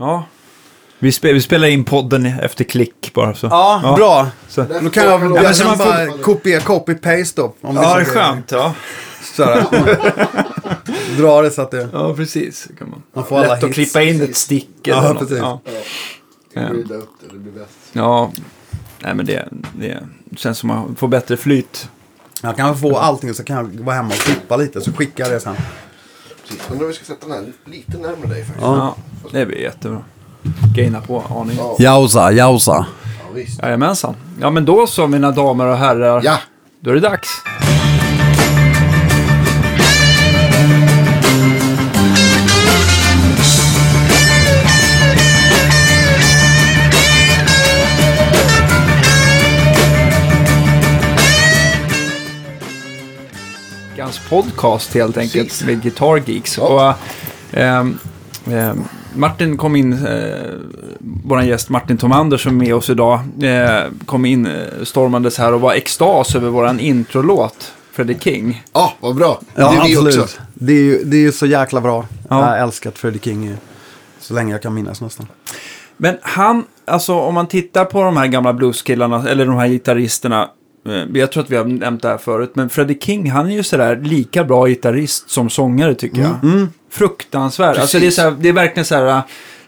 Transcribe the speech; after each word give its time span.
Ja. 0.00 0.24
Vi, 0.98 1.12
spe, 1.12 1.32
vi 1.32 1.40
spelar 1.40 1.68
in 1.68 1.84
podden 1.84 2.26
efter 2.26 2.64
klick 2.64 3.10
bara. 3.14 3.34
Så. 3.34 3.46
Ja, 3.46 3.94
bra. 3.96 4.28
Så. 4.48 4.64
Då 4.82 4.90
kan 4.90 5.04
jag, 5.04 5.22
Ja, 5.36 5.42
jag 5.42 5.56
så 5.56 5.62
kan 5.64 5.78
man 5.78 5.88
bara 5.88 6.06
får- 6.06 6.18
kopiera, 6.22 6.60
copy-paste 6.60 7.36
då. 7.36 7.54
Om 7.60 7.76
Ja, 7.76 7.94
det 7.94 8.00
är 8.00 8.04
skönt. 8.04 8.50
Ja, 8.52 8.74
Sådär. 9.36 9.66
Dra 11.18 11.42
det 11.42 11.50
så 11.50 11.62
att 11.62 11.70
det... 11.70 11.88
ja 11.92 12.14
precis. 12.14 12.68
Kan 12.78 12.90
man. 12.90 13.02
Man 13.12 13.24
får 13.26 13.38
alla 13.38 13.46
Lätt 13.54 13.64
att 13.64 13.68
hits. 13.68 13.74
klippa 13.74 14.02
in 14.02 14.22
ett 14.22 14.36
stick 14.36 14.68
Ja, 14.82 14.98
eller 14.98 15.08
något. 15.08 15.18
precis. 15.18 15.38
Ja. 15.38 15.60
Grida 16.54 16.94
upp 16.94 17.10
det, 17.20 17.26
det 17.32 17.38
blir 17.38 17.52
bäst. 17.52 17.72
ja. 17.92 18.32
Nej, 19.02 19.14
men 19.14 19.26
det, 19.26 19.48
det 19.72 19.98
känns 20.36 20.58
som 20.58 20.70
att 20.70 20.76
man 20.86 20.96
får 20.96 21.08
bättre 21.08 21.36
flyt. 21.36 21.88
Jag 22.42 22.56
kan 22.56 22.78
få 22.78 22.96
allting 22.98 23.34
så 23.34 23.44
kan 23.44 23.56
jag 23.56 23.84
vara 23.84 23.96
hemma 23.96 24.08
och 24.08 24.14
klippa 24.14 24.56
lite 24.56 24.80
så 24.80 24.92
skickar 24.92 25.24
jag 25.24 25.32
det 25.32 25.40
sen. 25.40 25.56
Precis. 26.50 26.70
Undrar 26.70 26.84
om 26.84 26.88
vi 26.88 26.94
ska 26.94 27.04
sätta 27.04 27.26
den 27.26 27.36
här 27.36 27.52
lite 27.64 27.98
närmare 27.98 28.28
dig 28.28 28.44
faktiskt. 28.44 28.62
Ja. 28.62 28.96
det 29.32 29.46
blir 29.46 29.58
jättebra. 29.58 30.02
Gaina 30.76 31.00
på 31.00 31.24
aningen. 31.30 31.56
Ja. 31.56 31.76
Jausa, 31.78 32.32
jausa. 32.32 32.72
Ja, 32.72 33.34
visst. 33.34 33.62
Jajamensan. 33.62 34.14
Ja, 34.40 34.50
men 34.50 34.64
då 34.64 34.86
så 34.86 35.06
mina 35.06 35.30
damer 35.30 35.66
och 35.66 35.76
herrar. 35.76 36.20
Ja, 36.24 36.38
Då 36.80 36.90
är 36.90 36.94
det 36.94 37.00
dags. 37.00 37.28
Gans 54.10 54.28
podcast 54.28 54.94
helt 54.94 55.16
enkelt 55.16 55.48
Precis. 55.48 55.66
med 55.66 55.82
Guitar 55.82 56.22
Geeks. 56.26 56.58
Ja. 56.58 56.64
Och, 56.64 57.58
ehm, 57.58 57.98
ehm, 58.46 58.84
Martin 59.14 59.56
kom 59.56 59.76
in, 59.76 60.06
eh, 60.06 60.50
vår 61.24 61.42
gäst 61.42 61.68
Martin 61.68 61.98
Tomander 61.98 62.36
som 62.36 62.60
är 62.60 62.64
med 62.64 62.74
oss 62.74 62.90
idag, 62.90 63.20
eh, 63.42 63.82
kom 64.06 64.24
in 64.24 64.46
eh, 64.46 64.84
stormandes 64.84 65.38
här 65.38 65.52
och 65.52 65.60
var 65.60 65.74
extas 65.74 66.34
över 66.34 66.48
våran 66.48 66.80
introlåt, 66.80 67.72
Freddie 67.92 68.18
King. 68.20 68.62
ja 68.72 68.92
vad 69.00 69.16
bra. 69.16 69.40
Ja, 69.54 69.70
det 69.70 69.76
är 69.76 69.86
vi 69.86 69.94
absolut. 69.96 70.18
också. 70.18 70.40
Det 70.54 70.72
är 70.72 70.82
ju 70.82 71.04
det 71.04 71.16
är 71.16 71.20
ju 71.20 71.32
så 71.32 71.46
jäkla 71.46 71.80
bra. 71.80 72.06
Ja. 72.28 72.38
Jag 72.40 72.46
har 72.46 72.56
älskat 72.56 72.98
Freddie 72.98 73.20
King 73.20 73.56
så 74.20 74.34
länge 74.34 74.52
jag 74.52 74.62
kan 74.62 74.74
minnas 74.74 75.00
nästan. 75.00 75.26
Men 75.96 76.16
han, 76.22 76.64
alltså 76.84 77.14
om 77.14 77.34
man 77.34 77.46
tittar 77.46 77.84
på 77.84 78.02
de 78.02 78.16
här 78.16 78.26
gamla 78.26 78.52
blueskillarna, 78.52 79.28
eller 79.28 79.46
de 79.46 79.56
här 79.56 79.68
gitarristerna, 79.68 80.48
jag 81.14 81.32
tror 81.32 81.42
att 81.42 81.50
vi 81.50 81.56
har 81.56 81.64
nämnt 81.64 82.02
det 82.02 82.08
här 82.08 82.18
förut, 82.18 82.50
men 82.54 82.70
Freddie 82.70 82.98
King, 83.00 83.30
han 83.30 83.46
är 83.46 83.50
ju 83.50 83.62
sådär 83.62 83.96
lika 83.96 84.44
bra 84.44 84.66
gitarrist 84.66 85.30
som 85.30 85.50
sångare 85.50 85.94
tycker 85.94 86.20
jag. 86.20 86.66
Fruktansvärd. 86.90 87.76
Alltså 87.76 87.98
det 87.98 88.06
är, 88.06 88.10
så 88.10 88.22
här, 88.22 88.30
det 88.40 88.48
är 88.48 88.52
verkligen 88.52 88.84
så 88.84 88.94
här 88.94 89.22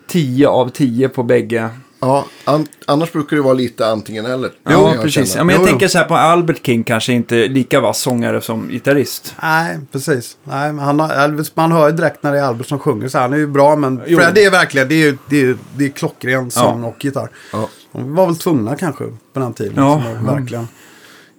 10 0.09 0.49
av 0.49 0.69
10 0.69 1.09
på 1.09 1.23
bägge. 1.23 1.69
Ja, 2.01 2.25
an 2.45 2.67
annars 2.87 3.13
brukar 3.13 3.37
det 3.37 3.43
vara 3.43 3.55
lite 3.55 3.87
antingen 3.87 4.27
eller. 4.27 4.51
Ja, 4.65 4.95
precis. 5.03 5.37
Ja, 5.37 5.45
men 5.45 5.55
jag 5.55 5.61
Jo, 5.61 5.67
jo. 5.67 5.71
tänker 5.71 5.89
så 5.89 5.99
här 5.99 6.05
på 6.05 6.15
Albert 6.15 6.67
King, 6.67 6.85
kanske 6.85 7.13
inte 7.13 7.35
lika 7.49 7.81
vass 7.81 7.99
sångare 8.01 8.41
som 8.41 8.69
gitarrist. 8.69 9.35
Nej, 9.43 9.79
precis. 9.93 10.37
Nej, 10.45 10.73
men 10.73 10.85
han 10.85 11.01
har, 11.01 11.57
man 11.57 11.73
hör 11.73 11.89
ju 11.91 11.97
direkt 11.97 12.23
när 12.23 12.33
det 12.33 12.39
är 12.39 12.43
Albert 12.43 12.67
som 12.67 12.79
sjunger 12.79 13.09
så 13.09 13.19
han 13.19 13.33
är 13.33 13.37
ju 13.37 13.47
bra 13.47 13.77
men 13.77 14.01
Jo. 14.07 14.19
Freddie 14.19 14.45
är 14.45 14.51
verkligen, 14.51 14.89
det 14.89 14.95
är 14.95 15.19
det 15.31 15.41
är, 15.43 15.57
det 15.77 15.85
är 15.85 15.89
klockren 15.89 16.51
sång 16.51 16.85
och 16.85 17.05
gitarr. 17.05 17.31
Ja. 17.53 17.69
De 17.93 18.15
var 18.15 18.27
väl 18.27 18.37
tvungna 18.37 18.77
kanske 18.77 19.05
på 19.33 19.41
den 19.41 19.53
tiden. 19.55 19.75
Ja. 19.77 20.03
Som 20.03 20.29
att 20.29 20.37
verkligen 20.37 20.69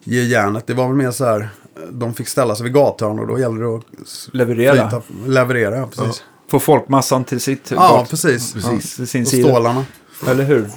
ge 0.03 0.23
järnet. 0.23 0.67
Det 0.67 0.73
var 0.73 0.87
väl 0.87 0.95
mer 0.95 1.11
så 1.11 1.25
här, 1.25 1.49
de 1.91 2.13
fick 2.13 2.27
ställa 2.27 2.55
sig 2.55 2.63
vid 2.63 2.73
gathörn 2.73 3.19
och 3.19 3.27
då 3.27 3.39
gällde 3.39 3.61
det 3.63 3.75
att 3.75 3.83
Leverera. 4.31 4.73
flyta- 4.89 5.01
leverera, 5.27 5.75
ja, 5.77 5.87
precis. 5.95 6.23
Få 6.47 6.59
folkmassan 6.59 7.23
till 7.23 7.39
sitt 7.39 7.71
Ja, 7.71 7.75
bak- 7.97 8.09
precis. 8.09 8.55
ja, 8.63 8.69
till 8.95 9.07
sin 9.07 9.21
Och 9.21 9.27
sida. 9.27 9.49
stålarna. 9.49 9.85
Eller 10.27 10.43
hur? 10.43 10.69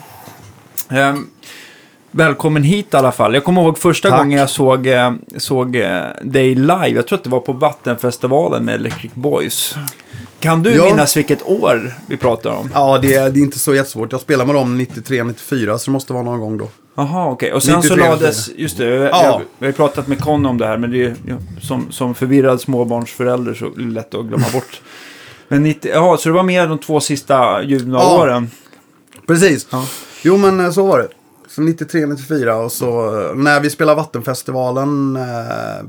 Ehm, 0.88 1.26
välkommen 2.10 2.62
hit 2.62 2.86
i 2.94 2.96
alla 2.96 3.12
fall. 3.12 3.34
Jag 3.34 3.44
kommer 3.44 3.62
ihåg 3.62 3.78
första 3.78 4.08
Tack. 4.10 4.18
gången 4.18 4.38
jag 4.38 4.50
såg, 4.50 4.86
eh, 4.86 5.12
såg 5.36 5.76
eh, 5.76 6.02
dig 6.22 6.54
live. 6.54 6.88
Jag 6.88 7.06
tror 7.06 7.18
att 7.18 7.24
det 7.24 7.30
var 7.30 7.40
på 7.40 7.52
Vattenfestivalen 7.52 8.64
med 8.64 8.74
Electric 8.74 9.12
Boys. 9.14 9.74
Kan 10.40 10.62
du 10.62 10.74
Ja. 10.74 10.84
minnas 10.84 11.16
vilket 11.16 11.42
år 11.42 11.94
vi 12.06 12.16
pratar 12.16 12.50
om? 12.50 12.70
Ja, 12.74 12.98
det 13.02 13.14
är, 13.14 13.30
det 13.30 13.40
är 13.40 13.42
inte 13.42 13.58
så 13.58 13.74
jättesvårt. 13.74 14.12
Jag 14.12 14.20
spelade 14.20 14.46
med 14.46 14.54
dem 14.56 14.76
93-94 14.80 15.78
så 15.78 15.84
det 15.90 15.92
måste 15.92 16.12
vara 16.12 16.22
någon 16.22 16.40
gång 16.40 16.58
då. 16.58 16.68
Jaha, 16.98 17.30
okej. 17.30 17.52
Och 17.52 17.62
sen 17.62 17.74
93, 17.80 17.88
så 17.88 17.96
lades, 18.10 18.48
just 18.56 18.78
det, 18.78 18.84
jag, 18.84 19.10
Ja. 19.10 19.40
vi 19.58 19.66
har 19.66 19.72
pratat 19.72 20.06
med 20.06 20.20
Conny 20.20 20.48
om 20.48 20.58
det 20.58 20.66
här, 20.66 20.78
men 20.78 20.90
det 20.90 21.04
är 21.04 21.16
som, 21.62 21.92
som 21.92 22.14
förvirrad 22.14 22.60
småbarnsförälder 22.60 23.54
så 23.54 23.64
är 23.66 23.70
det 23.76 23.82
lätt 23.82 24.14
att 24.14 24.26
glömma 24.26 24.46
bort. 24.52 24.80
Men 25.48 25.62
90, 25.62 25.90
ja, 25.94 26.16
så 26.16 26.28
det 26.28 26.34
var 26.34 26.42
mer 26.42 26.66
de 26.66 26.78
två 26.78 27.00
sista 27.00 27.62
judna 27.62 27.98
Ja. 27.98 28.20
åren. 28.22 28.50
Precis. 29.26 29.66
Ja. 29.70 29.86
Jo, 30.22 30.36
men 30.36 30.60
eh, 30.60 30.70
så 30.70 30.86
var 30.86 30.98
det. 30.98 31.08
Så 31.48 31.60
93-94 31.62 32.64
och 32.64 32.72
så 32.72 33.20
eh, 33.30 33.34
när 33.34 33.60
vi 33.60 33.70
spelade 33.70 33.96
Vattenfestivalen 33.96 35.16
eh, 35.16 35.86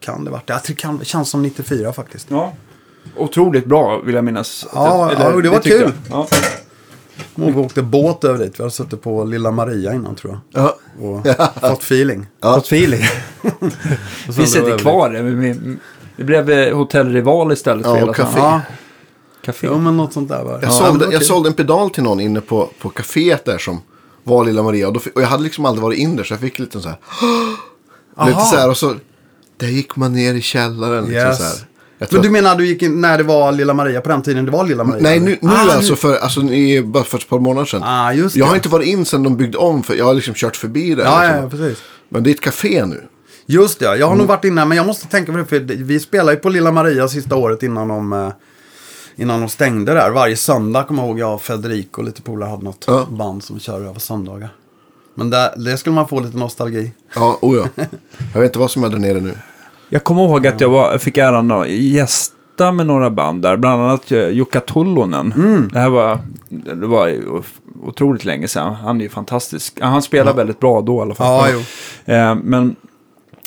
kan 0.00 0.24
det 0.24 0.30
varit, 0.30 0.50
tror 0.50 0.66
det 0.66 0.74
kan, 0.74 1.04
känns 1.04 1.30
som 1.30 1.42
94 1.42 1.92
faktiskt. 1.92 2.26
Ja. 2.30 2.52
Otroligt 3.16 3.66
bra, 3.66 4.00
vill 4.04 4.14
jag 4.14 4.24
minnas. 4.24 4.66
Ja, 4.74 5.10
Eller, 5.10 5.30
ja, 5.30 5.40
det 5.40 5.48
var 5.48 5.58
tyckte 5.58 5.78
kul. 5.78 5.92
Ja. 6.10 6.26
Och 7.42 7.48
vi 7.48 7.60
åkte 7.60 7.82
båt 7.82 8.24
över 8.24 8.38
dit. 8.44 8.52
Vi 8.58 8.62
hade 8.62 8.70
suttit 8.70 9.02
på 9.02 9.24
Lilla 9.24 9.50
Maria 9.50 9.94
innan 9.94 10.14
tror 10.14 10.38
jag. 10.52 10.62
Ja. 10.62 10.76
Och 11.06 11.26
fått 11.70 11.82
feeling. 11.82 12.26
Ja. 12.40 12.54
Fått 12.54 12.66
feeling. 12.66 13.00
Inte 14.38 14.60
då 14.70 14.78
kvar 14.78 15.10
vi- 15.10 15.76
Det 16.16 16.24
blev 16.24 16.50
eh, 16.50 16.76
Hotell 16.76 17.12
Rival 17.12 17.52
istället. 17.52 17.86
Ja, 17.86 17.92
för 17.92 17.98
hela 17.98 18.10
och 18.10 18.16
café. 18.16 18.38
Ja, 18.38 18.60
Café. 19.44 19.66
jo, 19.70 19.78
men 19.78 19.96
något 19.96 20.12
sånt 20.12 20.28
där 20.28 20.44
var 20.44 20.52
det. 20.52 20.58
Jag, 20.66 20.72
Ja, 20.72 20.86
sålde, 20.86 21.12
jag 21.12 21.24
sålde 21.24 21.48
en 21.48 21.54
pedal 21.54 21.90
till 21.90 22.02
någon 22.02 22.20
inne 22.20 22.40
på, 22.40 22.68
på 22.80 22.88
kaféet 22.90 23.44
där 23.44 23.58
som 23.58 23.80
var 24.24 24.44
Lilla 24.44 24.62
Maria. 24.62 24.86
Och, 24.86 24.92
då, 24.92 25.00
och 25.14 25.22
jag 25.22 25.26
hade 25.28 25.42
liksom 25.42 25.64
aldrig 25.66 25.82
varit 25.82 25.98
in 25.98 26.16
där 26.16 26.24
så 26.24 26.32
jag 26.32 26.40
fick 26.40 26.58
lite 26.58 26.80
så 26.80 26.88
här. 26.88 26.98
lite 28.26 28.40
så 28.40 28.56
här 28.56 28.70
och 28.70 28.76
så. 28.76 28.94
Där 29.56 29.66
gick 29.68 29.96
man 29.96 30.12
ner 30.12 30.34
i 30.34 30.40
källaren. 30.40 31.04
Liksom 31.04 31.26
Yes. 31.28 31.38
så 31.38 31.44
här. 31.44 31.52
Men 32.10 32.22
du 32.22 32.30
menar 32.30 32.56
du 32.56 32.66
gick 32.66 32.82
in 32.82 33.00
när 33.00 33.18
det 33.18 33.24
var 33.24 33.52
Lilla 33.52 33.74
Maria 33.74 34.00
på 34.00 34.08
den 34.08 34.22
tiden 34.22 34.44
det 34.44 34.50
var 34.50 34.64
Lilla 34.66 34.84
Maria? 34.84 35.02
Nej, 35.02 35.20
nu, 35.20 35.38
nu 35.40 35.50
Ah, 35.50 35.72
alltså 35.76 35.96
för, 35.96 36.16
alltså 36.16 36.40
i, 36.40 36.82
bara 36.82 37.04
för 37.04 37.18
ett 37.18 37.28
par 37.28 37.38
månader 37.38 37.66
sedan. 37.66 37.82
Ah, 37.84 38.12
just 38.12 38.36
jag 38.36 38.44
har 38.46 38.52
det. 38.52 38.56
inte 38.56 38.68
varit 38.68 38.86
in 38.88 39.04
sedan 39.04 39.22
de 39.22 39.36
byggde 39.36 39.58
om, 39.58 39.82
för 39.82 39.94
jag 39.94 40.04
har 40.04 40.14
liksom 40.14 40.34
kört 40.34 40.56
förbi 40.56 40.94
där. 40.94 41.04
Ja, 41.04 41.20
liksom. 41.22 41.42
ja, 41.42 41.48
precis. 41.50 41.78
Men 42.08 42.22
det 42.22 42.30
är 42.30 42.34
ett 42.34 42.40
café 42.40 42.86
nu. 42.86 43.02
Just 43.46 43.78
det, 43.78 43.84
jag 43.84 43.92
har 44.06 44.12
Mm. 44.12 44.18
nog 44.18 44.26
varit 44.28 44.44
inne, 44.44 44.64
men 44.64 44.76
jag 44.76 44.86
måste 44.86 45.06
tänka 45.06 45.32
på 45.32 45.38
det, 45.38 45.44
för 45.44 45.58
vi 45.60 46.00
spelade 46.00 46.32
ju 46.32 46.36
på 46.38 46.48
Lilla 46.48 46.72
Maria 46.72 47.08
sista 47.08 47.36
året 47.36 47.62
innan 47.62 47.88
de, 47.88 48.12
eh, 48.12 48.28
innan 49.16 49.40
de 49.40 49.48
stängde 49.48 49.94
där. 49.94 50.10
Varje 50.10 50.36
söndag 50.36 50.84
kommer 50.84 51.02
jag 51.02 51.08
ihåg, 51.08 51.18
jag 51.18 51.34
och 51.34 51.42
Federico 51.42 52.00
och 52.00 52.04
lite 52.06 52.22
polare 52.22 52.50
hade 52.50 52.64
något 52.64 52.84
Ja. 52.88 53.06
band 53.10 53.44
som 53.44 53.60
körde 53.60 53.84
över 53.88 54.00
söndagar. 54.00 54.48
Men 55.14 55.30
där, 55.30 55.50
det 55.56 55.76
skulle 55.76 55.94
man 55.94 56.08
få 56.08 56.20
lite 56.20 56.36
nostalgi. 56.38 56.92
Ja, 57.14 57.38
oh 57.42 57.56
ja. 57.56 57.84
Jag 58.34 58.40
vet 58.40 58.48
inte 58.48 58.58
vad 58.58 58.70
som 58.70 58.84
är 58.84 58.88
där 58.88 58.98
nere 58.98 59.20
nu. 59.20 59.34
Jag 59.92 60.04
kommer 60.04 60.22
ihåg 60.24 60.46
att 60.46 60.60
jag 60.60 60.68
var, 60.68 60.98
fick 60.98 61.18
äran 61.18 61.50
att 61.50 61.68
gästa 61.68 62.72
med 62.72 62.86
några 62.86 63.10
band 63.10 63.42
där. 63.42 63.56
Bland 63.56 63.82
annat 63.82 64.12
eh, 64.12 64.28
Jukka 64.28 64.60
Tollonen. 64.60 65.32
Mm. 65.36 65.68
Det 65.72 65.78
här 65.78 65.88
var, 65.88 66.18
det 66.48 66.86
var 66.86 67.12
otroligt 67.82 68.24
länge 68.24 68.48
sedan. 68.48 68.74
Han 68.74 69.00
är 69.00 69.02
ju 69.02 69.08
fantastisk. 69.08 69.74
Ja, 69.80 69.86
Han 69.86 70.02
spelar 70.02 70.34
väldigt 70.34 70.60
bra 70.60 70.80
då 70.80 70.98
i 70.98 71.00
alla 71.00 71.14
fall. 71.14 71.50
Ja. 72.04 72.14
Eh, 72.14 72.34
men, 72.34 72.76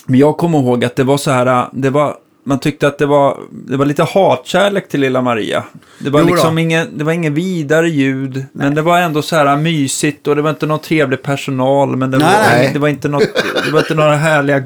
men 0.05 0.19
jag 0.19 0.37
kommer 0.37 0.59
ihåg 0.59 0.85
att 0.85 0.95
det 0.95 1.03
var 1.03 1.17
så 1.17 1.31
här, 1.31 1.45
eh, 1.45 1.67
det 1.73 1.89
var, 1.89 2.15
man 2.43 2.59
tyckte 2.59 2.87
att 2.87 2.97
det 2.97 3.05
var, 3.05 3.39
det 3.51 3.77
var 3.77 3.85
lite 3.85 4.03
hatkärlek 4.03 4.89
till 4.89 4.99
Lilla 4.99 5.21
Maria. 5.21 5.63
Det 5.99 6.09
var 6.09 6.23
liksom 6.23 6.57
ingen, 6.57 6.97
det 6.97 7.03
var 7.03 7.11
ingen 7.11 7.33
vidare 7.33 7.89
ljud, 7.89 8.45
men 8.51 8.75
det 8.75 8.81
var 8.81 8.99
ändå 8.99 9.21
så 9.21 9.35
här 9.35 9.57
mysigt 9.57 10.27
och 10.27 10.35
det 10.35 10.41
var 10.41 10.49
inte 10.49 10.65
någon 10.65 10.79
trevlig 10.79 11.23
personal, 11.23 11.95
men 11.95 12.11
det, 12.11 12.17
var, 12.17 12.27
Nej. 12.27 12.69
det 12.73 12.79
var 12.79 12.87
inte 12.87 13.07
något, 13.07 13.23
det 13.65 13.71
var 13.71 13.79
inte 13.79 13.95
några 13.95 14.15
härliga 14.15 14.63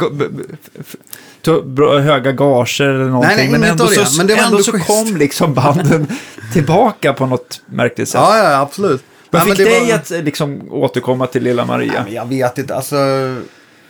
höga 2.01 2.31
gager 2.31 2.85
eller 2.89 3.05
någonting. 3.05 3.37
nej, 3.37 3.49
men 3.51 3.59
inget 3.59 3.71
ändå 3.71 3.85
det, 3.85 4.05
så, 4.05 4.17
men 4.17 4.27
det 4.27 4.33
ändå 4.33 4.45
ändå 4.45 4.63
så 4.63 4.71
schysst. 4.71 4.87
kom 4.87 5.17
liksom 5.17 5.53
banden 5.53 6.07
tillbaka 6.53 7.13
på 7.13 7.25
något 7.25 7.61
märkligt 7.65 8.09
sätt. 8.09 8.21
Ja, 8.23 8.37
ja, 8.37 8.59
absolut. 8.59 9.03
Vad 9.29 9.41
Nej, 9.47 9.55
fick 9.55 9.65
men 9.65 9.73
dig 9.73 9.87
var- 9.89 9.95
att 9.95 10.11
eh, 10.11 10.21
liksom 10.23 10.61
återkomma 10.71 11.27
till 11.27 11.43
Lilla 11.43 11.65
Maria? 11.65 11.91
Nej, 11.93 12.01
men 12.05 12.13
jag 12.13 12.25
vet 12.27 12.57
inte, 12.57 12.75
alltså. 12.75 12.95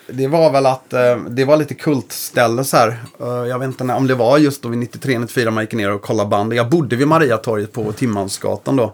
Det 0.10 0.28
var 0.28 0.52
väl 0.52 0.66
att 0.66 0.94
eh, 0.94 1.16
det 1.30 1.46
var 1.46 1.58
lite 1.58 1.74
kultställe 1.74 2.64
så 2.64 2.78
här. 2.78 2.88
Eh, 3.22 3.28
jag 3.28 3.60
vet 3.60 3.68
inte 3.68 3.84
när, 3.84 3.96
om 3.96 4.08
det 4.08 4.16
var 4.16 4.38
just 4.38 4.62
då 4.64 4.70
vid 4.70 4.80
93-94 4.80 5.52
man 5.52 5.64
gick 5.64 5.74
ner 5.74 5.92
och 5.92 6.02
kollade 6.02 6.30
band. 6.30 6.54
Jag 6.54 6.70
bodde 6.70 6.96
vid 6.96 7.08
Mariatorget 7.08 7.74
på 7.74 7.92
Timmansgatan 7.92 8.76
då. 8.76 8.94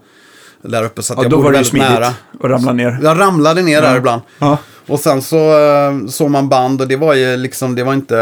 Där 0.63 0.83
uppe 0.83 1.03
så 1.03 1.13
att 1.13 1.17
Ja, 1.19 1.23
jag 1.23 1.31
då 1.31 1.37
bodde 1.37 1.47
var 1.47 1.53
väldigt 1.53 1.73
nära. 1.73 2.07
att 2.07 2.15
ramla 2.41 2.73
ner. 2.73 2.99
Jag 3.03 3.19
ramlade 3.19 3.61
ner 3.61 3.81
där 3.81 3.97
ibland. 3.97 4.21
Ja. 4.39 4.57
Och 4.87 4.99
sen 4.99 5.21
så 5.21 5.37
eh, 5.59 6.07
såg 6.09 6.29
man 6.31 6.49
band 6.49 6.81
och 6.81 6.87
det 6.87 6.95
var 6.95 7.13
ju 7.13 7.37
liksom, 7.37 7.75
det 7.75 7.83
var 7.83 7.93
inte 7.93 8.17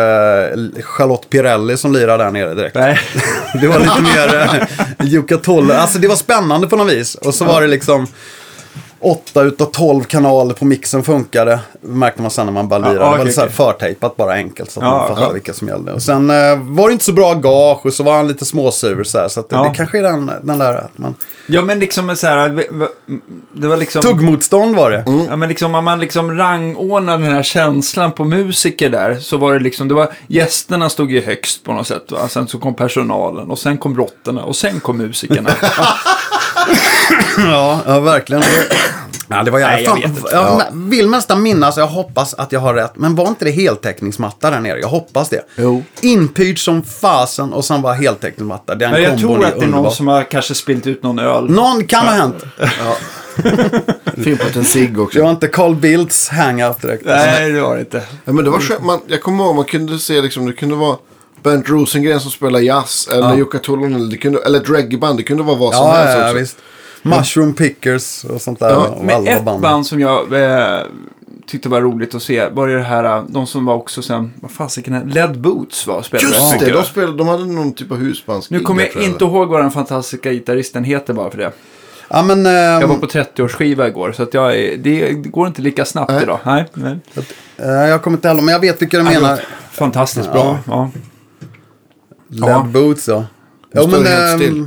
eh, 0.77 0.83
Charlotte 0.83 1.29
Pirelli 1.29 1.77
som 1.77 1.93
lirade 1.93 2.23
där 2.23 2.31
nere 2.31 2.53
direkt. 2.53 2.75
Nej. 2.75 2.99
Det 3.61 3.67
var 3.67 3.79
lite 3.79 4.01
mer 4.01 4.67
Jukka 5.03 5.37
Tolle. 5.37 5.77
Alltså 5.77 5.99
det 5.99 6.07
var 6.07 6.15
spännande 6.15 6.67
på 6.67 6.75
något 6.75 6.91
vis. 6.93 7.15
Och 7.15 7.33
så 7.33 7.45
var 7.45 7.61
det 7.61 7.67
liksom, 7.67 8.07
åtta 9.01 9.41
utav 9.41 9.65
12 9.65 10.03
kanaler 10.03 10.53
på 10.53 10.65
mixen 10.65 11.03
funkade. 11.03 11.59
märkte 11.81 12.21
man 12.21 12.31
sen 12.31 12.45
när 12.45 12.53
man 12.53 12.67
bara 12.67 12.79
lirade. 12.79 12.95
Ja, 12.99 13.11
det 13.11 13.17
var 13.17 13.25
lite 13.25 13.31
så 13.35 13.41
här 13.41 13.47
okej. 13.47 13.55
förtejpat 13.55 14.17
bara 14.17 14.33
enkelt 14.33 14.71
så 14.71 14.79
att 14.79 14.85
Ja, 14.85 14.91
man 14.97 15.07
fattade 15.07 15.27
ja. 15.27 15.31
vilka 15.33 15.53
som 15.53 15.67
gällde. 15.67 15.91
Och 15.93 16.01
sen 16.01 16.29
eh, 16.29 16.35
var 16.61 16.87
det 16.87 16.93
inte 16.93 17.05
så 17.05 17.13
bra 17.13 17.33
gage 17.33 17.85
och 17.85 17.93
så 17.93 18.03
var 18.03 18.15
han 18.17 18.27
lite 18.27 18.45
småsur 18.45 19.03
så 19.03 19.17
här. 19.17 19.27
Så 19.27 19.39
att 19.39 19.49
det, 19.49 19.55
Ja. 19.55 19.63
det 19.63 19.75
kanske 19.75 19.97
är 19.97 20.03
den, 20.03 20.31
den 20.43 20.57
där 20.59 20.73
att 20.75 20.97
man... 20.97 21.15
Ja, 21.47 21.61
men 21.61 21.79
liksom 21.79 22.15
så 22.15 22.27
här, 22.27 22.49
det 23.53 23.67
var 23.67 23.77
liksom... 23.77 24.01
Tuggmotstånd 24.01 24.75
var 24.75 24.91
det. 24.91 25.03
Ja, 25.29 25.35
men 25.35 25.49
liksom 25.49 25.75
om 25.75 25.85
man 25.85 25.99
liksom 25.99 26.37
rangordnade 26.37 27.23
den 27.23 27.33
här 27.33 27.43
känslan 27.43 28.11
på 28.11 28.23
musiker 28.23 28.89
där 28.89 29.15
så 29.15 29.37
var 29.37 29.53
det 29.53 29.59
liksom, 29.59 29.87
det 29.87 29.93
var 29.93 30.09
gästerna 30.27 30.89
stod 30.89 31.11
ju 31.11 31.21
högst 31.21 31.63
på 31.63 31.73
något 31.73 31.87
sätt. 31.87 32.11
Va? 32.11 32.27
Sen 32.27 32.47
så 32.47 32.57
kom 32.59 32.73
personalen 32.75 33.51
och 33.51 33.59
sen 33.59 33.77
kom 33.77 33.97
råttorna 33.97 34.43
och 34.43 34.55
sen 34.55 34.79
kom 34.79 34.97
musikerna. 34.97 35.49
Ja, 37.37 37.79
ja 37.85 37.99
verkligen. 37.99 38.43
Ja, 39.27 39.43
det 39.43 39.51
var 39.51 39.59
jävla 39.59 39.75
Nej, 39.75 39.83
jag 39.83 39.97
inte. 40.11 40.21
jag 40.31 40.43
Ja. 40.43 40.61
vill 40.73 41.09
nästan 41.09 41.41
minnas, 41.41 41.77
jag 41.77 41.87
hoppas 41.87 42.33
att 42.33 42.51
jag 42.51 42.59
har 42.59 42.73
rätt, 42.73 42.91
men 42.95 43.15
var 43.15 43.27
inte 43.27 43.45
det 43.45 43.51
heltäckningsmatta 43.51 44.49
där 44.51 44.59
nere? 44.59 44.79
Jag 44.79 44.87
hoppas 44.87 45.29
det. 45.29 45.41
Jo. 45.55 45.83
Inpyrd 46.01 46.59
som 46.63 46.83
fasen 46.83 47.53
och 47.53 47.65
sen 47.65 47.81
var 47.81 47.93
heltäckningsmatta. 47.93 48.75
Den 48.75 48.91
Men 48.91 49.03
jag 49.03 49.19
tror 49.19 49.35
att 49.35 49.41
det 49.41 49.47
är 49.47 49.53
underbar. 49.63 49.83
någon 49.83 49.91
som 49.91 50.07
har 50.07 50.23
kanske 50.23 50.55
spilt 50.55 50.87
ut 50.87 51.03
någon 51.03 51.19
öl. 51.19 51.49
Någon 51.49 51.87
kan 51.87 52.05
ha 52.07 52.13
hänt. 52.13 52.43
Fimpat 54.23 54.55
en 54.55 54.65
cigg 54.65 54.99
också. 54.99 55.17
Det 55.19 55.23
var 55.23 55.31
inte 55.31 55.47
Carl 55.47 55.75
Bildts 55.75 56.29
hangout 56.29 56.81
direkt. 56.81 57.05
Nej, 57.05 57.51
det 57.51 57.61
var 57.61 57.75
det 57.75 57.79
inte. 57.79 58.01
Ja, 58.25 58.31
men 58.33 58.45
det 58.45 58.51
var 58.51 58.59
skönt. 58.59 58.83
Man, 58.83 58.99
jag 59.07 59.21
kommer 59.21 59.43
ihåg 59.43 59.55
man 59.55 59.65
kunde 59.65 59.99
se 59.99 60.21
liksom, 60.21 60.45
det 60.45 60.53
kunde 60.53 60.75
vara 60.75 60.97
Bernt 61.43 61.69
Rosengren 61.69 62.19
som 62.19 62.31
spelar 62.31 62.59
jazz. 62.59 63.07
Eller 63.11 63.29
Ja. 63.29 63.37
Jukka 63.37 63.59
Tulonen. 63.59 64.09
Det 64.09 64.17
kunde, 64.17 64.39
eller 64.45 64.59
ett 64.59 64.69
reggaeband. 64.69 65.17
Det 65.19 65.23
kunde 65.23 65.43
vara 65.43 65.57
vad 65.57 65.75
som 65.75 65.85
Ja, 65.87 65.93
helst 65.93 66.13
ja, 66.13 66.19
ja, 66.19 66.25
också. 66.25 66.37
visst. 66.39 66.57
Mushroom 67.03 67.53
Pickers 67.53 68.23
och 68.25 68.41
sånt 68.41 68.59
där. 68.59 68.69
Ja, 68.69 68.87
och 68.87 69.05
Men 69.05 69.15
alla 69.15 69.31
ett 69.31 69.45
band. 69.45 69.61
band 69.61 69.85
som 69.87 69.99
jag 69.99 70.33
eh, 70.33 70.79
tyckte 71.47 71.69
var 71.69 71.81
roligt 71.81 72.15
att 72.15 72.23
se 72.23 72.49
var 72.49 72.67
ju 72.67 72.77
det 72.77 72.83
här, 72.83 73.03
eh, 73.17 73.23
de 73.29 73.47
som 73.47 73.65
var 73.65 73.75
också 73.75 74.01
sen, 74.01 74.33
vad 74.41 74.51
fasiken 74.51 74.93
är 74.93 75.05
Led 75.05 75.39
Boots 75.41 75.87
var 75.87 76.01
spelade 76.01 76.27
Just 76.27 76.59
det, 76.59 76.71
de, 76.71 76.83
spelade, 76.83 77.17
de 77.17 77.27
hade 77.27 77.45
någon 77.45 77.73
typ 77.73 77.91
av 77.91 77.97
husbandsgig. 77.97 78.57
Nu 78.57 78.63
kommer 78.63 78.83
jag 78.83 78.91
tror 78.91 79.03
inte 79.03 79.25
ihåg 79.25 79.47
vad 79.49 79.61
den 79.61 79.71
fantastiska 79.71 80.31
gitarristen 80.31 80.83
heter 80.83 81.13
bara 81.13 81.31
för 81.31 81.37
det. 81.37 81.51
Ja, 82.09 82.23
men... 82.23 82.45
Jag 82.45 82.87
var 82.87 82.95
ehm, 82.95 83.01
på 83.01 83.07
30-årsskiva 83.07 83.87
igår, 83.87 84.11
så 84.11 84.23
att 84.23 84.33
jag 84.33 84.55
är, 84.59 84.77
det 84.77 85.11
går 85.11 85.47
inte 85.47 85.61
lika 85.61 85.85
snabbt 85.85 86.11
Nej. 86.11 86.23
idag. 86.23 86.39
Nej, 86.45 86.65
nej. 86.73 86.97
eh, 87.57 87.65
jag 87.69 88.01
kommer 88.01 88.17
inte 88.17 88.27
heller, 88.27 88.41
men 88.41 88.53
jag 88.53 88.59
vet 88.59 88.81
vilka 88.81 88.97
du 88.97 89.03
menar. 89.03 89.39
Fantastiskt 89.71 90.31
bra. 90.31 90.57
Ja. 90.67 90.89
Led 90.93 91.10
Ja. 92.31 92.67
Boots, 92.73 93.07
ja. 93.07 93.25
Jag 93.71 93.83
Jo, 93.83 93.89
står 93.89 93.99
men... 93.99 94.07
helt 94.11 94.33
ehm, 94.33 94.39
still. 94.39 94.65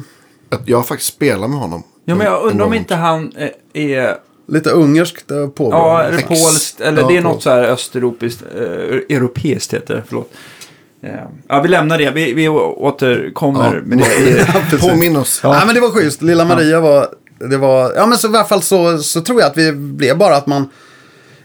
Jag 0.67 0.77
har 0.79 0.85
faktiskt 0.85 1.15
spelat 1.15 1.51
med 1.51 1.59
honom. 1.59 1.83
ja, 2.05 2.15
men 2.15 2.27
jag 2.27 2.43
undrar 2.43 2.67
om 2.67 2.75
inte 2.75 2.95
han 2.95 3.33
eh, 3.37 3.49
är, 3.93 4.17
Lite 4.49 4.71
ungerskt 4.71 5.31
eh, 5.31 5.47
påbrå. 5.49 5.79
ja, 5.79 6.03
eller 6.03 6.23
polskt, 6.23 6.81
eller 6.81 7.03
Ja, 7.03 7.09
det 7.09 7.17
är 7.17 7.21
något 7.21 7.43
så 7.43 7.51
här 7.51 7.63
östeuropeiskt, 7.63 8.43
eh, 8.55 9.17
europeiskt 9.17 9.75
heter 9.75 9.95
det, 9.95 10.03
förlåt. 10.07 10.31
Eh, 11.03 11.11
Ja, 11.49 11.61
vi 11.61 11.69
lämnar 11.69 11.99
det. 11.99 12.11
Vi, 12.11 12.33
vi 12.33 12.49
återkommer 12.49 13.75
Ja. 13.75 13.81
med 13.85 13.99
det. 13.99 14.79
Påminn 14.81 15.17
oss. 15.17 15.41
Ja. 15.43 15.63
men 15.67 15.75
det 15.75 15.81
var 15.81 15.91
schysst. 15.91 16.23
Lilla 16.23 16.45
Maria 16.45 16.81
var... 16.81 17.09
Det 17.51 17.57
var... 17.57 17.93
Ja, 17.97 18.07
men 18.07 18.19
så 18.19 18.27
i 18.33 18.37
alla 18.37 18.45
fall 18.45 18.63
så, 18.63 18.99
så 18.99 19.21
tror 19.21 19.41
jag 19.41 19.51
att 19.51 19.57
vi 19.59 19.73
blev 19.73 20.19
bara 20.19 20.37
att 20.37 20.47
man... 20.47 20.69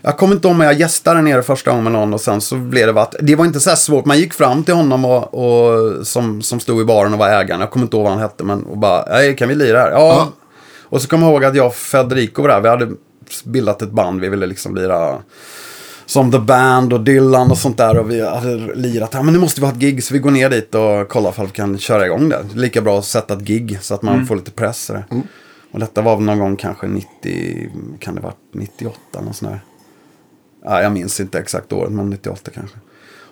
Jag 0.01 0.17
kommer 0.17 0.35
inte 0.35 0.47
ihåg 0.47 0.55
om 0.55 0.61
jag 0.61 0.73
gästade 0.79 1.17
där 1.17 1.21
nere 1.23 1.43
första 1.43 1.69
gången 1.71 1.83
med 1.83 1.93
någon 1.93 2.13
och 2.13 2.21
sen 2.21 2.41
så 2.41 2.55
blev 2.55 2.93
det 2.93 3.01
att 3.01 3.15
det 3.21 3.35
var 3.35 3.45
inte 3.45 3.59
så 3.59 3.69
här 3.69 3.77
svårt. 3.77 4.05
Man 4.05 4.17
gick 4.19 4.33
fram 4.33 4.63
till 4.63 4.73
honom 4.73 5.05
och, 5.05 5.33
och 5.33 6.07
som, 6.07 6.41
som 6.41 6.59
stod 6.59 6.81
i 6.81 6.85
baren 6.85 7.13
och 7.13 7.19
var 7.19 7.29
ägaren. 7.29 7.59
Jag 7.61 7.71
kommer 7.71 7.85
inte 7.85 7.97
ihåg 7.97 8.03
vad 8.03 8.13
han 8.13 8.21
hette 8.21 8.43
men 8.43 8.63
och 8.63 8.77
bara, 8.77 9.05
"Hej, 9.09 9.35
kan 9.35 9.49
vi 9.49 9.55
lira 9.55 9.79
här? 9.79 9.91
Ja. 9.91 9.97
Ja. 9.97 10.31
Och 10.83 11.01
så 11.01 11.07
kommer 11.07 11.23
jag 11.27 11.33
ihåg 11.33 11.45
att 11.45 11.55
jag 11.55 11.67
och 11.67 11.75
Federico 11.75 12.41
var 12.41 12.49
där. 12.49 12.61
Vi 12.61 12.69
hade 12.69 12.87
bildat 13.45 13.81
ett 13.81 13.91
band. 13.91 14.21
Vi 14.21 14.29
ville 14.29 14.45
liksom 14.45 14.75
lira 14.75 15.17
som 16.05 16.31
The 16.31 16.39
Band 16.39 16.93
och 16.93 17.01
Dylan 17.01 17.51
och 17.51 17.57
sånt 17.57 17.77
där. 17.77 17.97
Och 17.97 18.11
vi 18.11 18.21
hade 18.27 18.55
lirat. 18.75 19.09
Ja, 19.13 19.21
men 19.23 19.33
nu 19.33 19.39
måste 19.39 19.61
vi 19.61 19.67
ha 19.67 19.73
ett 19.73 19.79
gig. 19.79 20.03
Så 20.03 20.13
vi 20.13 20.19
går 20.19 20.31
ner 20.31 20.49
dit 20.49 20.75
och 20.75 21.09
kollar 21.09 21.29
ifall 21.29 21.45
vi 21.45 21.51
kan 21.51 21.77
köra 21.77 22.05
igång 22.05 22.29
det. 22.29 22.45
Lika 22.55 22.81
bra 22.81 22.99
att 22.99 23.05
sätta 23.05 23.33
ett 23.33 23.39
gig 23.41 23.77
så 23.81 23.93
att 23.93 24.01
man 24.01 24.25
får 24.25 24.35
lite 24.35 24.51
press. 24.51 24.83
sådär. 24.85 25.05
Och 25.71 25.79
detta 25.79 26.01
var 26.01 26.15
väl 26.15 26.25
någon 26.25 26.39
gång 26.39 26.55
kanske 26.55 26.87
90, 26.87 27.69
kan 27.99 28.15
det 28.15 28.21
vara 28.21 28.33
98 28.53 28.97
någon 29.21 29.33
sån 29.33 29.47
här. 29.49 29.59
Ja, 30.65 30.81
jag 30.81 30.91
minns 30.91 31.19
inte 31.19 31.39
exakt 31.39 31.73
året, 31.73 31.91
men 31.91 32.09
98 32.09 32.51
kanske. 32.55 32.77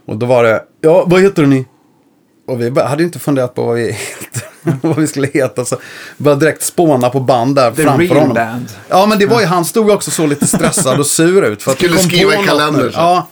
Och 0.06 0.18
då 0.18 0.26
var 0.26 0.44
det, 0.44 0.64
ja 0.82 1.06
vad 1.08 1.22
heter 1.22 1.46
ni? 1.46 1.66
Och 2.48 2.62
vi 2.62 2.82
hade 2.82 3.02
ju 3.02 3.06
inte 3.06 3.20
funderat 3.20 3.56
på 3.56 3.64
vad 3.64 3.76
vi, 3.76 3.92
heter, 3.92 4.44
vad 4.88 4.96
vi 4.98 5.08
skulle 5.08 5.28
heta. 5.28 5.66
Så 5.66 5.78
började 6.18 6.46
direkt 6.46 6.64
spåna 6.64 7.10
på 7.10 7.20
band 7.20 7.56
där 7.56 7.72
The 7.72 7.84
framför 7.84 8.04
real 8.04 8.18
honom. 8.18 8.34
band. 8.34 8.70
Ja, 8.90 9.06
men 9.06 9.20
det 9.20 9.26
var 9.26 9.40
ju, 9.40 9.46
han 9.46 9.66
stod 9.66 9.90
också 9.90 10.12
så 10.12 10.28
lite 10.28 10.48
stressad 10.48 11.00
och 11.00 11.06
sur 11.06 11.46
ut. 11.46 11.64
För 11.64 11.72
att 11.72 11.78
Skulle 11.78 11.98
skriva 11.98 12.34
i 12.34 12.46
kalendern. 12.46 12.92
Ja. 12.94 13.28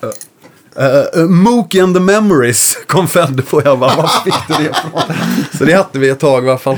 Uh, 0.79 1.21
uh, 1.23 1.29
Mookie 1.29 1.83
and 1.83 1.95
the 1.95 1.99
Memories 1.99 2.77
kom 2.87 3.07
Fedde 3.07 3.41
på. 3.41 3.61
Jag 3.65 3.79
bara, 3.79 3.95
var 3.95 4.23
fick 4.23 4.33
du 4.47 4.53
det 4.53 4.69
ifrån? 4.69 5.01
så 5.57 5.65
det 5.65 5.73
hette 5.73 5.99
vi 5.99 6.09
ett 6.09 6.19
tag 6.19 6.45
i 6.45 6.49
alla 6.49 6.57
fall. 6.57 6.77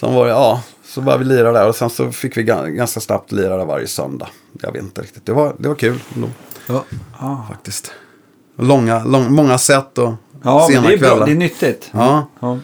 Sen 0.00 0.14
var 0.14 0.26
det, 0.26 0.30
ja, 0.30 0.62
så 0.94 1.00
började 1.00 1.24
vi 1.24 1.30
lira 1.30 1.52
där 1.52 1.68
och 1.68 1.74
sen 1.76 1.90
så 1.90 2.12
fick 2.12 2.36
vi 2.36 2.42
ga- 2.42 2.68
ganska 2.68 3.00
snabbt 3.00 3.32
lira 3.32 3.56
där 3.56 3.64
varje 3.64 3.86
söndag. 3.86 4.28
Jag 4.62 4.72
vet 4.72 4.82
inte 4.82 5.02
riktigt, 5.02 5.26
det 5.26 5.32
var, 5.32 5.54
det 5.58 5.68
var 5.68 5.74
kul 5.74 5.98
ändå, 6.14 6.28
Ja. 6.66 6.84
Ah. 7.18 7.36
faktiskt. 7.50 7.92
Långa, 8.58 9.04
lång, 9.04 9.32
många 9.32 9.58
set 9.58 9.98
och 9.98 10.12
Ja, 10.42 10.58
men 10.58 10.66
sena 10.76 10.88
det 10.88 10.94
är 10.94 10.98
bra. 10.98 11.08
kvällar. 11.08 11.26
Det 11.26 11.32
är 11.32 11.36
nyttigt. 11.36 11.88
Ja, 11.92 12.28
Ja. 12.40 12.58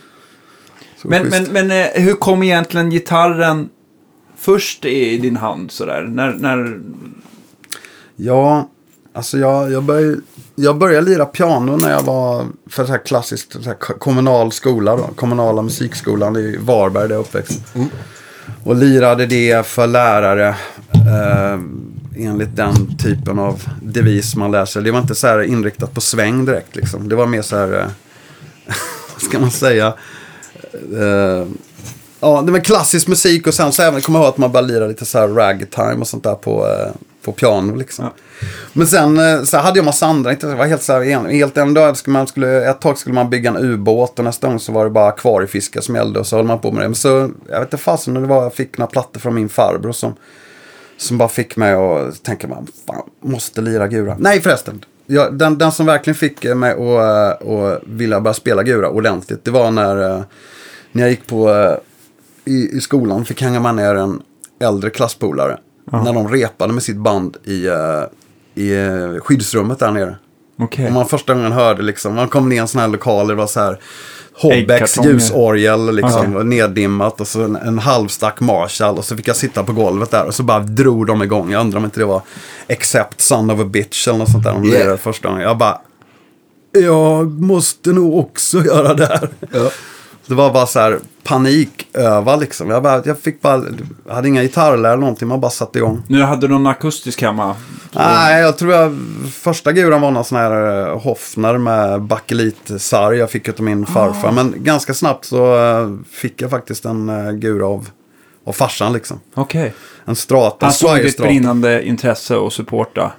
så 1.03 1.09
Men, 1.09 1.27
men, 1.29 1.45
men 1.53 1.71
eh, 1.71 1.87
hur 1.95 2.15
kom 2.15 2.43
egentligen 2.43 2.91
gitarren 2.91 3.69
först 4.37 4.85
i 4.85 5.19
din 5.19 5.37
hand 5.37 5.71
sådär? 5.71 6.03
När, 6.03 6.33
när... 6.33 6.81
Ja, 8.17 8.69
alltså 9.15 9.39
jag, 9.39 9.73
jag, 9.73 9.83
började, 9.85 10.17
jag 10.55 10.79
började 10.79 11.07
lira 11.11 11.25
piano 11.27 11.77
när 11.77 11.91
jag 11.91 12.03
var 12.03 12.45
för 12.67 12.85
så 12.85 12.93
här 12.93 13.07
klassiskt 13.07 13.53
så 13.53 13.61
här 13.63 13.75
ko- 13.75 13.99
kommunal 13.99 14.53
skola 14.53 14.97
då. 14.97 15.03
Kommunala 15.17 15.63
musikskolan 15.63 16.37
i 16.37 16.57
Varberg 16.61 17.09
där 17.09 17.15
jag 17.15 17.21
uppväxt. 17.21 17.61
Och 18.65 18.77
lirade 18.77 19.27
det 19.27 19.67
för 19.67 19.87
lärare 19.87 20.49
eh, 20.93 21.61
enligt 22.17 22.57
den 22.57 22.97
typen 22.99 23.39
av 23.39 23.63
devis 23.83 24.37
man 24.37 24.51
lär 24.51 24.65
sig. 24.65 24.83
Det 24.83 24.91
var 24.91 24.99
inte 24.99 25.15
så 25.15 25.27
här 25.27 25.43
inriktat 25.43 25.95
på 25.95 26.01
sväng 26.01 26.45
direkt 26.45 26.77
liksom. 26.77 27.09
Det 27.09 27.17
var 27.17 27.27
mer 27.27 27.43
så 27.43 27.57
här, 27.57 27.73
eh, 27.73 27.87
vad 29.15 29.23
ska 29.23 29.39
man 29.39 29.51
säga? 29.51 29.95
Eh, 30.99 31.47
ja, 32.21 32.43
det 32.43 32.53
var 32.53 32.59
klassisk 32.59 33.09
musik 33.09 33.47
och 33.47 33.55
sen 33.55 33.73
så 33.73 33.83
även 33.83 34.01
kommer 34.01 34.19
jag 34.19 34.25
ihåg 34.25 34.33
att 34.33 34.39
man 34.39 34.53
började 34.53 34.73
lira 34.73 34.87
lite 34.87 35.07
så 35.07 35.19
här 35.19 35.29
ragtime 35.29 35.97
och 36.01 36.09
sånt 36.09 36.25
där 36.25 36.35
på, 36.35 36.67
eh, 36.67 36.93
på 37.25 37.33
piano 37.33 37.75
liksom. 37.75 38.05
Ja. 38.05 38.13
Men 38.73 38.87
sen 38.87 39.17
så 39.41 39.47
så 39.47 39.57
hade 39.57 39.79
jag 39.79 39.85
massa 39.85 40.07
andra 40.07 40.33
intressen. 40.33 40.59
Var 40.59 40.67
helt 40.67 40.83
så 40.83 40.93
här, 40.93 41.29
helt 41.31 41.57
en 41.57 41.75
dag 41.75 41.97
skulle 41.97 42.13
man 42.13 42.27
skulle, 42.27 42.71
ett 42.71 42.81
tag 42.81 42.99
skulle 42.99 43.15
man 43.15 43.31
bygga 43.31 43.51
en 43.51 43.57
ubåt 43.57 44.19
och 44.19 44.25
nästa 44.25 44.47
gång 44.47 44.61
så 44.61 44.73
var 44.73 44.85
det 44.85 44.91
bara 44.91 45.09
akvariefiske 45.09 45.83
som 45.83 45.95
gällde 45.95 46.21
och 46.21 46.27
så 46.27 46.37
höll 46.37 46.47
man 46.47 46.59
på 46.59 46.73
med 46.73 46.83
det. 46.83 46.89
Men 46.89 46.95
så, 46.95 47.31
jag 47.49 47.61
vet 47.61 47.67
inte 47.67 47.77
fasen 47.77 48.15
det 48.15 48.21
var, 48.21 48.43
jag 48.43 48.55
fick 48.55 48.79
några 48.79 48.91
plattor 48.91 49.21
från 49.21 49.35
min 49.35 49.49
farbror 49.49 49.93
som, 49.93 50.15
som 50.97 51.19
bara 51.19 51.29
fick 51.29 51.57
mig 51.57 51.73
att 51.73 52.23
tänka, 52.23 52.49
man, 52.49 52.67
fan, 52.87 53.03
måste 53.21 53.61
lira 53.61 53.89
gura. 53.89 54.17
Nej 54.19 54.41
förresten, 54.41 54.85
jag, 55.07 55.39
den, 55.39 55.59
den 55.59 55.73
som 55.73 55.87
verkligen 55.87 56.15
fick 56.15 56.45
mig 56.45 56.73
att 56.73 57.47
uh, 57.47 57.77
vilja 57.87 58.21
börja 58.21 58.35
spela 58.35 58.63
gura 58.63 58.89
ordentligt, 58.91 59.45
det 59.45 59.51
var 59.51 59.71
när, 59.71 60.17
eh, 60.17 60.23
när 60.93 61.03
jag 61.03 61.11
gick 61.11 61.27
på, 61.27 61.51
eh, 61.51 61.75
i, 62.45 62.77
i 62.77 62.81
skolan, 62.81 63.25
fick 63.25 63.43
hänga 63.43 63.61
med 63.61 63.75
ner 63.75 63.95
en 63.95 64.23
äldre 64.61 64.91
klasspolare. 64.91 65.59
När 65.91 66.13
de 66.13 66.29
repade 66.29 66.73
med 66.73 66.83
sitt 66.83 66.97
band 66.97 67.37
i, 67.45 67.67
eh, 67.67 67.75
i 68.55 68.73
eh, 68.87 69.21
skyddsrummet 69.21 69.79
där 69.79 69.91
nere. 69.91 70.17
Okej. 70.59 70.87
Och 70.87 70.93
man 70.93 71.07
första 71.07 71.35
gången 71.35 71.53
hörde 71.53 71.83
liksom, 71.83 72.15
man 72.15 72.29
kom 72.29 72.49
ner 72.49 72.57
i 72.57 72.59
en 72.59 72.69
sån 72.69 72.81
här 72.81 72.89
lokal, 72.89 73.29
det 73.29 73.35
var 73.35 73.47
så 73.47 73.61
här 73.61 73.79
Äggkartonger. 74.43 75.11
ljusorgel 75.11 75.95
liksom, 75.95 76.37
och 76.37 76.47
neddimmat 76.47 77.21
och 77.21 77.29
så 77.29 77.43
en, 77.43 77.57
en 77.57 77.79
halvstack 77.79 78.41
Marshall 78.41 78.99
och 78.99 79.05
så 79.05 79.17
fick 79.17 79.29
jag 79.29 79.37
sitta 79.37 79.65
på 79.65 79.73
golvet 79.73 80.11
där 80.11 80.27
och 80.27 80.35
så 80.35 80.43
bara 80.43 80.61
drog 80.61 81.07
de 81.07 81.23
igång. 81.23 81.51
Jag 81.53 81.61
undrar 81.61 81.79
om 81.79 81.85
inte 81.85 82.01
det 82.01 82.05
var 82.07 82.23
Accept 82.69 83.21
Son 83.21 83.51
of 83.51 83.61
a 83.61 83.65
Bitch 83.65 84.09
eller 84.09 84.19
något 84.19 84.31
sånt 84.31 84.45
där 84.45 84.53
de 84.53 84.65
Yeah. 84.65 84.97
första 84.99 85.29
gången. 85.29 85.43
Jag 85.43 85.59
bara, 85.59 85.81
jag 86.73 87.41
måste 87.41 87.93
nog 87.93 88.19
också 88.19 88.65
göra 88.65 88.95
det 88.95 89.07
här. 89.07 89.29
Ja. 89.53 89.71
Det 90.31 90.37
var 90.37 90.53
bara 90.53 90.67
så 90.67 90.79
här 90.79 90.99
paniköva 91.23 92.37
liksom. 92.37 92.71
Jag, 92.71 92.83
bara, 92.83 93.03
jag 93.05 93.19
fick 93.19 93.43
bara, 93.43 93.65
jag 94.07 94.15
hade 94.15 94.29
inga 94.29 94.43
gitarrlärare 94.43 94.93
eller 94.93 95.01
någonting, 95.01 95.29
man 95.29 95.41
bara 95.41 95.51
satte 95.51 95.79
igång. 95.79 96.03
Nu 96.09 96.23
hade 96.23 96.47
du 96.47 96.53
någon 96.53 96.67
akustisk 96.67 97.23
hemma. 97.23 97.57
Nej, 97.93 98.43
jag 98.43 98.59
tror 98.59 98.73
jag 98.73 98.99
första 99.33 99.73
guran 99.73 100.01
var 100.01 100.11
någon 100.11 100.25
sån 100.25 100.39
här 100.39 100.87
eh, 100.89 101.01
Hoffner 101.01 101.59
med 101.59 102.03
bakelitsarg 102.03 103.19
jag 103.19 103.31
fick 103.31 103.49
av 103.49 103.61
min 103.61 103.87
farfar. 103.87 104.33
Men 104.33 104.55
ganska 104.57 104.95
snabbt 104.95 105.25
så 105.25 105.57
eh, 105.57 105.91
fick 106.11 106.43
jag 106.43 106.51
faktiskt 106.51 106.85
en 106.85 107.11
uh, 107.11 107.33
gura 107.33 107.67
av, 107.67 107.89
av 108.45 108.53
farsan 108.53 108.93
liksom. 108.93 109.21
Okej. 109.35 109.75
En 110.05 110.17
strata, 110.17 110.67
Han 110.67 110.73
såg 110.73 110.97
ditt 110.97 111.19
brinnande 111.19 111.87
intresse 111.87 112.37
och 112.37 112.53
supporta. 112.53 113.13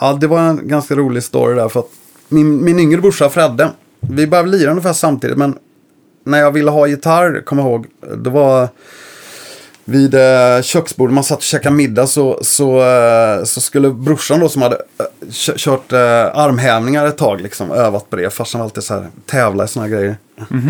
Ja, 0.00 0.12
det 0.20 0.26
var 0.26 0.40
en 0.40 0.68
ganska 0.68 0.94
rolig 0.94 1.22
story 1.22 1.54
där. 1.54 1.68
För 1.68 1.80
att 1.80 1.90
min, 2.28 2.64
min 2.64 2.78
yngre 2.78 3.00
brorsa 3.00 3.28
Fredde, 3.28 3.70
vi 4.00 4.26
började 4.26 4.48
lira 4.48 4.70
ungefär 4.70 4.92
samtidigt. 4.92 5.36
Men 5.36 5.58
när 6.24 6.38
jag 6.38 6.52
ville 6.52 6.70
ha 6.70 6.86
gitarr, 6.86 7.42
kommer 7.44 7.62
jag 7.62 7.70
ihåg, 7.70 7.86
det 8.16 8.30
var... 8.30 8.68
vid 9.84 10.14
eh, 10.14 10.62
köksbordet, 10.62 11.14
man 11.14 11.24
satt 11.24 11.38
och 11.38 11.42
käkade 11.44 11.76
middag 11.76 12.06
så, 12.06 12.38
så, 12.42 12.82
eh, 12.82 13.44
så 13.44 13.60
skulle 13.60 13.90
brorsan 13.90 14.40
då 14.40 14.48
som 14.48 14.62
hade 14.62 14.76
eh, 14.76 15.30
kö- 15.32 15.54
kört 15.56 15.92
armhävningar 15.92 17.06
ett 17.06 17.18
tag, 17.18 17.40
liksom, 17.40 17.72
övat 17.72 18.10
på 18.10 18.16
det. 18.16 18.30
Farsan 18.30 18.58
var 18.58 18.64
alltid 18.66 18.82
så 18.84 18.94
här, 18.94 19.06
tävla 19.26 19.64
i 19.64 19.68
såna 19.68 19.88
grejer. 19.88 20.16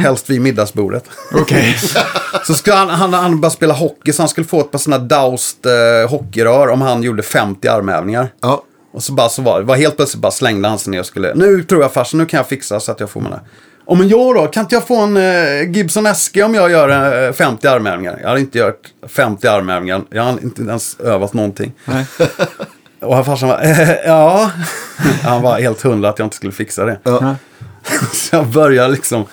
Helst 0.01 0.31
vid 0.31 0.41
middagsbordet. 0.41 1.05
Okej. 1.35 1.77
så 2.47 2.55
skulle 2.55 2.77
han, 2.77 2.89
han, 2.89 3.13
han 3.15 3.41
började 3.41 3.57
spela 3.57 3.75
hockey 3.75 4.13
så 4.13 4.23
han 4.23 4.29
skulle 4.29 4.47
få 4.47 4.61
ett 4.61 4.71
par 4.71 4.79
sådana 4.79 5.05
Daust 5.05 5.67
eh, 5.67 6.11
hockeyrör 6.11 6.69
om 6.69 6.81
han 6.81 7.03
gjorde 7.03 7.23
50 7.23 7.69
armhävningar. 7.69 8.29
Ja. 8.41 8.63
Och 8.93 9.03
så 9.03 9.13
bara 9.13 9.29
så 9.29 9.43
var 9.43 9.61
det, 9.61 9.67
var 9.67 9.77
helt 9.77 9.97
plötsligt 9.97 10.23
bara 10.23 10.33
slängde 10.33 10.69
han 10.69 10.79
sig 10.79 10.91
ner 10.91 11.01
och 11.01 11.07
skulle, 11.07 11.35
nu 11.35 11.63
tror 11.65 11.83
jag 11.83 11.93
farsan, 11.93 12.19
nu 12.19 12.27
kan 12.27 12.39
jag 12.39 12.47
fixa 12.49 12.81
så 12.81 12.93
att 12.93 13.01
jag 13.01 13.11
får 13.11 13.21
mina. 13.21 13.41
Ja 13.89 13.95
men 13.95 14.09
jag 14.09 14.35
då, 14.35 14.47
kan 14.47 14.61
inte 14.63 14.75
jag 14.75 14.87
få 14.87 14.97
en 15.01 15.17
eh, 15.17 15.71
Gibson 15.71 16.15
SG 16.15 16.43
om 16.45 16.55
jag 16.55 16.71
gör 16.71 17.27
eh, 17.27 17.33
50 17.33 17.69
armhävningar? 17.69 18.19
Jag 18.23 18.29
hade 18.29 18.41
inte 18.41 18.59
gjort 18.59 18.89
50 19.09 19.47
armhävningar, 19.49 20.03
jag 20.11 20.23
hade 20.23 20.43
inte 20.43 20.63
ens 20.63 21.01
övat 21.01 21.33
någonting. 21.33 21.73
Nej. 21.85 22.07
Och 23.01 23.15
han 23.15 23.25
farsan 23.25 23.49
var, 23.49 23.63
eh, 23.63 23.91
ja. 24.07 24.51
han 25.23 25.43
var 25.43 25.61
helt 25.61 25.83
hundra 25.83 26.09
att 26.09 26.19
jag 26.19 26.27
inte 26.27 26.37
skulle 26.37 26.53
fixa 26.53 26.85
det. 26.85 26.99
Ja. 27.03 27.35
Så 28.13 28.37
jag 28.37 28.47
började 28.47 28.93
liksom 28.93 29.25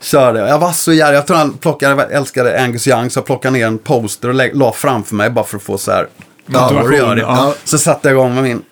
köra 0.00 0.32
det. 0.32 0.48
Jag 0.48 0.58
var 0.58 0.72
så 0.72 0.92
jävla, 0.92 1.14
jag 1.14 1.26
tror 1.26 1.36
han 1.36 1.52
plockade, 1.52 2.02
älskade 2.04 2.60
Angus 2.62 2.88
Young, 2.88 3.10
så 3.10 3.18
jag 3.18 3.26
plockade 3.26 3.52
ner 3.58 3.66
en 3.66 3.78
poster 3.78 4.28
och 4.28 4.34
lä- 4.34 4.50
la 4.54 4.72
framför 4.72 5.14
mig 5.14 5.30
bara 5.30 5.44
för 5.44 5.56
att 5.56 5.62
få 5.62 5.78
så 5.78 5.90
här. 5.92 6.06
Ja, 6.46 6.92
gör 6.92 7.16
det. 7.16 7.22
ja. 7.22 7.54
Så 7.64 7.78
satte 7.78 8.08
jag 8.08 8.14
igång 8.16 8.34
med 8.34 8.42
min 8.44 8.62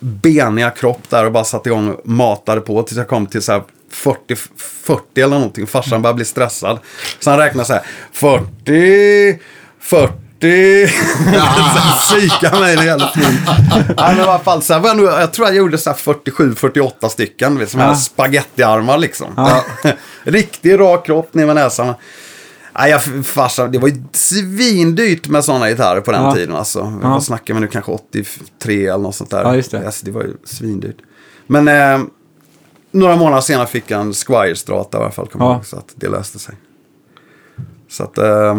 beniga 0.00 0.70
kropp 0.70 1.00
där 1.10 1.24
och 1.26 1.32
bara 1.32 1.44
satte 1.44 1.68
igång 1.68 1.88
och 1.88 2.08
matade 2.08 2.60
på 2.60 2.82
tills 2.82 2.98
jag 2.98 3.08
kom 3.08 3.26
till 3.26 3.42
så 3.42 3.52
här 3.52 3.62
40, 3.92 4.36
40 4.56 5.20
eller 5.20 5.36
någonting. 5.36 5.66
Farsan 5.66 6.02
började 6.02 6.16
bli 6.16 6.24
stressad. 6.24 6.78
Så 7.20 7.30
han 7.30 7.38
räknade 7.38 7.66
så 7.66 7.72
här 7.72 7.82
40, 8.12 9.38
40. 9.80 10.88
så 11.76 11.96
psykade 11.98 12.60
mig 12.60 12.76
hela 12.76 13.08
tiden. 13.10 13.32
Ja, 13.96 14.08
men 14.08 14.18
i 14.18 14.20
alla 14.20 14.38
fall, 14.38 14.62
så 14.62 14.72
här, 14.72 14.80
var 14.80 14.94
jag, 14.94 15.22
jag 15.22 15.32
tror 15.32 15.46
jag 15.46 15.56
gjorde 15.56 15.78
så 15.78 15.90
här 15.90 15.96
47, 15.96 16.54
48 16.54 17.08
stycken. 17.08 17.66
som 17.66 17.80
Ja. 17.80 17.86
här 17.86 17.94
spagettiarmar 17.94 18.98
liksom. 18.98 19.26
Ja. 19.36 19.64
Riktig 20.24 20.78
rak 20.80 21.06
kropp 21.06 21.34
ner 21.34 21.46
med 21.46 21.54
näsan. 21.54 21.94
Nej, 22.78 22.90
jag, 22.90 23.26
farsan, 23.26 23.72
det 23.72 23.78
var 23.78 23.88
ju 23.88 24.02
svindyrt 24.12 25.28
med 25.28 25.44
sådana 25.44 25.68
gitarrer 25.68 26.00
på 26.00 26.12
den 26.12 26.22
Ja. 26.22 26.34
tiden. 26.34 26.54
Alltså. 26.56 26.98
Ja. 27.02 27.08
Vad 27.08 27.24
snackar 27.24 27.54
vi 27.54 27.60
nu? 27.60 27.66
Kanske 27.66 27.92
83 27.92 28.86
eller 28.86 28.98
något 28.98 29.14
sånt 29.14 29.30
där. 29.30 29.42
Ja, 29.42 29.54
just 29.56 29.70
det. 29.70 29.86
Alltså, 29.86 30.04
det 30.06 30.10
var 30.10 30.22
ju 30.22 30.34
svindyrt. 30.44 30.96
Men 31.46 31.68
eh, 31.68 32.00
några 32.98 33.16
månader 33.16 33.40
senare 33.40 33.66
fick 33.66 33.90
jag 33.90 34.00
en 34.00 34.12
Squire 34.12 34.56
Strata 34.56 34.98
i 34.98 35.00
alla 35.00 35.10
fall. 35.10 35.28
Ja. 35.38 35.54
ihåg, 35.54 35.66
så 35.66 35.76
att 35.76 35.92
det 35.94 36.08
löste 36.08 36.38
sig. 36.38 36.54
Så 37.90 38.02
att, 38.02 38.18
eh, 38.18 38.56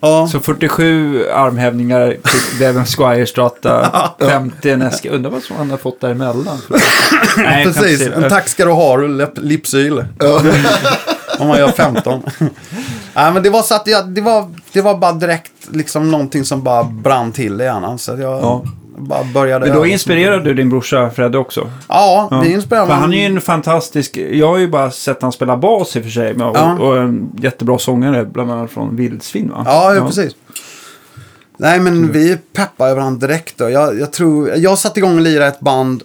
ja. 0.00 0.28
Så 0.32 0.40
47 0.40 1.28
armhävningar 1.30 2.10
till 2.10 2.58
Devon 2.58 2.84
Squire 2.84 3.26
Strata, 3.26 3.90
50 4.18 4.70
en. 4.70 5.10
Undrar 5.10 5.30
vad 5.30 5.42
som 5.42 5.56
han 5.56 5.70
har 5.70 5.76
fått 5.76 6.00
däremellan. 6.00 6.58
Nej, 7.36 7.64
Precis, 7.64 8.08
en 8.08 8.28
tack 8.28 8.48
ska 8.48 8.64
du 8.64 8.70
ha, 8.70 8.96
Lipsyl. 9.36 9.98
Om 11.38 11.48
man 11.48 11.58
gör 11.58 11.68
15. 11.68 12.22
Nej, 13.14 13.32
men 13.32 13.42
det 13.42 13.50
var 13.50 13.62
så 13.62 13.74
att 13.74 13.86
jag, 13.86 14.08
det, 14.08 14.20
var, 14.20 14.50
det 14.72 14.80
var 14.82 14.94
bara 14.98 15.12
direkt 15.12 15.52
liksom 15.70 16.10
någonting 16.10 16.44
som 16.44 16.62
bara 16.62 16.84
brann 16.84 17.32
till 17.32 17.60
i 17.60 17.64
hjärnan. 17.64 17.98
Så 17.98 18.10
jag 18.10 18.20
Ja. 18.20 18.64
Bara 18.98 19.24
började... 19.24 19.66
Men 19.66 19.76
då 19.76 19.86
inspirerade 19.86 20.44
du 20.44 20.54
din 20.54 20.68
brorsa 20.68 21.10
Fredde 21.10 21.38
också? 21.38 21.70
Ja, 21.88 22.28
Ja. 22.30 22.36
det 22.42 22.50
inspirerade 22.50 22.86
För 22.86 22.94
han 22.94 23.12
är 23.14 23.18
ju 23.18 23.24
en 23.24 23.40
fantastisk, 23.40 24.16
jag 24.16 24.48
har 24.48 24.58
ju 24.58 24.68
bara 24.68 24.90
sett 24.90 25.22
han 25.22 25.32
spela 25.32 25.56
bas 25.56 25.96
i 25.96 26.00
och 26.00 26.02
för 26.04 26.10
sig. 26.10 26.34
Och, 26.34 26.56
Ja. 26.56 26.78
och 26.78 26.98
en 26.98 27.30
jättebra 27.38 27.78
sångare, 27.78 28.24
bland 28.24 28.50
annat 28.52 28.70
från 28.70 28.96
Vildsvin 28.96 29.50
va? 29.50 29.62
Ja, 29.66 29.94
ja, 29.94 30.06
precis. 30.06 30.32
Nej, 31.58 31.80
men 31.80 32.12
vi 32.12 32.36
peppade 32.52 32.94
varandra 32.94 33.26
direkt. 33.26 33.58
Då. 33.58 33.70
Jag, 33.70 34.00
jag, 34.00 34.12
tror, 34.12 34.50
jag 34.56 34.78
satte 34.78 35.00
igång 35.00 35.14
och 35.14 35.20
lirade 35.20 35.46
ett 35.46 35.60
band, 35.60 36.02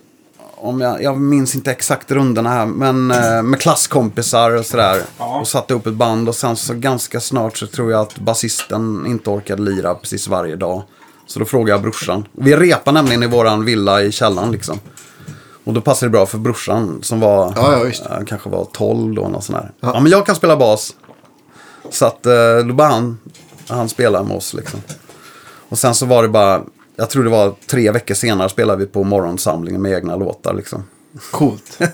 om 0.55 0.81
jag, 0.81 1.03
jag 1.03 1.17
minns 1.19 1.55
inte 1.55 1.71
exakt 1.71 2.11
rundorna 2.11 2.49
här, 2.49 2.65
men 2.65 3.11
eh, 3.11 3.41
med 3.43 3.59
klasskompisar 3.59 4.55
och 4.57 4.65
sådär. 4.65 5.01
Ja. 5.17 5.39
Och 5.39 5.47
satte 5.47 5.73
upp 5.73 5.87
ett 5.87 5.93
band 5.93 6.29
och 6.29 6.35
sen 6.35 6.55
så 6.55 6.73
ganska 6.73 7.19
snart 7.19 7.57
så 7.57 7.67
tror 7.67 7.91
jag 7.91 8.01
att 8.01 8.19
basisten 8.19 9.05
inte 9.07 9.29
orkade 9.29 9.61
lira 9.61 9.95
precis 9.95 10.27
varje 10.27 10.55
dag. 10.55 10.83
Så 11.31 11.39
då 11.39 11.45
frågade 11.45 11.71
jag 11.71 11.81
brorsan. 11.81 12.27
Vi 12.31 12.55
repade 12.55 12.91
nämligen 13.01 13.23
i 13.23 13.27
våran 13.27 13.65
villa 13.65 14.01
i 14.01 14.11
källaren 14.11 14.51
liksom. 14.51 14.79
Och 15.63 15.73
då 15.73 15.81
passade 15.81 16.07
det 16.09 16.11
bra 16.11 16.25
för 16.25 16.37
brorsan 16.37 16.99
som 17.03 17.19
var, 17.19 17.53
Ja, 17.55 17.71
ja, 17.73 17.83
visst. 17.83 18.05
eh, 18.05 18.19
kanske 18.27 18.49
var 18.49 18.65
12 18.73 19.15
då, 19.15 19.27
något 19.27 19.43
sånt 19.43 19.57
där. 19.59 19.71
Ja. 19.79 19.99
men 19.99 20.11
jag 20.11 20.25
kan 20.25 20.35
spela 20.35 20.57
bas. 20.57 20.95
Så 21.89 22.05
att 22.05 22.25
eh, 22.25 22.57
då 22.67 22.73
bara 22.73 22.87
han, 22.87 23.19
han 23.67 23.89
spela 23.89 24.23
med 24.23 24.37
oss 24.37 24.53
liksom. 24.53 24.79
Och 25.69 25.79
sen 25.79 25.95
så 25.95 26.05
var 26.05 26.23
det 26.23 26.29
bara, 26.29 26.61
jag 26.95 27.09
tror 27.09 27.23
det 27.23 27.29
var 27.29 27.53
tre 27.67 27.91
veckor 27.91 28.13
senare 28.15 28.49
spelade 28.49 28.79
vi 28.79 28.85
på 28.85 29.03
morgonsamlingen 29.03 29.81
med 29.81 29.91
egna 29.93 30.15
låtar 30.15 30.53
liksom. 30.53 30.83
Coolt. 31.31 31.79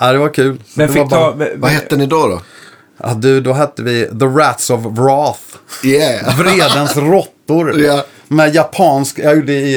Ja, 0.00 0.12
det 0.12 0.18
var 0.18 0.34
kul. 0.34 0.62
Men 0.74 0.86
det 0.86 0.92
fick 0.92 1.02
var 1.02 1.32
bara, 1.32 1.46
ta... 1.46 1.52
Vad 1.56 1.70
hette 1.70 1.96
ni 1.96 2.06
då 2.06 2.26
då? 2.26 2.40
ja, 3.02 3.14
du, 3.14 3.40
då 3.40 3.52
hette 3.52 3.82
vi 3.82 4.06
The 4.20 4.24
Rats 4.26 4.70
of 4.70 4.80
Wrath. 4.84 5.40
Yeah. 5.84 6.38
Vredens 6.38 6.96
råttor. 6.96 7.80
Ja. 7.80 8.04
Med 8.32 8.54
japansk, 8.54 9.18
jag 9.18 9.36
gjorde 9.36 9.52
i, 9.52 9.74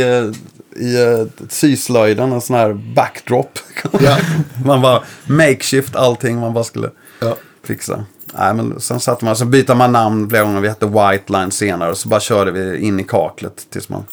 i 0.76 1.04
eh, 1.04 1.26
syslöjden 1.50 2.32
en 2.32 2.42
sån 2.42 2.56
här 2.56 2.74
backdrop. 2.96 3.60
Ja. 4.00 4.18
man 4.66 4.82
bara 4.82 5.04
makeshift 5.26 5.96
allting 5.96 6.40
man 6.40 6.54
bara 6.54 6.64
skulle 6.64 6.90
Ja. 7.20 7.36
fixa. 7.64 8.06
Nej, 8.34 8.54
men 8.54 8.80
sen 8.80 9.00
satte 9.00 9.26
man, 9.26 9.36
så 9.36 9.46
bytte 9.46 9.76
man 9.76 9.92
namn 9.92 10.30
flera 10.30 10.44
gånger. 10.44 10.62
Vi 10.62 10.68
hette 10.68 10.86
White 10.86 11.34
Line 11.34 11.52
senare. 11.52 11.92
Och 11.92 11.98
så 11.98 12.10
bara 12.10 12.20
körde 12.20 12.52
vi 12.52 12.78
in 12.78 13.00
i 13.00 13.04
kaklet 13.04 13.68
tills 13.70 13.90
man... 13.90 14.04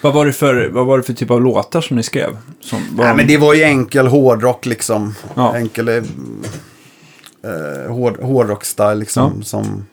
Vad 0.00 0.14
var, 0.14 0.26
det 0.26 0.32
för, 0.32 0.68
vad 0.72 0.86
var 0.86 0.96
det 0.98 1.02
för 1.04 1.12
typ 1.12 1.30
av 1.30 1.42
låtar 1.42 1.80
som 1.80 1.96
ni 1.96 2.02
skrev? 2.02 2.36
Som 2.60 2.82
var 2.96 3.04
Nej, 3.04 3.16
men 3.16 3.26
det 3.26 3.36
var 3.38 3.54
ju 3.54 3.62
enkel 3.62 4.06
hårdrock 4.06 4.66
liksom. 4.66 5.14
Ja. 5.34 5.56
Enkel 5.56 5.88
eh, 5.88 5.94
eh, 5.94 7.92
hård, 7.92 8.16
hårdrock-style 8.20 8.94
liksom. 8.94 9.42
Som, 9.42 9.86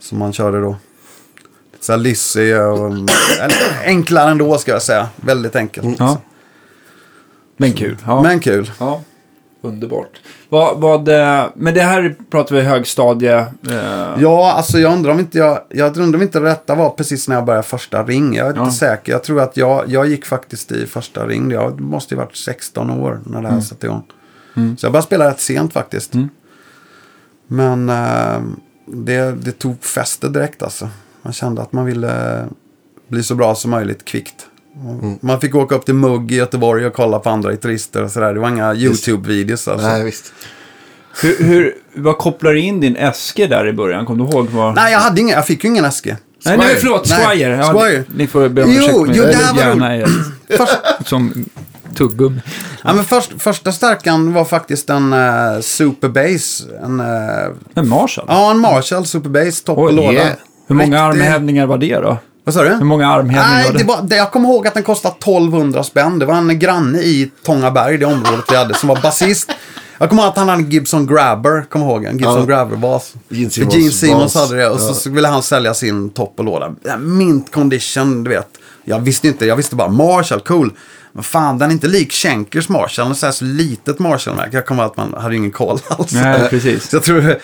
som 0.00 0.18
man 0.18 0.32
körde 0.32 0.60
då. 0.60 0.76
Så 1.82 1.92
här 1.92 1.98
och... 2.60 2.86
eller, 3.40 3.84
enklare 3.84 4.30
ändå 4.30 4.58
ska 4.58 4.72
jag 4.72 4.82
säga. 4.82 5.08
Väldigt 5.16 5.56
enkelt. 5.56 5.96
Ja. 5.98 6.18
Men 7.56 7.72
kul. 7.72 7.96
Ja. 8.06 8.22
Men 8.22 8.40
kul. 8.40 8.70
ja. 8.78 9.00
Underbart. 9.64 10.20
Vad, 10.48 10.80
vad, 10.80 11.08
eh, 11.08 11.44
men 11.54 11.74
det 11.74 11.80
här 11.82 12.16
pratar 12.30 12.56
vi 12.56 12.62
högstadie. 12.62 13.38
Eh, 13.70 14.16
Ja, 14.18 14.52
alltså 14.52 14.78
jag 14.78 14.92
undrar 14.92 15.12
om 15.12 15.18
inte 15.20 15.38
jag... 15.38 15.60
Jag 15.68 15.96
undrar 15.96 16.18
om 16.18 16.22
inte 16.22 16.40
detta 16.40 16.74
var 16.74 16.90
precis 16.90 17.28
när 17.28 17.36
jag 17.36 17.44
började 17.44 17.62
första 17.66 18.04
ring. 18.04 18.34
Jag 18.34 18.46
är 18.48 18.54
Ja. 18.54 18.60
inte 18.64 18.76
säker. 18.76 19.12
Jag 19.12 19.24
tror 19.24 19.40
att 19.40 19.56
jag, 19.56 19.84
jag 19.88 20.06
gick 20.08 20.26
faktiskt 20.26 20.72
i 20.72 20.86
första 20.86 21.26
ring. 21.26 21.50
Jag 21.50 21.80
måste 21.80 22.14
ju 22.14 22.18
varit 22.18 22.36
16 22.36 22.90
år 22.90 23.20
när 23.26 23.42
det 23.42 23.48
här 23.48 23.60
satte 23.60 23.86
igång. 23.86 24.02
Så 24.54 24.86
jag 24.86 24.92
började 24.92 25.06
spela 25.06 25.28
rätt 25.30 25.40
sent 25.40 25.72
faktiskt. 25.72 26.14
Mm. 26.14 26.28
Men 27.46 27.88
eh, 27.88 28.40
det, 28.86 29.32
det 29.32 29.52
tog 29.52 29.84
fäste 29.84 30.28
direkt 30.28 30.62
alltså. 30.62 30.88
Man 31.22 31.32
kände 31.32 31.62
att 31.62 31.72
man 31.72 31.84
ville 31.84 32.44
bli 33.08 33.22
så 33.22 33.34
bra 33.34 33.54
som 33.54 33.70
möjligt 33.70 34.04
kvickt. 34.04 34.46
Man 35.20 35.40
fick 35.40 35.54
åka 35.54 35.74
upp 35.74 35.84
till 35.84 35.94
Mugg 35.94 36.32
i 36.32 36.36
Göteborg 36.36 36.86
och 36.86 36.92
kolla 36.94 37.18
på 37.18 37.30
andra 37.30 37.50
gitarrister 37.50 38.02
och 38.04 38.10
sådär. 38.10 38.34
Det 38.34 38.40
var 38.40 38.48
inga 38.48 38.74
YouTube-videos 38.74 39.70
alltså. 39.70 39.88
Nej, 39.88 40.04
visst. 40.04 40.32
hur, 41.22 41.44
hur, 41.44 41.74
vad 41.94 42.18
kopplar 42.18 42.52
du 42.52 42.60
in 42.60 42.80
din 42.80 42.96
Eske 42.96 43.46
där 43.46 43.66
i 43.68 43.72
början? 43.72 44.06
Kommer 44.06 44.24
du 44.24 44.30
ihåg? 44.30 44.48
Vad... 44.48 44.74
Nej, 44.74 44.92
jag 44.92 44.98
hade 45.00 45.20
ingen. 45.20 45.36
Jag 45.36 45.46
fick 45.46 45.64
ju 45.64 45.70
ingen 45.70 45.92
SG. 45.92 46.16
nej, 46.44 46.56
nej, 46.58 46.76
förlåt. 46.76 47.08
Nej, 47.10 47.26
Squire. 47.26 47.56
Ja, 47.56 47.72
Squire. 47.80 48.04
Ni 48.16 48.26
får 48.26 48.48
be 48.48 48.62
om 48.64 48.70
Jo, 48.72 48.82
ursäkt. 48.82 49.16
jo, 49.18 49.22
jag 49.24 49.28
det 49.56 49.62
här 49.62 50.00
var 50.00 50.08
Först, 50.56 51.08
Som 51.08 51.44
tuggummi. 51.94 52.40
ja, 52.84 52.92
men 52.92 53.04
först, 53.04 53.32
första 53.42 53.72
stärkan 53.72 54.32
var 54.32 54.44
faktiskt 54.44 54.90
en 54.90 55.12
uh, 55.12 55.60
Super 55.60 56.08
Bass. 56.08 56.66
En, 56.82 57.00
eh, 57.00 57.06
En 57.74 57.88
Marshall. 57.88 58.24
ja, 58.28 58.50
en 58.50 58.58
Marshall 58.58 59.06
Super 59.06 59.30
Bass, 59.30 59.62
topp 59.62 59.78
och 59.78 59.84
Oj, 59.84 59.92
låda. 59.94 60.12
yeah. 60.12 60.32
Hur 60.66 60.74
många 60.74 61.08
Riktig- 61.08 61.22
armhävningar 61.22 61.66
var 61.66 61.78
det 61.78 61.96
då? 61.96 62.16
Vad 62.44 62.54
sa 62.54 62.62
du? 62.62 62.68
Hur 62.68 62.84
många 62.84 63.08
armhävningar 63.12 63.48
Nej, 63.54 63.64
var 63.66 63.72
det? 63.72 63.78
det 63.78 63.84
var, 63.84 64.02
det, 64.02 64.16
jag 64.16 64.30
kommer 64.32 64.48
ihåg 64.48 64.66
att 64.66 64.74
den 64.74 64.82
kostade 64.82 65.14
1200 65.18 65.82
spänn. 65.84 66.18
Det 66.18 66.26
var 66.26 66.34
en 66.34 66.58
granne 66.58 66.98
i 66.98 67.30
Tångaberg, 67.44 67.98
det 67.98 68.04
området 68.06 68.44
vi 68.50 68.56
hade, 68.56 68.74
som 68.74 68.88
var 68.88 69.02
basist. 69.02 69.50
Jag 69.98 70.08
kommer 70.08 70.22
ihåg 70.22 70.30
att 70.30 70.36
han 70.38 70.48
hade 70.48 70.62
en 70.62 70.70
Gibson 70.70 71.06
Grabber, 71.06 71.62
kommer 71.70 71.86
ihåg 71.86 72.04
en 72.04 72.18
Gibson 72.18 72.38
Ja. 72.40 72.44
Grabber-bas. 72.46 73.12
Gene 73.28 73.50
Simmons 73.90 74.34
bas. 74.34 74.48
hade 74.48 74.56
det 74.62 74.68
och 74.68 74.80
så, 74.80 74.86
Ja. 74.88 74.94
så 74.94 75.10
ville 75.10 75.28
han 75.28 75.42
sälja 75.42 75.74
sin 75.74 76.10
topp 76.10 76.34
och 76.38 76.44
låda. 76.44 76.74
Mint 76.98 77.52
condition, 77.52 78.24
du 78.24 78.30
vet. 78.30 78.48
Jag 78.84 78.98
visste 79.00 79.28
inte, 79.28 79.46
jag 79.46 79.56
visste 79.56 79.76
bara 79.76 79.88
Marshall, 79.88 80.40
cool. 80.40 80.72
Men 81.12 81.24
fan, 81.24 81.58
den 81.58 81.68
är 81.70 81.72
inte 81.72 81.86
lik 81.88 82.12
Schenkers 82.12 82.68
Marshall. 82.68 83.04
Den 83.04 83.10
är 83.12 83.16
så 83.16 83.26
här 83.26 83.32
så 83.32 83.44
litet 83.44 83.98
Marshall-märke. 83.98 84.56
Jag 84.56 84.66
kommer 84.66 84.82
ihåg 84.82 84.90
att 84.90 84.96
man 84.96 85.22
hade 85.22 85.36
ingen 85.36 85.50
koll 85.50 85.78
alls. 85.88 86.12
Nej, 86.12 86.48
precis. 86.50 86.90
Så 86.90 86.96
jag 86.96 87.02
tror... 87.02 87.38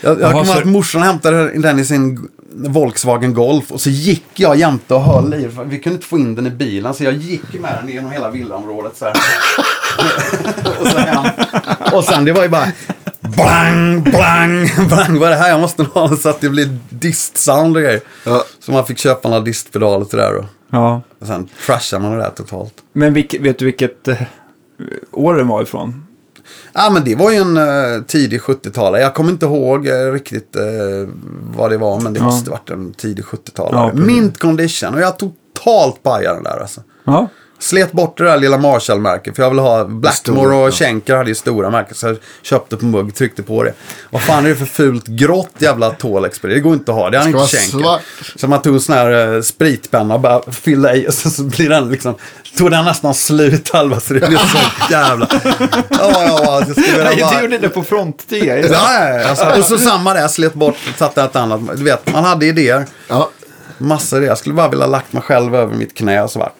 Jag, 0.00 0.20
jag 0.20 0.32
kommer 0.32 0.44
så- 0.44 0.58
att 0.58 0.64
morsan 0.64 1.02
hämtade 1.02 1.58
den 1.58 1.78
i 1.78 1.84
sin 1.84 2.28
Volkswagen 2.52 3.34
Golf 3.34 3.72
och 3.72 3.80
så 3.80 3.90
gick 3.90 4.24
jag 4.34 4.56
jämte 4.56 4.94
och 4.94 5.00
höll 5.02 5.34
i 5.34 5.48
Vi 5.64 5.78
kunde 5.78 5.94
inte 5.96 6.06
få 6.06 6.18
in 6.18 6.34
den 6.34 6.46
i 6.46 6.50
bilen 6.50 6.94
så 6.94 7.04
jag 7.04 7.14
gick 7.14 7.60
med 7.60 7.78
den 7.80 7.88
genom 7.94 8.10
hela 8.10 8.30
villaområdet 8.30 8.96
så 8.96 9.04
här. 9.04 9.14
och, 10.80 10.86
så 10.86 10.98
hem. 10.98 11.26
och 11.92 12.04
sen 12.04 12.24
det 12.24 12.32
var 12.32 12.42
ju 12.42 12.48
bara 12.48 12.66
blang, 13.20 14.02
blang, 14.02 14.70
blang. 14.88 15.18
Vad 15.18 15.28
är 15.28 15.30
det 15.30 15.36
här? 15.36 15.48
Jag 15.50 15.60
måste 15.60 15.82
ha 15.82 16.16
så 16.16 16.28
att 16.28 16.40
det 16.40 16.48
blir 16.48 16.78
dist-sound 16.90 17.76
och 17.76 17.82
grejer. 17.82 18.00
Ja. 18.24 18.44
Så 18.60 18.72
man 18.72 18.86
fick 18.86 18.98
köpa 18.98 19.28
några 19.28 19.42
distpedaler 19.42 20.04
till 20.04 20.18
det 20.18 20.24
där 20.24 20.32
då. 20.32 20.44
Ja. 20.70 21.02
Och 21.20 21.26
sen 21.26 21.48
trashade 21.66 22.02
man 22.02 22.12
det 22.12 22.18
där 22.18 22.30
totalt. 22.30 22.74
Men 22.92 23.14
vilk, 23.14 23.34
vet 23.40 23.58
du 23.58 23.64
vilket 23.64 24.08
eh, 24.08 24.16
år 25.12 25.34
den 25.34 25.48
var 25.48 25.62
ifrån? 25.62 26.06
Ja 26.72 26.90
men 26.90 27.04
det 27.04 27.14
var 27.14 27.30
ju 27.30 27.36
en 27.36 27.56
uh, 27.56 28.02
tidig 28.02 28.40
70-talare. 28.40 29.00
Jag 29.00 29.14
kommer 29.14 29.30
inte 29.30 29.46
ihåg 29.46 29.86
eh, 29.86 30.12
riktigt 30.12 30.56
eh, 30.56 30.62
vad 31.56 31.70
det 31.70 31.76
var. 31.78 32.00
Men 32.00 32.12
det 32.12 32.18
Ja. 32.18 32.24
måste 32.24 32.50
varit 32.50 32.70
en 32.70 32.92
tidig 32.92 33.24
Ja, 33.32 33.38
70-talare. 33.38 33.90
precis. 33.90 34.06
Mint 34.06 34.38
condition. 34.38 34.94
Och 34.94 35.00
jag 35.00 35.18
totalt 35.18 36.02
pajade 36.02 36.34
den 36.36 36.44
där 36.44 36.60
alltså. 36.60 36.80
Ja. 37.04 37.28
Slet 37.60 37.92
bort 37.92 38.18
det 38.18 38.24
där 38.24 38.36
lilla 38.36 38.58
Marshall-märket. 38.58 39.36
För 39.36 39.42
jag 39.42 39.50
ville 39.50 39.62
ha 39.62 39.84
Blackmore 39.84 40.54
och. 40.54 40.74
Schenker 40.74 41.16
hade 41.16 41.28
ju 41.28 41.34
stora 41.34 41.70
märken. 41.70 41.94
Så 41.94 42.06
jag 42.06 42.16
köpte 42.42 42.76
på 42.76 42.84
mugg, 42.84 43.14
tryckte 43.14 43.42
på 43.42 43.62
det. 43.62 43.72
Vad 44.10 44.22
fan 44.22 44.44
är 44.44 44.48
det 44.48 44.56
för 44.56 44.66
fult 44.66 45.06
grått 45.06 45.50
jävla 45.58 45.90
Tolex 45.90 46.38
på 46.38 46.46
det? 46.46 46.60
Går 46.60 46.74
inte 46.74 46.92
att 46.92 46.98
ha. 46.98 47.10
Det 47.10 47.20
Ska 47.20 47.28
inte 47.28 47.56
Schenker. 47.56 48.00
Så 48.36 48.48
man 48.48 48.62
tog 48.62 48.74
en 48.74 48.80
sån 48.80 48.94
här 48.94 49.34
uh, 49.34 49.42
spritpenna 49.42 50.14
och 50.14 50.20
bara 50.20 50.52
fyllde 50.52 50.96
i. 50.96 51.08
Och 51.08 51.14
så, 51.14 51.30
så 51.30 51.42
blir 51.42 51.68
den 51.68 51.90
liksom, 51.90 52.14
tog 52.56 52.70
den 52.70 52.84
nästan 52.84 53.14
slut 53.14 53.70
halva. 53.70 54.00
Så 54.00 54.14
det 54.14 54.28
blev 54.28 54.38
så 54.38 54.58
jävla... 54.90 55.28
Ja, 55.30 55.88
ja, 55.98 56.40
ja. 56.44 56.60
Det 56.60 56.72
skulle 56.82 57.10
vilja 57.10 57.26
bara... 57.26 57.36
Du 57.36 57.42
gjorde 57.42 57.58
det 57.58 57.68
på 57.68 57.82
fronttyga. 57.82 58.58
Ja, 58.58 58.66
ja, 58.70 59.08
ja. 59.08 59.28
Alltså, 59.28 59.46
och 59.58 59.64
så 59.64 59.78
samma 59.78 60.14
där, 60.14 60.28
slet 60.28 60.54
bort, 60.54 60.76
satte 60.98 61.22
ett 61.22 61.36
annat. 61.36 61.60
Du 61.76 61.84
vet, 61.84 62.12
man 62.12 62.24
hade 62.24 62.46
idéer. 62.46 62.86
Ja. 63.08 63.30
Massa 63.78 64.16
idéer. 64.16 64.28
Jag 64.28 64.38
skulle 64.38 64.54
bara 64.54 64.68
vilja 64.68 64.86
lagt 64.86 65.12
mig 65.12 65.22
själv 65.22 65.54
över 65.54 65.74
mitt 65.74 65.94
knä 65.94 66.22
och 66.22 66.30
så 66.30 66.38
bara... 66.38 66.52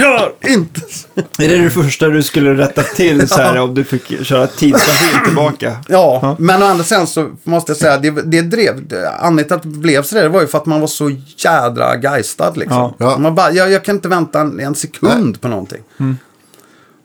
Gör 0.00 0.32
inte 0.48 0.80
så. 0.80 1.08
Är 1.42 1.48
det 1.48 1.56
det 1.58 1.70
första 1.70 2.08
du 2.08 2.22
skulle 2.22 2.54
rätta 2.54 2.82
till 2.82 3.28
så 3.28 3.34
här 3.40 3.56
om 3.60 3.74
du 3.74 3.84
fick 3.84 4.26
köra 4.26 4.46
tidsmaskin 4.46 5.24
tillbaka? 5.24 5.76
Ja, 5.88 6.36
men 6.38 6.62
å 6.62 6.66
andra 6.66 6.84
sidan 6.84 7.06
så 7.06 7.30
måste 7.44 7.70
jag 7.72 7.76
säga, 7.76 7.98
det, 7.98 8.10
det 8.10 8.42
drev, 8.42 8.86
det- 8.88 9.10
anledningen 9.10 9.44
till 9.44 9.54
att 9.54 9.62
det 9.74 9.78
blev 9.78 10.02
så 10.02 10.14
där, 10.14 10.22
det 10.22 10.28
var 10.28 10.40
ju 10.40 10.46
för 10.46 10.58
att 10.58 10.66
man 10.66 10.80
var 10.80 10.86
så 10.88 11.10
jädra 11.36 11.96
geistad 12.02 12.52
liksom. 12.54 12.76
Ja. 12.78 12.94
Ja. 12.98 13.18
Man 13.18 13.34
bara, 13.34 13.50
jag, 13.52 13.70
jag 13.70 13.84
kan 13.84 13.94
inte 13.94 14.08
vänta 14.08 14.40
en, 14.40 14.60
en 14.60 14.74
sekund 14.74 15.40
på 15.40 15.48
någonting. 15.48 15.82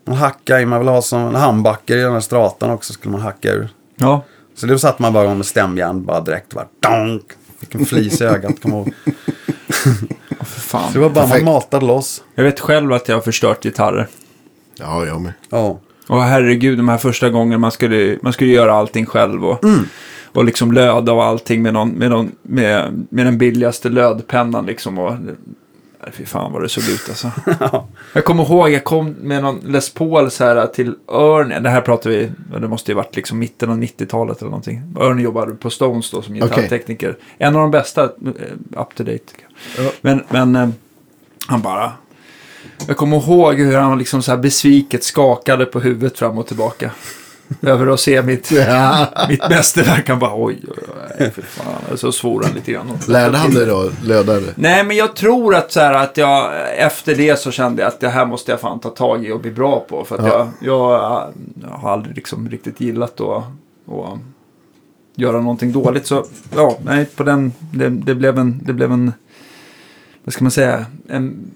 Man 0.06 0.16
hackar 0.16 0.58
i, 0.58 0.66
man 0.66 0.78
vill 0.78 0.88
ha 0.88 1.02
som 1.02 1.20
en 1.20 1.34
handbacker 1.34 1.96
i 1.96 2.00
den 2.00 2.12
här 2.12 2.20
stratan 2.20 2.70
också, 2.70 2.92
skulle 2.92 3.12
man 3.12 3.20
hacka 3.20 3.52
ur. 3.52 3.68
Ja. 3.96 4.24
Så 4.56 4.66
då 4.66 4.78
satt 4.78 4.98
man 4.98 5.12
bara 5.12 5.34
med 5.34 5.46
stämjärn 5.46 6.04
bara 6.04 6.20
direkt. 6.20 6.54
Bara, 6.54 6.66
donk, 6.88 7.22
fick 7.60 7.74
en 7.74 7.86
flis 7.86 8.20
i 8.20 8.24
ögat, 8.24 8.62
kommer 8.62 8.76
jag 8.76 9.14
För 10.44 10.60
fan. 10.60 10.86
Så 10.86 10.92
det 10.92 10.98
var 10.98 11.10
bara 11.10 11.24
Perfekt. 11.24 11.44
man 11.44 11.54
matade 11.54 11.86
loss. 11.86 12.22
Jag 12.34 12.44
vet 12.44 12.60
själv 12.60 12.92
att 12.92 13.08
jag 13.08 13.16
har 13.16 13.22
förstört 13.22 13.62
gitarrer. 13.62 14.08
Ja, 14.78 15.06
jag 15.06 15.20
med. 15.20 15.32
Ja. 15.50 15.78
Och 16.08 16.22
herregud, 16.22 16.78
de 16.78 16.88
här 16.88 16.98
första 16.98 17.30
gångerna 17.30 17.58
man 17.58 17.70
skulle, 17.70 18.18
man 18.22 18.32
skulle 18.32 18.52
göra 18.52 18.72
allting 18.72 19.06
själv 19.06 19.44
och, 19.44 19.64
och 20.32 20.44
liksom 20.44 20.72
löda 20.72 21.12
och 21.12 21.24
allting 21.24 21.62
med, 21.62 21.72
någon, 21.72 21.90
med, 21.90 22.10
någon, 22.10 22.32
med, 22.42 23.06
med 23.10 23.26
den 23.26 23.38
billigaste 23.38 23.88
lödpennan 23.88 24.66
liksom. 24.66 24.98
Och, 24.98 25.14
fy 26.12 26.24
fan 26.26 26.52
vad 26.52 26.62
det 26.62 26.68
såg 26.68 26.84
ut 26.84 27.08
alltså. 27.08 27.32
jag 28.12 28.24
kommer 28.24 28.44
ihåg, 28.44 28.70
jag 28.70 28.84
kom 28.84 29.10
med 29.10 29.42
någon 29.42 29.58
Les 29.58 29.90
Paul 29.90 30.30
så 30.30 30.44
här 30.44 30.66
till 30.66 30.94
Örn. 31.08 31.62
Det 31.62 31.70
här 31.70 31.80
pratar 31.80 32.10
vi, 32.10 32.30
det 32.60 32.68
måste 32.68 32.90
ju 32.90 32.94
varit 32.94 33.16
liksom 33.16 33.38
mitten 33.38 33.70
av 33.70 33.78
90-talet 33.78 34.40
eller 34.40 34.50
någonting. 34.50 34.82
Örn 35.00 35.20
jobbade 35.20 35.54
på 35.54 35.70
Stones 35.70 36.10
då 36.10 36.22
som 36.22 36.34
gitarrtekniker. 36.34 37.16
En 37.38 37.56
av 37.56 37.62
de 37.62 37.70
bästa, 37.70 38.04
eh, 38.04 38.80
up 38.80 38.94
to 38.94 39.04
date. 39.04 39.24
Ja. 39.78 39.90
Men, 40.00 40.24
men 40.28 40.56
eh, 40.56 40.68
han 41.46 41.62
bara... 41.62 41.92
Jag 42.86 42.96
kommer 42.96 43.16
ihåg 43.16 43.54
hur 43.54 43.76
han 43.76 43.98
liksom 43.98 44.22
så 44.22 44.30
här 44.30 44.38
besviket 44.38 45.04
skakade 45.04 45.64
på 45.64 45.80
huvudet 45.80 46.18
fram 46.18 46.38
och 46.38 46.46
tillbaka. 46.46 46.90
Över 47.62 47.86
att 47.86 48.00
se 48.00 48.22
mitt, 48.22 48.50
mitt 49.28 49.48
mästerverk. 49.48 50.08
Han 50.08 50.18
bara 50.18 50.32
oj, 50.34 50.58
oj, 50.68 50.82
oj, 51.20 51.30
för 51.30 51.42
fan. 51.42 51.96
Så 51.98 52.12
svor 52.12 52.42
han 52.42 52.52
lite 52.54 52.72
grann. 52.72 52.98
Lärde 53.08 53.36
han 53.36 53.54
dig 53.54 53.66
då 53.66 53.90
löda 54.04 54.40
det? 54.40 54.52
Nej, 54.56 54.84
men 54.84 54.96
jag 54.96 55.16
tror 55.16 55.54
att 55.54 55.72
så 55.72 55.80
här 55.80 55.94
att 55.94 56.16
jag 56.16 56.52
efter 56.78 57.14
det 57.14 57.38
så 57.38 57.50
kände 57.50 57.82
jag 57.82 57.88
att 57.88 58.00
det 58.00 58.08
här 58.08 58.26
måste 58.26 58.50
jag 58.50 58.60
fan 58.60 58.80
ta 58.80 58.88
tag 58.90 59.26
i 59.26 59.32
och 59.32 59.40
bli 59.40 59.50
bra 59.50 59.80
på. 59.88 60.04
För 60.04 60.18
att 60.18 60.26
Ja. 60.26 60.48
jag, 60.60 60.74
jag, 60.90 61.32
jag 61.62 61.68
har 61.78 61.90
aldrig 61.92 62.16
liksom 62.16 62.48
riktigt 62.48 62.80
gillat 62.80 63.20
att, 63.20 63.42
att 63.88 64.18
göra 65.14 65.40
någonting 65.40 65.72
dåligt. 65.72 66.06
Så 66.06 66.26
ja, 66.56 66.78
nej, 66.84 67.04
på 67.04 67.22
den, 67.22 67.52
det, 67.72 67.88
det 67.88 68.14
blev 68.14 68.38
en, 68.38 68.60
det 68.64 68.72
blev 68.72 68.92
en, 68.92 69.12
vad 70.24 70.32
ska 70.34 70.44
man 70.44 70.50
säga, 70.50 70.86
en, 71.08 71.50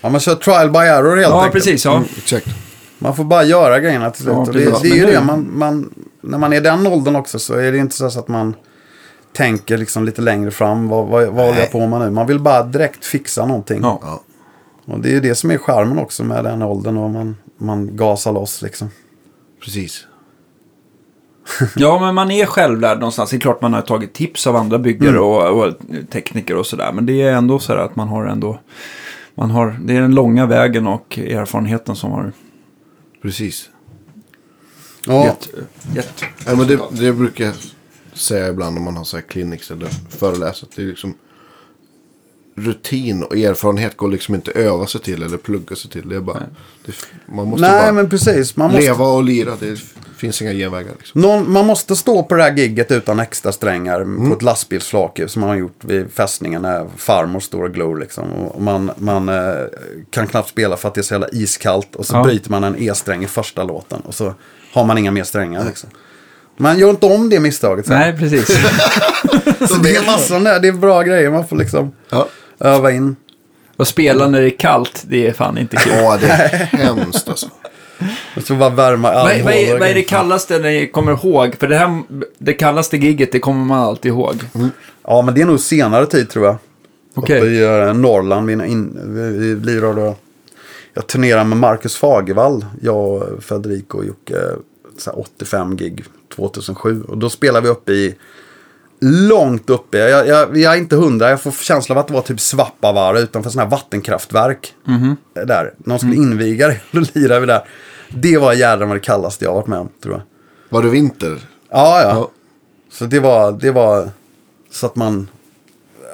ja, 0.00 0.08
man 0.10 0.20
kör 0.20 0.34
trial 0.34 0.70
by 0.70 0.78
error 0.78 1.16
helt 1.16 1.28
ja 1.30 1.44
enkelt. 1.44 1.52
precis, 1.64 1.84
ja. 1.84 2.02
Exakt. 2.18 2.46
Man 3.02 3.16
får 3.16 3.24
bara 3.24 3.44
göra 3.44 3.80
grejerna 3.80 4.10
till 4.10 4.22
slut. 4.22 4.34
Ja, 4.46 4.52
det, 4.52 4.82
det 4.82 4.88
är 4.90 4.94
ju 4.94 5.06
nu- 5.06 5.12
det, 5.12 5.20
man, 5.20 5.50
man, 5.58 5.94
när 6.20 6.38
man 6.38 6.52
är 6.52 6.60
den 6.60 6.86
åldern 6.86 7.16
också 7.16 7.38
så 7.38 7.54
är 7.54 7.72
det 7.72 7.78
inte 7.78 7.94
så 7.94 8.06
att 8.06 8.28
man 8.28 8.54
tänker 9.32 9.78
liksom 9.78 10.04
lite 10.04 10.22
längre 10.22 10.50
fram. 10.50 10.88
Vad, 10.88 11.06
vad, 11.06 11.26
vad 11.26 11.46
håller 11.46 11.60
jag 11.60 11.72
på 11.72 11.86
med 11.86 12.00
nu? 12.00 12.10
Man 12.10 12.26
vill 12.26 12.38
bara 12.40 12.62
direkt 12.62 13.04
fixa 13.04 13.46
någonting. 13.46 13.80
Ja. 13.82 14.20
Och 14.84 15.00
det 15.00 15.08
är 15.08 15.12
ju 15.12 15.20
det 15.20 15.34
som 15.34 15.50
är 15.50 15.58
charmen 15.58 15.98
också 15.98 16.24
med 16.24 16.44
den 16.44 16.62
åldern 16.62 16.96
och 16.96 17.10
man, 17.10 17.36
man 17.58 17.96
gasar 17.96 18.32
loss 18.32 18.62
liksom. 18.62 18.88
Precis. 19.64 20.06
Ja, 21.76 21.98
men 22.00 22.14
man 22.14 22.30
är 22.30 22.46
självlärd 22.46 22.98
någonstans. 22.98 23.30
Det 23.30 23.36
är 23.36 23.40
klart 23.40 23.62
man 23.62 23.74
har 23.74 23.82
tagit 23.82 24.12
tips 24.12 24.46
av 24.46 24.56
andra 24.56 24.78
byggare 24.78 25.18
och, 25.20 25.62
och 25.64 25.74
tekniker 26.12 26.56
och 26.56 26.66
sådär. 26.66 26.92
Men 26.92 27.06
det 27.06 27.22
är 27.22 27.32
ändå 27.32 27.58
så 27.58 27.72
här 27.72 27.80
att 27.80 27.96
man 27.96 28.08
har 28.08 28.24
ändå... 28.24 28.58
Man 29.34 29.50
har, 29.50 29.76
det 29.84 29.96
är 29.96 30.00
den 30.00 30.14
långa 30.14 30.46
vägen 30.46 30.86
och 30.86 31.18
erfarenheten 31.18 31.96
som 31.96 32.10
har 32.12 32.32
Precis. 33.22 33.70
Ja, 35.06 35.24
gett, 35.24 35.48
gett. 35.94 36.24
Ja, 36.46 36.54
men 36.56 36.66
det, 36.66 36.80
det 36.90 37.12
brukar 37.12 37.44
jag 37.44 37.54
säga 38.12 38.48
ibland 38.48 38.78
om 38.78 38.84
man 38.84 38.96
har 38.96 39.04
så 39.04 39.16
här 39.16 39.24
clinics 39.24 39.70
eller 39.70 39.88
föreläser. 40.08 40.66
att 40.66 40.76
Det 40.76 40.82
är 40.82 40.86
liksom 40.86 41.14
rutin 42.60 43.22
och 43.22 43.36
erfarenhet 43.36 43.96
går 43.96 44.08
liksom 44.08 44.34
inte 44.34 44.50
att 44.50 44.56
öva 44.56 44.86
sig 44.86 45.00
till 45.00 45.22
eller 45.22 45.36
plugga 45.36 45.76
sig 45.76 45.90
till. 45.90 46.08
Det 46.08 46.16
är 46.16 46.20
bara, 46.20 46.42
det, 46.86 46.92
man 47.34 47.46
måste 47.48 47.66
nej 47.70 47.82
bara 47.82 47.92
men 47.92 48.10
precis. 48.10 48.56
Man 48.56 48.70
måste, 48.70 48.80
leva 48.82 49.04
och 49.04 49.24
lira. 49.24 49.52
Det 49.60 49.78
finns 50.16 50.42
inga 50.42 50.52
genvägar. 50.52 50.92
Liksom. 50.98 51.20
någon, 51.20 51.52
man 51.52 51.66
måste 51.66 51.96
stå 51.96 52.22
på 52.22 52.34
det 52.34 52.42
här 52.42 52.56
gigget 52.56 52.90
utan 52.92 53.20
extra 53.20 53.52
strängar 53.52 54.00
Mm. 54.00 54.28
på 54.30 54.36
ett 54.36 54.42
lastbilsflak 54.42 55.20
som 55.26 55.40
man 55.40 55.48
har 55.48 55.56
gjort 55.56 55.84
vid 55.84 56.12
fästningen 56.12 56.62
när 56.62 56.86
farmor 56.96 57.40
står 57.40 57.64
och 57.64 57.74
glor 57.74 57.98
liksom. 58.00 58.24
Och 58.32 58.62
man 58.62 58.90
man 58.96 59.28
eh, 59.28 59.52
kan 60.10 60.26
knappt 60.26 60.48
spela 60.48 60.76
för 60.76 60.88
att 60.88 60.94
det 60.94 61.00
är 61.00 61.02
så 61.02 61.14
jävla 61.14 61.28
iskallt 61.32 61.96
och 61.96 62.06
så 62.06 62.16
Ja. 62.16 62.24
bryter 62.24 62.50
man 62.50 62.64
en 62.64 62.74
E-sträng 62.78 63.24
i 63.24 63.26
första 63.26 63.62
låten 63.64 64.00
och 64.00 64.14
så 64.14 64.34
har 64.72 64.84
man 64.84 64.98
inga 64.98 65.10
mer 65.10 65.24
strängar 65.24 65.64
liksom. 65.64 65.90
Man 66.56 66.78
gör 66.78 66.90
inte 66.90 67.06
om 67.06 67.28
det 67.30 67.40
misstaget 67.40 67.86
sen. 67.86 67.98
Nej, 67.98 68.18
precis. 68.18 68.46
Så 69.68 69.74
det 69.82 69.96
är 69.96 70.06
massor 70.06 70.40
där, 70.40 70.60
det 70.60 70.68
är 70.68 70.72
bra 70.72 71.02
grejer 71.02 71.30
man 71.30 71.48
får 71.48 71.56
liksom 71.56 71.92
Ja. 72.08 72.28
Öva 72.60 72.92
in. 72.92 73.16
och 73.76 73.88
spela 73.88 74.28
när 74.28 74.40
det 74.40 74.46
är 74.46 74.58
kallt, 74.58 75.04
det 75.08 75.26
är 75.26 75.32
fan 75.32 75.58
inte 75.58 75.76
kul. 75.76 75.92
ja, 75.92 76.18
det 76.20 76.26
är 76.26 76.48
hemskt 76.58 77.28
alltså. 77.28 77.46
Och 78.36 78.42
så 78.42 78.54
bara 78.54 78.70
värma 78.70 79.12
Vad, 79.12 79.24
vad, 79.24 79.32
är, 79.32 79.38
armhålor 79.38 79.78
vad 79.78 79.88
är 79.88 79.94
det 79.94 80.02
kallaste 80.02 80.58
ni 80.58 80.86
kommer 80.86 81.12
ihåg? 81.12 81.54
För 81.60 81.68
det 81.68 81.76
här, 81.76 82.02
det 82.38 82.52
kallaste 82.52 82.96
gigget, 82.96 83.32
det 83.32 83.38
kommer 83.38 83.64
man 83.64 83.78
alltid 83.80 84.12
ihåg. 84.12 84.34
Ja, 85.02 85.22
men 85.22 85.34
det 85.34 85.40
är 85.40 85.46
nog 85.46 85.60
senare 85.60 86.06
tid 86.06 86.30
tror 86.30 86.46
jag. 86.46 86.56
Okej. 87.14 87.38
Uppe 87.38 87.46
i 87.46 87.62
eh, 87.62 87.94
Norrland. 87.94 88.46
Vi, 88.46 88.52
in, 88.52 89.00
vi, 89.04 89.38
vi 89.38 89.54
lirade 89.54 90.00
då. 90.00 90.16
Jag 90.94 91.06
turnerade 91.06 91.44
med 91.44 91.58
Marcus 91.58 91.96
Fagervall. 91.96 92.66
Jag, 92.82 93.28
Federico 93.40 93.98
och 93.98 94.04
Jocke. 94.04 94.36
Så 94.98 95.10
här 95.10 95.18
85 95.18 95.76
gig 95.76 96.04
2007. 96.36 97.02
Och 97.02 97.18
då 97.18 97.30
spelade 97.30 97.60
vi 97.60 97.68
uppe 97.68 97.92
i 97.92 98.14
långt 99.00 99.70
uppe. 99.70 99.98
Jag, 99.98 100.28
jag, 100.28 100.56
jag 100.56 100.74
är 100.74 100.78
inte 100.78 100.96
hundra. 100.96 101.30
Jag 101.30 101.40
får 101.40 101.50
känslan 101.50 101.98
av 101.98 102.00
att 102.00 102.08
det 102.08 102.14
var 102.14 102.22
typ 102.22 102.40
Svappavaara 102.40 103.18
utanför 103.20 103.50
sådana 103.50 103.64
här 103.70 103.70
vattenkraftverk. 103.76 104.74
Där. 105.46 105.74
Någon 105.78 105.98
skulle 105.98 106.16
inviga 106.16 106.68
det. 106.68 106.80
Då 106.90 107.02
lirade 107.14 107.40
vi 107.40 107.46
där. 107.46 107.64
Det 108.08 108.38
var 108.38 108.52
jädrar 108.52 108.86
vad 108.86 108.96
det 108.96 109.00
kallaste 109.00 109.44
jag 109.44 109.54
varit 109.54 109.66
med 109.66 109.78
om, 109.78 109.88
tror 110.02 110.14
jag. 110.14 110.22
Var 110.68 110.82
det 110.82 110.88
vinter? 110.88 111.38
Ja, 111.70 112.02
ja. 112.02 112.08
Ja. 112.08 112.30
Så 112.92 113.04
det 113.04 113.20
var, 113.20 113.52
det 113.52 113.70
var 113.70 114.10
så 114.70 114.86
att 114.86 114.96
man, 114.96 115.28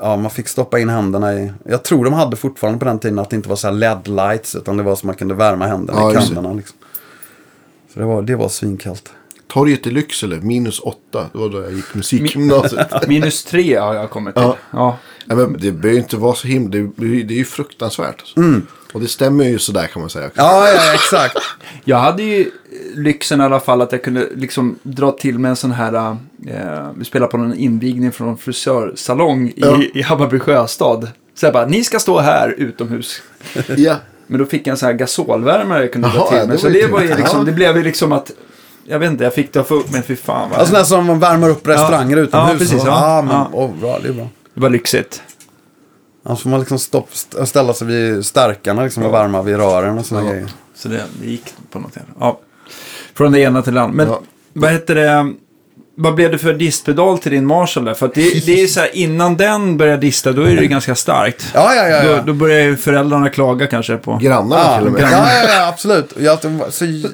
ja, 0.01 0.16
man 0.16 0.31
fick 0.31 0.49
stoppa 0.49 0.79
in 0.79 0.88
händerna 0.88 1.35
i, 1.35 1.53
jag 1.64 1.85
tror 1.85 2.05
de 2.05 2.12
hade 2.12 2.37
fortfarande 2.37 2.79
på 2.79 2.85
den 2.85 2.99
tiden 2.99 3.18
att 3.18 3.31
det 3.31 3.37
inte 3.37 3.49
var 3.49 3.57
så 3.57 3.66
här 3.66 3.75
LED-lights 3.75 4.57
utan 4.57 4.77
det 4.77 4.83
var 4.83 4.96
så 4.96 5.07
man 5.07 5.16
kunde 5.16 5.35
värma 5.35 5.66
händerna 5.66 6.01
Ja, 6.01 6.12
i 6.12 6.14
kanderna. 6.14 6.53
Liksom. 6.53 6.77
Så 7.94 8.01
det 8.01 8.07
var, 8.07 8.22
det 8.22 8.37
var 8.37 8.49
svinkallt. 8.49 9.12
Torget 9.49 9.87
i 9.87 9.91
Lycksele, 9.91 10.37
minus 10.37 10.81
åtta. 10.81 11.27
Det 11.33 11.39
var 11.39 11.49
då 11.49 11.63
jag 11.63 11.73
gick 11.73 11.95
musikgymnasiet. 11.95 12.89
Minus 13.09 13.45
tre 13.45 13.77
har 13.77 13.95
jag 13.95 14.11
kommit 14.11 14.35
till. 14.35 14.43
Ja. 14.45 14.57
Ja. 14.71 14.99
Nej, 15.25 15.37
men 15.37 15.53
det 15.61 15.73
behöver 15.73 16.01
inte 16.01 16.17
vara 16.17 16.35
så 16.35 16.49
himla. 16.49 16.71
Det, 16.71 16.79
är- 16.79 17.25
det 17.25 17.35
är 17.35 17.39
ju 17.39 17.45
fruktansvärt. 17.45 18.21
Alltså. 18.21 18.41
Och 18.93 19.01
det 19.01 19.09
stämmer 19.09 19.45
ju 19.45 19.59
sådär 19.59 19.87
kan 19.87 20.01
man 20.01 20.11
säga. 20.11 20.31
Ja, 20.35 20.69
ja, 20.69 20.95
exakt. 20.95 21.37
Jag 21.85 21.97
hade 21.97 22.23
ju 22.23 22.51
lyxen 22.95 23.41
i 23.41 23.45
alla 23.45 23.61
fall 23.61 23.83
att 23.83 23.93
jag 23.93 24.03
kunde 24.03 24.29
liksom 24.35 24.79
dra 24.83 25.11
till 25.13 25.39
med 25.39 25.49
en 25.49 25.57
sån 25.57 25.71
här, 25.73 25.95
eh, 26.49 26.91
vi 26.97 27.05
spelade 27.05 27.31
på 27.31 27.37
en 27.37 27.55
invigning 27.55 28.13
från 28.13 28.29
en 28.29 28.37
frisörsalong 28.37 29.49
i, 29.49 29.53
Ja. 29.57 29.83
i 29.95 30.03
Hammarby 30.03 30.39
sjöstad. 30.39 31.11
Så 31.35 31.47
jag 31.47 31.53
bara, 31.53 31.67
ni 31.67 31.85
ska 31.85 31.99
stå 31.99 32.19
här 32.21 32.55
utomhus. 32.59 33.23
Ja. 33.77 33.97
Men 34.27 34.39
då 34.39 34.47
fick 34.47 34.67
jag 34.67 34.73
en 34.73 34.77
sån 34.79 34.87
här 34.87 34.93
gasolvärmare 34.95 35.81
jag 35.83 35.93
kunde 35.93 36.09
dra 36.09 36.17
Jaha, 36.17 36.29
till 36.29 36.39
ja, 36.39 36.47
med. 36.47 36.55
det 36.57 36.59
Så 36.61 36.69
det, 36.69 36.87
var 36.87 37.03
ju 37.03 37.15
liksom, 37.17 37.45
det 37.45 37.53
blev 37.53 37.77
ju 37.77 37.83
liksom 37.83 38.13
att, 38.13 38.31
jag 38.88 38.99
vet 38.99 39.11
inte, 39.11 39.25
jag 39.25 39.35
fick 39.35 39.53
det 39.53 39.61
att 39.61 39.68
få 39.68 39.75
upp 39.75 39.90
mig, 39.90 40.03
fy 40.03 40.16
fan 40.16 40.51
vad 40.51 40.59
Alltså 40.59 40.75
den 40.75 40.87
som 40.87 41.20
värmer 41.20 41.49
upp 41.49 41.66
restauranger 41.68 42.16
Ja. 42.16 42.22
utomhus. 42.22 42.53
Ja, 42.53 42.59
precis, 42.59 42.83
ja. 42.87 43.16
Ja, 43.16 43.22
men, 43.22 43.33
Ja. 43.37 43.49
åh, 43.53 43.70
bra, 43.81 43.99
det 44.03 44.09
är 44.09 44.12
bra. 44.12 44.29
Det 44.55 44.61
var 44.61 44.70
lyxigt. 44.70 45.22
Annars 46.25 46.42
får 46.42 46.51
man 46.51 46.61
liksom 46.61 46.79
stopp, 46.79 47.09
st- 47.12 47.46
ställa 47.46 47.75
sig 47.75 47.87
vid 47.87 48.27
stärkarna 48.27 48.83
liksom, 48.83 49.03
och 49.03 49.14
värma 49.14 49.42
vid 49.42 49.57
rören 49.57 49.99
och 49.99 50.07
sådana 50.07 50.27
Ja. 50.27 50.33
grejer. 50.33 50.49
Så 50.77 50.88
det, 50.88 51.03
det 51.22 51.27
gick 51.31 51.55
på 51.70 51.79
något 51.79 51.94
sätt. 51.94 52.03
Ja. 52.20 52.40
Från 53.14 53.33
det 53.33 53.40
ena 53.40 53.62
till 53.62 53.75
det 53.75 53.81
andra. 53.83 53.94
Men 53.96 54.09
Ja. 54.09 54.20
vad 54.53 54.70
heter 54.72 54.94
det? 54.94 55.33
Vad 55.99 56.14
blev 56.14 56.31
det 56.31 56.38
för 56.38 56.55
distpedal 56.55 57.18
till 57.18 57.33
din 57.33 57.46
Marshall 57.46 57.85
där? 57.85 57.94
För 57.94 58.07
att 58.07 58.14
det, 58.14 58.46
det 58.46 58.62
är 58.62 58.66
så 58.66 58.81
här, 58.81 58.96
innan 58.96 59.37
den 59.37 59.77
börjar 59.77 59.96
dista, 59.96 60.33
då 60.33 60.42
är 60.42 60.57
det 60.57 60.66
ganska 60.66 60.94
starkt. 60.94 61.51
Ja, 61.55 61.75
ja, 61.75 61.88
ja. 61.88 62.05
ja. 62.05 62.16
Då, 62.16 62.22
då 62.27 62.33
börjar 62.33 62.61
ju 62.61 62.77
föräldrarna 62.77 63.29
klaga 63.31 63.66
kanske 63.66 63.96
på... 63.96 64.16
Grannarna 64.22 64.62
Ja, 64.62 64.79
till 64.79 64.87
och 64.87 64.92
med. 64.92 65.03
ja, 65.03 65.09
ja, 65.11 65.49
ja, 65.49 65.68
absolut. 65.68 66.12
Jag, 66.18 66.38
så, 66.70 66.85
jag 66.85 67.11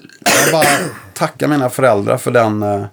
bara 0.52 0.64
tackar 1.26 1.48
mina 1.48 1.70
föräldrar 1.70 2.16
för 2.18 2.30
den 2.30 2.62
eh, 2.62 2.84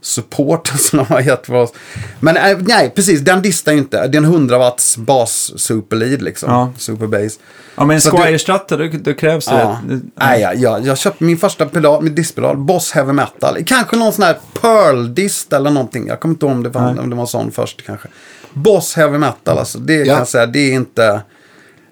supporten 0.00 0.78
som 0.78 0.98
de 0.98 1.04
har 1.06 1.20
gett 1.20 1.46
för 1.46 1.54
oss. 1.54 1.72
Men 2.20 2.36
eh, 2.36 2.58
nej, 2.60 2.92
precis, 2.96 3.20
den 3.20 3.42
distar 3.42 3.72
ju 3.72 3.78
inte. 3.78 4.06
Det 4.06 4.16
är 4.16 4.22
en 4.22 4.24
100 4.24 4.58
watts 4.58 4.96
bas 4.96 5.52
superlead 5.56 6.22
liksom. 6.22 6.50
Ja. 6.52 6.72
Super 6.78 7.06
bass. 7.06 7.38
Ja, 7.76 7.84
men 7.84 7.94
en 7.94 8.00
Så 8.00 8.10
Squire 8.10 8.38
Stratta, 8.38 8.76
då, 8.76 8.88
då 8.92 9.14
krävs 9.14 9.46
det... 9.46 9.54
Ja. 9.60 9.78
Nej, 10.14 10.40
jag, 10.40 10.56
jag, 10.56 10.86
jag 10.86 10.98
köpte 10.98 11.24
min 11.24 11.38
första 11.38 11.66
pedal, 11.66 12.02
min 12.02 12.14
distpedal, 12.14 12.56
Boss 12.56 12.90
Heavy 12.92 13.12
Metal. 13.12 13.64
Kanske 13.66 13.96
någon 13.96 14.12
sån 14.12 14.24
här 14.24 14.36
Pearl-dist 14.60 15.52
eller 15.52 15.70
någonting. 15.70 16.06
Jag 16.08 16.20
kommer 16.20 16.34
inte 16.34 16.46
ihåg 16.46 16.52
om 16.54 16.62
det 16.62 16.68
var, 16.68 17.00
om 17.00 17.10
det 17.10 17.16
var 17.16 17.26
sån 17.26 17.50
först 17.52 17.86
kanske. 17.86 18.08
Boss 18.52 18.94
Heavy 18.94 19.18
Metal, 19.18 19.58
alltså. 19.58 19.78
Det 19.78 19.96
kan 19.96 20.06
Ja. 20.06 20.18
jag 20.18 20.28
säga, 20.28 20.46
det 20.46 20.58
är 20.58 20.72
inte... 20.72 21.20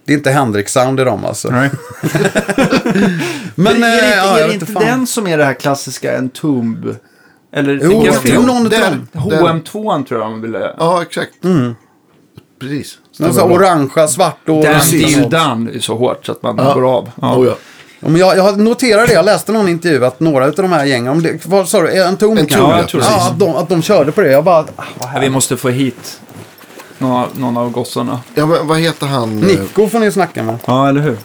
Det 0.07 0.13
är 0.13 0.17
inte 0.17 0.31
Hendrix-sound 0.31 1.01
i 1.01 1.05
dem 1.05 1.25
alltså. 1.25 1.49
Nej. 1.51 1.71
Men, 3.55 3.81
Men 3.81 3.83
är 3.83 3.97
det 3.97 4.03
eh, 4.03 4.07
inte, 4.07 4.17
ja, 4.17 4.39
är 4.39 4.49
det 4.49 4.55
inte 4.55 4.67
fan. 4.67 4.83
den 4.87 5.07
som 5.07 5.27
är 5.27 5.39
det 5.39 5.45
här 5.45 5.55
klassiska 5.55 6.17
Entomb? 6.19 6.87
Eller 7.53 7.81
Jo, 7.83 8.03
jag 8.07 8.23
tror 8.23 8.43
någon 8.43 8.69
Där- 8.69 8.81
dem. 8.91 9.09
där- 9.31 9.37
HM2 9.43 10.05
tror 10.05 10.21
jag 10.21 10.31
de 10.31 10.41
ville... 10.41 10.75
Ja, 10.79 11.03
exakt. 11.03 11.31
Precis. 12.61 12.99
Den 13.19 13.35
så 13.35 13.43
orangea, 13.43 14.09
svart 14.09 14.49
och... 14.49 14.63
Dan 14.65 14.75
precis. 14.75 15.17
Deal 15.17 15.31
Down 15.31 15.69
är 15.75 15.79
så 15.79 15.97
hårt 15.97 16.27
så 16.27 16.33
att 16.33 16.43
man 16.43 16.57
Ja. 16.59 16.75
går 16.75 16.97
av. 16.97 17.11
Ja. 17.23 17.37
Oh, 17.37 17.47
ja. 17.47 17.55
Men 18.01 18.17
jag, 18.17 18.37
jag 18.37 18.59
noterade 18.61 19.07
det, 19.07 19.13
jag 19.13 19.25
läste 19.25 19.53
någon 19.53 19.69
intervju 19.69 20.05
att 20.05 20.21
några 20.21 20.45
av 20.45 20.53
de 20.55 20.73
här 20.73 20.85
gängen, 20.85 21.23
det, 21.23 21.47
vad 21.47 21.69
sa 21.69 21.83
du, 21.83 22.03
en 22.03 22.17
tom 22.17 22.39
En 22.39 22.47
ja, 22.51 22.77
jag 22.79 22.89
tror 22.89 23.01
det. 23.01 23.07
ja, 23.11 23.29
att, 23.31 23.39
de, 23.39 23.57
att 23.57 23.69
de 23.69 23.83
körde 23.83 24.13
på 24.13 24.21
det. 24.21 24.33
Jag 24.33 24.45
bara, 24.45 24.65
ah, 24.77 24.85
vad 24.99 25.21
vi 25.21 25.31
måste 25.31 25.57
få 25.57 25.69
hit 25.69 26.21
någon, 27.09 27.29
någon 27.35 27.57
av 27.57 27.71
gossarna. 27.71 28.21
ja, 28.35 28.47
men 28.47 28.67
vad 28.67 28.79
heter 28.79 29.07
han? 29.07 29.37
Nico 29.41 29.89
får 29.89 29.99
ni 29.99 30.13
snacka 30.13 30.43
med. 30.43 30.57
Ja, 30.67 30.89
eller 30.89 31.01
hur? 31.01 31.17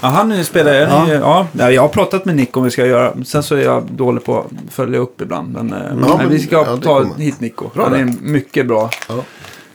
Ja, 0.00 0.08
han 0.08 0.32
är- 0.32 0.42
spelar... 0.42 0.72
Ja. 0.74 1.06
Ja. 1.12 1.46
Ja, 1.52 1.70
jag 1.70 1.82
har 1.82 1.88
pratat 1.88 2.24
med 2.24 2.36
Nick 2.36 2.56
om 2.56 2.64
vi 2.64 2.70
ska 2.70 2.86
göra. 2.86 3.12
Sen 3.24 3.42
så 3.42 3.54
är 3.54 3.60
jag 3.64 3.82
dålig 3.90 4.24
på 4.24 4.38
att 4.38 4.74
följa 4.74 4.98
upp 4.98 5.20
ibland. 5.20 5.52
Men, 5.52 5.72
eh, 5.72 5.78
nej, 5.94 6.10
men- 6.18 6.28
vi 6.28 6.38
ska 6.38 6.56
ja, 6.56 6.64
ta 6.76 7.00
kommer. 7.00 7.14
hit 7.14 7.40
Nico. 7.40 7.68
Bra 7.74 7.84
han 7.84 7.94
är 7.94 7.98
en 7.98 8.18
mycket 8.20 8.66
bra 8.66 8.90
Ja. 9.08 9.14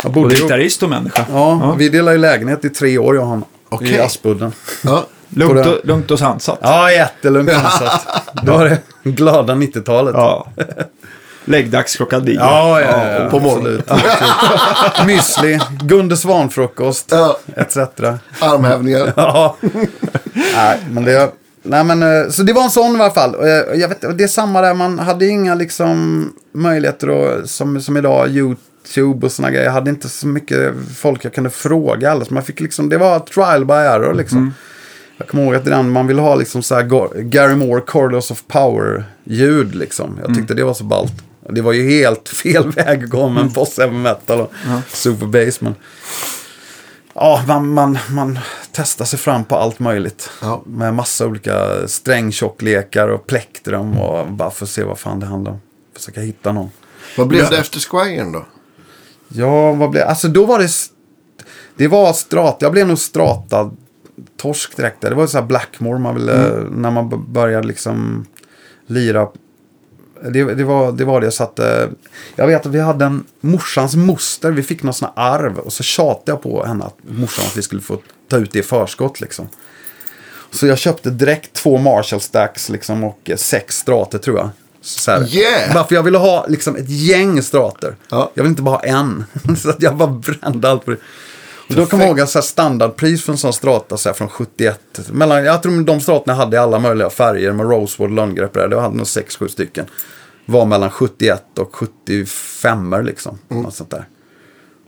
Jag 0.03 0.11
både 0.11 0.23
bodde 0.23 0.35
ju, 0.35 0.41
gitarrist 0.41 0.83
och 0.83 0.89
människa. 0.89 1.25
ja, 1.31 1.75
vi 1.77 1.89
delar 1.89 2.11
ju 2.11 2.17
lägenhet 2.17 2.65
i 2.65 2.69
tre 2.69 2.97
år, 2.97 3.15
jag 3.15 3.23
och 3.23 3.29
han. 3.29 3.43
Okej. 3.69 3.89
I 3.91 3.99
Aspudden. 3.99 4.51
Ja. 4.83 5.05
Lugnt, 5.29 5.67
och, 5.67 5.75
lugnt 5.83 6.11
och 6.11 6.19
sansat. 6.19 6.59
Ja, 6.61 6.91
jättelugnt 6.91 7.49
ansat. 7.49 8.07
Då 8.43 8.51
var 8.57 8.65
det 8.65 8.79
glada 9.11 9.53
90-talet. 9.55 10.13
Ja. 10.17 10.47
Läggdags 11.45 11.95
klockan 11.95 12.23
nio. 12.23 12.33
Ja, 12.35 12.81
ja, 12.81 13.13
ja, 13.19 13.29
på 13.29 13.39
morgonen. 13.39 13.81
Müsli, 15.07 15.59
Gunde 15.81 16.17
Svan-frukost, 16.17 17.07
Ja. 17.11 17.37
etc. 17.55 17.77
Armhävningar. 18.41 19.13
Ja. 19.15 19.55
nej, 20.55 20.79
men 20.91 21.03
det... 21.03 21.31
Nej, 21.63 21.83
men, 21.83 22.03
eh, 22.03 22.29
så 22.29 22.43
det 22.43 22.53
var 22.53 22.63
en 22.63 22.69
sån 22.71 22.95
i 22.95 22.99
alla 23.01 23.11
fall. 23.13 23.35
Jag, 23.75 23.87
vet, 23.89 24.17
det 24.17 24.23
är 24.23 24.27
samma 24.27 24.61
där, 24.61 24.73
man 24.73 24.99
hade 24.99 25.27
inga 25.27 25.55
liksom, 25.55 26.29
möjligheter 26.53 27.07
att, 27.39 27.49
som, 27.49 27.81
som 27.81 27.97
idag, 27.97 28.29
YouTube 28.29 29.25
och 29.25 29.31
såna 29.31 29.49
grejer. 29.51 29.65
Jag 29.65 29.71
hade 29.71 29.89
inte 29.89 30.09
så 30.09 30.27
mycket 30.27 30.73
folk 30.97 31.25
jag 31.25 31.33
kunde 31.33 31.49
fråga. 31.49 32.11
Alltså, 32.11 32.33
man 32.33 32.43
fick 32.43 32.59
liksom, 32.59 32.89
det 32.89 32.97
var 32.97 33.19
trial 33.19 33.65
by 33.65 33.73
error 33.73 34.13
liksom. 34.13 34.53
Jag 35.17 35.27
kommer 35.27 35.43
ihåg 35.43 35.55
att 35.55 35.65
den, 35.65 35.89
man 35.89 36.07
ville 36.07 36.21
ha 36.21 36.35
liksom 36.35 36.63
så 36.63 36.75
här 36.75 36.83
Gary 37.21 37.55
Moore, 37.55 37.81
Corridors 37.81 38.31
of 38.31 38.43
Power-ljud 38.47 39.75
liksom. 39.75 40.19
Jag 40.25 40.35
tyckte 40.35 40.53
det 40.53 40.63
var 40.63 40.73
så 40.73 40.83
ballt. 40.83 41.13
Det 41.51 41.61
var 41.61 41.73
ju 41.73 41.89
helt 41.89 42.29
fel 42.43 42.71
väg 42.71 43.03
att 43.03 43.09
gå 43.09 43.29
med 43.29 43.43
en 43.43 43.49
boss 43.49 43.77
heavy 43.77 43.97
metal 43.97 44.41
och 44.41 44.53
super 44.87 45.25
bass. 45.25 45.61
Men 45.61 45.75
ja, 47.13 47.43
man, 47.47 47.73
man, 47.73 47.97
man 48.09 48.39
testar 48.71 49.05
sig 49.05 49.19
fram 49.19 49.45
på 49.45 49.55
allt 49.55 49.79
möjligt. 49.79 50.29
Ja. 50.41 50.63
Med 50.65 50.93
massa 50.93 51.27
olika 51.27 51.87
strängtjocklekar 51.87 53.07
och 53.07 53.27
plektrum 53.27 53.99
och 53.99 54.27
bara 54.27 54.51
för 54.51 54.65
att 54.65 54.69
se 54.69 54.83
vad 54.83 54.99
fan 54.99 55.19
det 55.19 55.25
handlar 55.25 55.51
om. 55.51 55.61
Försöka 55.95 56.21
hitta 56.21 56.51
någon. 56.51 56.69
Vad 57.17 57.27
blev 57.27 57.49
det 57.49 57.57
efter 57.57 57.79
Squiren 57.79 58.31
då? 58.31 58.45
Ja, 59.27 59.71
vad 59.73 59.89
blev... 59.89 60.07
Alltså 60.07 60.27
då 60.27 60.45
var 60.45 60.59
det... 60.59 60.69
Det 61.75 61.87
var 61.87 62.13
strata. 62.13 62.65
Jag 62.65 62.71
blev 62.71 62.87
nog 62.87 62.99
strata 62.99 63.71
torsk 64.37 64.77
direkt. 64.77 65.01
Det 65.01 65.15
var 65.15 65.27
så 65.27 65.37
här 65.37 65.45
Blackmore 65.45 65.99
man 65.99 66.15
ville... 66.15 66.63
När 66.71 66.91
man 66.91 67.33
började 67.33 67.67
liksom 67.67 68.25
lira. 68.87 69.27
Det, 70.21 70.55
det, 70.55 70.63
var, 70.63 70.91
det 70.91 71.05
var 71.05 71.21
det. 71.21 71.31
Så 71.31 71.43
att, 71.43 71.59
jag 72.35 72.47
vet 72.47 72.65
att 72.65 72.71
vi 72.71 72.79
hade 72.79 73.05
en 73.05 73.23
morsans 73.41 73.95
moster. 73.95 74.51
Vi 74.51 74.63
fick 74.63 74.83
någon 74.83 74.93
sån 74.93 75.09
här 75.15 75.33
arv. 75.33 75.57
Och 75.57 75.73
så 75.73 75.83
tjatade 75.83 76.31
jag 76.31 76.41
på 76.41 76.65
henne 76.65 76.85
att 76.85 76.95
morsan 77.01 77.45
att 77.45 77.57
vi 77.57 77.61
skulle 77.61 77.81
få 77.81 77.97
ta 78.29 78.37
ut 78.37 78.51
det 78.51 78.59
i 78.59 78.63
förskott 78.63 79.21
liksom. 79.21 79.49
Så 80.51 80.67
jag 80.67 80.77
köpte 80.77 81.09
direkt 81.09 81.53
två 81.53 81.77
Marshall 81.77 82.21
stacks 82.21 82.69
liksom, 82.69 83.03
och 83.03 83.31
sex 83.35 83.77
strater 83.77 84.17
tror 84.17 84.37
jag. 84.37 84.49
Så 84.81 85.11
här. 85.11 85.35
Yeah! 85.35 85.73
Bara 85.73 85.83
för 85.87 85.95
jag 85.95 86.03
ville 86.03 86.17
ha 86.17 86.45
liksom, 86.47 86.75
ett 86.75 86.89
gäng 86.89 87.41
strater. 87.41 87.95
Ja. 88.09 88.31
Jag 88.33 88.43
vill 88.43 88.49
inte 88.49 88.61
bara 88.61 88.75
ha 88.75 88.83
en. 88.83 89.25
så 89.57 89.69
att 89.69 89.81
jag 89.81 89.97
bara 89.97 90.09
brände 90.09 90.69
allt 90.69 90.85
på 90.85 90.91
det. 90.91 90.97
Då 91.75 91.85
kommer 91.85 92.03
jag 92.03 92.09
ihåg 92.09 92.19
att 92.19 92.29
standardpris 92.41 93.23
för 93.23 93.31
en 93.31 93.37
sån 93.37 93.53
strata 93.53 93.97
så 93.97 94.09
här, 94.09 94.13
från 94.13 94.29
71. 94.29 94.79
Mellan, 95.11 95.45
jag 95.45 95.63
tror 95.63 95.83
de 95.83 96.01
stratorna 96.01 96.33
hade 96.33 96.55
i 96.55 96.59
alla 96.59 96.79
möjliga 96.79 97.09
färger 97.09 97.51
med 97.51 97.69
Rosewood 97.69 98.11
där. 98.53 98.67
Det 98.67 98.81
hade 98.81 98.97
nog 98.97 99.05
6-7 99.05 99.47
stycken. 99.47 99.85
Var 100.45 100.65
mellan 100.65 100.91
71 100.91 101.59
och 101.59 101.75
75 101.75 103.05
liksom. 103.05 103.37
Något 103.47 103.75
sånt 103.75 103.89
där. 103.89 104.05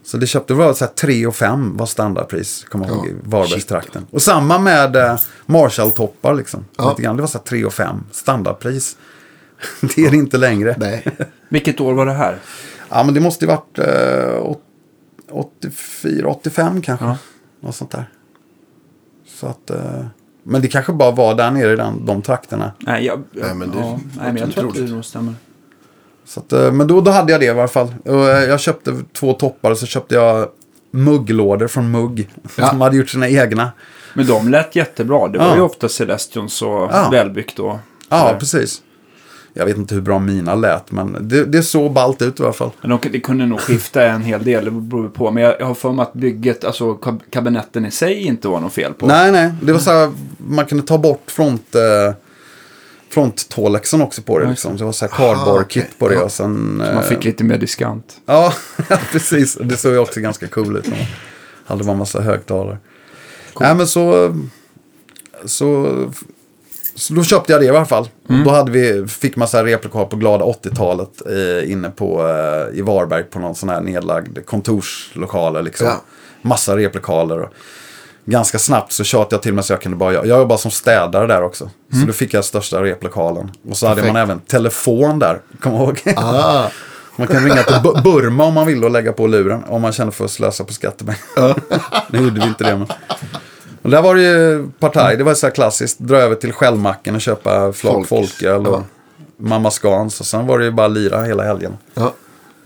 Så 0.03 0.17
det 0.17 0.27
köpte 0.27 0.53
var 0.53 0.73
så 0.73 0.85
här 0.85 0.91
3 0.91 1.27
och 1.27 1.35
5 1.35 1.77
var 1.77 1.85
standardpris. 1.85 2.65
Kommer 2.69 2.85
jag 2.85 2.95
ihåg 2.95 3.05
Ja, 3.05 3.09
i 3.09 3.15
Varbergstrakten. 3.23 4.05
Och 4.11 4.21
samma 4.21 4.59
med 4.59 4.95
eh, 4.95 5.17
Marshall-toppar 5.45 6.33
liksom. 6.33 6.65
Ja. 6.77 6.89
Lite 6.89 7.01
grann. 7.01 7.15
Det 7.15 7.21
var 7.21 7.27
så 7.27 7.37
här 7.37 7.45
3 7.45 7.65
och 7.65 7.73
5 7.73 8.03
standardpris. 8.11 8.97
det 9.81 10.05
är 10.05 10.11
det 10.11 10.17
inte 10.17 10.37
längre. 10.37 10.75
Nej. 10.79 11.05
Vilket 11.49 11.79
år 11.79 11.93
var 11.93 12.05
det 12.05 12.13
här? 12.13 12.37
Ja, 12.89 13.03
men 13.03 13.13
det 13.13 13.19
måste 13.19 13.45
ju 13.45 13.49
varit 13.49 13.79
eh, 13.79 14.35
84, 15.33 16.27
85 16.29 16.81
kanske. 16.81 17.05
Ja. 17.05 17.17
Något 17.61 17.75
sånt 17.75 17.91
där. 17.91 18.09
Så 19.27 19.47
att, 19.47 19.69
eh, 19.69 20.05
men 20.43 20.61
det 20.61 20.67
kanske 20.67 20.93
bara 20.93 21.11
var 21.11 21.35
där 21.35 21.51
nere 21.51 21.73
i 21.73 21.75
den, 21.75 22.05
de 22.05 22.21
trakterna. 22.21 22.71
Nej, 22.79 23.05
jag, 23.05 23.23
Nej, 23.31 23.55
men 23.55 23.71
det 23.71 23.77
ja, 23.77 23.99
nej, 24.17 24.33
men 24.33 24.37
jag 24.37 24.51
tror 24.51 24.67
att 24.69 24.75
det 24.75 24.81
nog 24.91 25.05
stämmer. 25.05 25.33
Så 26.25 26.39
att, 26.39 26.53
eh, 26.53 26.71
men 26.71 26.87
då, 26.87 27.01
då 27.01 27.11
hade 27.11 27.31
jag 27.31 27.41
det 27.41 27.45
i 27.45 27.49
alla 27.49 27.67
fall. 27.67 27.93
Och, 28.05 28.29
eh, 28.29 28.43
jag 28.43 28.59
köpte 28.59 28.95
två 29.13 29.33
toppar 29.33 29.71
och 29.71 29.77
så 29.77 29.85
köpte 29.85 30.15
jag 30.15 30.47
mugglådor 30.91 31.67
från 31.67 31.91
Mugg. 31.91 32.29
Ja. 32.57 32.69
De 32.71 32.81
hade 32.81 32.97
gjort 32.97 33.09
sina 33.09 33.29
egna. 33.29 33.71
Men 34.13 34.27
de 34.27 34.49
lät 34.49 34.75
jättebra. 34.75 35.27
Det 35.27 35.37
var 35.37 35.45
Ja. 35.45 35.55
ju 35.55 35.61
ofta 35.61 35.89
Celestions 35.89 36.61
och 36.61 36.69
Ja. 36.69 37.09
välbyggt 37.11 37.59
och 37.59 37.77
Ja, 38.09 38.35
precis. 38.39 38.81
Jag 39.55 39.65
vet 39.65 39.77
inte 39.77 39.95
hur 39.95 40.01
bra 40.01 40.19
mina 40.19 40.55
lät, 40.55 40.91
men 40.91 41.17
det, 41.21 41.45
det 41.45 41.63
såg 41.63 41.93
ballt 41.93 42.21
ut 42.21 42.39
i 42.39 42.43
alla 42.43 42.53
fall. 42.53 42.71
Men 42.81 42.89
de, 42.89 43.09
det 43.09 43.19
kunde 43.19 43.45
nog 43.45 43.59
skifta 43.59 44.05
en 44.05 44.21
hel 44.21 44.43
del, 44.43 44.65
det 44.65 44.71
beror 44.71 45.09
på. 45.09 45.31
Men 45.31 45.43
jag, 45.43 45.55
jag 45.59 45.65
har 45.65 45.73
för 45.73 45.91
mig 45.91 46.03
att 46.03 46.13
bygget, 46.13 46.63
alltså 46.63 46.93
kab- 46.93 47.21
kabinetten 47.29 47.85
i 47.85 47.91
sig 47.91 48.13
inte 48.23 48.47
var 48.47 48.59
något 48.59 48.73
fel 48.73 48.93
på. 48.93 49.05
Nej, 49.07 49.31
nej. 49.31 49.53
Det 49.61 49.71
var 49.73 49.79
så 49.79 49.91
här, 49.91 50.11
man 50.37 50.65
kunde 50.65 50.83
ta 50.83 50.97
bort 50.97 51.31
front, 51.31 51.75
eh, 51.75 52.15
fronttålexen 53.09 54.01
också 54.01 54.21
på 54.21 54.39
det. 54.39 54.49
Liksom. 54.49 54.71
Så 54.71 54.77
det 54.77 54.85
var 54.85 54.91
så 54.91 55.05
här 55.05 55.11
cardboard-kit 55.11 55.83
okej. 55.83 55.95
på 55.99 56.09
det. 56.09 56.15
Ja. 56.15 56.23
Och 56.23 56.31
sen, 56.31 56.55
Så 56.85 56.93
man 56.93 57.03
eh, 57.03 57.09
fick 57.09 57.23
lite 57.23 57.43
mer 57.43 57.57
diskant. 57.57 58.17
Ja, 58.25 58.53
precis. 59.11 59.55
Det 59.61 59.77
såg 59.77 59.91
ju 59.91 59.97
också 59.97 60.19
ganska 60.19 60.47
cool 60.47 60.77
ut. 60.77 60.85
Hade 61.65 61.83
man 61.83 61.97
massa 61.97 62.21
högtalare. 62.21 62.77
Nej, 63.59 63.75
men 63.75 63.87
så, 63.87 64.35
så... 65.45 65.95
Så 66.95 67.13
då 67.13 67.23
köpte 67.23 67.51
jag 67.51 67.61
det 67.61 67.65
i 67.65 67.69
alla 67.69 67.85
fall. 67.85 68.09
Mm. 68.29 68.43
Då 68.43 68.49
hade 68.51 68.71
vi, 68.71 69.07
fick 69.07 69.35
man 69.35 69.47
så 69.47 69.57
här 69.57 69.63
replika 69.63 70.05
på 70.05 70.15
glada 70.15 70.45
80-talet 70.45 71.09
eh, 71.29 71.71
inne 71.71 71.89
på, 71.89 72.27
eh, 72.27 72.79
i 72.79 72.81
Varberg 72.81 73.23
på 73.23 73.39
någon 73.39 73.55
sån 73.55 73.69
här 73.69 73.81
nedlagd 73.81 74.45
kontorslokaler. 74.45 75.61
Liksom. 75.61 75.87
Ja. 75.87 76.01
Massa 76.41 76.77
replikaler. 76.77 77.39
Och 77.39 77.49
ganska 78.25 78.59
snabbt 78.59 78.91
så 78.91 79.03
tjatade 79.03 79.35
jag 79.35 79.41
till 79.41 79.53
mig 79.53 79.63
så 79.63 79.73
jag 79.73 79.81
kunde 79.81 79.97
bara, 79.97 80.13
jag 80.13 80.27
jobbade 80.27 80.61
som 80.61 80.71
städare 80.71 81.27
där 81.27 81.43
också. 81.43 81.69
Så 82.01 82.07
då 82.07 82.13
fick 82.13 82.33
jag 82.33 82.45
största 82.45 82.83
replokalen. 82.83 83.51
Och 83.69 83.77
så 83.77 83.87
hade 83.87 84.01
Mm. 84.01 84.13
Perfekt. 84.13 84.29
man 84.29 84.35
även 84.37 84.39
telefon 84.39 85.19
där, 85.19 85.41
jag 85.51 85.61
ihåg. 85.73 86.01
Ah, 86.17 86.67
Man 87.15 87.27
kan 87.27 87.43
ringa 87.43 87.63
till 87.63 87.75
Bu- 87.75 88.01
Burma 88.03 88.43
om 88.45 88.53
man 88.53 88.67
vill 88.67 88.83
och 88.83 88.91
lägga 88.91 89.13
på 89.13 89.27
luren. 89.27 89.63
Om 89.67 89.81
man 89.81 89.91
känner 89.91 90.11
för 90.11 90.25
att 90.25 90.31
slösa 90.31 90.63
på 90.63 90.73
skattepengar. 90.73 91.55
nu 92.11 92.17
gjorde 92.23 92.39
vi 92.41 92.47
inte 92.47 92.63
det. 92.63 92.75
Men, 92.77 92.87
Och 93.83 93.89
där 93.89 94.01
var 94.01 94.15
det 94.15 94.21
ju 94.21 94.67
partaj, 94.79 95.17
det 95.17 95.23
var 95.23 95.33
så 95.33 95.45
här 95.47 95.53
klassiskt. 95.53 95.99
Dra 95.99 96.17
över 96.17 96.35
till 96.35 96.53
Skällmacken 96.53 97.15
och 97.15 97.21
köpa 97.21 97.73
flak 97.73 98.07
folköl 98.07 98.67
och 98.67 98.73
Ja. 98.73 98.83
Mamma 99.37 99.71
Scans. 99.71 100.19
Och 100.19 100.25
sen 100.25 100.47
var 100.47 100.59
det 100.59 100.65
ju 100.65 100.71
bara 100.71 100.87
lira 100.87 101.21
hela 101.23 101.43
helgen. 101.43 101.77
Ja. 101.93 102.13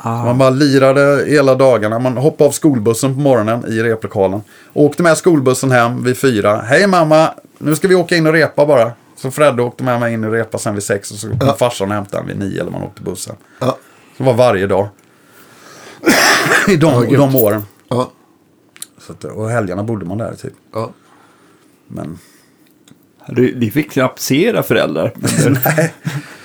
Man 0.03 0.38
bara 0.38 0.49
lirade 0.49 1.25
hela 1.27 1.56
dagarna. 1.56 1.99
Man 1.99 2.17
hoppade 2.17 2.47
av 2.47 2.51
skolbussen 2.51 3.13
på 3.13 3.19
morgonen 3.19 3.65
i 3.67 3.84
replokalen. 3.84 4.41
Åkte 4.73 5.03
med 5.03 5.17
skolbussen 5.17 5.71
hem 5.71 6.03
vid 6.03 6.17
fyra. 6.17 6.58
Hej 6.62 6.88
mamma, 6.88 7.34
nu 7.58 7.75
ska 7.75 7.88
vi 7.88 7.95
åka 7.95 8.15
in 8.15 8.27
och 8.27 8.34
repa 8.34 8.65
bara. 8.65 8.91
Så 9.15 9.32
Fredde 9.32 9.62
åkte 9.63 9.84
med 9.84 9.99
mig 9.99 10.13
in 10.13 10.23
och 10.23 10.32
repa 10.32 10.58
sen 10.58 10.73
vid 10.73 10.84
sex. 10.84 11.12
Och 11.12 11.17
så 11.17 11.30
kom 11.30 11.53
farsan 11.60 11.88
och 11.89 11.95
hämtade 11.95 12.21
en 12.21 12.27
vid 12.27 12.39
nio 12.39 12.62
eller 12.62 12.71
man 12.71 12.84
åkte 12.84 13.01
bussen. 13.01 13.36
Ja. 13.60 13.77
Så 14.17 14.23
det 14.23 14.23
var 14.23 14.34
varje 14.34 14.67
dag. 14.67 14.88
I 16.67 16.75
de, 16.75 17.06
Ja, 17.10 17.17
de 17.17 17.36
åren. 17.36 17.63
Ja. 17.89 18.12
Så 19.08 19.12
att, 19.13 19.23
och 19.23 19.49
helgerna 19.49 19.84
bodde 19.84 20.06
man 20.06 20.17
där 20.17 20.34
typ. 20.41 20.53
Ja. 20.73 20.89
Men 21.88 22.19
Du, 23.28 23.56
ni 23.56 23.71
fick 23.71 23.91
knappt 23.91 24.19
se 24.19 24.45
era 24.45 24.63
föräldrar. 24.63 25.13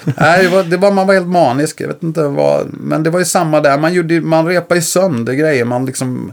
Nej, 0.05 0.43
det 0.43 0.49
var, 0.49 0.65
det 0.65 0.77
var, 0.77 0.93
man 0.93 1.07
var 1.07 1.15
helt 1.15 1.27
manisk. 1.27 1.81
Jag 1.81 1.89
vet 1.89 2.03
inte 2.03 2.23
vad. 2.23 2.67
Men 2.73 3.03
det 3.03 3.11
var 3.11 3.19
ju 3.19 3.25
samma 3.25 3.61
där. 3.61 3.79
Man, 3.79 3.95
gjorde, 3.95 4.21
man 4.21 4.47
repade 4.47 4.75
ju 4.81 4.83
sönder 4.83 5.33
grejer. 5.33 5.65
Man 5.65 5.87
liksom... 5.87 6.33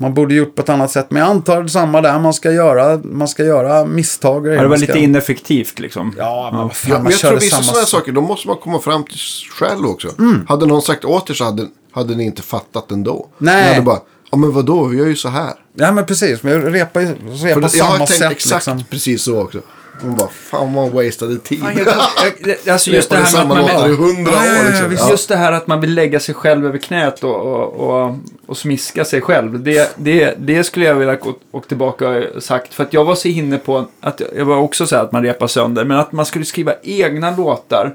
Man 0.00 0.14
borde 0.14 0.34
gjort 0.34 0.54
på 0.54 0.62
ett 0.62 0.68
annat 0.68 0.90
sätt. 0.90 1.06
Men 1.10 1.22
jag 1.22 1.30
antar 1.30 1.62
det 1.62 1.68
samma 1.68 2.00
där. 2.00 2.18
Man 2.18 2.34
ska 2.34 2.52
göra, 2.52 3.00
man 3.04 3.28
ska 3.28 3.44
göra 3.44 3.84
misstag. 3.84 4.46
Ja, 4.46 4.50
det 4.50 4.56
var 4.56 4.68
Man 4.68 4.78
lite 4.80 4.92
ska... 4.92 5.00
ineffektivt 5.00 5.78
liksom. 5.78 6.14
Ja, 6.18 6.48
men 6.52 6.62
vad 6.62 6.76
fan. 6.76 6.90
Ja, 6.92 7.02
man 7.02 7.12
jag 7.12 7.20
tror 7.20 7.34
vissa 7.34 7.50
samma 7.50 7.62
sådana 7.62 7.86
sak. 7.86 8.00
saker, 8.00 8.12
då 8.12 8.20
måste 8.20 8.48
man 8.48 8.56
komma 8.56 8.78
fram 8.80 9.04
till 9.04 9.18
själv 9.50 9.86
också. 9.86 10.08
Mm. 10.18 10.46
Hade 10.48 10.66
någon 10.66 10.82
sagt 10.82 11.04
åt 11.04 11.30
er 11.30 11.34
så 11.34 11.44
hade, 11.44 11.66
hade 11.92 12.14
ni 12.16 12.24
inte 12.24 12.42
fattat 12.42 12.90
ändå. 12.90 13.28
Nej. 13.38 13.62
Ni 13.62 13.68
hade 13.68 13.82
bara, 13.82 14.00
ja 14.30 14.38
men 14.38 14.52
vadå, 14.52 14.84
vi 14.84 14.98
gör 14.98 15.06
ju 15.06 15.16
så 15.16 15.28
här. 15.28 15.52
Ja, 15.78 15.92
men 15.92 16.06
precis. 16.06 16.42
Men 16.42 16.52
jag 16.52 16.74
repade 16.74 17.06
ju 17.06 17.14
För 17.38 17.46
repa 17.46 17.60
det, 17.60 17.76
jag 17.76 17.86
samma 17.86 17.96
tänkt 18.06 18.12
sätt. 18.12 18.30
exakt 18.32 18.66
Liksom. 18.66 18.84
precis 18.90 19.22
så 19.22 19.42
också. 19.42 19.60
Man 20.02 20.16
bara, 20.16 20.28
fan 20.28 20.74
vad 20.74 20.90
wasted 20.90 21.42
tid. 21.44 21.60
Fan, 21.60 21.72
jag- 21.78 22.56
Alltså 22.72 22.90
just 22.90 23.10
det 23.10 23.16
här 23.16 23.44
med 23.46 23.58
att 23.58 23.74
man... 23.74 23.90
i 23.90 23.94
hundra 23.94 24.30
år 24.32 24.66
liksom. 24.70 24.92
Ja. 24.98 25.10
Just 25.10 25.28
det 25.28 25.36
här 25.36 25.52
att 25.52 25.66
man 25.66 25.80
vill 25.80 25.94
lägga 25.94 26.20
sig 26.20 26.34
själv 26.34 26.66
över 26.66 26.78
knät 26.78 27.24
och, 27.24 27.34
och, 27.36 27.72
och, 28.06 28.14
och 28.46 28.56
smiska 28.56 29.04
sig 29.04 29.20
själv. 29.20 29.62
Det, 29.62 29.92
det, 29.96 30.34
det 30.38 30.64
skulle 30.64 30.84
jag 30.84 30.94
vilja 30.94 31.14
gå 31.16 31.34
och 31.50 31.68
tillbaka 31.68 32.08
och 32.08 32.42
sagt. 32.42 32.74
För 32.74 32.84
att 32.84 32.92
jag 32.92 33.04
var 33.04 33.14
så 33.14 33.28
inne 33.28 33.58
på 33.58 33.86
att 34.00 34.22
jag 34.36 34.44
var 34.44 34.56
också 34.56 34.86
så 34.86 34.96
här 34.96 35.02
att 35.02 35.12
man 35.12 35.22
repar 35.22 35.46
sönder. 35.46 35.84
Men 35.84 35.96
att 35.98 36.12
man 36.12 36.26
skulle 36.26 36.44
skriva 36.44 36.74
egna 36.82 37.36
låtar. 37.36 37.94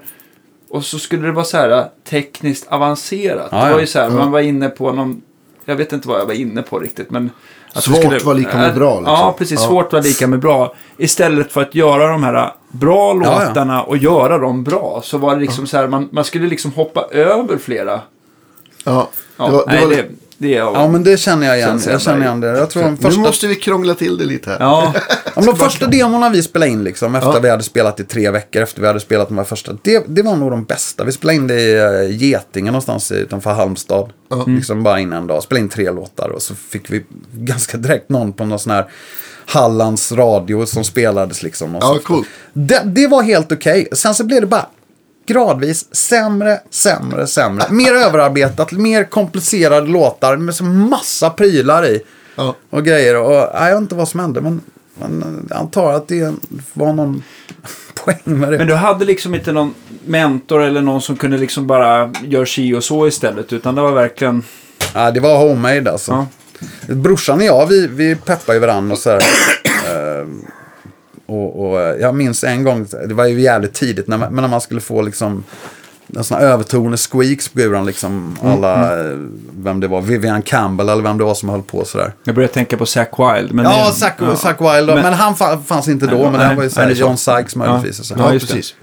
Och 0.69 0.85
så 0.85 0.99
skulle 0.99 1.25
det 1.25 1.31
vara 1.31 1.45
så 1.45 1.57
här 1.57 1.87
tekniskt 2.09 2.67
avancerat. 2.67 3.47
Ja, 3.51 3.65
det 3.65 3.73
var 3.73 3.79
ju 3.79 3.87
så 3.87 3.99
här, 3.99 4.09
man 4.09 4.31
var 4.31 4.39
inne 4.39 4.69
på 4.69 4.91
någon... 4.91 5.21
Jag 5.65 5.75
vet 5.75 5.93
inte 5.93 6.07
vad 6.07 6.19
jag 6.19 6.25
var 6.25 6.33
inne 6.33 6.61
på 6.61 6.79
riktigt. 6.79 7.11
Men 7.11 7.29
att 7.73 7.83
Svårt 7.83 8.23
var 8.23 8.33
lika 8.33 8.57
med 8.57 8.75
bra, 8.75 8.99
liksom. 8.99 9.13
Ja, 9.15 9.35
precis. 9.37 9.59
Ja. 9.61 9.67
Svårt 9.67 9.93
var 9.93 10.01
lika 10.01 10.27
med 10.27 10.39
bra. 10.39 10.73
Istället 10.97 11.51
för 11.51 11.61
att 11.61 11.75
göra 11.75 12.07
de 12.07 12.23
här 12.23 12.53
bra 12.71 13.19
Ja, 13.23 13.41
ja. 13.41 13.47
låtarna 13.47 13.83
och 13.83 13.97
göra 13.97 14.37
dem 14.37 14.63
bra. 14.63 15.01
Så 15.03 15.17
var 15.17 15.35
det 15.35 15.41
liksom 15.41 15.67
så 15.67 15.77
här, 15.77 15.87
man, 15.87 16.09
man 16.11 16.23
skulle 16.23 16.47
liksom 16.47 16.71
hoppa 16.71 17.01
över 17.11 17.57
flera. 17.57 18.01
Ja. 18.85 19.07
Ja, 19.37 19.45
Det 19.45 19.51
var, 19.51 19.65
det 19.65 19.71
nej, 19.73 19.85
var, 19.85 19.89
det, 19.95 20.05
det 20.43 20.53
är... 20.53 20.59
Ja, 20.59 20.87
men 20.87 21.03
det 21.03 21.17
känner 21.17 21.47
jag 21.47 21.57
igen. 21.57 21.81
Jag 21.87 22.01
känner 22.01 22.21
igen 22.25 22.39
det. 22.39 22.47
Jag 22.47 22.69
tror 22.69 22.83
de 22.83 22.91
Nu 22.91 22.97
första, 22.97 23.19
måste 23.21 23.47
vi 23.47 23.55
krångla 23.55 23.93
till 23.95 24.17
det 24.17 24.25
lite 24.25 24.49
här. 24.49 24.57
Ja, 24.59 24.93
ja, 25.25 25.31
men 25.35 25.45
de 25.45 25.55
första 25.55 25.87
demorna 25.87 26.29
vi 26.29 26.43
spelade 26.43 26.71
in 26.71 26.83
liksom, 26.83 27.15
efter 27.15 27.29
Ja. 27.33 27.39
vi 27.39 27.49
hade 27.49 27.63
spelat 27.63 27.99
i 27.99 28.03
tre 28.03 28.29
veckor, 28.31 28.61
efter 28.61 28.81
vi 28.81 28.87
hade 28.87 28.99
spelat 28.99 29.27
de 29.27 29.37
här 29.37 29.45
första, 29.45 29.71
det, 29.81 30.03
det 30.07 30.21
var 30.21 30.35
nog 30.35 30.51
de 30.51 30.63
bästa. 30.63 31.03
Vi 31.03 31.11
spelade 31.11 31.35
in 31.35 31.47
det 31.47 31.61
i 31.61 31.81
uh, 32.09 32.17
Getinge 32.17 32.71
någonstans 32.71 33.11
i- 33.11 33.15
utanför 33.15 33.53
Halmstad. 33.53 34.09
Liksom 34.47 34.83
bara 34.83 34.99
in 34.99 35.13
en 35.13 35.27
dag, 35.27 35.43
spelade 35.43 35.63
in 35.63 35.69
tre 35.69 35.91
låtar 35.91 36.29
och 36.29 36.41
så 36.41 36.55
fick 36.55 36.89
vi 36.91 37.03
ganska 37.33 37.77
direkt 37.77 38.09
någon 38.09 38.33
på 38.33 38.45
någon 38.45 38.59
sån 38.59 38.71
här 38.71 38.85
Hallands 39.45 40.11
radio 40.11 40.65
som 40.65 40.83
spelades 40.83 41.43
liksom. 41.43 41.75
Och 41.75 41.83
Ja, 41.83 41.99
coolt. 42.03 42.27
Det, 42.53 42.81
det 42.85 43.07
var 43.07 43.21
helt 43.23 43.51
okej. 43.51 43.87
Sen 43.91 44.15
så 44.15 44.23
blev 44.23 44.41
det 44.41 44.47
bara 44.47 44.65
gradvis 45.25 45.95
sämre, 45.95 46.59
sämre, 46.69 47.27
sämre. 47.27 47.65
Mer 47.69 47.93
överarbetat, 47.93 48.71
mer 48.71 49.03
komplicerade 49.03 49.87
låtar 49.87 50.37
med 50.37 50.55
så 50.55 50.63
massa 50.63 51.29
prylar 51.29 51.85
i. 51.85 52.01
Ja. 52.35 52.55
Och 52.69 52.85
grejer. 52.85 53.21
Och, 53.21 53.33
jag 53.33 53.71
vet 53.71 53.81
inte 53.81 53.95
vad 53.95 54.07
som 54.07 54.19
hände, 54.19 54.41
men, 54.41 54.61
men 54.95 55.45
jag 55.49 55.59
antar 55.59 55.93
att 55.93 56.07
det 56.07 56.33
var 56.73 56.93
någon 56.93 57.23
poäng 58.05 58.19
med 58.23 58.51
det. 58.51 58.57
men 58.57 58.67
du 58.67 58.73
hade 58.73 59.05
liksom 59.05 59.35
inte 59.35 59.51
någon 59.51 59.73
mentor 60.05 60.61
eller 60.63 60.81
någon 60.81 61.01
som 61.01 61.15
kunde 61.15 61.37
liksom 61.37 61.67
bara 61.67 62.11
göra 62.23 62.45
si 62.45 62.73
och 62.73 62.83
så 62.83 63.07
istället. 63.07 63.53
Utan 63.53 63.75
det 63.75 63.81
var 63.81 63.91
verkligen... 63.91 64.43
Ja, 64.93 65.11
det 65.11 65.19
var 65.19 65.37
homemade 65.37 65.91
alltså. 65.91 66.11
Ja. 66.11 66.27
Brorsan 66.93 67.37
och 67.39 67.45
jag, 67.45 67.67
vi, 67.67 67.87
vi 67.87 68.15
peppade 68.15 68.53
ju 68.53 68.59
varandra 68.59 68.93
och 68.93 68.99
så 68.99 69.09
här. 69.09 69.21
Och, 71.25 71.65
och 71.69 71.81
eh, 71.81 71.95
jag 72.01 72.15
minns 72.15 72.43
en 72.43 72.63
gång, 72.63 72.87
det 73.07 73.13
var 73.13 73.25
ju 73.25 73.41
jävligt 73.41 73.73
tidigt, 73.73 74.07
när 74.07 74.17
man, 74.17 74.35
när 74.35 74.47
man 74.47 74.61
skulle 74.61 74.81
få 74.81 75.01
liksom 75.01 75.43
en 76.15 76.23
sån 76.23 76.37
här 76.37 76.45
övertoner 76.45 76.97
squeaks 76.97 77.49
på 77.49 77.59
guran, 77.59 77.85
liksom 77.85 78.37
alla, 78.43 78.99
eh, 79.11 79.17
vem 79.57 79.79
det 79.79 79.87
var, 79.87 80.01
Vivian 80.01 80.41
Campbell 80.41 80.89
eller 80.89 81.03
vem 81.03 81.17
det 81.17 81.23
var 81.23 81.33
som 81.35 81.49
höll 81.49 81.61
på 81.63 81.85
sådär. 81.85 82.13
Jag 82.23 82.35
började 82.35 82.53
tänka 82.53 82.77
på 82.77 82.85
Zack 82.85 83.11
Wilde. 83.19 83.53
Men 83.53 83.65
Ja, 83.65 83.91
Zack, 83.91 84.15
ja. 84.19 84.35
Zack 84.35 84.61
Wilde, 84.61 84.93
men, 84.93 85.03
Men- 85.03 85.13
han 85.13 85.33
fa- 85.35 85.63
fanns 85.63 85.87
inte 85.87 86.05
då, 86.05 86.11
Nej, 86.17 86.23
men 86.23 86.33
det 86.33 86.47
nej, 86.47 86.55
var 86.55 86.63
ju 86.63 86.69
så 86.69 86.79
nej. 86.85 86.93
John 86.93 87.17
Sykes 87.17 87.55
möjligtvis. 87.55 87.99
och 87.99 88.05
så. 88.05 88.13
Ja, 88.17 88.25
Ja, 88.27 88.33
just 88.33 88.47
det. 88.47 88.53
precis. 88.55 88.75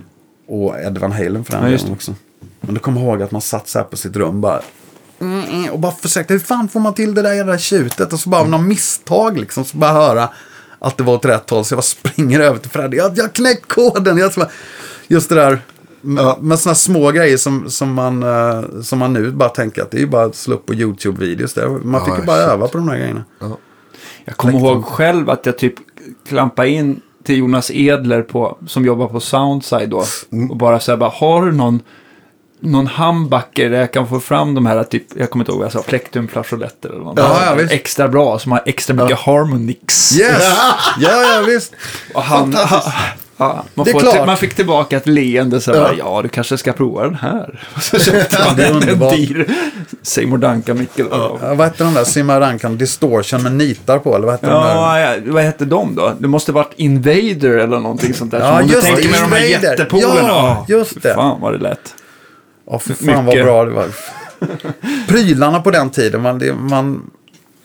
Och 0.48 0.80
Ed 0.80 0.98
Van 0.98 1.12
Halen 1.12 1.44
för 1.44 1.52
den 1.52 1.62
Ja, 1.70 1.76
delen 1.78 1.92
också. 1.92 2.14
Men 2.60 2.74
då 2.74 2.80
kommer 2.80 3.00
jag 3.00 3.08
ihåg 3.10 3.22
att 3.22 3.30
man 3.30 3.40
satt 3.40 3.68
så 3.68 3.78
här 3.78 3.84
på 3.86 3.96
sitt 3.96 4.16
rum 4.16 4.40
bara. 4.40 4.60
mm, 5.20 5.44
mm, 5.44 5.70
Och 5.70 5.78
bara 5.78 5.92
försökte, 5.92 6.32
hur 6.34 6.40
fan 6.40 6.68
får 6.68 6.80
man 6.80 6.94
till 6.94 7.14
det 7.14 7.22
där 7.22 7.32
jävla 7.32 7.58
tjutet? 7.58 8.12
Och 8.12 8.20
så 8.20 8.28
bara 8.30 8.40
av 8.40 8.48
någon 8.48 8.68
misstag 8.68 9.38
liksom, 9.38 9.64
så 9.64 9.76
bara 9.76 9.92
höra 9.92 10.28
att 10.80 10.96
det 10.96 11.04
var 11.04 11.14
åt 11.14 11.24
rätt 11.24 11.50
håll. 11.50 11.64
Så 11.64 11.72
jag 11.72 11.76
bara 11.78 11.82
springer 11.82 12.40
över 12.40 12.58
till 12.58 12.70
Freddy. 12.70 12.96
Jag 12.96 13.12
jag 13.18 13.32
knäckt 13.32 13.68
koden. 13.68 14.18
Jag 14.18 14.32
just 15.08 15.28
det 15.28 15.34
där. 15.34 15.58
Ja. 16.02 16.38
Med 16.40 16.58
sådana 16.58 16.74
små 16.74 17.10
grejer 17.10 17.36
som, 17.36 17.70
som, 17.70 17.94
man, 17.94 18.22
eh, 18.22 18.80
som 18.82 18.98
man 18.98 19.12
nu 19.12 19.30
bara 19.30 19.48
tänker 19.48 19.82
att 19.82 19.90
det 19.90 19.96
är 19.96 20.00
ju 20.00 20.06
bara 20.06 20.24
att 20.24 20.34
slå 20.34 20.54
upp 20.54 20.66
på 20.66 20.72
YouTube-videos. 20.74 21.54
där. 21.54 21.68
Man 21.68 22.04
fick 22.04 22.14
Ja, 22.14 22.18
ju 22.20 22.26
bara 22.26 22.36
shit. 22.42 22.48
öva 22.50 22.68
på 22.68 22.78
de 22.78 22.88
här 22.88 22.96
grejerna. 22.98 23.24
Jag 24.24 24.36
kommer 24.36 24.54
ihåg 24.58 24.84
själv 24.84 25.30
att 25.30 25.46
jag 25.46 25.58
typ 25.58 25.74
klampade 26.28 26.68
in 26.68 27.00
till 27.24 27.36
Jonas 27.38 27.70
Edler 27.70 28.22
på, 28.22 28.58
som 28.66 28.84
jobbar 28.84 29.06
på 29.06 29.20
Soundside 29.20 29.90
då. 29.90 30.04
Mm. 30.32 30.50
Och 30.50 30.56
bara 30.56 30.80
så 30.80 30.92
här, 30.92 30.96
bara, 30.96 31.10
har 31.10 31.46
du 31.46 31.52
någon, 31.52 31.80
någon 32.60 32.86
humbucker 32.86 33.70
där 33.70 33.78
jag 33.78 33.92
kan 33.92 34.08
få 34.08 34.20
fram 34.20 34.54
de 34.54 34.66
här, 34.66 34.84
typ, 34.84 35.02
jag 35.16 35.30
kommer 35.30 35.42
inte 35.42 35.52
ihåg 35.52 35.58
vad 35.58 35.64
jag 35.66 35.72
sa, 35.72 35.82
Plectum 35.82 36.28
flageoletter 36.28 36.88
eller 36.88 36.98
något. 37.04 37.18
Ja, 37.18 37.40
ja, 37.46 37.54
visst. 37.54 37.72
Extra 37.72 38.08
bra, 38.08 38.38
som 38.38 38.52
har 38.52 38.62
extra 38.66 38.94
mycket 38.94 39.18
harmonix. 39.18 40.18
Yes! 40.18 40.42
ja, 41.00 41.34
ja, 41.34 41.42
visst. 41.46 41.72
Och 42.14 42.22
han, 42.22 42.56
ja, 43.36 43.64
man, 43.74 43.84
Det 43.84 43.90
är 43.90 43.98
klart. 44.00 44.26
man 44.26 44.36
fick 44.36 44.54
tillbaka 44.54 44.96
ett 44.96 45.06
leende 45.06 45.60
så 45.60 45.70
Ja. 45.70 45.76
ja. 45.76 45.92
ja, 45.98 46.22
du 46.22 46.28
kanske 46.28 46.58
ska 46.58 46.72
prova 46.72 47.02
den 47.02 47.14
här. 47.14 47.64
Och 47.76 47.82
så 47.82 47.98
köpte 47.98 48.38
man 48.46 48.56
Det 48.56 48.64
är 48.64 48.68
en 48.70 48.74
underbart. 48.76 49.16
dyr 49.16 49.54
Seymour 50.02 50.38
Duncan-mickel. 50.38 51.06
Ja. 51.10 51.38
Ja, 51.42 51.54
vad 51.54 51.66
hette 51.66 51.84
de 51.84 51.94
där? 51.94 52.04
Simma 52.04 52.40
Rankan 52.40 52.78
Distortion 52.78 53.42
med 53.42 53.52
nitar 53.52 53.98
på? 53.98 54.14
Eller 54.16 54.24
vad 54.26 54.34
hette 54.34 54.46
de 54.46 54.62
där? 54.62 54.74
Ja, 54.74 55.00
ja, 55.00 55.14
vad 55.26 55.42
hette 55.42 55.64
de 55.64 55.94
då? 55.94 56.12
Det 56.18 56.28
måste 56.28 56.52
varit 56.52 56.72
Invader 56.76 57.58
eller 57.58 57.78
någonting 57.78 58.14
sånt 58.14 58.30
där. 58.30 58.40
Ja, 58.40 58.58
Som 58.58 58.68
just 58.68 58.86
det, 58.86 58.96
de 58.96 59.02
Invader. 59.02 59.86
Ja, 60.02 60.64
just 60.68 61.02
det. 61.02 61.14
Fan 61.14 61.40
vad 61.40 61.52
det 61.52 61.58
lät. 61.58 61.94
Ja, 62.70 62.78
för 62.78 62.94
fan 62.94 63.14
vad 63.14 63.24
Mycket. 63.24 63.44
bra 63.44 63.64
det 63.64 63.70
var. 63.70 63.88
Prylarna 65.08 65.60
på 65.60 65.70
den 65.70 65.90
tiden, 65.90 66.22
man, 66.22 66.38
det, 66.38 66.54
man, 66.54 67.10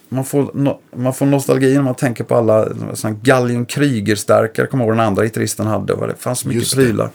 man, 0.10 0.26
får, 0.26 0.52
no, 0.54 0.80
man 0.96 1.13
får 1.13 1.26
nostalgi 1.26 1.76
när 1.76 1.82
man 1.82 1.96
tänker 1.96 2.24
på 2.24 2.36
alla 2.36 2.68
såna 2.94 3.15
Gallion 3.22 3.65
Kryger-stärkare. 3.65 4.68
Kommer 4.68 4.84
ihåg 4.84 4.94
den 4.94 5.00
andra 5.00 5.24
gitarristen 5.24 5.68
hade. 5.68 6.08
Det 6.08 6.15
fanns 6.20 6.46
mycket 6.46 6.62
Just 6.62 6.76
det. 6.76 6.84
prylar 6.84 7.10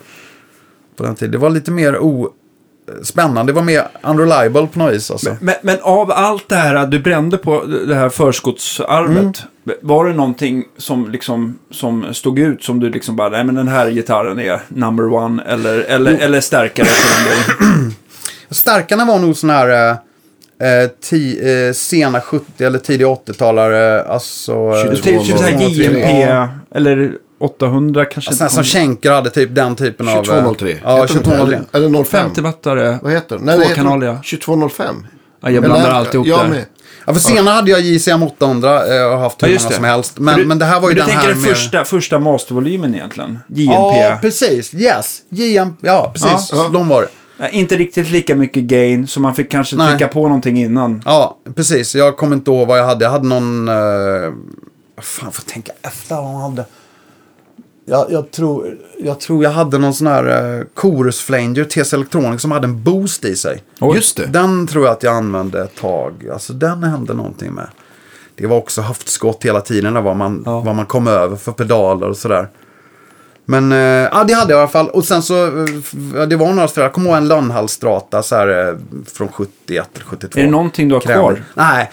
på 0.97 1.03
den 1.03 1.15
tiden. 1.15 1.33
Det 1.33 1.39
var 1.39 1.51
lite 1.51 1.71
mer 1.71 1.99
o, 1.99 2.31
spännande. 3.03 3.53
Det 3.53 3.57
var 3.57 3.63
mer 3.63 3.89
unreliable 4.03 4.67
på 4.67 4.79
något 4.79 4.95
vis. 4.95 5.11
Alltså. 5.11 5.37
Men, 5.41 5.55
men 5.63 5.79
av 5.83 6.11
allt 6.13 6.49
det 6.49 6.57
här 6.57 6.87
du 6.87 6.99
brände 6.99 7.39
på 7.39 7.65
det 7.65 7.95
här 7.95 8.09
förskottsarvet. 8.09 9.19
Mm. 9.19 9.33
Var 9.81 10.05
det 10.07 10.13
någonting 10.13 10.65
som, 10.77 11.11
liksom, 11.11 11.59
som 11.71 12.15
stod 12.15 12.39
ut 12.39 12.63
som 12.65 12.81
du 12.81 12.91
liksom 12.91 13.17
bara, 13.17 13.29
nej 13.29 13.45
men 13.45 13.55
den 13.55 13.69
här 13.69 13.91
gitarren 13.91 14.41
är 14.41 14.61
number 14.69 15.13
one. 15.13 15.43
Eller, 15.43 15.79
eller, 15.79 16.19
eller 16.19 16.41
stärkare 16.41 16.87
för 16.87 17.25
den 17.25 17.69
delen. 17.69 17.95
Stärkarna 18.51 19.05
var 19.05 19.19
nog 19.19 19.37
sådana 19.37 19.59
här 19.59 19.91
eh, 20.61 20.89
ti, 21.03 21.41
eh, 21.69 21.73
sena 21.73 22.21
70 22.21 22.65
eller 22.65 22.79
tidiga 22.79 23.09
80-talare. 23.09 24.03
Alltså, 24.05 24.53
eh, 24.53 24.91
Typ, 24.93 25.03
typ 25.03 25.27
såhär 25.39 25.51
203. 25.53 25.65
JMP 25.85 26.21
Ja. 26.21 26.49
eller 26.75 27.13
800 27.41 28.05
kanske. 28.05 28.33
Sådana 28.35 28.51
som 28.51 28.65
Schenker 28.65 29.11
hade 29.13 29.31
typ 29.31 29.55
den 29.55 29.77
typen 29.77 30.09
av... 30.09 30.17
eh, 30.17 30.23
2203. 30.23 30.79
Ja, 30.85 30.97
Heter 31.03 31.15
de 31.15 31.19
inte? 31.19 31.31
2203. 31.31 31.57
Eller, 31.73 31.87
eller 31.87 32.05
05. 32.05 32.31
50-wattare. 32.31 32.99
Vad 33.03 33.13
heter 33.13 33.39
det? 33.39 33.45
Nej, 33.45 33.59
det 33.59 33.65
Tvåkanaliga. 33.65 34.13
2205. 34.17 35.07
Ja, 35.41 35.51
jag 35.51 35.63
blandar 35.63 35.85
Eller- 35.87 35.95
alltihop 35.99 36.27
jag 36.27 36.41
där. 36.41 36.49
med. 36.49 36.65
Ja, 37.07 37.13
för 37.13 37.21
senare 37.21 37.55
hade 37.55 37.71
jag 37.71 37.81
JCM 37.81 38.23
800 38.23 38.97
eh, 38.97 39.05
och 39.13 39.19
haft 39.19 39.43
hur 39.43 39.49
Ja, 39.49 39.59
många 39.65 39.75
som 39.75 39.85
helst. 39.85 40.19
Men, 40.19 40.37
du- 40.39 40.47
men 40.47 40.59
det 40.59 40.65
här 40.65 40.81
var 40.81 40.89
ju 40.91 40.95
den 40.95 41.07
du 41.07 41.13
här 41.13 41.21
tänker 41.21 41.35
den 41.35 41.43
med... 41.43 41.51
första, 41.57 41.85
första 41.85 42.19
mastervolymen 42.19 42.95
egentligen? 42.95 43.39
JMP. 43.49 43.73
Ja, 43.75 44.19
precis. 44.23 44.75
Yes. 44.75 45.19
JM, 45.29 45.77
ja, 45.81 46.11
precis. 46.15 46.51
Ja. 46.53 46.69
De 46.73 46.89
var 46.89 47.03
det. 47.03 47.09
Inte 47.53 47.77
riktigt 47.77 48.11
lika 48.11 48.35
mycket 48.35 48.63
gain, 48.63 49.07
så 49.07 49.21
man 49.21 49.35
fick 49.35 49.51
kanske 49.51 49.77
Nej. 49.77 49.89
trycka 49.91 50.09
på 50.09 50.23
någonting 50.23 50.59
innan. 50.63 51.03
Ja, 51.05 51.39
precis. 51.57 51.95
Jag 51.95 52.17
kommer 52.17 52.37
inte 52.37 52.51
ihåg 52.51 52.69
vad 52.69 52.79
jag 52.79 52.85
hade. 52.87 53.05
Jag 53.05 53.11
hade 53.13 53.27
någon... 53.29 53.69
eh, 53.69 53.75
fan, 55.03 55.33
får 55.33 55.43
tänka 55.43 55.73
efter 55.83 56.15
vad 56.17 56.25
man 56.33 56.41
hade. 56.43 56.65
Jag, 57.91 58.13
jag, 58.13 58.31
tror, 58.31 58.77
jag 58.99 59.21
tror 59.21 59.45
jag 59.45 59.51
hade 59.51 59.79
någon 59.79 59.95
sån 59.95 60.07
här 60.07 60.57
uh, 60.59 60.65
Chorus 60.75 61.21
Flanger 61.21 61.65
TS 61.65 61.93
Electronics 61.93 62.43
som 62.43 62.51
hade 62.51 62.65
en 62.67 62.83
boost 62.83 63.25
i 63.25 63.37
sig. 63.37 63.63
Oj. 63.81 63.97
Just 63.97 64.17
det. 64.17 64.27
Den 64.27 64.67
tror 64.67 64.85
jag 64.85 64.93
att 64.93 65.03
jag 65.03 65.15
använde 65.15 65.63
ett 65.63 65.77
tag. 65.77 66.29
Alltså 66.33 66.53
den 66.53 66.83
hände 66.83 67.15
någonting 67.15 67.53
med. 67.53 67.67
Det 68.35 68.47
var 68.47 68.57
också 68.57 68.81
höftskott 68.81 69.45
hela 69.45 69.61
tiden. 69.61 69.95
där 69.95 70.01
Vad 70.01 70.17
man, 70.17 70.43
Ja. 70.47 70.61
vad 70.61 70.77
man 70.77 70.87
kom 70.87 71.07
över 71.07 71.37
för 71.37 71.53
pedaler 71.53 72.09
och 72.09 72.17
sådär. 72.17 72.49
Men 73.51 73.73
eh, 73.73 73.79
ja, 74.13 74.25
det 74.29 74.35
hade 74.35 74.53
jag 74.53 74.59
i 74.59 74.61
alla 74.61 74.69
fall. 74.69 74.89
Och 74.89 75.05
sen 75.05 75.23
så, 75.23 75.47
eh, 75.47 76.23
det 76.29 76.37
var 76.37 76.53
några 76.53 76.69
sådär, 76.69 76.83
jag 76.83 76.93
kommer 76.93 77.09
ihåg 77.09 77.17
en 77.17 77.29
Lönnhallstrata 77.29 78.23
så 78.23 78.37
här 78.37 78.69
eh, 78.69 78.75
från 79.13 79.29
71 79.29 79.89
eller 79.95 80.05
72. 80.05 80.39
Är 80.41 80.45
det 80.45 80.51
någonting 80.51 80.89
du 80.89 80.95
har 80.95 81.01
Krämig. 81.01 81.21
kvar? 81.21 81.43
Nej, 81.55 81.91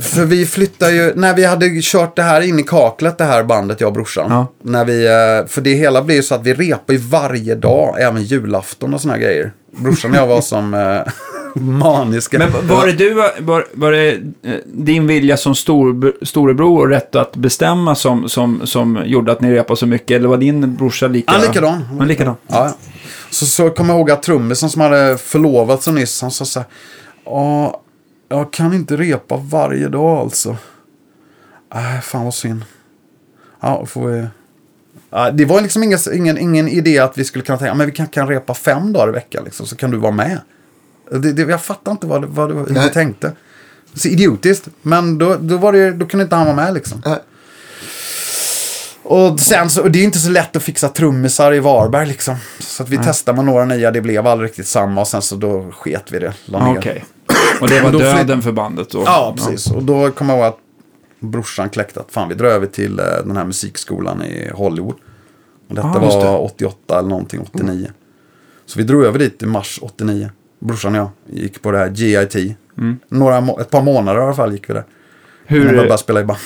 för 0.00 0.24
vi 0.24 0.46
flyttade 0.46 0.92
ju, 0.92 1.12
när 1.14 1.34
vi 1.34 1.44
hade 1.44 1.80
kört 1.82 2.16
det 2.16 2.22
här 2.22 2.40
in 2.40 2.58
i 2.58 2.62
kaklet, 2.62 3.18
det 3.18 3.24
här 3.24 3.42
bandet, 3.42 3.80
jag 3.80 3.88
och 3.88 3.92
brorsan. 3.94 4.26
Ja. 4.30 4.46
När 4.62 4.84
vi, 4.84 5.06
för 5.48 5.60
det 5.60 5.74
hela 5.74 6.02
blir 6.02 6.16
ju 6.16 6.22
så 6.22 6.34
att 6.34 6.42
vi 6.42 6.54
repar 6.54 6.92
ju 6.92 6.98
varje 6.98 7.54
dag, 7.54 8.00
även 8.00 8.22
julafton 8.22 8.94
och 8.94 9.00
såna 9.00 9.14
här 9.14 9.20
grejer. 9.20 9.52
Brorsan 9.76 10.10
och 10.10 10.16
jag 10.16 10.26
var 10.26 10.40
som 10.40 10.74
maniska. 11.54 12.38
Men 12.38 12.68
var 12.68 12.86
det 12.86 12.92
du, 12.92 13.14
var, 13.14 13.66
var 13.72 13.92
det 13.92 14.12
eh, 14.42 14.54
din 14.64 15.06
vilja 15.06 15.36
som 15.36 15.54
stor, 15.54 16.12
storebror 16.24 16.80
och 16.80 16.88
rätt 16.88 17.16
att 17.16 17.36
bestämma 17.36 17.94
som, 17.94 18.28
som, 18.28 18.66
som 18.66 19.02
gjorde 19.04 19.32
att 19.32 19.40
ni 19.40 19.52
repade 19.52 19.76
så 19.76 19.86
mycket? 19.86 20.10
Eller 20.10 20.28
var 20.28 20.36
din 20.36 20.76
brorsa 20.76 21.08
lika? 21.08 21.32
Han 21.32 21.40
likadan. 21.40 21.82
Han 21.98 22.08
likadan. 22.08 22.34
Ja, 22.46 22.66
ja. 22.66 22.74
Så, 23.30 23.46
så 23.46 23.70
kommer 23.70 23.90
jag 23.90 23.98
ihåg 23.98 24.10
att 24.10 24.22
trummisen 24.22 24.70
som 24.70 24.80
hade 24.80 25.18
förlovat 25.18 25.82
sig 25.82 25.92
nyss, 25.92 26.22
han 26.22 26.30
sa 26.30 26.44
så 26.44 26.58
här. 26.58 26.68
Ja, 27.24 27.80
jag 28.28 28.52
kan 28.52 28.74
inte 28.74 28.96
repa 28.96 29.36
varje 29.36 29.88
dag 29.88 30.18
alltså. 30.18 30.56
Nej, 31.74 32.00
fan 32.00 32.24
vad 32.24 32.34
synd. 32.34 32.64
Ja, 33.60 33.86
får 33.86 34.06
vi... 34.06 34.26
Ja, 35.10 35.30
det 35.30 35.44
var 35.44 35.60
liksom 35.60 35.82
ingen, 35.82 35.98
ingen, 36.14 36.38
ingen 36.38 36.68
idé 36.68 36.98
att 36.98 37.18
vi 37.18 37.24
skulle 37.24 37.44
kunna 37.44 37.58
tänka, 37.58 37.74
men 37.74 37.86
vi 37.86 37.92
kan, 37.92 38.06
kan 38.06 38.28
repa 38.28 38.54
fem 38.54 38.92
dagar 38.92 39.08
i 39.08 39.12
veckan 39.12 39.44
liksom, 39.44 39.66
så 39.66 39.76
kan 39.76 39.90
du 39.90 39.96
vara 39.96 40.12
med. 40.12 40.40
Det, 41.18 41.32
det, 41.32 41.42
jag 41.42 41.62
fattar 41.62 41.92
inte 41.92 42.06
vad, 42.06 42.24
vad, 42.24 42.50
hur 42.52 42.66
Nej. 42.70 42.82
du 42.82 42.88
tänkte. 42.88 43.32
Så 43.94 44.08
idiotiskt, 44.08 44.68
men 44.82 45.18
då, 45.18 45.36
då, 45.40 45.56
var 45.56 45.72
det, 45.72 45.92
då 45.92 46.06
kunde 46.06 46.24
inte 46.24 46.36
han 46.36 46.46
vara 46.46 46.56
med 46.56 46.74
liksom. 46.74 47.02
Nej. 47.06 47.18
Och 49.02 49.40
sen 49.40 49.70
så, 49.70 49.82
och 49.82 49.90
det 49.90 49.98
är 49.98 50.04
inte 50.04 50.18
så 50.18 50.30
lätt 50.30 50.56
att 50.56 50.62
fixa 50.62 50.88
trummisar 50.88 51.54
i 51.54 51.60
Varberg 51.60 52.06
liksom. 52.06 52.36
Så 52.58 52.82
att 52.82 52.88
vi 52.88 52.98
testade 52.98 53.36
med 53.36 53.44
några 53.44 53.64
nya, 53.64 53.90
det 53.90 54.00
blev 54.00 54.26
aldrig 54.26 54.48
riktigt 54.50 54.66
samma 54.66 55.00
och 55.00 55.08
sen 55.08 55.22
så 55.22 55.36
då 55.36 55.70
sket 55.72 56.12
vi 56.12 56.18
det. 56.18 56.34
Okej. 56.52 57.04
Och 57.60 57.68
det 57.68 57.80
var 57.80 57.92
döden 57.92 58.42
för 58.42 58.52
bandet 58.52 58.90
då? 58.90 59.02
Ja, 59.06 59.34
precis. 59.36 59.70
Och 59.70 59.82
då 59.82 60.10
kommer 60.10 60.32
jag 60.32 60.40
ihåg 60.40 60.48
att 60.48 60.58
brorsan 61.20 61.70
kläckte 61.70 62.00
att 62.00 62.12
fan 62.12 62.28
vi 62.28 62.34
drar 62.34 62.48
över 62.48 62.66
till 62.66 62.98
eh, 62.98 63.04
den 63.24 63.36
här 63.36 63.44
musikskolan 63.44 64.22
i 64.22 64.50
Hollywood. 64.54 64.94
Och 65.68 65.74
detta 65.74 65.88
Ah, 65.88 66.04
just 66.04 66.20
det. 66.20 66.24
var 66.26 66.38
88 66.44 66.98
eller 66.98 67.08
någonting, 67.08 67.40
89. 67.40 67.90
Så 68.66 68.78
vi 68.78 68.84
drog 68.84 69.04
över 69.04 69.18
dit 69.18 69.42
i 69.42 69.46
mars 69.46 69.78
89. 69.82 70.30
Brorsan 70.62 70.94
och 70.94 70.98
jag 71.00 71.38
gick 71.40 71.62
på 71.62 71.70
det 71.70 71.78
här 71.78 71.90
GIT. 71.90 72.56
Några, 73.08 73.40
må- 73.40 73.58
ett 73.60 73.70
par 73.70 73.82
månader 73.82 74.20
i 74.20 74.24
alla 74.24 74.34
fall 74.34 74.52
gick 74.52 74.70
vi 74.70 74.74
där. 74.74 74.84
Hur? 75.46 75.60
Hur, 75.68 75.76
började 75.76 75.98
spela 75.98 76.20
i 76.20 76.24
band. 76.24 76.38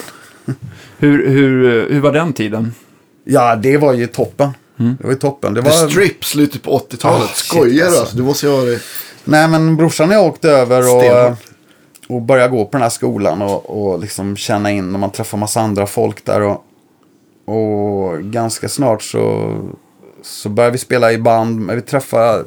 hur, 0.99 1.29
hur, 1.29 1.89
hur 1.91 2.01
var 2.01 2.13
den 2.13 2.33
tiden? 2.33 2.75
Ja, 3.25 3.57
det 3.57 3.77
var 3.77 3.93
ju 3.93 4.07
toppen. 4.07 4.51
Det 4.77 5.05
var 5.05 5.11
ju 5.11 5.17
toppen. 5.19 5.55
Det 5.55 5.63
The 5.63 5.69
var... 5.69 5.89
Strip, 5.89 6.25
slutet 6.25 6.63
på 6.63 6.79
80-talet. 6.79 7.23
Ah, 7.23 7.27
shit, 7.35 7.37
Skojar 7.37 7.75
du 7.75 7.83
alltså. 7.85 8.01
alltså? 8.01 8.17
Du 8.17 8.23
måste 8.23 8.47
ju 8.47 8.53
ha 8.53 8.63
det. 8.63 8.81
Nej, 9.25 9.49
men 9.49 9.77
brorsan 9.77 10.09
och 10.09 10.15
jag 10.15 10.27
åkte 10.27 10.51
över 10.51 10.81
och, 10.81 11.03
Stenhårt. 11.03 11.39
och 12.09 12.23
började 12.23 12.51
gå 12.57 12.65
på 12.65 12.71
den 12.73 12.83
här 12.83 12.89
skolan 12.89 13.43
och, 13.43 13.91
och 13.93 14.01
liksom 14.01 14.37
känna 14.37 14.71
in 14.71 14.95
och 14.95 15.01
man 15.01 15.11
träffar 15.11 15.39
massa 15.39 15.61
andra 15.61 15.87
folk 15.87 16.25
där. 16.25 16.41
Och, 16.43 16.65
och 17.45 18.21
ganska 18.23 18.69
snart 18.69 19.03
så, 19.03 19.53
så 20.27 20.49
började 20.49 20.73
vi 20.73 20.79
spela 20.79 21.13
i 21.13 21.19
band. 21.19 21.71
Vi 21.71 21.81
träffade 21.81 22.45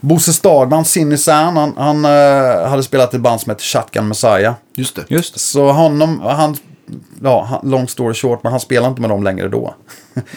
Bosse 0.00 0.32
Stagman, 0.32 0.84
Sinnisan. 0.84 1.56
Han, 1.56 1.74
han 1.76 2.04
eh, 2.04 2.68
hade 2.68 2.82
spelat 2.82 3.14
i 3.14 3.16
ett 3.16 3.22
band 3.22 3.40
som 3.40 3.50
heter 3.50 3.64
Shotgun 3.64 4.08
Messiah. 4.08 4.54
Just 4.74 4.96
det. 4.96 5.04
Just 5.08 5.34
det. 5.34 5.40
Så 5.40 5.72
honom, 5.72 6.20
han, 6.20 6.56
ja, 7.22 7.44
han- 7.44 7.70
long 7.70 7.88
story 7.88 8.14
short, 8.14 8.42
men 8.42 8.52
han 8.52 8.60
spelar 8.60 8.88
inte 8.88 9.00
med 9.00 9.10
dem 9.10 9.22
längre 9.22 9.48
då. 9.48 9.74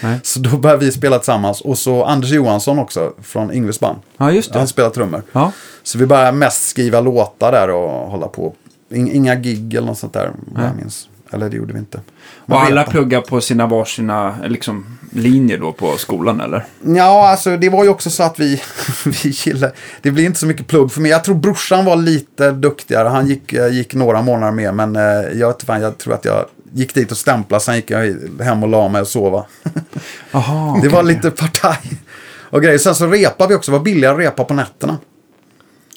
Nej. 0.02 0.19
Så 0.24 0.39
då 0.39 0.58
började 0.58 0.86
vi 0.86 0.91
spela 0.91 1.17
tillsammans. 1.19 1.62
Och 1.62 1.78
så 1.78 2.04
Anders 2.04 2.32
Johansson 2.32 2.80
också, 2.80 3.13
från 3.24 3.52
Yngves 3.54 3.80
band. 3.80 3.98
Ja, 4.17 4.32
just 4.32 4.54
det. 4.54 4.60
Han 4.60 4.67
spelar 4.67 4.89
trummor. 4.89 5.24
Ja. 5.32 5.52
Så 5.84 5.98
vi 5.98 6.06
började 6.06 6.32
mest 6.32 6.69
skriva 6.69 7.02
låtar 7.02 7.52
där 7.52 7.69
och 7.69 8.12
hålla 8.12 8.28
på. 8.28 8.54
In, 8.89 9.12
inga 9.12 9.36
gig 9.36 9.74
eller 9.74 9.88
något 9.88 9.98
sånt 9.98 10.13
där, 10.13 10.32
vad 10.52 10.65
jag 10.65 10.76
minns. 10.76 11.10
Eller 11.32 11.50
det 11.50 11.58
gjorde 11.58 11.74
vi 11.74 11.80
inte. 11.80 11.98
Och 11.98 12.50
Men 12.50 12.58
alla 12.58 12.84
pluggar 12.84 13.21
på 13.21 13.41
sina 13.41 13.67
varsina 13.67 14.36
liksom, 14.43 14.98
linjer 15.15 15.58
då 15.58 15.71
på 15.71 15.97
skolan 15.97 16.41
eller? 16.41 16.65
Ja, 16.82 17.30
alltså 17.30 17.58
det 17.58 17.69
var 17.69 17.84
ju 17.84 17.89
också 17.89 18.10
så 18.10 18.23
att 18.23 18.39
vi, 18.39 18.62
vi 19.06 19.30
gillade, 19.30 19.73
det 20.01 20.12
blir 20.12 20.25
inte 20.25 20.39
så 20.39 20.45
mycket 20.45 20.67
plugg 20.67 20.91
för 20.91 21.01
mig. 21.01 21.12
Jag 21.12 21.23
tror 21.23 21.36
brorsan 21.36 21.86
var 21.86 21.95
lite 21.95 22.51
duktigare. 22.51 23.08
Han 23.08 23.28
gick, 23.28 23.54
eh, 23.54 23.73
gick 23.73 23.93
några 23.93 24.21
månader 24.21 24.51
mer, 24.51 24.71
men 24.71 24.95
eh, 24.95 25.39
jag, 25.39 25.47
vet 25.47 25.63
fan, 25.63 25.82
jag 25.82 25.97
tror 25.97 26.13
att 26.13 26.25
jag 26.25 26.45
gick 26.73 26.93
dit 26.93 27.12
och 27.12 27.17
stämplade, 27.17 27.63
sen 27.63 27.75
gick 27.75 27.91
jag 27.91 28.15
hem 28.41 28.63
och 28.63 28.69
la 28.69 28.88
mig 28.88 29.01
och 29.01 29.08
sova. 29.08 29.45
Jaha, 30.32 30.80
Det 30.82 30.88
var 30.88 31.04
lite 31.04 31.32
partaj 31.32 31.91
och 32.38 32.62
grejer. 32.62 32.78
Sen 32.78 32.95
så 32.95 33.08
repade 33.08 33.49
vi 33.49 33.56
också, 33.56 33.71
det 33.71 33.78
var 33.78 33.86
billigare 33.86 34.13
att 34.13 34.19
repa 34.19 34.43
på 34.43 34.54
nätterna. 34.54 34.97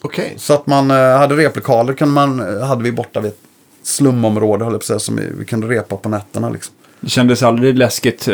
Okej. 0.03 0.35
Så 0.37 0.55
att 0.55 0.67
man 0.67 0.91
eh, 0.91 0.97
hade 0.97 1.37
replokaler 1.37 1.93
kunde 1.93 2.15
man, 2.15 2.63
hade 2.63 2.83
vi 2.85 2.93
borta 2.93 3.21
vid 3.21 3.31
ett 3.33 3.39
slumområde, 3.83 4.65
höll 4.65 4.73
jag 4.73 4.81
på 4.81 4.83
att 4.83 4.87
säga, 4.87 4.99
som 4.99 5.17
vi, 5.17 5.23
vi 5.39 5.45
kunde 5.45 5.67
repa 5.67 5.97
på 5.97 6.09
nätterna 6.09 6.51
liksom. 6.51 6.75
Det 7.01 7.09
kändes 7.09 7.43
aldrig 7.43 7.79
läskigt. 7.79 8.29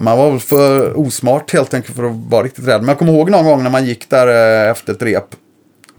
Man 0.00 0.18
var 0.18 0.30
väl 0.30 0.40
för 0.40 0.98
osmart 0.98 1.52
helt 1.52 1.74
enkelt 1.74 1.96
för 1.96 2.04
att 2.04 2.16
vara 2.28 2.42
riktigt 2.44 2.66
rädd. 2.68 2.80
Men 2.80 2.88
jag 2.88 2.98
kommer 2.98 3.12
ihåg 3.12 3.30
någon 3.30 3.44
gång 3.44 3.62
när 3.62 3.70
man 3.70 3.84
gick 3.86 4.10
där 4.10 4.26
eh, 4.64 4.70
efter 4.70 4.92
ett 4.92 5.02
rep. 5.02 5.24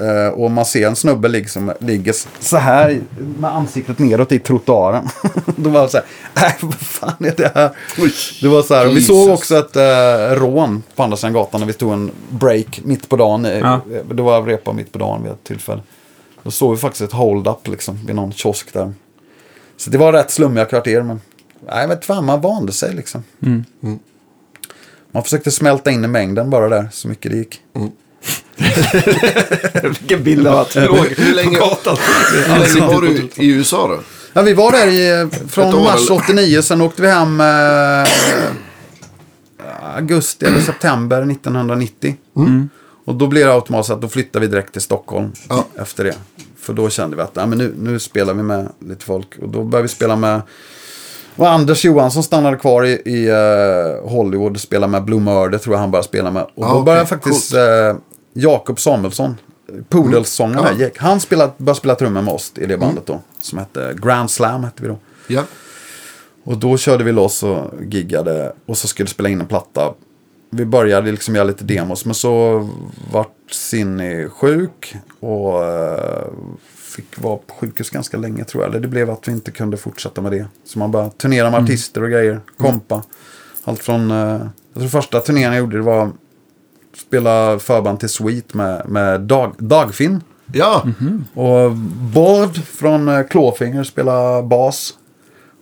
eh, 0.01 0.27
Och 0.33 0.51
man 0.51 0.65
ser 0.65 0.87
en 0.87 0.95
snubbe 0.95 1.27
ligger, 1.27 1.47
som 1.49 1.73
ligger 1.79 2.15
så 2.39 2.57
här 2.57 2.99
med 3.39 3.51
ansiktet 3.55 3.99
neråt 3.99 4.31
i 4.31 4.39
trottoaren. 4.39 5.07
Då 5.55 5.69
var 5.69 5.81
det 5.81 5.89
så 5.89 5.97
här, 5.97 6.05
nej 6.33 6.55
vad 6.61 6.73
fan 6.75 7.13
är 7.25 7.33
det 7.37 7.51
här? 7.55 7.69
Det 8.41 8.47
var 8.47 8.61
så 8.61 8.73
här, 8.75 8.87
och 8.87 8.97
vi 8.97 9.01
såg 9.01 9.29
också 9.29 9.57
ett 9.57 9.75
eh, 9.75 10.35
rån 10.41 10.83
på 10.95 11.03
andra 11.03 11.17
sidan 11.17 11.33
gatan 11.33 11.59
när 11.59 11.67
vi 11.67 11.73
tog 11.73 11.93
en 11.93 12.11
break 12.29 12.81
mitt 12.83 13.09
på 13.09 13.15
dagen. 13.15 13.43
Ja. 13.45 13.81
Det 14.11 14.21
var 14.21 14.41
repa 14.43 14.73
mitt 14.73 14.91
på 14.91 14.99
dagen 14.99 15.23
vid 15.23 15.31
ett 15.31 15.43
tillfälle. 15.43 15.81
Då 16.43 16.51
såg 16.51 16.71
vi 16.71 16.77
faktiskt 16.77 17.01
ett 17.03 17.11
hold-up 17.13 17.67
liksom 17.67 17.99
vid 18.05 18.15
någon 18.15 18.31
kiosk 18.33 18.73
där. 18.73 18.93
Så 19.77 19.89
det 19.89 19.97
var 19.97 20.13
rätt 20.13 20.31
slummiga 20.31 20.65
kvarter 20.65 21.01
men 21.01 21.21
nej, 21.65 21.87
vet 21.87 22.05
fan, 22.05 22.25
man 22.25 22.41
vande 22.41 22.71
sig 22.71 22.93
liksom. 22.95 23.23
Mm. 23.41 23.65
Man 25.11 25.23
försökte 25.23 25.51
smälta 25.51 25.91
in 25.91 26.03
i 26.03 26.07
mängden 26.07 26.49
bara 26.49 26.69
där 26.69 26.89
så 26.91 27.07
mycket 27.07 27.31
det 27.31 27.37
gick. 27.37 27.61
Vilken 29.83 30.23
bild 30.23 30.47
av 30.47 30.57
att 30.59 30.75
låg 30.75 30.97
Hur 30.97 31.33
länge, 31.35 31.57
hur 31.57 32.75
länge 32.75 32.87
var 32.87 33.01
du 33.01 33.29
i 33.35 33.47
USA 33.51 33.87
då? 33.87 33.99
Ja, 34.33 34.41
vi 34.41 34.53
var 34.53 34.71
där 34.71 34.87
i, 34.87 35.09
Ett 35.09 35.51
från 35.51 35.83
mars 35.83 36.09
eller? 36.09 36.21
89, 36.23 36.61
sen 36.61 36.81
åkte 36.81 37.01
vi 37.01 37.07
hem 37.07 37.41
eh, 37.41 38.03
augusti 39.95 40.45
eller 40.45 40.61
september 40.61 41.31
1990. 41.31 42.15
Och 43.05 43.15
då 43.15 43.27
blev 43.27 43.47
det 43.47 43.53
automatiskt 43.53 43.91
att 43.91 44.01
då 44.01 44.07
flyttade 44.07 44.45
vi 44.45 44.51
direkt 44.51 44.73
till 44.73 44.81
Stockholm 44.81 45.31
Ja. 45.49 45.65
efter 45.75 46.03
det. 46.03 46.15
För 46.59 46.73
då 46.73 46.89
kände 46.89 47.15
vi 47.15 47.21
att 47.21 47.31
ja, 47.33 47.45
men 47.45 47.57
nu, 47.57 47.73
nu 47.77 47.99
spelar 47.99 48.33
vi 48.33 48.43
med 48.43 48.69
lite 48.79 49.05
folk. 49.05 49.35
Och 49.41 49.49
då 49.49 49.63
började 49.63 49.87
vi 49.87 49.93
spela 49.93 50.15
med 50.15 50.41
och 51.37 51.49
Anders 51.49 51.85
Johansson 51.85 52.23
stannade 52.23 52.57
kvar 52.57 52.83
i, 52.85 52.89
i 53.05 53.29
eh, 53.29 54.09
Hollywood 54.09 54.51
och 54.53 54.59
spelade 54.61 54.91
med 54.91 55.03
Blue 55.03 55.19
Murder, 55.19 55.57
tror 55.57 55.75
jag 55.75 55.79
han 55.79 55.91
började 55.91 56.07
spela 56.07 56.31
med. 56.31 56.43
Och 56.43 56.49
Ja, 56.55 56.67
då 56.67 56.71
okej, 56.73 56.83
började 56.85 57.05
faktiskt 57.05 57.53
eh, 57.53 57.95
Jakob 58.33 58.79
Samuelsson, 58.79 59.35
Pudelsångaren, 59.89 60.65
Mm. 60.67 60.79
Ja. 60.79 60.85
gick. 60.85 60.97
han 60.97 61.19
spelade, 61.19 61.51
började 61.57 61.77
spela 61.79 61.95
trummor 61.95 62.21
med 62.21 62.33
oss 62.33 62.51
i 62.55 62.65
det 62.65 62.77
bandet 62.77 63.05
då. 63.05 63.19
Som 63.41 63.59
hette 63.59 63.93
Grand 64.01 64.31
Slam, 64.31 64.63
hette 64.63 64.81
vi 64.83 64.87
då. 64.89 64.97
Ja. 65.27 65.43
Och 66.43 66.57
då 66.57 66.77
körde 66.77 67.03
vi 67.03 67.11
loss 67.11 67.43
och 67.43 67.59
giggade 67.81 68.53
och 68.65 68.77
så 68.77 68.87
skulle 68.87 69.09
spela 69.09 69.29
in 69.29 69.41
en 69.41 69.47
platta. 69.47 69.93
Vi 70.49 70.65
började 70.65 71.11
liksom 71.11 71.35
göra 71.35 71.45
lite 71.45 71.63
demos 71.63 72.05
men 72.05 72.13
så 72.15 72.69
vart 73.11 73.31
Cindy 73.51 74.27
sjuk 74.29 74.95
och 75.19 75.65
eh, 75.65 76.23
fick 76.87 77.21
vara 77.21 77.37
på 77.37 77.53
sjukhus 77.53 77.89
ganska 77.89 78.17
länge 78.17 78.43
tror 78.43 78.63
jag. 78.63 78.69
Eller 78.69 78.79
det 78.79 78.87
blev 78.87 79.09
att 79.09 79.27
vi 79.27 79.31
inte 79.31 79.51
kunde 79.51 79.77
fortsätta 79.77 80.21
med 80.21 80.31
det. 80.31 80.47
Så 80.63 80.79
man 80.79 80.91
började 80.91 81.11
turnera 81.11 81.51
med 81.51 81.63
artister 81.63 82.03
och 82.03 82.09
grejer, 82.09 82.39
kompa. 82.57 83.03
Allt 83.63 83.83
från, 83.83 84.11
eh, 84.11 84.17
jag 84.73 84.81
tror 84.81 84.87
första 84.87 85.19
turnén 85.19 85.43
jag 85.43 85.57
gjorde 85.57 85.77
det 85.77 85.83
var 85.83 86.11
spela 86.97 87.59
förband 87.59 87.99
till 87.99 88.09
Sweet 88.09 88.53
med, 88.53 88.89
med 88.89 89.21
Dag, 89.21 89.53
Dagfinn. 89.57 90.23
Ja. 90.53 90.85
Och 91.33 91.71
Bård 92.13 92.55
från 92.65 93.07
eh, 93.07 93.23
Clawfinger 93.23 93.83
spelar 93.83 94.41
bas. 94.41 94.93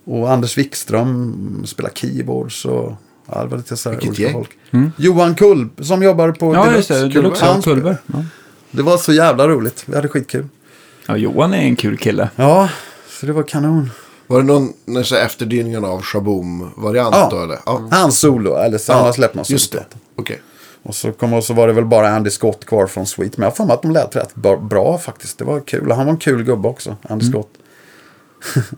Och 0.04 0.32
Anders 0.32 0.58
Wikström 0.58 1.62
spelar 1.66 1.90
keyboards. 1.90 2.64
Och, 2.64 2.92
ja, 3.26 3.42
det 3.42 3.48
var 3.48 3.56
lite 3.56 3.76
så 3.76 3.90
här 3.90 3.96
Vilket 3.96 4.20
olika 4.20 4.32
folk. 4.32 4.50
Johan 4.96 5.34
Kull 5.34 5.68
som 5.78 6.02
jobbar 6.02 6.32
på 6.32 6.54
Ja, 6.54 6.72
just 6.76 6.88
det. 6.88 7.08
Deluxe. 7.08 7.44
Deluxe 7.44 7.70
Kulver. 7.70 7.96
Ja. 8.06 8.24
Det 8.70 8.82
var 8.82 8.96
så 8.96 9.12
jävla 9.12 9.48
roligt. 9.48 9.84
Vi 9.86 9.94
hade 9.94 10.08
skitkul. 10.08 10.48
Ja, 11.06 11.16
Johan 11.16 11.54
är 11.54 11.58
en 11.62 11.76
kul 11.76 11.96
kille. 11.98 12.30
Ja, 12.36 12.68
så 13.08 13.26
det 13.26 13.32
var 13.32 13.42
kanon. 13.42 13.90
Var 14.26 14.38
det 14.40 14.46
någon 14.46 14.72
här 15.14 15.24
efterdyningarna 15.24 15.88
av 15.88 16.02
Shaboom-variant 16.02 17.14
Ja. 17.14 17.28
då 17.30 17.42
eller? 17.42 17.58
Ja. 17.66 17.88
Hans 17.90 18.18
solo, 18.18 18.54
eller 18.56 18.78
så 18.78 18.92
han 18.92 19.04
har 19.04 19.12
släppt 19.12 19.34
någon 19.34 19.44
Just 19.48 19.72
det. 19.72 19.84
Okej. 20.16 20.40
Och 20.82 20.94
så, 20.94 21.12
kom, 21.12 21.32
och 21.32 21.44
så 21.44 21.54
var 21.54 21.66
det 21.66 21.72
väl 21.72 21.84
bara 21.84 22.08
Andy 22.08 22.30
Scott 22.30 22.64
kvar 22.64 22.86
från 22.86 23.06
Sweet. 23.06 23.36
Men 23.38 23.44
jag 23.44 23.56
mig 23.66 23.74
att 23.74 23.82
de 23.82 23.90
lät 23.90 24.16
rätt 24.16 24.34
bra, 24.60 24.98
faktiskt. 24.98 25.38
Det 25.38 25.44
var 25.44 25.60
kul. 25.60 25.92
Han 25.92 26.06
var 26.06 26.12
en 26.12 26.18
kul 26.18 26.42
gubbe 26.42 26.68
också, 26.68 26.96
Andy 27.08 27.26
Scott. 27.30 27.48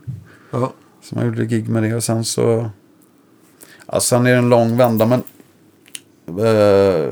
Ja. 0.51 0.73
Så 1.03 1.15
man 1.15 1.25
gjorde 1.25 1.45
gig 1.45 1.69
med 1.69 1.83
det 1.83 1.95
och 1.95 2.03
sen 2.03 2.25
så... 2.25 2.69
Ja, 3.91 3.99
sen 3.99 4.25
är 4.25 4.31
det 4.31 4.37
en 4.37 4.49
lång 4.49 4.77
vända 4.77 5.05
men... 5.05 5.23
eh, 6.45 7.09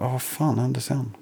Ja, 0.00 0.08
vad 0.08 0.22
fan 0.22 0.58
hände 0.58 0.80
sen? 0.80 1.12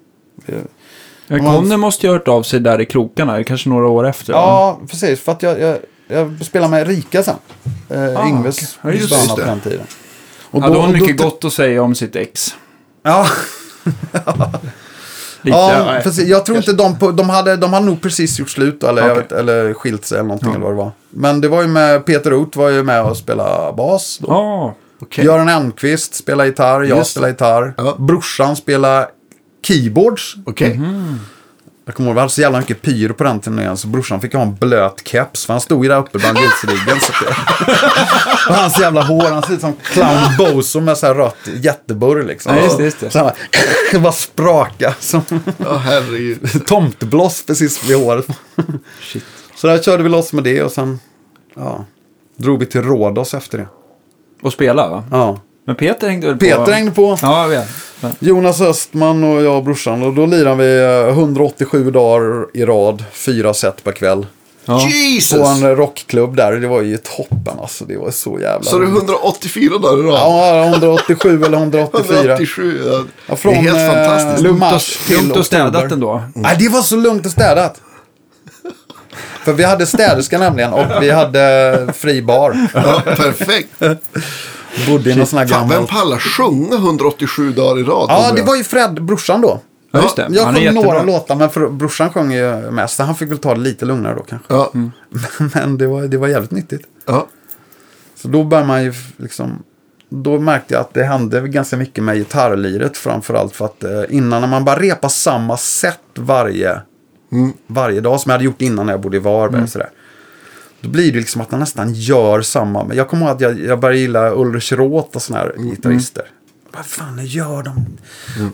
Ja, 1.31 1.41
Man- 1.41 1.55
Conny 1.55 1.77
måste 1.77 2.05
ju 2.05 2.09
ha 2.11 2.17
hört 2.17 2.27
av 2.27 2.43
sig 2.43 2.59
där 2.59 2.81
i 2.81 2.85
krokarna, 2.85 3.43
kanske 3.43 3.69
några 3.69 3.87
år 3.87 4.07
efter. 4.07 4.33
Ja, 4.33 4.79
precis. 4.89 5.19
För 5.21 5.31
att 5.31 5.43
jag, 5.43 5.59
jag, 5.61 5.77
jag 6.07 6.45
spelade 6.45 6.71
med 6.71 6.81
Erika 6.89 7.23
sen. 7.23 7.35
Eh, 7.89 8.19
Ah, 8.19 8.27
Ingves 8.27 8.57
okej. 8.57 8.67
Ja, 8.81 8.91
just 9.15 9.27
det. 9.29 9.41
på 9.43 9.49
den 9.49 9.59
tiden. 9.59 9.85
Och 10.51 10.61
Hade 10.61 10.75
hon 10.75 10.85
och 10.85 10.91
mycket 10.93 11.17
gott 11.17 11.45
att 11.45 11.53
säga 11.53 11.83
om 11.83 11.95
sitt 11.95 12.15
ex? 12.15 12.55
Ja, 13.03 13.27
Lite, 15.41 15.57
ja 15.57 15.83
nej. 15.85 16.03
precis. 16.03 16.27
Jag 16.27 16.45
tror 16.45 16.57
inte 16.57 16.73
de, 16.73 16.99
på, 16.99 17.11
de, 17.11 17.29
hade, 17.29 17.55
de 17.57 17.73
hade 17.73 17.85
nog 17.85 18.01
precis 18.01 18.39
gjort 18.39 18.49
slut 18.49 18.83
eller, 18.83 19.01
Okej. 19.11 19.15
vet, 19.15 19.31
eller 19.31 19.73
skilt 19.73 20.05
sig 20.05 20.17
eller 20.17 20.27
någonting 20.27 20.49
Ja. 20.49 20.55
eller 20.55 20.65
vad 20.65 20.73
det 20.73 20.77
var. 20.77 20.91
Men 21.09 21.41
det 21.41 21.47
var 21.47 21.61
ju 21.61 21.67
med 21.67 22.05
Peter 22.05 22.29
Roth 22.31 22.57
var 22.57 22.69
ju 22.69 22.83
med 22.83 23.03
och 23.03 23.17
spelade 23.17 23.73
bas. 23.73 24.17
Då. 24.21 24.27
Ja, 24.29 24.73
Okej. 25.01 25.25
Göran 25.25 25.49
Elmqvist 25.49 26.15
spelar 26.15 26.45
gitarr, 26.45 26.81
jag 26.83 26.97
Just 26.97 27.11
spelar 27.11 27.27
gitarr. 27.27 27.73
Ja. 27.77 27.95
Brorsan 27.99 28.55
spelar 28.55 29.07
keyboards. 29.63 30.35
Okej. 30.45 30.77
Mhm. 30.77 31.19
Jag 31.85 31.95
kommer 31.95 32.09
ihåg, 32.09 32.15
vi 32.15 32.19
hade 32.19 32.31
så 32.31 32.41
jävla 32.41 32.59
mycket 32.59 32.81
pyro 32.81 33.13
på 33.13 33.23
den 33.23 33.39
turnén 33.39 33.77
så 33.77 33.87
brorsan 33.87 34.21
fick 34.21 34.33
ha 34.33 34.41
en 34.41 34.55
blöt 34.55 35.07
keps. 35.07 35.45
För 35.45 35.53
han 35.53 35.61
stod 35.61 35.83
ju 35.85 35.89
där 35.89 35.97
uppe 35.97 36.19
bland 36.19 36.37
det- 36.37 36.43
och 38.49 38.55
hans 38.55 38.79
jävla 38.79 39.01
hår, 39.03 39.21
han 39.31 39.43
ser 39.43 39.53
ut 39.53 39.61
som 39.61 39.73
clown 39.83 40.17
Bozo 40.37 40.79
med 40.79 40.97
så 40.97 41.05
här 41.05 41.15
rött 41.15 41.35
jätteburr 41.61 42.23
liksom. 42.23 42.55
Ja, 42.55 42.63
just 42.63 42.77
det, 42.77 42.83
just 42.83 42.99
det. 42.99 43.09
Så 43.09 43.31
han 43.91 44.01
bara, 44.03 44.11
spraka 44.13 44.93
som 44.99 45.21
Ja, 45.57 45.77
herregud. 45.77 46.49
tomtebloss 46.67 47.43
precis 47.45 47.89
vid 47.89 47.97
håret. 47.97 48.27
shit. 49.01 49.25
Så 49.55 49.67
där 49.67 49.77
körde 49.83 50.03
vi 50.03 50.09
loss 50.09 50.33
med 50.33 50.43
det 50.43 50.63
och 50.63 50.71
sen 50.71 50.99
ja, 51.55 51.85
drog 52.37 52.59
vi 52.59 52.65
till 52.65 52.81
Rhodos 52.81 53.33
efter 53.33 53.57
det. 53.57 53.67
Och 54.41 54.53
spela 54.53 54.89
va? 54.89 55.03
Ja. 55.11 55.39
Men 55.69 55.75
Peter 55.75 56.09
hängde 56.09 56.27
väl 56.27 56.35
på? 56.37 56.45
Peter 56.45 56.71
hängde 56.71 56.91
på. 56.91 57.17
Ja, 57.21 57.41
jag 57.41 57.49
vet. 57.49 57.67
Men- 57.99 58.15
Jonas 58.19 58.61
Östman 58.61 59.23
och 59.23 59.43
jag 59.43 59.57
och 59.57 59.63
brorsan. 59.63 60.03
Och 60.03 60.13
då 60.13 60.25
lirade 60.25 60.55
vi 60.55 61.07
eh, 61.07 61.17
187 61.17 61.91
dagar 61.91 62.45
i 62.53 62.65
rad, 62.65 63.03
fyra 63.11 63.53
set 63.53 63.83
per 63.83 63.91
kväll. 63.91 64.25
Ja. 64.65 64.79
På 64.79 64.87
Jesus! 64.87 65.39
en 65.39 65.75
rockklubb 65.75 66.35
där. 66.35 66.51
Det 66.51 66.67
var 66.67 66.81
ju 66.81 66.97
toppen 66.97 67.59
alltså. 67.61 67.85
Det 67.85 67.97
var 67.97 68.11
så 68.11 68.39
jävla 68.39 68.63
Så 68.63 68.79
det 68.79 68.85
är 68.85 68.89
roligt. 68.89 68.97
184 69.03 69.77
dagar 69.77 70.03
i 70.03 70.07
rad? 70.07 70.13
Ja, 70.19 70.65
187 70.65 71.43
eller 71.43 71.57
184. 71.57 72.15
187. 72.17 72.81
Ja. 72.85 73.03
Ja, 73.27 73.35
från, 73.35 73.53
det 73.53 73.59
är 73.59 73.63
helt 73.63 73.77
eh, 73.77 73.87
fantastiskt. 73.87 74.43
lugnt. 74.43 74.63
Och, 74.63 75.11
lugnt 75.11 75.37
och 75.37 75.45
städat 75.45 75.91
ändå. 75.91 76.23
Nej, 76.35 76.55
det 76.59 76.69
var 76.69 76.81
så 76.81 76.95
lugnt 76.95 77.25
och 77.25 77.31
städat. 77.31 77.81
För 79.45 79.53
vi 79.53 79.63
hade 79.63 79.85
städerska 79.85 80.37
nämligen 80.37 80.73
och 80.73 80.85
vi 81.01 81.09
hade 81.09 81.87
fri 81.95 82.21
bar. 82.21 82.67
Ja, 82.73 83.01
perfekt. 83.05 83.69
Bodde 84.87 85.09
i 85.11 85.15
någon 85.15 85.27
sån 85.27 85.39
här 85.39 85.47
Fan, 85.47 85.59
vem 85.69 85.69
gammal... 85.69 85.87
pallar 85.87 86.17
sjunga 86.19 86.75
187 86.75 87.51
dagar 87.51 87.79
i 87.79 87.83
rad? 87.83 88.05
Ja, 88.09 88.31
det 88.35 88.41
var 88.41 88.55
ju 88.55 88.63
Fred, 88.63 89.03
brorsan 89.03 89.41
då. 89.41 89.59
Ja, 89.91 90.01
just 90.01 90.15
det. 90.15 90.27
Jag 90.29 90.43
Han 90.45 90.55
är 90.55 90.57
sjöng 90.57 90.63
jättebra. 90.65 90.83
några 90.91 91.03
låtar, 91.03 91.35
men 91.35 91.49
för, 91.49 91.69
brorsan 91.69 92.09
sjöng 92.09 92.31
ju 92.31 92.71
mest. 92.71 92.95
Så 92.95 93.03
han 93.03 93.15
fick 93.15 93.31
väl 93.31 93.37
ta 93.37 93.53
det 93.53 93.59
lite 93.59 93.85
lugnare 93.85 94.15
då 94.15 94.23
kanske. 94.23 94.53
Ja. 94.53 94.71
Men 95.53 95.77
det 95.77 95.87
var, 95.87 96.01
det 96.01 96.17
var 96.17 96.27
jävligt 96.27 96.51
nyttigt. 96.51 96.81
ja. 97.05 97.27
Så 98.15 98.27
då 98.27 98.43
började 98.43 98.67
man 98.67 98.83
ju 98.83 98.93
liksom... 99.17 99.63
Då 100.09 100.39
märkte 100.39 100.73
jag 100.73 100.81
att 100.81 100.93
det 100.93 101.03
hände 101.03 101.47
ganska 101.47 101.77
mycket 101.77 102.03
med 102.03 102.15
gitarrliret 102.17 102.97
framförallt. 102.97 103.55
För 103.55 103.65
att 103.65 103.83
eh, 103.83 104.03
innan 104.09 104.41
när 104.41 104.47
man 104.47 104.65
bara 104.65 104.79
repar 104.79 105.09
samma 105.09 105.57
sätt 105.57 105.99
varje, 106.15 106.81
varje 107.67 108.01
dag 108.01 108.19
som 108.19 108.29
jag 108.29 108.33
hade 108.33 108.45
gjort 108.45 108.61
innan 108.61 108.85
när 108.85 108.93
jag 108.93 108.99
bodde 109.01 109.17
i 109.17 109.19
Varberg. 109.19 109.63
och 109.63 109.69
Sådär, 109.69 109.89
då 110.81 110.89
blir 110.89 111.11
det 111.11 111.19
liksom 111.19 111.41
att 111.41 111.51
man 111.51 111.59
nästan 111.59 111.93
gör 111.93 112.41
samma. 112.41 112.93
Jag 112.93 113.07
kommer 113.07 113.25
ihåg 113.25 113.35
att 113.35 113.41
jag, 113.41 113.59
jag 113.59 113.79
började 113.79 113.99
gilla 113.99 114.33
Ulrich 114.33 114.71
Roth 114.71 115.15
och 115.15 115.21
sådana 115.21 115.45
här 115.45 115.55
gitarrister. 115.57 116.25
Vad 116.71 116.85
fan 116.85 117.25
gör 117.25 117.63
de? 117.63 117.85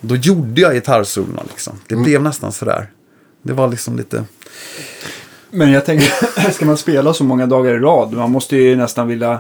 Då 0.01 0.15
gjorde 0.15 0.61
jag 0.61 0.73
gitarrsolona 0.73 1.43
liksom. 1.49 1.80
Det 1.88 1.95
blev 1.95 2.21
nästan 2.21 2.51
sådär. 2.51 2.89
Det 3.41 3.53
var 3.53 3.67
liksom 3.67 3.97
lite... 3.97 4.23
Men 5.51 5.71
jag 5.71 5.86
tänker, 5.86 6.51
ska 6.51 6.65
man 6.65 6.78
spela 6.78 7.13
så 7.13 7.23
många 7.23 7.45
dagar 7.45 7.73
i 7.73 7.80
rad? 7.80 8.13
Man 8.13 8.32
måste 8.32 8.55
ju 8.57 8.76
nästan 8.76 9.07
vilja 9.07 9.39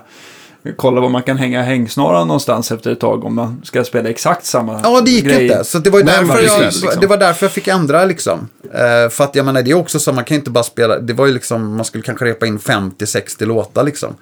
kolla 0.75 1.01
var 1.01 1.09
man 1.09 1.23
kan 1.23 1.37
hänga 1.37 1.61
hängsnaran 1.63 2.27
någonstans 2.27 2.71
efter 2.71 2.91
ett 2.91 2.99
tag 2.99 3.25
om 3.25 3.35
man 3.35 3.61
ska 3.63 3.83
spela 3.83 4.09
exakt 4.09 4.45
samma 4.45 4.79
Ja, 4.83 5.01
det 5.01 5.11
gick 5.11 5.25
grej. 5.25 5.43
inte. 5.43 5.63
Så 5.63 5.79
det 5.79 5.89
var, 5.89 6.03
Nej, 6.03 6.15
därför 6.19 6.43
jag, 6.43 6.61
liksom. 6.61 6.89
det 7.01 7.07
var 7.07 7.17
därför 7.17 7.45
jag 7.45 7.53
fick 7.53 7.67
ändra 7.67 8.05
liksom. 8.05 8.49
Eh, 8.73 9.09
för 9.09 9.23
att 9.23 9.35
jag 9.35 9.45
menar, 9.45 9.61
det 9.61 9.71
är 9.71 9.75
också 9.75 9.99
så, 9.99 10.13
man 10.13 10.23
kan 10.23 10.37
inte 10.37 10.49
bara 10.49 10.63
spela, 10.63 10.99
det 10.99 11.13
var 11.13 11.25
ju 11.25 11.33
liksom, 11.33 11.75
man 11.75 11.85
skulle 11.85 12.03
kanske 12.03 12.25
repa 12.25 12.45
in 12.45 12.59
50-60 12.59 13.45
låtar 13.45 13.83
liksom. 13.83 14.15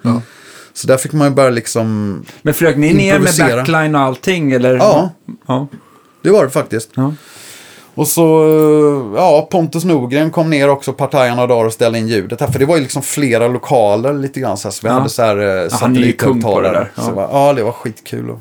Så 0.76 0.86
där 0.86 0.96
fick 0.96 1.12
man 1.12 1.28
ju 1.28 1.34
börja 1.34 1.50
liksom, 1.50 2.24
Men 2.42 2.54
flög 2.54 2.78
ni 2.78 2.94
ner 2.94 3.18
med 3.18 3.34
backline 3.38 3.94
och 3.94 4.00
allting? 4.00 4.52
Eller? 4.52 4.76
Ja. 4.76 5.10
ja. 5.46 5.68
det 6.22 6.30
var 6.30 6.44
det 6.44 6.50
faktiskt. 6.50 6.90
ja. 6.94 7.14
Och 7.94 8.08
så, 8.08 8.44
eh, 8.44 9.20
ja, 9.20 9.48
Pontus 9.50 9.84
Norgren 9.84 10.30
kom 10.30 10.50
ner 10.50 10.68
också 10.70 10.92
partajen 10.92 11.36
några 11.36 11.46
dagar 11.46 11.64
och 11.66 11.72
ställde 11.72 11.98
in 11.98 12.08
ljudet 12.08 12.40
här. 12.40 12.48
För 12.48 12.58
det 12.58 12.64
var 12.66 12.76
ju 12.76 12.82
liksom 12.82 13.02
flera 13.02 13.48
lokaler 13.48 14.12
lite 14.12 14.40
grann 14.40 14.56
så 14.56 14.68
här. 14.68 14.72
Så 14.72 14.80
vi 14.82 14.88
Ja. 14.88 14.94
hade 14.94 15.08
så 15.08 15.22
här 15.22 15.36
eh, 15.64 15.68
där. 16.72 16.90
Så 16.94 17.00
Ja. 17.02 17.06
det 17.06 17.12
var, 17.12 17.28
ja, 17.32 17.52
det 17.52 17.62
var 17.62 17.72
skitkul. 17.72 18.30
Och, 18.30 18.38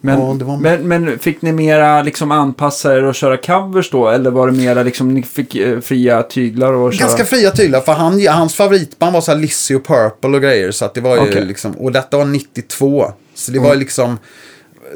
Men, 0.00 0.20
Ja, 0.20 0.44
var- 0.46 0.56
men, 0.56 0.88
men 0.88 1.18
fick 1.18 1.42
ni 1.42 1.52
mera 1.52 2.02
liksom 2.02 2.30
anpassa 2.30 2.94
er 2.96 3.04
och 3.04 3.14
köra 3.14 3.36
covers 3.36 3.90
då? 3.90 4.08
Eller 4.08 4.30
var 4.30 4.46
det 4.46 4.52
mera 4.52 4.82
liksom 4.82 5.14
ni 5.14 5.22
fick 5.22 5.54
eh, 5.56 5.80
fria 5.80 6.22
tyglar 6.22 6.72
och 6.72 6.92
köra? 6.94 7.06
Ganska 7.06 7.24
fria 7.24 7.50
tyglar, 7.50 7.80
för 7.80 7.92
han, 7.92 8.26
hans 8.26 8.54
favoritband 8.54 9.12
var 9.14 9.20
så 9.20 9.32
här 9.32 9.38
Lizzy 9.38 9.74
och 9.74 9.84
Purple 9.86 10.30
och 10.36 10.42
grejer. 10.42 10.70
Så 10.70 10.84
att 10.84 10.94
det 10.94 11.00
var 11.00 11.14
ju 11.16 11.22
Okej. 11.22 11.44
liksom, 11.44 11.72
och 11.72 11.92
detta 11.92 12.16
var 12.18 12.24
92. 12.24 13.12
Så 13.34 13.52
det 13.52 13.58
var 13.58 13.72
ju 13.74 13.78
liksom, 13.80 14.10
det- 14.10 14.18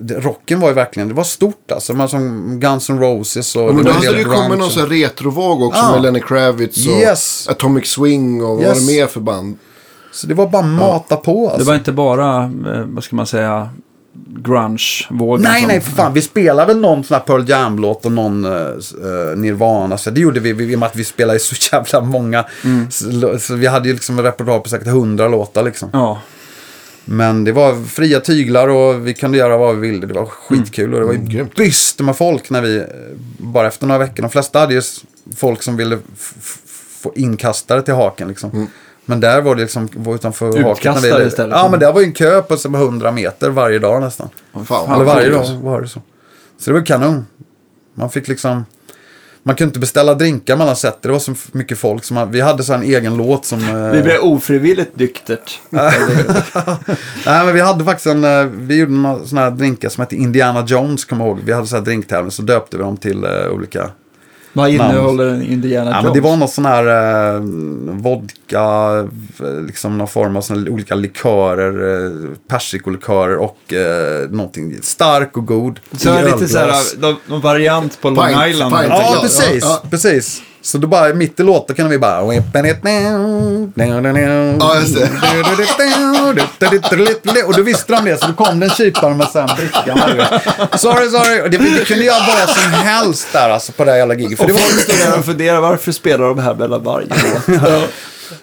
rocken 0.09 0.61
var 0.61 0.69
ju 0.69 0.75
verkligen, 0.75 1.09
det 1.09 1.15
var 1.15 1.25
stort 1.25 1.73
alltså. 1.73 1.95
Man 1.95 2.09
som 2.09 2.61
Guns 2.61 2.91
N' 2.91 3.01
Roses 3.01 3.57
och... 3.57 3.63
Ja, 3.63 3.67
men 3.67 3.77
det 3.77 3.83
då 3.85 3.91
hade 3.93 4.13
det 4.13 4.19
ju 4.19 4.25
kommit 4.25 4.59
någon 4.59 4.71
sån 4.71 4.83
här 4.83 4.89
retrovåg 4.89 5.63
också 5.63 5.81
Ja. 5.81 5.93
med 5.93 6.03
Lenny 6.03 6.21
Kravitz 6.21 6.87
och 6.87 6.93
Yes. 6.93 7.49
Atomic 7.49 7.87
Swing 7.87 8.43
och 8.45 8.49
vad 8.57 8.61
Yes. 8.65 8.69
var 8.69 8.93
det 8.93 8.99
mer 9.01 9.07
för 9.07 9.21
band? 9.21 9.59
Så 10.13 10.27
det 10.27 10.35
var 10.35 10.47
bara 10.47 10.63
mata 10.63 11.17
på 11.17 11.47
Det 11.47 11.53
alltså. 11.53 11.69
var 11.69 11.75
inte 11.75 11.93
bara, 11.93 12.43
eh, 12.45 12.85
vad 12.87 13.05
ska 13.05 13.17
man 13.17 13.27
säga, 13.27 13.69
grunge-vågen? 14.43 15.43
Nej, 15.43 15.61
som- 15.61 15.69
nej, 15.69 15.81
för 15.81 15.91
fan. 15.93 16.13
Vi 16.13 16.23
spelade 16.23 16.67
väl 16.67 16.81
någon 16.81 17.05
sån 17.05 17.15
här 17.15 17.21
Pearl 17.21 17.49
Jam-låt 17.51 18.05
och 18.05 18.13
någon 18.13 18.45
uh, 18.45 19.37
Nirvana. 19.37 19.99
Så 19.99 20.11
det 20.11 20.21
gjorde 20.21 20.41
vi, 20.41 20.53
vi 20.53 20.73
i 20.73 20.75
och 20.75 20.79
med 20.79 20.87
att 20.87 20.97
vi 20.97 21.05
spelade 21.05 21.39
så 21.39 21.55
jävla 21.73 22.01
många. 22.01 22.45
Mm. 22.65 22.91
Så, 22.91 23.39
så 23.39 23.55
vi 23.55 23.67
hade 23.67 23.89
ju 23.89 23.95
liksom 23.95 24.19
en 24.19 24.25
repertoar 24.25 24.59
på 24.59 24.69
säkert 24.69 24.87
100 24.89 25.29
låtar 25.29 25.63
liksom. 25.63 25.89
Ja. 25.93 26.19
Men 27.11 27.45
det 27.45 27.53
var 27.53 27.85
fria 27.85 28.21
tyglar 28.21 28.69
och 28.69 29.07
vi 29.07 29.15
kunde 29.15 29.39
göra 29.39 29.57
vad 29.57 29.77
vi 29.77 29.91
ville. 29.91 30.07
Det 30.07 30.15
var 30.15 30.27
skitkul 30.27 30.95
och 30.95 31.01
det 31.01 31.07
var 31.07 31.13
ju 31.13 31.39
Mm, 31.41 31.49
byst 31.57 32.01
med 32.01 32.17
folk 32.17 32.51
när 32.51 32.63
vi, 32.63 32.77
eh, 32.79 32.85
bara 33.39 33.69
efter 33.69 33.87
några 33.87 33.99
veckor. 33.99 34.23
De 34.23 34.31
flesta 34.31 34.59
hade 34.59 34.75
ju 34.75 34.83
folk 35.37 35.63
som 35.63 35.77
ville 35.77 35.99
få 37.03 37.13
inkastare 37.15 37.83
till 37.83 37.95
haken 37.95 38.29
liksom. 38.29 38.51
Mm. 38.51 38.67
Men 39.05 39.21
där 39.21 39.41
var 39.41 39.55
det 39.55 39.63
liksom, 39.63 39.89
var 39.95 40.15
utanför 40.15 40.63
haket. 40.63 40.85
när 40.85 41.19
vi, 41.19 41.27
istället. 41.27 41.57
Ja, 41.57 41.69
men 41.71 41.81
det 41.81 41.93
var 41.93 42.01
ju 42.01 42.07
en 42.07 42.13
kö 42.13 42.43
på 42.43 42.57
som 42.57 42.75
100 42.75 43.13
meter 43.13 43.51
varje 43.51 43.79
dag 43.79 44.01
nästan. 44.01 44.29
Fan, 44.65 44.93
Eller 44.95 45.05
varje 45.05 45.31
dag 45.31 45.47
var 45.63 45.81
det 45.81 45.89
så. 45.89 46.03
Så 46.59 46.71
det 46.71 46.79
var 46.79 46.87
kanon. 46.87 47.27
Man 47.95 48.11
fick 48.11 48.29
liksom... 48.29 48.65
Man 49.49 49.57
kunde 49.57 49.69
inte 49.69 49.79
beställa 49.81 50.15
drinkar 50.15 50.57
mellan 50.57 50.77
set. 50.77 51.03
Det 51.03 51.09
var 51.09 51.19
så 51.19 51.35
mycket 51.53 51.79
folk. 51.79 52.05
Som 52.05 52.15
man, 52.15 52.31
vi 52.31 52.41
hade 52.41 52.63
så 52.63 52.73
en 52.73 52.83
egen 52.83 53.17
låt 53.17 53.45
som... 53.45 53.59
eh, 53.69 53.93
Det 53.93 54.03
blev 54.03 54.21
ofrivilligt 54.21 54.99
dyktert. 54.99 55.61
Nej, 55.71 57.45
men 57.45 57.55
vi 57.55 57.61
hade 57.61 57.85
faktiskt 57.85 58.07
en... 58.07 58.25
eh, 58.25 58.45
Vi 58.45 58.77
gjorde 58.79 58.93
några 58.93 59.25
sådana 59.27 59.51
här 59.51 59.57
drinkar 59.57 59.89
som 59.89 60.01
hette 60.01 60.17
Indiana 60.17 60.65
Jones, 60.67 61.05
kommer 61.05 61.25
jag 61.25 61.31
ihåg. 61.37 61.41
Vi 61.45 61.53
hade 61.53 61.67
så 61.67 61.77
här 61.77 61.83
drinktävling, 61.83 62.31
så 62.31 62.43
döpte 62.43 62.77
vi 62.77 62.83
dem 62.83 62.97
till 62.97 63.25
eh, 63.25 63.31
olika... 63.53 63.91
Vad 64.53 64.71
innehåller 64.71 65.27
en 65.27 65.43
Indiana 65.43 65.91
Ja, 65.91 65.97
Jones? 65.97 66.05
men 66.05 66.13
det 66.13 66.21
var 66.21 66.37
någon 66.37 66.49
sån 66.49 66.67
här 66.67 66.87
eh, 67.35 67.41
vodka, 68.03 68.61
eh, 69.41 69.61
liksom 69.67 69.99
någon 69.99 70.09
form 70.09 70.37
av 70.37 70.41
såna 70.41 70.71
olika 70.71 70.95
likörer, 70.95 72.05
eh, 72.07 72.13
persikolikörer 72.49 73.37
och 73.37 73.73
eh, 73.73 74.31
någonting 74.31 74.79
stark 74.83 75.37
och 75.37 75.47
god. 75.47 75.81
Så 75.93 75.97
lite 76.15 76.27
ölglas. 76.29 76.51
så 76.51 76.59
här, 76.59 77.01
någon- 77.01 77.17
någon 77.27 77.41
variant 77.41 78.01
på 78.01 78.11
Long 78.11 78.27
Pint, 78.29 78.47
Island. 78.49 78.75
pint. 78.75 78.87
Ja, 78.89 79.11
Ja, 79.15 79.21
precis. 79.23 79.65
ja. 79.65 79.83
precis. 79.91 80.43
Så 80.63 80.79
då 80.79 80.87
bara 80.87 81.15
mitt 81.15 81.41
i 81.41 81.43
låten 81.43 81.77
kan 81.77 81.89
vi 81.89 81.99
bara... 81.99 82.21
Ja, 84.61 84.81
just 84.81 84.95
det. 84.95 85.11
Och 87.45 87.55
då 87.57 87.63
visste 87.63 87.93
de 87.93 88.05
det, 88.05 88.21
så 88.21 88.27
då 88.27 88.33
kom 88.45 88.61
det 88.61 88.67
en 88.67 88.71
kypare 88.71 89.15
med 89.15 89.27
du 90.09 90.15
vet. 90.15 90.81
Sorry, 90.81 91.11
sorry. 91.11 91.49
Det, 91.49 91.59
det 91.59 91.85
kunde 91.85 92.05
göra 92.05 92.19
vad 92.29 92.49
som 92.49 92.73
helst 92.73 93.29
där 93.33 93.51
alltså, 93.51 93.73
på 93.73 93.85
det 93.85 93.91
här 93.91 93.99
jävla 93.99 94.15
giget. 94.15 94.39
För 94.39 94.45
Och 94.45 94.51
det 94.51 94.55
var 94.55 94.61
folk 94.61 94.81
står 94.81 95.11
där 95.11 95.19
och 95.19 95.25
funderar, 95.25 95.61
varför 95.61 95.93
spelar 95.93 96.29
de 96.29 96.39
här 96.39 96.55
mellan 96.55 96.83
varje 96.83 97.07
låt? 97.09 97.91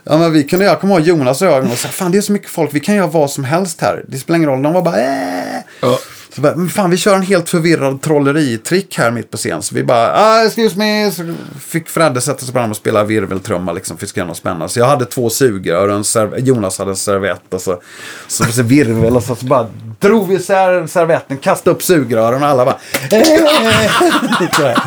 Ja, 0.03 0.17
men 0.17 0.33
vi 0.33 0.43
kunde, 0.43 0.65
jag 0.65 0.81
kommer 0.81 0.95
ihåg 0.95 1.07
Jonas 1.07 1.41
och 1.41 1.47
jag, 1.47 1.63
och 1.71 1.77
sa, 1.77 1.87
fan 1.87 2.11
det 2.11 2.17
är 2.17 2.21
så 2.21 2.31
mycket 2.31 2.49
folk, 2.49 2.69
vi 2.73 2.79
kan 2.79 2.95
göra 2.95 3.07
vad 3.07 3.31
som 3.31 3.43
helst 3.43 3.81
här. 3.81 4.03
Det 4.07 4.17
spelar 4.17 4.37
ingen 4.37 4.49
roll. 4.49 4.61
De 4.61 4.73
var 4.73 4.81
bara, 4.81 5.01
äh. 5.01 5.61
Ja. 5.81 5.99
Så 6.35 6.41
bara, 6.41 6.55
men 6.55 6.69
fan 6.69 6.89
vi 6.89 6.97
kör 6.97 7.15
en 7.15 7.21
helt 7.21 7.49
förvirrad 7.49 8.01
trolleritrick 8.01 8.97
här 8.97 9.11
mitt 9.11 9.31
på 9.31 9.37
scen. 9.37 9.61
Så 9.61 9.75
vi 9.75 9.83
bara, 9.83 10.13
ah, 10.15 10.45
excuse 10.45 10.77
me. 10.77 11.11
Så 11.11 11.33
fick 11.59 11.89
Fredde 11.89 12.21
sätta 12.21 12.39
sig 12.45 12.53
fram 12.53 12.69
och 12.71 12.77
spela 12.77 13.03
virveltrumma 13.03 13.73
liksom, 13.73 13.97
för 13.97 14.05
att 14.05 14.09
spännande. 14.35 14.69
Så 14.69 14.79
jag 14.79 14.85
hade 14.85 15.05
två 15.05 15.29
sugrör 15.29 15.87
och 15.87 15.95
en 15.95 16.03
serv- 16.03 16.39
Jonas 16.39 16.77
hade 16.79 16.91
en 16.91 16.95
servett 16.95 17.53
och 17.53 17.61
så, 17.61 17.81
så, 18.27 18.43
så 18.43 18.63
virvel 18.63 19.15
och 19.15 19.23
så, 19.23 19.35
så 19.35 19.45
bara 19.45 19.67
drog 19.99 20.27
vi 20.27 20.35
isär 20.35 20.87
servetten, 20.87 21.37
kastade 21.37 21.75
upp 21.75 21.83
sugrören 21.83 22.43
och 22.43 22.49
alla 22.49 22.65
bara, 22.65 22.77
"Eh." 23.11 23.21
Här. 24.51 24.77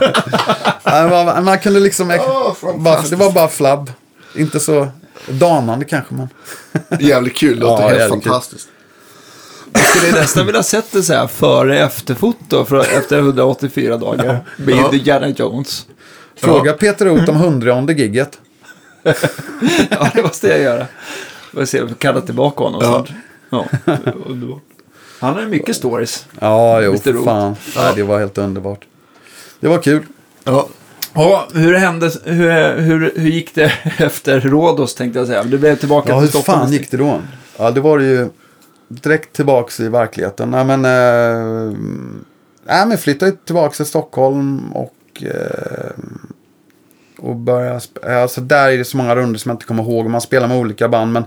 Ja, 0.84 1.03
det 1.03 1.09
var- 1.11 1.40
Man 1.42 1.59
kunde 1.59 1.80
liksom, 1.80 2.11
Åh, 2.20 2.53
bara, 2.78 3.03
det 3.03 3.16
var 3.16 3.32
bara 3.32 3.49
flabb. 3.49 3.92
Inte 4.34 4.61
så 4.61 4.88
danande 5.28 5.84
kanske 5.84 6.14
men. 6.14 6.28
Jävligt 7.01 7.36
kul, 7.36 7.55
det 7.61 7.66
låter 7.66 7.82
Ja, 7.82 7.88
helt 7.88 8.01
jävligt 8.01 8.24
kul. 8.24 8.32
Jag 9.78 9.86
skulle 9.96 10.20
nästan 10.20 10.46
vilja 10.46 10.62
sett 10.62 10.92
det 10.92 11.02
så 11.02 11.12
här 11.14 11.26
före 11.26 11.78
efterfoto 11.78 12.64
för, 12.64 12.78
efter 12.80 13.18
184 13.18 13.96
dagar. 13.96 14.40
Med 14.56 14.74
Ja. 14.76 14.90
Indiana 14.92 15.28
Jones. 15.28 15.86
Fråga 16.36 16.72
Peter 16.72 17.06
Roth 17.06 17.30
om 17.30 17.36
hundraonde 17.36 17.92
gigget. 17.92 18.38
Ja, 19.90 20.10
det 20.14 20.22
måste 20.22 20.48
jag 20.48 20.60
göra. 20.60 20.86
Får 21.54 21.64
se 21.64 21.80
om 21.82 21.88
vi 21.88 21.94
kallar 21.94 22.20
tillbaka 22.20 22.64
honom 22.64 22.80
Ja. 22.82 22.88
snart. 22.88 23.10
Ja, 23.50 23.96
underbart. 24.26 24.62
Han 25.20 25.34
har 25.34 25.40
ju 25.40 25.46
mycket 25.48 25.76
stories. 25.76 26.26
Ja, 26.40 26.80
jo, 26.82 26.90
Mr. 26.90 27.24
fan. 27.24 27.56
Nej, 27.76 27.92
det 27.96 28.02
var 28.02 28.18
helt 28.18 28.38
underbart. 28.38 28.80
Det 29.60 29.68
var 29.68 29.82
kul. 29.82 30.02
Ja. 30.44 30.68
Ja, 31.14 31.48
hur, 31.54 31.74
hände, 31.74 32.10
hur, 32.24 32.76
hur, 32.76 33.12
hur 33.16 33.30
gick 33.30 33.54
det 33.54 33.72
efter 33.98 34.40
Rhodos 34.40 34.94
tänkte 34.94 35.18
jag 35.18 35.28
säga? 35.28 35.42
Du 35.44 35.58
blev 35.58 35.76
tillbaka 35.76 36.08
Ja, 36.08 36.14
till 36.14 36.20
hur 36.20 36.28
Stockholm. 36.28 36.60
fan 36.60 36.72
gick 36.72 36.90
det 36.90 36.96
då? 36.96 37.20
Ja, 37.56 37.70
det 37.70 37.80
var 37.80 37.98
det 37.98 38.04
ju 38.04 38.28
direkt 38.89 39.32
tillbaks 39.32 39.80
i 39.80 39.89
verkligheten. 39.89 40.51
Nej, 40.51 40.64
men, 40.64 40.84
eh, 40.84 41.78
nej, 42.66 42.86
men 42.86 42.99
flyttade 42.99 43.32
tillbaks 43.32 43.76
till 43.76 43.86
Stockholm 43.86 44.72
och, 44.72 44.95
eh, 45.22 45.91
och 47.18 47.36
började 47.36 47.78
sp- 47.78 48.22
Alltså 48.22 48.41
där 48.41 48.68
är 48.70 48.78
det 48.78 48.84
så 48.84 48.97
många 48.97 49.16
runder 49.16 49.39
som 49.39 49.49
jag 49.51 49.55
inte 49.55 49.66
kommer 49.66 49.82
ihåg. 49.82 50.11
Man 50.11 50.20
spelar 50.20 50.49
med 50.49 50.57
olika 50.59 50.89
band, 50.89 51.12
men 51.12 51.24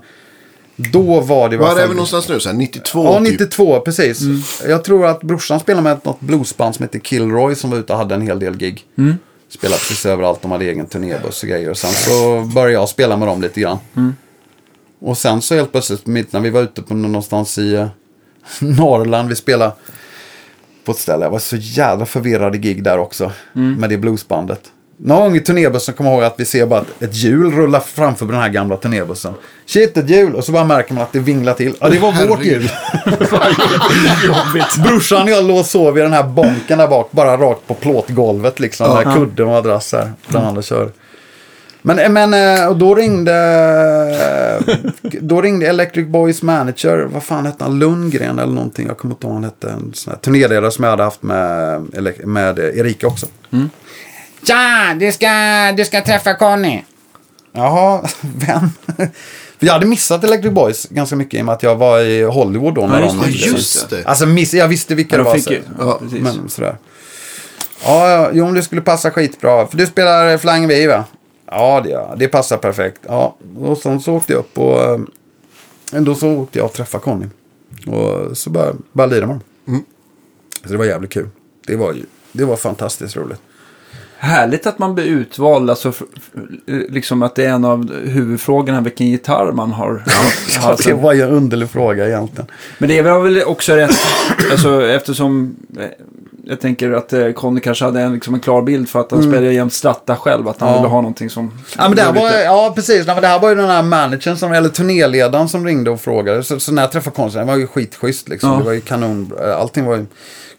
då 0.75 1.19
var 1.19 1.49
det 1.49 1.57
Var 1.57 1.79
är 1.79 1.87
vi 1.87 1.93
någonstans 1.93 2.29
nu? 2.29 2.39
Så 2.39 2.49
här, 2.49 2.55
92 2.55 3.03
Ja, 3.05 3.19
typ? 3.19 3.31
92, 3.31 3.79
precis. 3.79 4.21
Jag 4.67 4.83
tror 4.83 5.05
att 5.05 5.21
brorsan 5.21 5.59
spelade 5.59 5.83
med 5.83 5.97
något 6.03 6.19
bluesband 6.19 6.75
som 6.75 6.83
heter 6.83 6.99
Kilroy 6.99 7.55
som 7.55 7.69
var 7.69 7.77
ute 7.77 7.93
och 7.93 7.99
hade 7.99 8.15
en 8.15 8.21
hel 8.21 8.39
del 8.39 8.57
gig. 8.57 8.85
Spelade 9.49 9.77
precis 9.79 10.05
överallt, 10.05 10.41
de 10.41 10.51
hade 10.51 10.65
egen 10.65 10.85
turnébuss 10.85 11.43
och 11.43 11.49
grejer. 11.49 11.69
Och 11.69 11.77
sen 11.77 11.91
så 11.91 12.41
började 12.55 12.73
jag 12.73 12.89
spela 12.89 13.17
med 13.17 13.27
dem 13.27 13.41
lite 13.41 13.61
grann. 13.61 13.77
Och 15.01 15.17
sen 15.17 15.41
så 15.41 15.55
helt 15.55 15.71
plötsligt, 15.71 16.05
mitt 16.05 16.33
när 16.33 16.39
vi 16.39 16.49
var 16.49 16.61
ute 16.61 16.81
på 16.81 16.93
någonstans 16.93 17.57
i 17.57 17.75
eh, 17.75 17.87
Norrland, 18.59 19.29
vi 19.29 19.35
spelade 19.35 19.71
på 20.85 20.91
ett 20.91 20.97
ställe. 20.97 21.25
Jag 21.25 21.31
var 21.31 21.39
så 21.39 21.55
jävla 21.55 22.05
förvirrad 22.05 22.55
i 22.55 22.57
gig 22.57 22.83
där 22.83 22.97
också. 22.97 23.31
Med 23.53 23.89
det 23.89 23.97
bluesbandet. 23.97 24.61
Någon 25.03 25.21
gång 25.21 25.35
i 25.35 25.39
turnébussen 25.39 25.95
kommer 25.95 26.09
jag 26.09 26.17
ihåg 26.17 26.25
att 26.25 26.39
vi 26.39 26.45
ser 26.45 26.65
bara 26.65 26.83
ett, 26.99 27.15
hjul 27.15 27.51
rulla 27.51 27.79
framför 27.79 28.25
den 28.25 28.35
här 28.35 28.49
gamla 28.49 28.77
turnébussen. 28.77 29.33
Shit, 29.65 29.97
ett 29.97 30.09
hjul! 30.09 30.35
Och 30.35 30.43
så 30.43 30.51
bara 30.51 30.63
märker 30.63 30.93
man 30.93 31.03
att 31.03 31.13
det 31.13 31.19
vinglar 31.19 31.53
till. 31.53 31.75
Ja, 31.79 31.89
det 31.89 31.99
var 31.99 32.27
vårt 32.27 32.43
hjul. 32.43 32.69
Brorsan 34.83 35.23
och 35.23 35.29
jag 35.29 35.43
låg 35.43 35.59
och 35.59 35.65
sov 35.65 35.97
i 35.97 36.01
den 36.01 36.13
här 36.13 36.23
bonken 36.23 36.77
där 36.77 36.87
bak, 36.87 37.11
bara 37.11 37.37
rakt 37.37 37.67
på 37.67 37.73
plåtgolvet 37.73 38.59
liksom. 38.59 38.87
Ja. 38.89 39.03
Där 39.03 39.13
kudde 39.15 39.43
och 39.43 39.49
madrass 39.49 39.93
här, 39.93 40.11
där 40.27 40.39
andra 40.39 40.61
kör. 40.61 40.91
Men, 41.81 42.13
men 42.13 42.33
eh, 42.33 42.71
då 42.75 42.95
ringde, 42.95 43.33
då 45.01 45.41
ringde 45.41 45.67
Electric 45.67 46.07
Boys 46.07 46.41
manager, 46.41 46.97
vad 47.11 47.23
fan 47.23 47.45
hette 47.45 47.63
han, 47.63 47.79
Lundgren 47.79 48.39
eller 48.39 48.53
någonting, 48.53 48.87
jag 48.87 48.97
kommer 48.97 49.15
inte 49.15 49.27
ihåg 49.27 49.33
vad 49.33 49.43
han 49.43 49.51
hette, 49.51 49.69
en 49.69 49.93
sån 49.93 50.11
här 50.13 50.19
turnéledare 50.19 50.71
som 50.71 50.83
jag 50.83 50.91
hade 50.91 51.03
haft 51.03 51.23
med, 51.23 51.81
med 52.25 52.59
Erika 52.59 53.07
också. 53.07 53.25
Tja, 54.47 54.95
du 54.99 55.11
ska, 55.11 55.29
du 55.77 55.85
ska 55.85 56.01
träffa 56.01 56.33
Conny. 56.33 56.81
Jaha, 57.53 58.01
vem? 58.21 58.69
För 59.59 59.65
jag 59.67 59.73
hade 59.73 59.85
missat 59.85 60.23
Electric 60.23 60.53
Boys 60.53 60.85
ganska 60.89 61.15
mycket 61.15 61.33
i 61.39 61.41
och 61.41 61.45
med 61.45 61.53
att 61.53 61.63
jag 61.63 61.75
var 61.75 61.99
i 61.99 62.23
Hollywood 62.23 62.73
då. 62.75 62.81
Ja, 62.81 62.87
när 62.87 63.01
just 63.01 63.21
de- 63.23 63.31
just 63.31 63.89
det. 63.89 64.05
Alltså 64.05 64.25
miss, 64.25 64.53
jag 64.53 64.67
visste 64.67 64.95
vilka 64.95 65.15
Ja, 65.15 65.17
det 65.17 65.23
de 65.23 65.29
var. 65.29 65.35
fick 65.35 65.43
så- 65.43 65.53
Ja, 65.79 65.99
precis. 66.01 66.19
Men 66.21 66.49
sådär. 66.49 66.75
Ja, 67.85 68.09
ja, 68.09 68.29
jo, 68.33 68.51
det 68.51 68.63
skulle 68.63 68.81
passa 68.81 69.11
skitbra. 69.11 69.67
För 69.67 69.77
du 69.77 69.85
spelar 69.85 70.37
Flying 70.37 70.67
V 70.67 70.87
va? 70.87 71.03
Ja, 71.51 71.81
det, 71.81 72.07
det 72.17 72.27
passar 72.27 72.57
perfekt. 72.57 73.01
Ja, 73.07 73.35
och 73.57 73.77
sen 73.77 74.01
så 74.01 74.13
åkte 74.13 74.33
jag 74.33 74.39
upp 74.39 74.57
och 74.57 74.83
eh, 74.83 74.99
då 76.01 76.15
så 76.15 76.29
åkte 76.29 76.59
jag 76.59 76.65
och 76.65 76.73
träffade 76.73 77.03
Conny. 77.03 77.25
Och 77.87 78.37
så 78.37 78.49
bara, 78.49 78.73
bara 78.91 79.07
lirade 79.07 79.27
man. 79.27 79.39
Mm. 79.67 79.83
Så 80.63 80.71
det 80.71 80.77
var 80.77 80.85
jävligt 80.85 81.11
kul. 81.11 81.29
Det 81.67 81.75
var, 81.75 81.95
det 82.31 82.45
var 82.45 82.55
fantastiskt 82.55 83.15
roligt. 83.15 83.41
Härligt 84.17 84.67
att 84.67 84.79
man 84.79 84.95
blir 84.95 85.05
utvald, 85.05 85.69
alltså 85.69 85.93
liksom 86.65 87.23
att 87.23 87.35
det 87.35 87.45
är 87.45 87.49
en 87.49 87.65
av 87.65 87.93
huvudfrågorna 87.93 88.81
vilken 88.81 89.07
gitarr 89.07 89.51
man 89.51 89.71
har. 89.71 90.03
Ja, 90.49 90.75
det 90.85 90.93
var 90.93 91.13
ju 91.13 91.21
en 91.21 91.29
underlig 91.29 91.69
fråga 91.69 92.07
egentligen. 92.07 92.47
Men 92.77 92.89
det 92.89 92.97
är 92.97 93.03
väl 93.03 93.43
också 93.43 93.73
rätt, 93.73 93.95
alltså 94.51 94.87
eftersom 94.87 95.55
eh, 95.79 95.85
jag 96.45 96.59
tänker 96.61 96.91
att 96.91 97.13
eh, 97.13 97.31
Conny 97.31 97.59
kanske 97.59 97.85
hade 97.85 98.01
en, 98.01 98.13
liksom 98.13 98.33
en 98.33 98.39
klar 98.39 98.61
bild 98.61 98.89
för 98.89 98.99
att 98.99 99.11
han 99.11 99.23
spelar 99.23 99.41
jämt 99.41 99.73
stratta 99.73 100.15
själv, 100.15 100.47
att 100.47 100.59
han 100.61 100.69
Ja. 100.69 100.75
ville 100.77 100.87
ha 100.87 101.01
någonting 101.01 101.29
som... 101.29 101.51
Ja, 101.77 101.83
men 101.87 101.95
det 101.95 102.01
här 102.01 102.13
var, 102.13 102.25
lite- 102.25 102.41
ja 102.43 102.71
precis. 102.75 103.05
Nej, 103.05 103.15
men 103.15 103.21
det 103.21 103.27
här 103.27 103.39
var 103.39 103.49
ju 103.49 103.55
den 103.55 103.69
här 103.69 103.83
managern, 103.83 104.37
som, 104.37 104.51
eller 104.53 104.69
turnéledaren 104.69 105.49
som 105.49 105.65
ringde 105.65 105.91
och 105.91 106.01
frågade. 106.01 106.43
Så, 106.43 106.59
så 106.59 106.71
när 106.71 106.81
jag 106.81 106.91
träffade 106.91 107.15
konstnären, 107.15 107.47
det 107.47 107.53
var 107.53 107.59
ju 107.59 107.67
skitschysst 107.67 108.29
liksom. 108.29 108.49
Ja. 108.51 108.57
Det 108.57 108.63
var 108.63 108.71
ju 108.71 108.81
kanon. 108.81 109.31
Allting 109.57 109.85
var 109.85 109.95
ju, 109.95 110.05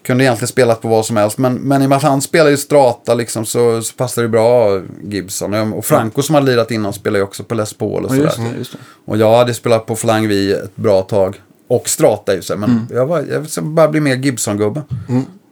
kunde 0.05 0.23
egentligen 0.23 0.47
spelat 0.47 0.81
på 0.81 0.87
vad 0.87 1.05
som 1.05 1.17
helst. 1.17 1.37
Men, 1.37 1.53
men 1.53 1.81
i 1.81 1.85
och 1.85 1.89
med 1.89 1.95
att 1.97 2.03
han 2.03 2.21
spelar 2.21 2.49
ju 2.49 2.57
strata 2.57 3.13
liksom 3.13 3.45
så, 3.45 3.81
så 3.81 3.93
passade 3.95 4.27
det 4.27 4.31
bra 4.31 4.81
Gibson. 5.03 5.73
Och 5.73 5.85
Franco 5.85 6.21
som 6.21 6.35
hade 6.35 6.47
lirat 6.51 6.71
innan 6.71 6.93
spelar 6.93 7.17
ju 7.19 7.23
också 7.23 7.43
på 7.43 7.55
Les 7.55 7.73
Paul 7.73 8.05
och 8.05 8.15
Ja, 8.17 8.29
sådär. 8.29 8.49
det. 8.59 8.77
Och 9.05 9.17
jag 9.17 9.37
hade 9.37 9.53
spelat 9.53 9.85
på 9.85 9.95
Flying 9.95 10.27
V 10.27 10.51
ett 10.51 10.75
bra 10.75 11.01
tag. 11.01 11.41
Och 11.67 11.89
strata 11.89 12.33
i 12.33 12.41
sig. 12.41 12.57
Men 12.57 12.69
Mm. 12.69 12.87
jag, 12.91 13.05
var, 13.05 13.25
jag 13.55 13.63
bara 13.63 13.87
bli 13.87 13.99
mer 13.99 14.15
Gibson-gubbe. 14.15 14.81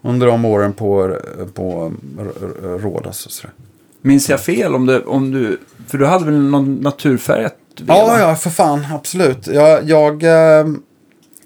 Under 0.01 0.27
de 0.27 0.45
åren 0.45 0.73
på, 0.73 1.15
på 1.53 1.93
R- 2.19 2.31
R- 2.41 2.77
Rhodas 2.79 3.25
och 3.25 3.31
sådär. 3.31 3.53
Minns 4.01 4.29
jag 4.29 4.39
fel 4.39 4.75
om, 4.75 4.85
det, 4.85 5.01
om 5.05 5.31
du... 5.31 5.59
För 5.87 5.97
du 5.97 6.05
hade 6.05 6.25
väl 6.25 6.39
någon 6.39 6.75
naturfärgat 6.75 7.55
Ja, 7.87 8.19
ja, 8.19 8.35
för 8.35 8.49
fan. 8.49 8.85
Absolut. 8.93 9.47
Jag, 9.47 9.89
jag, 9.89 10.23
eh, 10.23 10.65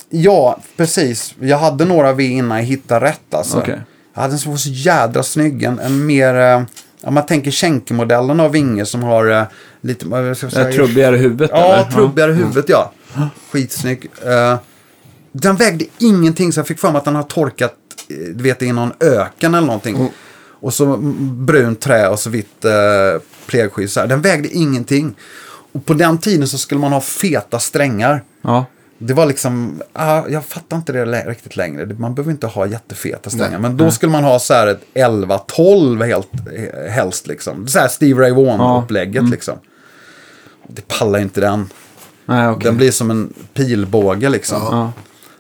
ja, 0.10 0.60
precis. 0.78 1.36
Jag 1.40 1.58
hade 1.58 1.86
några 1.86 2.14
V 2.14 2.24
innan 2.24 2.58
jag 2.58 2.66
hittade 2.66 3.06
rätt. 3.06 3.34
Alltså. 3.34 3.58
Okej. 3.58 3.82
Jag 4.14 4.22
hade 4.22 4.34
en 4.34 4.40
som 4.40 4.52
var 4.52 4.58
så 4.58 4.70
jädra 4.70 5.24
snygg. 5.24 5.64
En, 5.64 5.80
en 5.80 6.06
mer, 6.06 6.36
eh, 6.36 6.62
om 7.02 7.14
man 7.14 7.26
tänker 7.26 7.52
Schenker-modellen 7.52 8.40
av 8.40 8.52
vinge 8.52 8.86
som 8.86 9.04
har 9.04 9.32
eh, 9.32 9.44
lite, 9.82 10.08
vad 10.08 10.38
ska 10.38 10.46
jag 10.46 10.54
säga? 10.54 10.72
trubbigare 10.72 11.18
huvudet 11.18 11.50
Ja, 11.54 11.74
eller? 11.74 11.92
trubbigare 11.92 12.32
huvudet 12.32 12.66
ja. 12.68 12.92
Skitsnygg. 13.52 14.08
Eh, 14.26 14.56
den 15.32 15.56
vägde 15.56 15.86
ingenting 15.98 16.54
så 16.54 16.60
jag 16.60 16.68
fick 16.68 16.80
för 16.80 16.92
mig 16.92 16.98
att 16.98 17.06
den 17.06 17.16
har 17.16 17.24
torkat, 17.24 17.72
eh, 17.72 17.85
du 18.08 18.44
vet, 18.44 18.62
i 18.62 18.72
någon 18.72 18.94
öken 19.00 19.56
eller 19.56 19.68
någonting. 19.68 20.10
Och 20.60 20.74
så 20.74 20.86
mm, 20.94 21.46
brunt 21.46 21.82
trä 21.82 22.10
och 22.10 22.20
så 22.20 22.30
vitt 22.30 22.66
eh, 22.66 23.22
plegskydd. 23.46 23.90
så 23.92 24.00
här. 24.00 24.08
Den 24.08 24.22
vägde 24.22 24.48
ingenting. 24.48 25.16
Och 25.72 25.86
på 25.86 25.94
den 25.94 26.18
tiden 26.18 26.48
så 26.48 26.58
skulle 26.58 26.82
man 26.82 26.94
ha 26.94 27.02
feta 27.02 27.60
strängar. 27.60 28.24
Ja. 28.42 28.66
Det 28.98 29.14
var 29.14 29.26
liksom, 29.26 29.82
ah, 29.94 30.22
jag 30.30 30.46
fattar 30.46 30.78
inte 30.78 30.94
det 30.94 31.06
riktigt 31.06 31.56
längre. 31.56 31.86
Man 31.86 32.16
behöver 32.16 32.32
inte 32.32 32.48
ha 32.48 32.66
jättefeta 32.66 33.30
strängar. 33.30 33.50
Nej. 33.50 33.60
Men 33.60 33.78
då 33.78 33.92
skulle 33.92 34.12
man 34.12 34.24
ha 34.24 34.40
så 34.40 34.54
här 34.54 34.68
ett 34.68 34.82
11-12 34.94 36.06
helt, 36.06 36.30
eh, 36.54 36.92
helst 36.92 37.28
liksom. 37.28 37.68
Så 37.68 37.80
här 37.80 37.88
Steve 37.88 38.22
Ray 38.22 38.32
Vaughan-upplägget 38.32 39.30
liksom. 39.30 39.58
Det 40.68 40.88
pallar 40.88 41.20
inte 41.20 41.42
den. 41.42 41.70
Nej, 42.26 42.48
okej. 42.48 42.64
Den 42.64 42.78
blir 42.78 42.92
som 42.92 43.12
en 43.12 43.34
pilbåge 43.54 44.30
liksom. 44.30 44.62
Ja. 44.62 44.92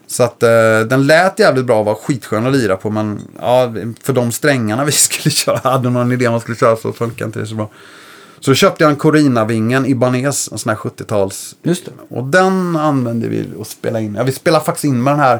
Så 0.07 0.23
att 0.23 0.43
eh, 0.43 0.49
den 0.89 1.07
lät 1.07 1.39
jävligt 1.39 1.65
bra 1.65 1.79
och 1.79 1.85
var 1.85 1.95
skitskön 1.95 2.45
att 2.45 2.53
lira 2.53 2.75
på. 2.77 2.89
Men 2.89 3.21
ja, 3.41 3.73
för 4.03 4.13
de 4.13 4.31
strängarna 4.31 4.85
vi 4.85 4.91
skulle 4.91 5.31
köra, 5.31 5.59
hade 5.71 5.89
någon 5.89 6.11
idé 6.11 6.27
om 6.27 6.31
man 6.31 6.41
skulle 6.41 6.57
köra 6.57 6.75
så 6.75 6.93
funkar 6.93 7.25
inte 7.25 7.39
det 7.39 7.47
så 7.47 7.55
bra. 7.55 7.69
Så 8.39 8.53
köpte 8.53 8.83
jag 8.83 8.91
en 8.91 8.97
Corina-vingen 8.97 9.85
Ibanez, 9.85 10.49
en 10.51 10.57
sån 10.57 10.69
här 10.69 10.77
70-tals. 10.77 11.55
Just 11.63 11.85
det. 11.85 11.91
Och 12.09 12.23
den 12.23 12.75
använde 12.75 13.27
vi 13.27 13.45
och 13.57 13.67
spela 13.67 13.99
in. 14.01 14.15
Ja, 14.15 14.23
vi 14.23 14.31
spelade 14.31 14.65
faktiskt 14.65 14.85
in 14.85 15.03
med 15.03 15.13
den 15.13 15.19
här, 15.19 15.39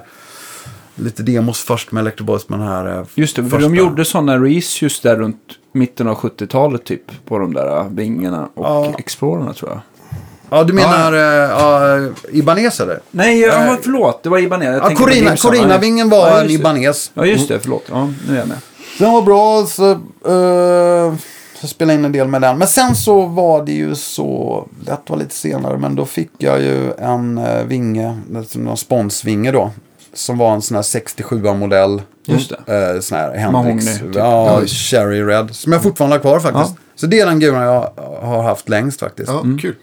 lite 0.95 1.23
demos 1.23 1.59
först 1.59 1.91
med 1.91 2.01
Electro 2.01 2.25
Boys 2.25 2.49
med 2.49 2.59
den 2.59 2.67
här. 2.67 2.97
eh, 2.99 3.05
Just 3.15 3.35
det, 3.35 3.41
för 3.43 3.49
första. 3.49 3.69
de 3.69 3.75
gjorde 3.75 4.05
sådana 4.05 4.39
reissues 4.39 4.99
där 5.01 5.15
runt 5.15 5.37
mitten 5.71 6.07
av 6.07 6.15
70-talet 6.17 6.83
typ. 6.85 7.01
På 7.27 7.37
de 7.39 7.53
där 7.53 7.77
äh, 7.77 7.87
vingarna 7.89 8.49
och 8.53 8.65
Ja. 8.65 8.93
Explorerna 8.97 9.53
tror 9.53 9.71
jag. 9.71 9.79
Ja, 10.55 10.63
du 10.63 10.73
menar 10.73 11.13
eh, 11.13 11.49
ja, 11.49 11.99
Ibanez 12.31 12.79
eller? 12.79 12.99
Nej, 13.11 13.39
ja, 13.39 13.59
Nej. 13.59 13.77
förlåt. 13.83 14.23
Det 14.23 14.29
var 14.29 14.39
Ibanez. 14.39 14.67
Jag 14.81 14.91
Ja, 14.91 14.95
Corina. 14.95 15.35
Corina-vingen 15.35 16.09
var 16.09 16.27
Ja, 16.27 16.41
en. 16.41 16.49
Ibanez. 16.49 17.11
Ja, 17.13 17.25
just 17.25 17.47
det. 17.47 17.59
Förlåt. 17.59 17.83
Ja, 17.89 18.09
nu 18.27 18.33
är 18.33 18.39
jag 18.39 18.47
med. 18.47 18.57
Den 18.99 19.11
var 19.11 19.21
bra. 19.21 19.65
Så, 19.65 19.91
eh, 20.25 21.13
jag 21.61 21.69
spelade 21.69 21.99
in 21.99 22.05
en 22.05 22.11
del 22.11 22.27
med 22.27 22.41
den. 22.41 22.57
Men 22.57 22.67
sen 22.67 22.95
så 22.95 23.25
var 23.25 23.65
det 23.65 23.71
ju 23.71 23.95
så, 23.95 24.67
det 24.85 24.97
var 25.07 25.17
lite 25.17 25.35
senare, 25.35 25.77
men 25.77 25.95
då 25.95 26.05
fick 26.05 26.31
jag 26.37 26.61
ju 26.61 26.91
en 26.93 27.37
uh, 27.37 27.63
vinge, 27.63 28.17
en 28.65 28.77
sponsvinge 28.77 29.51
då. 29.51 29.71
Som 30.13 30.37
var 30.37 30.53
en 30.53 30.61
sån 30.61 30.75
här 30.75 30.81
67-modell. 30.81 32.01
Just 32.25 32.53
det. 32.65 32.93
Uh, 32.93 32.99
sån 32.99 33.17
här 33.17 33.51
Mahogny, 33.51 33.71
Hendrix. 33.71 33.99
typ. 33.99 34.15
Ja, 34.15 34.61
Cherry 34.65 35.23
Red. 35.23 35.55
Som 35.55 35.71
jag 35.71 35.83
fortfarande 35.83 36.15
har 36.15 36.21
kvar 36.21 36.39
faktiskt. 36.39 36.75
Så 36.95 37.05
det 37.05 37.19
är 37.19 37.25
den 37.25 37.39
guran 37.39 37.63
jag 37.63 37.89
har 38.21 38.43
haft 38.43 38.69
längst 38.69 38.99
faktiskt. 38.99 39.31
Ja, 39.31 39.41
kul. 39.61 39.75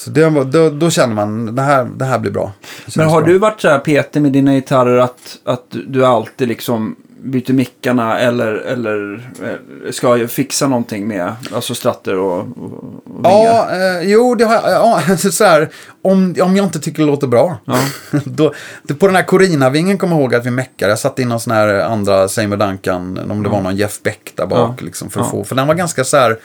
Så 0.00 0.10
det 0.10 0.44
då, 0.44 0.70
då 0.70 0.90
känner 0.90 1.14
man, 1.14 1.54
det 1.54 1.62
här, 1.62 1.84
det 1.84 2.04
här 2.04 2.18
blir 2.18 2.30
bra. 2.30 2.52
Men 2.96 3.08
har 3.08 3.22
bra. 3.22 3.32
du 3.32 3.38
varit 3.38 3.60
så 3.60 3.68
här 3.68 3.78
petig 3.78 4.22
med 4.22 4.32
dina 4.32 4.54
gitarrer 4.54 4.98
att, 4.98 5.38
att 5.44 5.66
du 5.86 6.06
alltid 6.06 6.48
liksom 6.48 6.96
byter 7.22 7.52
mickarna 7.52 8.18
eller, 8.18 8.54
eller 8.54 9.14
eh, 9.42 9.90
ska 9.90 10.16
jag 10.16 10.30
fixa 10.30 10.66
någonting 10.66 11.08
med 11.08 11.32
alltså 11.54 11.74
stratter 11.74 12.16
och, 12.16 12.38
och, 12.38 12.84
och? 13.04 13.24
Ja, 13.24 13.68
eh, 13.70 14.02
jo, 14.02 14.34
det 14.34 14.44
har 14.44 14.54
jag. 14.54 15.02
Ja, 15.08 15.16
så 15.32 15.44
här, 15.44 15.70
om, 16.02 16.34
om 16.42 16.56
jag 16.56 16.66
inte 16.66 16.80
tycker 16.80 17.02
det 17.02 17.06
låter 17.06 17.26
bra. 17.26 17.56
Ja. 17.64 17.78
då, 18.24 18.54
på 18.98 19.06
den 19.06 19.16
här 19.16 19.22
Corina-vingen 19.22 19.98
kommer 19.98 20.14
jag 20.14 20.22
ihåg 20.22 20.34
att 20.34 20.46
vi 20.46 20.50
meckade. 20.50 20.92
Jag 20.92 20.98
satte 20.98 21.22
in 21.22 21.28
någon 21.28 21.40
sån 21.40 21.52
här 21.52 21.68
andra 21.74 22.28
Seymour 22.28 22.56
Duncan, 22.56 23.30
om 23.30 23.42
det 23.42 23.48
var 23.48 23.60
någon 23.60 23.76
Jeff 23.76 24.02
Beck 24.02 24.32
där 24.34 24.46
bak. 24.46 24.78
Ja. 24.80 24.84
Liksom, 24.84 25.10
för, 25.10 25.20
Ja. 25.20 25.26
få, 25.30 25.44
för 25.44 25.54
den 25.54 25.66
var 25.66 25.74
ganska 25.74 26.04
så 26.04 26.16
här 26.16 26.38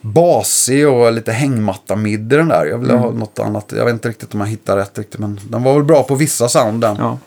basig 0.00 0.88
och 0.88 1.12
lite 1.12 1.32
hängmatta 1.32 1.96
mid 1.96 2.32
i 2.32 2.36
den 2.36 2.48
där. 2.48 2.66
Jag 2.66 2.78
ville 2.78 2.92
Mm. 2.92 3.04
ha 3.04 3.10
något 3.12 3.38
annat. 3.38 3.72
Jag 3.76 3.84
vet 3.84 3.92
inte 3.94 4.08
riktigt 4.08 4.34
om 4.34 4.40
jag 4.40 4.46
hittar 4.46 4.76
rätt 4.76 4.98
riktigt. 4.98 5.20
Men 5.20 5.40
den 5.50 5.62
var 5.62 5.74
väl 5.74 5.84
bra 5.84 6.02
på 6.02 6.14
vissa 6.14 6.48
sound 6.48 6.80
den. 6.80 6.96
Ja. 6.96 7.18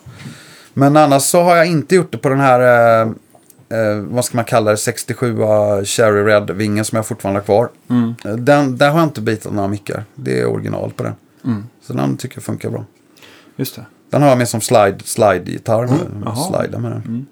Men 0.74 0.98
annars 0.98 1.24
så 1.24 1.42
har 1.42 1.56
jag 1.56 1.66
inte 1.66 1.96
gjort 1.96 2.12
det 2.12 2.18
på 2.18 2.30
den 2.30 2.40
här, 2.40 2.60
eh, 3.02 3.08
eh, 3.80 3.96
vad 3.98 4.26
ska 4.26 4.38
man 4.38 4.46
kalla 4.46 4.72
det, 4.72 4.78
67 4.78 5.38
Cherry 5.86 6.24
Red-vingen 6.24 6.86
som 6.86 6.96
jag 6.96 7.06
fortfarande 7.06 7.40
har 7.40 7.46
kvar. 7.46 7.70
Mm. 7.90 8.14
Eh, 8.26 8.32
Den, 8.36 8.78
där 8.78 8.90
har 8.90 9.00
jag 9.00 9.08
inte 9.08 9.22
bitat 9.22 9.54
några 9.54 9.68
mickar. 9.68 10.04
Det 10.16 10.40
är 10.40 10.46
original 10.46 10.92
på 10.96 11.04
den. 11.04 11.14
Mm. 11.46 11.64
Så 11.88 11.94
den 11.94 12.18
tycker 12.18 12.38
jag 12.38 12.44
funkar 12.44 12.70
bra. 12.70 12.86
Just 13.56 13.76
det. 13.76 13.86
Den 14.10 14.22
har 14.22 14.30
jag 14.30 14.38
med 14.38 14.50
som 14.50 14.62
slide, 14.62 14.98
slide-gitarr. 15.06 15.84
Mm. 15.84 15.98
Jaha. 16.26 16.36
Slida 16.36 16.80
med 16.80 16.92
den. 16.92 17.28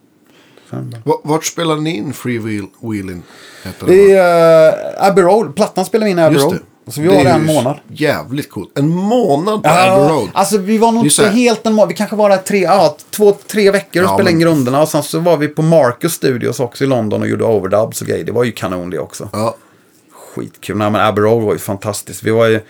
Vart 1.24 1.46
spelar 1.46 1.76
ni 1.76 1.98
in 1.98 2.14
Free 2.14 2.38
Wheel, 2.40 2.66
Wheeling? 2.82 3.24
Heter 3.64 3.88
Det 3.88 4.08
det, 4.08 4.14
va? 4.16 4.20
är 4.22 4.98
uh, 4.98 5.08
Abbey 5.08 5.24
Road. 5.24 5.56
Plattan 5.56 5.86
spelar 5.86 6.06
vi 6.06 6.12
in 6.12 6.20
i 6.20 6.22
Abbey 6.22 6.38
Road. 6.40 6.60
Så 6.88 7.02
vi 7.02 7.08
Det 7.08 7.14
var 7.14 7.20
är 7.22 7.26
där 7.26 7.34
en 7.36 7.46
månad. 7.46 7.78
Jävligt 7.88 8.50
coolt. 8.50 8.78
En 8.80 8.90
månad 8.90 9.64
på 9.64 9.70
Abbey 9.70 10.10
Road. 10.14 10.30
alltså 10.34 10.58
vi 10.58 10.78
var 10.78 10.92
nog 10.92 11.06
inte 11.06 11.30
helt 11.30 11.66
en 11.66 11.74
månad. 11.74 11.90
Vi 11.90 11.96
kanske 11.96 12.16
var 12.16 12.30
där 12.30 12.38
tre, 12.38 12.60
ja, 12.60 12.98
två, 13.10 13.32
tre 13.48 13.72
veckor 13.72 14.04
och 14.04 14.10
Ja, 14.10 14.14
spelade 14.14 14.32
in 14.32 14.38
men- 14.38 14.46
grunderna. 14.48 14.82
Och 14.82 14.90
sen 14.90 15.04
så 15.04 15.20
var 15.20 15.38
vi 15.38 15.48
på 15.48 15.62
Marcus 15.62 16.14
Studios 16.14 16.60
också 16.60 16.84
i 16.84 16.88
London 16.88 17.22
och 17.22 17.28
gjorde 17.28 17.44
overdubs 17.44 18.02
och 18.02 18.08
grejer. 18.08 18.24
Det 18.24 18.32
var 18.32 18.44
ju 18.44 18.52
kanon 18.52 18.90
det 18.90 19.00
också. 19.00 19.30
Ja. 19.34 19.56
Skitkul. 20.12 20.78
Nej 20.78 20.90
men 20.92 21.02
Abbey 21.02 21.24
Road 21.24 21.44
var 21.44 21.54
ju 21.54 21.60
fantastiskt. 21.60 22.24
Vi 22.24 22.32
var 22.32 22.46
ju... 22.48 22.62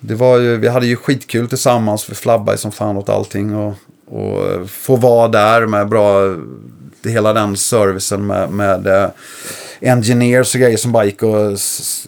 Det 0.00 0.14
var 0.14 0.38
ju, 0.38 0.56
vi 0.56 0.68
hade 0.68 0.86
ju 0.86 0.96
skitkul 0.96 1.48
tillsammans. 1.48 2.10
Vi 2.10 2.14
flabbade 2.14 2.58
som 2.58 2.72
fan 2.72 2.96
åt 2.96 3.08
allting. 3.08 3.54
Och, 3.56 3.74
och 4.10 4.70
få 4.70 4.96
vara 4.96 5.28
där 5.28 5.66
med 5.66 5.88
bra... 5.88 6.36
Hela 7.04 7.32
den 7.32 7.56
servicen 7.56 8.26
med, 8.26 8.50
med 8.50 8.86
eh, 8.86 9.08
engineers 9.80 10.54
och 10.54 10.60
grejer 10.60 10.76
som 10.76 10.92
bara 10.92 11.04
gick 11.04 11.22
och... 11.22 11.58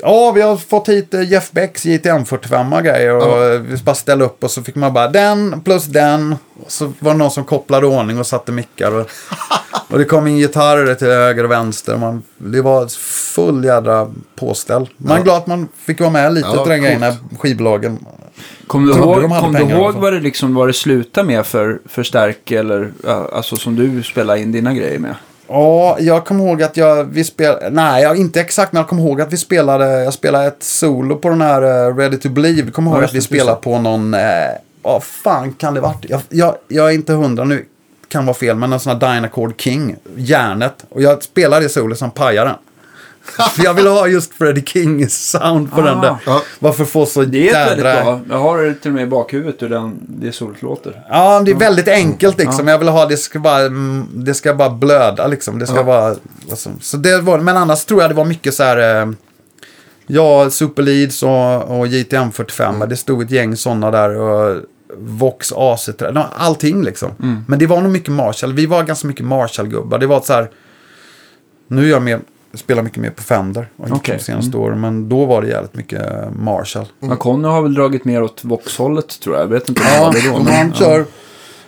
Ja, 0.03 0.30
vi 0.32 0.41
har 0.41 0.57
fått 0.57 0.88
hit 0.88 1.14
eh, 1.14 1.22
Jeff 1.32 1.51
Becks 1.51 1.84
JTM 1.84 2.24
45 2.24 2.72
och 2.72 2.82
grejer. 2.84 3.14
Och 3.16 3.45
eh, 3.45 3.61
vi 3.61 3.76
bara 3.76 3.95
ställde 3.95 4.24
upp 4.24 4.45
och 4.45 4.51
så 4.51 4.62
fick 4.62 4.74
man 4.74 4.93
bara 4.93 5.09
den 5.09 5.61
plus 5.61 5.84
den. 5.84 6.36
Och 6.64 6.72
så 6.72 6.93
var 6.99 7.12
det 7.12 7.18
någon 7.18 7.30
som 7.30 7.45
kopplade 7.45 7.86
ordning 7.86 8.18
och 8.18 8.26
satte 8.26 8.53
mickar. 8.53 8.93
Och, 8.95 9.11
och 9.88 9.99
det 9.99 10.05
kom 10.05 10.26
in 10.26 10.36
gitarrer 10.38 10.95
till 10.95 11.07
höger 11.09 11.45
och 11.45 11.51
vänster. 11.51 11.97
Man, 11.97 12.22
det 12.38 12.62
var 12.62 12.88
full 13.34 13.64
jädra 13.64 14.11
påställ. 14.36 14.88
Man 14.97 15.12
är 15.12 15.16
Ja. 15.20 15.22
glad 15.24 15.36
att 15.36 15.47
man 15.47 15.68
fick 15.86 16.01
vara 16.01 16.11
med 16.11 16.34
lite 16.34 16.49
Ja, 16.55 16.62
till 16.64 16.70
den 16.70 16.82
grejen 16.82 17.01
när 17.01 17.16
skivbolagen... 17.38 18.05
Kommer 18.66 18.93
du 18.93 18.99
ihåg, 18.99 19.41
kom 19.41 19.53
du 19.53 19.61
ihåg 19.74 19.95
vad 19.95 20.12
det, 20.12 20.20
liksom, 20.20 20.55
vad 20.55 20.68
det 20.68 20.72
slutade 20.72 21.26
med 21.26 21.47
för, 21.47 21.78
för 21.84 22.03
stärk 22.03 22.51
eller 22.51 22.93
ja, 23.05 23.28
alltså 23.32 23.57
som 23.57 23.76
du 23.76 24.03
spelar 24.03 24.36
in 24.36 24.53
dina 24.53 24.74
grejer 24.74 24.99
med? 24.99 25.14
Ja, 25.49 25.97
jag 26.01 26.24
kommer 26.24 26.45
ihåg 26.47 26.62
att 26.62 26.76
jag, 26.76 27.05
vi 27.05 27.24
spelade, 27.24 27.70
nej 27.70 28.03
jag, 28.03 28.16
inte 28.16 28.41
exakt, 28.41 28.72
men 28.72 28.80
jag 28.80 28.88
kommer 28.88 29.03
ihåg 29.03 29.20
att 29.20 29.32
vi 29.32 29.36
spelade, 29.36 30.05
jag 30.05 30.12
spelade 30.12 30.47
ett 30.47 30.62
solo 30.62 31.16
på 31.16 31.28
den 31.28 31.41
här 31.41 31.62
eh, 31.62 31.97
Ready 31.97 32.16
to 32.16 32.28
Believe. 32.28 32.70
Kommer 32.70 32.91
Ja, 32.91 32.97
ihåg 32.97 33.05
att 33.05 33.14
vi 33.14 33.20
spelade 33.20 33.51
just 33.51 33.61
på 33.62 33.78
någon, 33.78 34.14
eh, 34.14 34.20
vad 34.82 35.03
fan 35.05 35.53
kan 35.53 35.74
det 35.74 35.80
varit? 35.80 36.05
Jag, 36.09 36.20
jag, 36.28 36.55
jag 36.68 36.86
är 36.88 36.95
inte 36.95 37.12
hundra 37.12 37.45
nu, 37.45 37.64
kan 38.09 38.26
vara 38.26 38.34
fel, 38.36 38.57
men 38.57 38.72
en 38.72 38.80
sån 38.80 39.01
här 39.01 39.14
Dynacord 39.14 39.61
King, 39.61 39.97
järnet. 40.16 40.84
Och 40.88 41.03
jag 41.03 41.22
spelade 41.22 41.64
det 41.64 41.68
solo 41.68 41.95
som 41.95 42.11
pajade 42.11 42.51
den. 42.51 42.59
För 43.25 43.64
jag 43.64 43.75
ville 43.75 43.89
ha 43.89 44.07
just 44.09 44.33
Freddie 44.35 44.62
King 44.66 45.09
sound 45.09 45.73
på 45.73 45.81
den 45.81 45.99
Ah. 45.99 46.03
där. 46.03 46.16
Ja. 46.27 46.43
Varför 46.59 46.85
få 46.85 47.07
så 47.07 47.23
Det 47.23 47.51
är 47.51 47.68
jädra... 47.68 48.03
bra. 48.05 48.21
Jag 48.31 48.39
har 48.39 48.62
det 48.62 48.75
till 48.75 48.91
och 48.91 48.95
med 48.95 49.03
i 49.03 49.07
bakhuvudet 49.07 49.62
hur 49.62 49.68
den, 49.68 49.99
det 50.09 50.33
solet 50.33 50.62
låter. 50.62 51.03
Ja, 51.11 51.41
det 51.45 51.51
är 51.51 51.55
väldigt 51.57 51.89
enkelt 51.89 52.39
liksom. 52.39 52.68
Jag 52.68 52.79
vill 52.79 52.89
ha, 52.89 53.07
det 53.07 53.16
ska 53.16 53.39
bara, 53.39 53.61
mm, 53.61 54.07
det 54.12 54.35
ska 54.35 54.55
bara 54.55 54.71
blöda 54.71 55.27
liksom. 55.27 55.59
Det 55.59 55.66
ska 55.66 55.77
Ja. 55.77 55.83
vara, 55.83 56.14
alltså, 56.51 56.71
så 56.81 56.97
det 56.97 57.21
var, 57.21 57.39
men 57.39 57.57
annars 57.57 57.85
tror 57.85 58.01
jag 58.03 58.11
det 58.11 58.14
var 58.14 58.25
mycket 58.25 58.55
så 58.55 58.62
här, 58.62 59.03
eh, 59.03 59.11
ja, 60.07 60.51
Super 60.51 60.83
Leads 60.83 61.23
och, 61.23 61.79
och 61.79 61.87
JTM 61.87 62.33
45. 62.33 62.85
Det 62.89 62.97
stod 62.97 63.23
ett 63.23 63.31
gäng 63.31 63.57
sådana 63.57 63.91
där. 63.91 64.16
Och, 64.16 64.57
Vox 64.99 65.53
AC3, 65.53 66.12
no, 66.12 66.25
allting 66.37 66.83
liksom. 66.85 67.11
Men 67.49 67.59
det 67.59 67.66
var 67.66 67.81
nog 67.81 67.93
mycket 67.93 68.12
Marshall. 68.12 68.53
Vi 68.53 68.66
var 68.66 68.83
ganska 68.83 69.09
mycket 69.09 69.25
Marshall-gubbar. 69.27 69.99
Det 69.99 70.07
var 70.07 70.21
så 70.21 70.33
här, 70.33 70.51
nu 71.68 71.85
är 71.87 71.91
jag 71.91 72.03
med, 72.03 72.21
spelar 72.55 72.82
mycket 72.82 72.98
mer 72.98 73.11
på 73.11 73.22
Fender. 73.22 73.68
Och 73.76 73.84
inte 73.84 73.96
Okej. 73.96 74.16
de 74.18 74.22
senaste 74.24 74.57
åren. 74.57 74.80
Men 74.80 75.09
då 75.09 75.24
var 75.24 75.42
det 75.42 75.48
jävligt 75.48 75.74
mycket 75.74 76.01
eh, 76.11 76.30
Marshall. 76.36 76.86
Mm. 77.03 77.16
Conny 77.16 77.48
har 77.48 77.62
väl 77.62 77.74
dragit 77.74 78.05
mer 78.05 78.22
åt 78.22 78.44
Vox-hållet 78.44 79.20
tror 79.20 79.36
jag. 79.36 79.42
Jag 79.44 79.48
vet 79.48 79.68
inte 79.68 79.80
om 79.80 79.86
Ja, 80.05 80.11
det 80.14 80.28
då. 80.30 80.38
men 80.42 80.53
han 80.55 80.72
kör. 80.72 81.05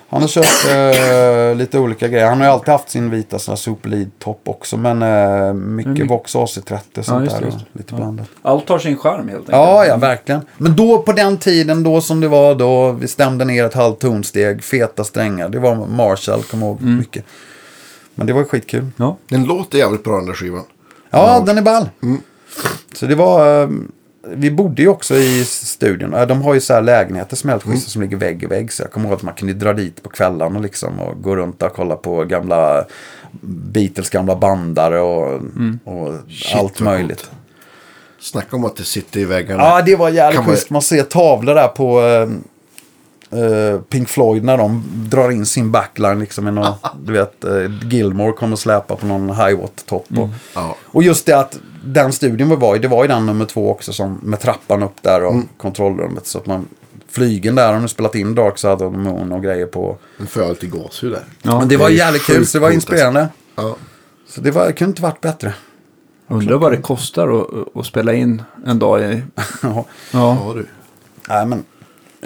Han 0.08 0.20
har 0.20 0.28
kört 0.28 1.50
eh, 1.50 1.56
lite 1.58 1.78
olika 1.78 2.08
grejer. 2.08 2.26
Han 2.28 2.38
har 2.40 2.46
ju 2.46 2.52
alltid 2.52 2.68
haft 2.68 2.90
sin 2.90 3.10
vita 3.10 3.38
sån 3.38 3.52
här 3.52 3.56
Super 3.56 3.90
Lead-topp 3.90 4.40
också. 4.44 4.76
Men 4.76 5.02
eh, 5.02 5.52
mycket 5.54 5.98
Men- 5.98 6.06
Vox 6.06 6.34
AC30 6.36 6.98
och 6.98 7.04
sånt 7.04 7.24
just 7.24 7.36
det, 7.36 7.40
där. 7.40 7.46
just 7.46 7.56
och. 7.56 7.62
Lite 7.72 7.88
Ja. 7.94 7.96
blandat. 7.96 8.26
Allt 8.42 8.68
har 8.68 8.78
sin 8.78 8.96
charm 8.96 9.16
helt 9.28 9.30
enkelt. 9.40 9.48
Ja, 9.56 9.86
ja, 9.86 9.96
verkligen. 9.96 10.40
Men 10.58 10.76
då 10.76 10.98
på 11.02 11.12
den 11.12 11.36
tiden, 11.36 11.82
då 11.82 12.00
som 12.00 12.20
det 12.20 12.28
var 12.28 12.54
då, 12.54 12.92
vi 12.92 13.08
stämde 13.08 13.44
ner 13.44 13.64
ett 13.64 13.74
halvt 13.74 13.98
tonsteg, 14.00 14.64
feta 14.64 15.04
strängar. 15.04 15.48
Det 15.48 15.58
var 15.58 15.74
Marshall, 15.74 16.42
kommer 16.42 16.66
ihåg 16.66 16.80
Mm. 16.82 16.96
mycket. 16.96 17.24
Men 18.14 18.26
det 18.26 18.32
var 18.32 18.44
skitkul. 18.44 18.86
Ja. 18.96 19.16
Den 19.28 19.44
låter 19.44 19.78
jävligt 19.78 20.04
bra 20.04 20.16
den 20.16 20.26
där 20.26 20.32
skivan. 20.34 20.64
Ja, 21.10 21.42
den 21.46 21.58
är 21.58 21.62
ball. 21.62 21.88
Så 22.94 23.06
det 23.06 23.14
var... 23.14 23.62
eh, 23.62 23.68
Vi 24.36 24.50
bodde 24.50 24.82
ju 24.82 24.88
också 24.88 25.14
i 25.14 25.44
studion. 25.44 26.14
Eh, 26.14 26.26
De 26.26 26.42
har 26.42 26.54
ju 26.54 26.60
så 26.60 26.74
här 26.74 26.82
lägenheter 26.82 27.36
som 27.36 27.50
är 27.50 27.54
helt 27.54 27.62
schyssta 27.64 27.90
som 27.90 28.02
ligger 28.02 28.16
vägg 28.16 28.42
i 28.42 28.46
vägg. 28.46 28.72
Så 28.72 28.82
jag 28.82 28.92
kommer 28.92 29.06
ihåg 29.08 29.16
att 29.16 29.22
man 29.22 29.34
kunde 29.34 29.54
dra 29.54 29.72
dit 29.72 30.02
på 30.02 30.08
kvällarna 30.08 30.58
liksom 30.58 31.00
och 31.00 31.22
gå 31.22 31.36
runt 31.36 31.62
och 31.62 31.72
kolla 31.72 31.96
på 31.96 32.24
gamla 32.24 32.84
Beatles 33.40 34.10
gamla 34.10 34.36
bandare 34.36 35.00
och, 35.00 35.32
och 35.84 36.14
Shit, 36.30 36.56
allt 36.56 36.80
möjligt. 36.80 37.30
Snacka 38.20 38.56
om 38.56 38.64
att 38.64 38.76
det 38.76 38.84
sitter 38.84 39.20
i 39.20 39.24
väggarna. 39.24 39.62
Ja, 39.62 39.82
det 39.82 39.96
var 39.96 40.08
jävligt 40.08 40.36
Kan 40.36 40.44
man- 40.46 40.54
schysst. 40.54 40.70
Man 40.70 40.82
ser 40.82 41.02
tavlor 41.02 41.54
där 41.54 41.68
på 41.68 42.00
eh, 43.32 43.80
Pink 43.80 44.08
Floyd 44.08 44.44
när 44.44 44.58
de 44.58 44.82
drar 45.10 45.30
in 45.30 45.46
sin 45.46 45.70
backline. 45.70 46.18
Liksom, 46.20 46.44
någon, 46.54 46.74
du 47.04 47.12
vet, 47.12 47.44
eh, 47.44 47.88
Gilmore 47.90 48.32
kommer 48.32 48.56
släpa 48.56 48.96
på 48.96 49.06
någon 49.06 49.30
high-watt-topp. 49.30 50.06
och- 50.18 50.28
Ja. 50.54 50.76
Och 50.84 51.02
just 51.02 51.26
det 51.26 51.38
att 51.38 51.58
den 51.84 52.12
studion 52.12 52.48
vi 52.50 52.56
var 52.56 52.76
i, 52.76 52.78
det 52.78 52.88
var 52.88 53.04
ju 53.04 53.08
den 53.08 53.26
nummer 53.26 53.44
två 53.44 53.70
också 53.70 53.92
som 53.92 54.18
med 54.22 54.40
trappan 54.40 54.82
upp 54.82 55.02
där 55.02 55.24
och 55.24 55.34
kontrollrummet. 55.56 56.26
Så 56.26 56.38
att 56.38 56.46
man, 56.46 56.66
flygen 57.10 57.54
där, 57.54 57.80
du 57.80 57.88
spelat 57.88 58.14
in 58.14 58.34
Dark 58.34 58.58
Side 58.58 58.72
of 58.82 58.92
the 58.92 58.98
Moon 58.98 59.32
och 59.32 59.42
grejer 59.42 59.66
på. 59.66 59.96
Får 60.28 60.42
jag 60.42 60.50
lite 60.50 60.66
gåshud 60.66 61.12
där. 61.12 61.22
Ja, 61.42 61.58
Men 61.58 61.68
det 61.68 61.76
var 61.76 61.88
jävligt 61.88 62.22
kul, 62.26 62.46
så 62.46 62.58
det 62.58 62.62
var 62.62 62.70
inspirerande. 62.70 63.28
Ja. 63.56 63.76
Så 64.28 64.40
det, 64.40 64.50
var, 64.50 64.66
det 64.66 64.72
kunde 64.72 64.90
inte 64.90 65.02
varit 65.02 65.20
bättre. 65.20 65.54
Undrar 66.28 66.56
vad 66.58 66.72
det 66.72 66.76
kostar 66.76 67.40
att, 67.40 67.76
att 67.76 67.86
spela 67.86 68.12
in 68.14 68.42
en 68.66 68.78
dag 68.78 69.02
i... 69.02 69.22
Ja. 69.62 69.84
Ja. 70.12 70.38
ja 70.46 70.52
du. 70.54 70.66
Nej, 71.28 71.46
men, 71.46 71.64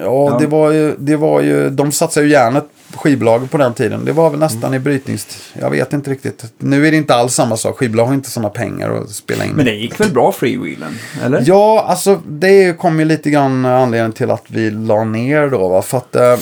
ja, 0.01 0.30
Ja. 0.30 0.36
Det, 0.40 0.47
var 0.47 0.70
ju, 0.70 0.94
det 0.99 1.16
var 1.16 1.40
ju, 1.40 1.70
de 1.70 1.92
satsade 1.92 2.26
ju 2.26 2.32
järnet 2.32 2.64
på 2.92 2.99
skivbolaget 2.99 3.51
på 3.51 3.59
den 3.59 3.74
tiden. 3.74 4.05
Det 4.05 4.12
var 4.12 4.30
väl 4.30 4.40
nästan 4.40 4.74
i 4.74 4.78
brytnings... 4.78 5.53
Jag 5.61 5.70
vet 5.70 5.92
inte 5.92 6.11
riktigt. 6.11 6.44
Nu 6.59 6.86
är 6.86 6.90
det 6.90 6.97
inte 6.97 7.14
alls 7.14 7.34
samma 7.34 7.57
sak. 7.57 7.76
Skivbolag 7.76 8.07
har 8.07 8.14
inte 8.14 8.30
sådana 8.30 8.49
pengar 8.49 8.90
att 8.90 9.11
spela 9.11 9.44
in. 9.44 9.53
Men 9.53 9.64
det 9.64 9.74
gick 9.74 10.01
väl 10.01 10.12
bra 10.12 10.32
freewheelen? 10.32 10.99
Eller? 11.24 11.42
Ja, 11.47 11.84
alltså 11.88 12.20
det 12.26 12.78
kom 12.78 12.99
ju 12.99 13.05
lite 13.05 13.30
grann 13.30 13.64
anledningen 13.64 14.12
till 14.12 14.30
att 14.30 14.44
vi 14.47 14.70
la 14.70 15.05
ner 15.05 15.49
då. 15.49 15.68
Va? 15.68 15.82
För 15.82 15.99
att 15.99 16.16
eh, 16.16 16.36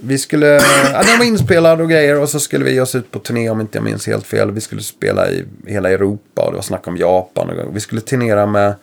vi 0.00 0.18
skulle, 0.18 0.46
ja, 0.92 1.02
den 1.06 1.18
var 1.18 1.24
inspelad 1.24 1.80
och 1.80 1.90
grejer 1.90 2.20
och 2.20 2.28
så 2.28 2.40
skulle 2.40 2.64
vi 2.64 2.72
ge 2.72 2.80
oss 2.80 2.94
ut 2.94 3.10
på 3.10 3.18
turné 3.18 3.50
om 3.50 3.60
inte 3.60 3.78
jag 3.78 3.84
minns 3.84 4.06
helt 4.06 4.26
fel. 4.26 4.50
Vi 4.50 4.60
skulle 4.60 4.82
spela 4.82 5.30
i 5.30 5.44
hela 5.66 5.90
Europa 5.90 6.42
och 6.42 6.50
det 6.50 6.56
var 6.56 6.62
snack 6.62 6.86
om 6.88 6.96
Japan. 6.96 7.50
Och 7.50 7.76
vi 7.76 7.80
skulle 7.80 8.00
turnera 8.00 8.46
med 8.46 8.74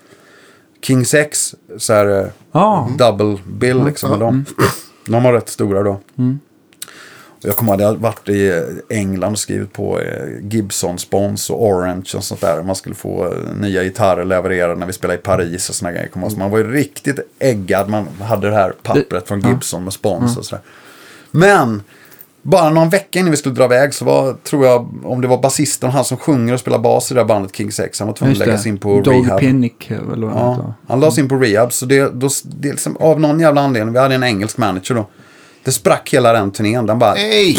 King 0.85 1.05
Sex, 1.05 1.55
så 1.77 1.93
här 1.93 2.31
Ja. 2.51 2.89
double 2.97 3.37
bill 3.47 3.85
liksom. 3.85 4.09
med 4.09 4.19
dem. 4.19 4.45
De 5.07 5.23
var 5.23 5.33
rätt 5.33 5.49
stora 5.49 5.83
då. 5.83 5.99
Och 7.27 7.45
jag 7.49 7.55
kommer 7.55 7.71
ihåg 7.71 7.81
jag 7.81 7.87
hade 7.87 7.99
varit 7.99 8.29
i 8.29 8.47
eh, 8.49 8.97
England 8.97 9.31
och 9.31 9.39
skrivit 9.39 9.73
på 9.73 9.99
eh, 9.99 10.25
Gibson 10.41 10.99
Spons 10.99 11.49
och 11.49 11.65
Orange 11.65 12.11
och 12.15 12.23
sånt 12.23 12.41
där. 12.41 12.63
Man 12.63 12.75
skulle 12.75 12.95
få 12.95 13.33
nya 13.59 13.83
gitarrer 13.83 14.25
levererade 14.25 14.75
när 14.75 14.87
vi 14.87 14.93
spelade 14.93 15.19
i 15.19 15.21
Paris 15.21 15.69
och 15.69 15.75
såna 15.75 15.91
grejer. 15.91 16.09
Så 16.29 16.37
man 16.37 16.51
var 16.51 16.57
ju 16.57 16.71
riktigt 16.71 17.19
äggad. 17.39 17.89
Man 17.89 18.07
hade 18.21 18.49
det 18.49 18.55
här 18.55 18.73
pappret 18.83 19.27
från 19.27 19.39
Gibson 19.39 19.83
med 19.83 19.93
Spons 19.93 20.37
och 20.37 20.45
sådär. 20.45 20.63
Men 21.31 21.83
bara 22.45 22.69
någon 22.69 22.89
vecka 22.89 23.19
innan 23.19 23.31
vi 23.31 23.37
skulle 23.37 23.55
dra 23.55 23.65
iväg 23.65 23.93
så 23.93 24.05
var, 24.05 24.33
tror 24.33 24.65
jag, 24.65 24.89
om 25.03 25.21
det 25.21 25.27
var 25.27 25.37
basisten, 25.37 25.89
han 25.89 26.05
som 26.05 26.17
sjunger 26.17 26.53
och 26.53 26.59
spelar 26.59 26.79
bas 26.79 27.11
i 27.11 27.13
det 27.13 27.19
här 27.19 27.27
bandet 27.27 27.55
King 27.55 27.71
6, 27.71 27.99
han 27.99 28.07
var 28.07 28.15
tvungen 28.15 28.31
att 28.31 28.39
läggas 28.39 28.63
det. 28.63 28.69
in 28.69 28.77
på 28.77 29.01
Dog 29.01 29.27
rehab. 29.27 29.39
Pinnick 29.39 29.91
eller 29.91 30.27
vad 30.27 30.35
Ja, 30.35 30.73
han 30.87 30.99
lades 30.99 31.17
in 31.17 31.29
på 31.29 31.35
rehab. 31.35 31.73
Så 31.73 31.85
det, 31.85 32.13
då, 32.13 32.29
det 32.43 32.67
är 32.67 32.71
liksom, 32.71 32.97
av 32.97 33.19
någon 33.19 33.39
jävla 33.39 33.61
anledning, 33.61 33.93
vi 33.93 33.99
hade 33.99 34.15
en 34.15 34.23
engelsk 34.23 34.57
manager 34.57 34.95
då. 34.95 35.07
Det 35.63 35.71
sprack 35.71 36.13
hela 36.13 36.33
den 36.33 36.51
turnén. 36.51 36.85
Den 36.85 36.99
bara, 36.99 37.13
Nej! 37.13 37.57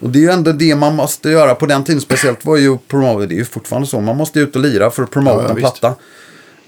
och 0.00 0.10
det 0.10 0.18
är 0.18 0.22
ju 0.22 0.30
ändå 0.30 0.52
det 0.52 0.76
man 0.76 0.96
måste 0.96 1.30
göra 1.30 1.54
på 1.54 1.66
den 1.66 1.84
tiden. 1.84 2.00
Speciellt 2.00 2.44
var 2.44 2.56
ju 2.56 2.78
promote, 2.78 3.26
det 3.26 3.34
är 3.34 3.36
ju 3.36 3.44
fortfarande 3.44 3.88
så. 3.88 4.00
Man 4.00 4.16
måste 4.16 4.40
ut 4.40 4.56
och 4.56 4.62
lira 4.62 4.90
för 4.90 5.02
att 5.02 5.10
promota 5.10 5.36
Ja, 5.36 5.42
ja, 5.42 5.50
en 5.50 5.56
platta. 5.56 5.94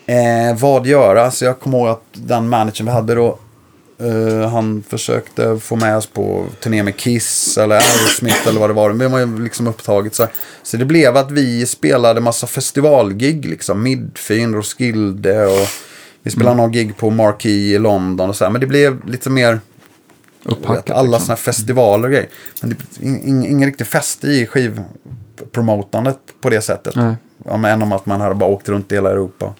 Eh, 0.07 0.59
vad 0.61 0.86
göra? 0.86 1.30
Så 1.30 1.44
jag 1.44 1.61
kommer 1.61 1.78
ihåg 1.78 1.88
att 1.88 2.02
den 2.12 2.48
managern 2.48 2.86
vi 2.86 2.92
hade 2.92 3.14
då. 3.14 3.38
Eh, 3.99 4.49
han 4.51 4.84
försökte 4.88 5.59
få 5.59 5.76
med 5.76 5.97
oss 5.97 6.07
på 6.07 6.47
turné 6.61 6.82
med 6.82 6.97
Kiss 6.97 7.59
eller 7.59 7.74
Aerosmith 7.74 8.49
eller 8.49 8.61
vad 8.61 8.70
det 8.70 8.74
var. 8.74 8.88
Men 8.88 8.99
det 8.99 9.09
var 9.09 9.18
ju 9.18 9.42
liksom 9.42 9.66
upptaget. 9.66 10.14
Så, 10.14 10.26
så 10.62 10.76
det 10.76 10.84
blev 10.84 11.16
att 11.16 11.30
vi 11.30 11.66
spelade 11.66 12.20
massa 12.20 12.47
festivalgig. 12.47 13.45
Liksom. 13.45 13.82
Midfyn, 13.82 14.55
Roskilde 14.55 15.47
och 15.47 15.68
vi 16.22 16.30
spelade 16.30 16.57
någon 16.57 16.72
gig 16.72 16.97
på 16.97 17.11
Marquee 17.11 17.74
i 17.74 17.78
London 17.78 18.28
och 18.28 18.36
så 18.36 18.45
här. 18.45 18.51
Men 18.51 18.61
det 18.61 18.66
blev 18.66 19.09
lite 19.09 19.30
mer 19.30 19.61
Upphackat, 20.45 20.90
alla 20.90 21.03
liksom. 21.03 21.20
sådana 21.20 21.36
här 21.36 21.42
festivaler 21.42 22.05
och 22.05 22.11
grejer. 22.11 22.28
Men 22.61 22.70
det 22.70 22.76
är 22.76 23.07
ing, 23.07 23.47
ingen 23.47 23.68
riktig 23.68 23.86
fest 23.86 24.24
i 24.24 24.47
skivpromotandet 24.47 26.18
på 26.40 26.51
det 26.51 26.61
sättet. 26.61 26.97
Nej. 26.97 27.14
Ja, 27.45 27.57
men 27.57 27.70
än 27.70 27.82
om 27.82 27.92
att 27.92 28.07
man 28.07 28.20
hade 28.20 28.34
bara 28.34 28.51
åkt 28.51 28.68
runt 28.68 28.92
i 28.92 28.95
hela 28.95 29.11
Europa. 29.11 29.55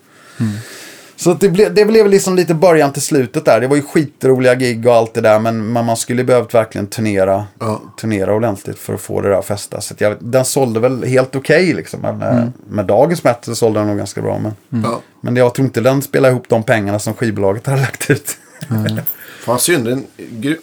Så 1.17 1.35
det, 1.35 1.49
blev, 1.49 1.75
det 1.75 1.85
blev 1.85 2.09
liksom 2.09 2.37
lite 2.37 2.55
början 2.55 2.93
till 2.93 3.03
slutet 3.03 3.45
där. 3.45 3.61
Det 3.61 3.67
var 3.67 3.77
ju 3.77 3.83
skitroliga 3.83 4.55
gig 4.55 4.87
och 4.87 4.95
allt 4.95 5.15
det 5.15 5.21
där. 5.21 5.39
Men, 5.39 5.73
man 5.73 5.97
skulle 5.97 6.25
behövt 6.25 6.55
verkligen 6.55 6.87
turnera, 6.87 7.47
Ja. 7.61 7.83
turnera 8.01 8.35
ordentligt 8.35 8.79
för 8.79 8.95
att 8.95 9.01
få 9.01 9.21
det 9.21 9.29
där 9.29 9.39
att 9.39 9.45
fästa. 9.47 9.81
Så 9.81 9.95
att 9.95 10.01
jag, 10.01 10.17
den 10.21 10.45
sålde 10.45 10.81
väl 10.81 11.05
helt 11.05 11.37
okej 11.37 11.73
liksom. 11.75 12.01
Men, 12.01 12.23
eh, 12.23 12.45
Med 12.69 12.85
dagens 12.87 13.25
mått 13.25 13.45
så 13.45 13.55
sålde 13.55 13.81
den 13.81 13.89
nog 13.89 13.97
ganska 13.99 14.23
bra. 14.23 14.39
Men, 14.39 14.83
Ja. 14.83 15.01
men 15.21 15.37
jag 15.37 15.55
tror 15.55 15.67
inte 15.67 15.81
den 15.81 16.03
spelar 16.03 16.31
ihop 16.31 16.49
de 16.49 16.63
pengarna 16.63 16.99
som 16.99 17.15
skivbolaget 17.15 17.67
hade 17.67 17.81
lagt 17.81 18.11
ut. 18.11 18.37
Fan 19.45 19.59
synd, 19.59 19.89
en, 19.89 20.07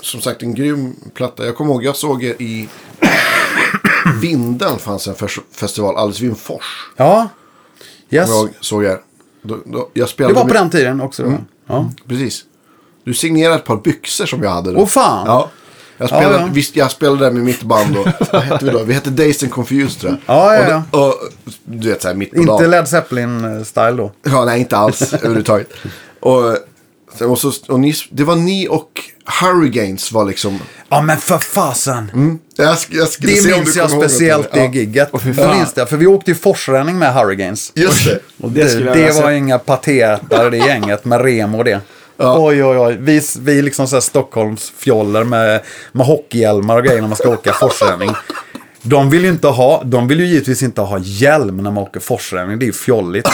som 0.02 0.22
sagt 0.22 0.44
en 0.44 0.54
grym 0.56 0.96
platta. 1.14 1.46
Jag 1.46 1.56
kommer 1.56 1.74
ihåg, 1.74 1.84
jag 1.84 1.96
såg 1.96 2.24
er 2.24 2.36
i 2.42 2.70
Vindeln 4.22 4.80
fanns 4.80 5.08
en 5.08 5.16
fes- 5.16 5.42
festival 5.52 5.98
alldeles 5.98 6.20
vid 6.22 6.30
en 6.30 6.36
fors. 6.36 6.90
ja, 6.98 7.30
yes. 8.10 8.30
Jag 8.30 8.50
såg 8.62 8.84
er. 8.86 8.98
Då, 9.42 9.58
då, 9.66 9.90
jag 9.94 10.06
Det 10.08 10.10
spelade 10.12 10.36
var 10.36 10.46
på 10.46 10.54
den 10.54 10.70
tiden 10.70 11.02
också 11.02 11.24
då. 11.24 11.34
Ja. 11.68 11.90
Precis. 12.08 12.44
Du 13.04 13.14
signerade 13.14 13.56
ett 13.56 13.66
par 13.66 13.78
byxor 13.78 14.26
som 14.26 14.44
jag 14.44 14.50
hade 14.52 14.72
då. 14.72 14.80
Åh 14.80 14.88
fan! 14.88 15.24
Ja. 15.28 15.50
Jag 15.98 16.10
spelade, 16.10 16.36
Ja, 16.36 16.42
ja. 16.42 16.50
Visst, 16.54 16.76
jag 16.76 16.92
spelade 16.92 17.26
där 17.26 17.32
med 17.32 17.44
mitt 17.44 17.64
band 17.64 17.96
då. 17.96 18.04
Vad 18.32 18.42
hette 18.42 18.66
vi 18.66 18.72
då? 18.72 18.84
Vi 18.84 18.94
hette 18.94 19.10
Dazed 19.10 19.44
and 19.44 19.52
Confused 19.52 20.00
tror 20.02 20.12
jag. 20.12 20.20
Ja, 20.36 20.56
ja, 20.56 20.84
Och, 20.92 20.98
då- 21.00 21.00
och, 21.08 21.14
du 21.64 21.90
vet 21.90 22.02
så 22.02 22.08
här 22.08 22.16
mitt 22.16 22.32
på 22.32 22.38
Inte 22.38 22.52
dagen. 22.52 22.70
Led 22.72 22.88
Zeppelin-style 22.88 23.98
då. 23.98 24.12
Ja, 24.24 24.46
nej 24.46 24.60
inte 24.60 24.78
alls 24.78 25.14
överhuvudtaget. 25.14 25.70
Och, 26.20 26.58
och, 27.30 27.38
så, 27.40 27.52
och 27.68 27.80
ni, 27.80 27.94
det 28.12 28.24
var 28.24 28.36
ni 28.36 28.68
och 28.70 28.91
Hurricanes 29.42 30.12
var 30.12 30.26
liksom... 30.26 30.60
Ja 30.90 31.02
men 31.02 31.18
för 31.18 31.38
fasen! 31.38 32.12
Mm, 32.14 32.40
jag, 32.56 32.76
sk- 32.76 32.88
jag 32.90 33.08
Det 33.20 33.28
se 33.28 33.56
minns 33.58 33.76
jag 33.76 33.92
speciellt 33.92 34.52
det. 34.54 34.60
det 34.60 34.66
Ja, 34.66 34.72
gigget. 34.74 35.10
fy 35.24 35.28
Jag 35.30 35.36
fan. 35.36 35.58
minns 35.58 35.74
det, 35.74 35.86
för 35.88 35.98
vi 35.98 36.08
åkte 36.08 36.32
ju 36.32 36.36
forsränning 36.36 37.00
med 37.00 37.14
Hurricanes. 37.14 37.72
Just 37.76 38.06
det. 38.06 38.20
Och 38.40 38.52
Det, 38.52 38.62
jag 38.62 38.70
det 38.84 38.94
vilja 38.94 39.14
var 39.22 39.30
se. 39.30 39.36
inga 39.36 39.60
patetare 39.60 40.50
det 40.50 40.58
gänget 40.58 41.06
med 41.06 41.22
rem 41.22 41.56
och 41.56 41.64
det. 41.64 41.80
Oj, 42.18 42.64
oj, 42.64 42.78
oj. 42.78 42.98
Vi, 43.00 43.22
vi 43.40 43.60
är 43.60 43.64
liksom 43.64 43.88
så 43.88 43.96
här 43.96 44.02
Stockholms 44.02 44.74
fjoller 44.78 45.24
med, 45.24 45.62
med 45.92 46.06
hockeyhjälmar 46.08 46.78
och 46.78 46.84
grejer 46.84 47.02
när 47.02 47.08
man 47.08 47.18
ska 47.18 47.30
åka 47.30 47.54
forsränning. 47.54 48.12
De 48.82 49.10
vill 49.10 49.24
ju 49.24 49.30
inte 49.30 49.48
ha, 49.48 49.84
de 49.84 50.08
vill 50.08 50.20
ju 50.20 50.26
givetvis 50.26 50.64
inte 50.64 50.82
ha 50.82 51.00
hjälm 51.00 51.58
när 51.58 51.72
man 51.72 51.78
åker 51.84 52.00
forsränning. 52.00 52.60
Det 52.60 52.66
är 52.66 52.68
ju 52.68 52.74
fjolligt. 52.74 53.28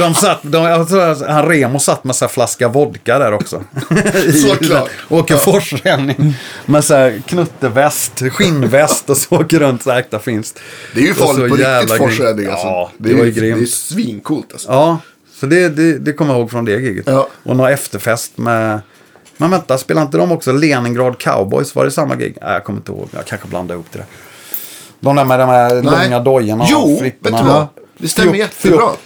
De 0.00 0.14
satt, 0.14 0.38
de, 0.42 0.64
jag 0.64 0.88
tror 0.88 1.00
att 1.02 1.26
han 1.26 1.48
Remo 1.48 1.78
satt 1.78 2.04
med 2.04 2.16
så 2.16 2.24
här 2.24 2.32
flaska 2.32 2.68
vodka 2.68 3.18
där 3.18 3.32
också. 3.32 3.62
Såklart. 4.48 4.90
Åker 5.08 5.36
forsränning 5.36 6.34
med 6.66 6.84
så 6.84 6.94
här 6.94 7.22
knutteväst, 7.26 8.22
skinnväst 8.32 9.10
och 9.10 9.16
så 9.16 9.36
åker 9.36 9.58
runt 9.58 9.82
så 9.82 9.90
äkta 9.90 10.18
finst. 10.18 10.58
Det 10.94 11.00
är 11.00 11.04
ju 11.04 11.14
farligt 11.14 11.48
på 11.48 11.56
riktigt 11.56 11.88
grymt. 11.98 11.98
forsränning 12.16 12.46
alltså. 12.46 12.66
Ja, 12.66 12.90
det, 12.98 13.08
det 13.08 13.14
var 13.14 13.24
ju 13.24 13.30
ju 13.32 13.40
Det 13.40 13.46
är 13.46 13.54
grymt. 13.54 13.70
svincoolt 13.70 14.52
alltså. 14.52 14.68
Ja, 14.70 14.98
så 15.40 15.46
det, 15.46 15.68
det, 15.68 15.98
det 15.98 16.12
kommer 16.12 16.32
jag 16.34 16.40
ihåg 16.40 16.50
från 16.50 16.64
det 16.64 16.72
giget. 16.72 17.04
Ja. 17.06 17.28
Och 17.42 17.56
någon 17.56 17.72
efterfest 17.72 18.38
med... 18.38 18.80
Men 19.36 19.50
vänta, 19.50 19.78
spelade 19.78 20.04
inte 20.06 20.18
de 20.18 20.32
också 20.32 20.52
Leningrad 20.52 21.18
Cowboys? 21.18 21.74
Var 21.74 21.84
det 21.84 21.90
samma 21.90 22.16
gig? 22.16 22.36
Nej, 22.42 22.52
jag 22.52 22.64
kommer 22.64 22.78
inte 22.78 22.92
ihåg. 22.92 23.08
Jag 23.14 23.26
kanske 23.26 23.48
blandade 23.48 23.74
ihop 23.74 23.86
det 23.92 23.98
där. 23.98 24.06
De 25.00 25.16
där 25.16 25.24
med 25.24 25.38
de 25.40 25.48
här 25.48 25.82
långa 25.82 26.20
dojorna 26.20 26.66
Jo, 26.68 26.78
och 26.78 26.98
fripporna. 26.98 27.42
vad? 27.42 27.66
Det 27.98 28.08
stämmer 28.08 28.32
Fjort- 28.32 28.38
jättebra. 28.38 28.78
Fjort 28.78 28.98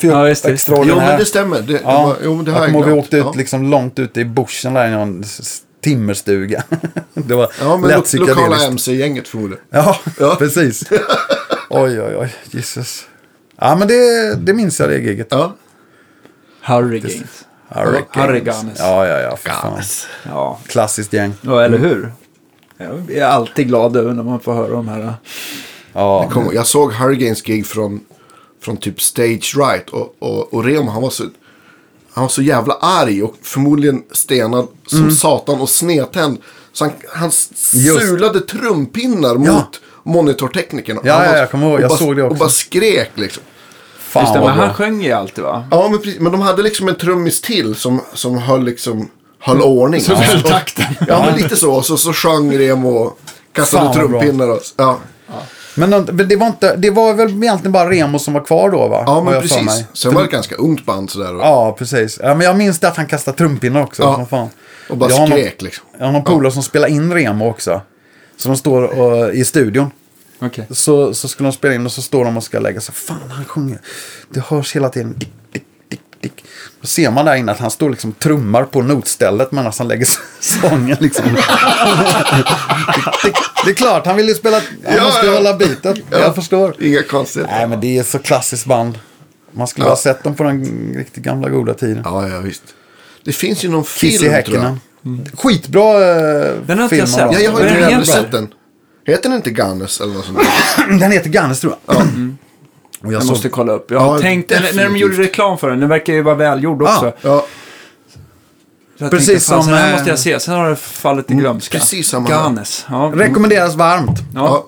Ja, 0.00 0.22
visst. 0.22 0.44
Jo, 0.48 0.52
extraordinär. 0.54 0.96
men 0.96 1.18
det 1.18 1.24
stämmer. 1.24 1.62
Det, 1.62 1.72
Ja, 1.72 1.78
det 1.78 2.04
var, 2.06 2.16
jo, 2.24 2.34
men 2.36 2.44
det 2.44 2.50
har 2.52 2.58
jag 2.58 2.66
jag 2.68 2.72
kommer 2.74 2.86
ihåg 2.88 2.94
vi 2.96 3.00
åkte 3.02 3.16
ut 3.16 3.24
ja. 3.24 3.32
liksom 3.36 3.70
långt 3.70 3.98
ute 3.98 4.20
i 4.20 4.24
bushen 4.24 4.74
där 4.74 4.88
i 4.88 4.90
någon 4.90 5.24
timmerstuga. 5.84 6.62
det 7.14 7.34
var 7.34 7.52
Ja, 7.60 7.76
men 7.76 7.90
lätt 7.90 8.12
lo 8.12 8.26
lokala. 8.26 8.66
MC-gänget 8.66 9.28
förmodligen. 9.28 9.64
Ja, 9.70 9.96
Ja. 10.18 10.34
precis. 10.38 10.84
oj, 11.70 12.00
oj, 12.02 12.16
oj. 12.16 12.34
Jesus. 12.50 13.06
Ja, 13.60 13.76
men 13.76 13.88
det, 13.88 14.34
det 14.34 14.52
minns 14.54 14.80
jag 14.80 14.88
det 14.88 14.98
giget. 14.98 15.26
Ja. 15.30 15.54
Hurricanes. 16.62 17.44
Hurricanes. 17.68 18.78
Ja, 18.78 19.06
ja, 19.06 19.20
ja. 19.20 19.36
för 19.36 19.50
fan. 19.50 19.80
Ja, 20.28 20.58
Klassiskt 20.66 21.12
gäng. 21.12 21.34
ja 21.40 21.62
eller 21.64 21.78
hur? 21.78 22.12
Jag 22.76 23.10
är 23.10 23.24
alltid 23.24 23.66
glad 23.68 23.96
över 23.96 24.12
när 24.12 24.22
man 24.22 24.40
får 24.40 24.54
höra 24.54 24.68
de 24.68 24.88
här. 24.88 25.14
Ja, 25.92 26.30
Kom, 26.30 26.50
jag 26.54 26.66
såg 26.66 26.92
Hurricanes 26.92 27.42
gig 27.42 27.66
från, 27.66 28.00
från 28.64 28.76
typ 28.76 29.00
Stage 29.02 29.54
Right. 29.56 29.90
Och, 29.90 30.16
och, 30.18 30.54
och 30.54 30.64
Remo 30.64 30.90
han 30.90 31.02
var 31.02 31.10
så... 31.10 31.24
Han 32.12 32.22
var 32.24 32.28
så 32.28 32.42
jävla 32.42 32.74
arg 32.74 33.22
och 33.22 33.34
förmodligen 33.42 34.02
stenad 34.12 34.68
som 34.86 34.98
Mm. 34.98 35.10
satan 35.14 35.60
och 35.60 35.68
snedtänd. 35.68 36.38
Så 36.72 36.84
han, 36.84 36.92
han 37.14 37.30
Just. 37.72 38.00
sulade 38.00 38.40
trumpinnar 38.40 39.34
mot 39.34 39.80
monitorteknikerna. 40.02 41.00
Ja, 41.04 41.14
Han 41.14 41.24
ja, 41.24 41.30
var- 41.32 41.38
jag 41.38 41.50
kommer 41.50 41.66
ihåg. 41.66 41.74
och 41.74 41.80
Jag 41.82 41.88
bara, 41.88 41.98
såg 41.98 42.16
det 42.16 42.22
också. 42.22 42.32
Och 42.32 42.38
bara 42.38 42.48
skrek 42.48 43.10
liksom. 43.14 43.42
fan 43.98 44.22
Just 44.22 44.34
det, 44.34 44.40
men 44.40 44.48
han 44.48 44.74
sjöng 44.74 45.02
ju 45.02 45.12
alltid 45.12 45.44
va? 45.44 45.64
Ja, 45.70 45.88
men, 45.88 45.98
precis, 45.98 46.20
men 46.20 46.32
de 46.32 46.40
hade 46.40 46.62
liksom 46.62 46.88
en 46.88 46.94
trummis 46.94 47.40
till 47.40 47.74
som, 47.74 48.00
som 48.14 48.38
höll 48.38 48.64
liksom... 48.64 49.08
Höll 49.38 49.60
ordning. 49.62 50.00
Så 50.00 50.14
höll 50.14 50.42
takten. 50.42 50.84
Ja, 51.08 51.26
men 51.26 51.36
lite 51.42 51.56
så. 51.56 51.82
Så, 51.82 51.96
så 51.96 52.12
sjöng 52.12 52.58
Remo 52.58 52.88
och 52.90 53.18
kastade 53.52 53.84
Fan, 53.84 53.94
trumpinnar. 53.94 54.48
Och, 54.48 54.60
ja. 54.76 54.98
De- 55.26 55.34
men 55.74 55.90
det 56.28 56.36
var, 56.36 56.46
inte, 56.46 56.76
det 56.76 56.90
var 56.90 57.14
väl 57.14 57.30
egentligen 57.30 57.72
bara 57.72 57.90
Remo 57.90 58.18
som 58.18 58.34
var 58.34 58.44
kvar 58.44 58.70
då 58.70 58.88
va? 58.88 59.04
ja, 59.06 59.22
men 59.24 59.40
precis. 59.40 59.62
mig. 59.62 59.86
Sen 59.92 60.14
var 60.14 60.20
det 60.20 60.26
ett 60.26 60.32
ganska 60.32 60.54
ungt 60.54 60.86
band 60.86 61.10
sådär. 61.10 61.34
Ja, 61.34 61.76
precis. 61.78 62.20
Ja, 62.22 62.34
men 62.34 62.46
jag 62.46 62.56
minns 62.56 62.78
det 62.78 62.88
att 62.88 62.96
han 62.96 63.06
kastade 63.06 63.38
trumpinnar 63.38 63.82
också. 63.82 64.02
Ja. 64.02 64.26
Fan. 64.30 64.48
och 64.88 64.96
bara 64.96 65.10
jag 65.10 65.28
skrek 65.28 65.62
liksom. 65.62 65.84
Någon, 65.92 66.00
jag 66.00 66.06
har 66.06 66.12
någon 66.12 66.24
polare 66.24 66.52
som 66.52 66.62
spelar 66.62 66.88
in 66.88 67.12
Remo 67.12 67.48
också. 67.50 67.80
Så 68.36 68.48
de 68.48 68.56
står 68.56 68.82
och, 68.82 69.34
i 69.34 69.44
studion. 69.44 69.90
Okej. 70.38 70.66
Så, 70.70 71.14
så 71.14 71.28
skulle 71.28 71.48
de 71.48 71.52
spela 71.52 71.74
in 71.74 71.86
och 71.86 71.92
så 71.92 72.02
står 72.02 72.24
de 72.24 72.36
och 72.36 72.44
ska 72.44 72.58
lägga 72.58 72.80
sig. 72.80 72.94
Fan, 72.94 73.30
han 73.30 73.44
sjunger. 73.44 73.78
Det 74.30 74.40
hörs 74.40 74.76
hela 74.76 74.88
tiden. 74.88 75.14
Dick, 75.18 75.32
dick, 75.52 75.64
dick, 75.88 76.00
dick. 76.20 76.44
Då 76.84 76.88
ser 76.88 77.10
man 77.10 77.24
där 77.24 77.34
inne 77.34 77.52
att 77.52 77.58
han 77.58 77.70
står 77.70 77.90
liksom 77.90 78.12
trummar 78.12 78.64
på 78.64 78.82
notstället 78.82 79.52
medan 79.52 79.72
han 79.78 79.88
lägger 79.88 80.08
sången. 80.40 80.96
Liksom. 81.00 81.24
dick. 83.24 83.34
Det 83.64 83.70
är 83.70 83.74
klart, 83.74 84.06
han 84.06 84.16
vill 84.16 84.28
ju 84.28 84.34
spela. 84.34 84.56
Han 84.56 84.96
Ja, 84.96 85.04
måste 85.04 85.26
ju 85.26 85.32
ja. 85.32 85.38
hålla 85.38 85.56
bitet. 85.56 85.96
Jag 86.10 86.34
förstår. 86.34 86.76
Inga 86.82 87.02
konstigheter. 87.02 87.54
Nej, 87.56 87.66
men 87.68 87.80
det 87.80 87.98
är 87.98 88.02
så 88.02 88.18
klassiskt 88.18 88.66
band. 88.66 88.98
Man 89.52 89.66
skulle 89.66 89.86
Ja. 89.86 89.90
ha 89.90 89.96
sett 89.96 90.22
dem 90.24 90.34
på 90.34 90.42
den 90.44 90.94
riktigt 90.96 91.22
gamla 91.24 91.48
goda 91.48 91.74
tiden. 91.74 92.02
Ja, 92.04 92.28
ja, 92.28 92.38
visst. 92.40 92.62
Det 93.24 93.32
finns 93.32 93.64
ju 93.64 93.68
någon 93.68 93.84
Kiss 93.84 94.02
i 94.02 94.18
film 94.18 94.18
tror 94.18 94.56
jag. 94.56 94.62
Häckenen. 94.62 94.80
Skitbra 95.38 95.92
eh, 95.92 96.52
Den 96.66 96.78
har 96.78 96.84
inte 96.84 96.96
film. 96.96 96.98
jag 96.98 97.08
sett. 97.08 97.32
Ja, 97.32 97.38
jag 97.40 97.52
har 97.52 97.60
inte 97.60 97.74
heter? 97.74 98.02
sett 98.04 98.32
den. 98.32 98.48
Heter 99.06 99.22
den 99.28 99.36
inte 99.36 99.50
Gunners 99.50 100.00
eller 100.00 100.14
något 100.14 100.24
sånt? 100.24 100.38
Den 101.00 101.12
heter 101.12 101.30
Gannes 101.30 101.60
tror 101.60 101.74
jag. 101.86 101.96
Och 103.06 103.12
jag 103.12 103.20
Jag 103.22 103.26
måste 103.28 103.48
kolla 103.48 103.72
upp. 103.72 103.90
Jag 103.90 104.00
har 104.00 104.14
Ja, 104.14 104.20
tänkt, 104.20 104.50
när, 104.50 104.60
när 104.60 104.66
de 104.66 104.72
definitivt. 104.76 105.00
gjorde 105.00 105.16
reklam 105.22 105.58
för 105.58 105.70
den, 105.70 105.80
den 105.80 105.88
verkar 105.88 106.12
ju 106.12 106.22
vara 106.22 106.34
välgjord 106.34 106.82
också. 106.82 107.12
Ja, 107.22 107.46
Precis 109.10 109.26
tänkte, 109.26 109.44
som, 109.44 109.66
Den 109.66 109.74
här 109.78 109.88
eh, 109.88 109.92
måste 109.94 110.10
jag 110.10 110.18
se, 110.18 110.40
sen 110.40 110.54
har 110.54 110.70
det 110.70 110.76
fallit 110.76 111.30
i 111.30 111.34
glömska. 111.34 111.78
precis 111.78 112.08
samma. 112.08 112.28
Ganes. 112.28 112.86
Ja. 112.90 113.12
Rekommenderas 113.14 113.74
varmt. 113.74 114.18
Ja. 114.34 114.66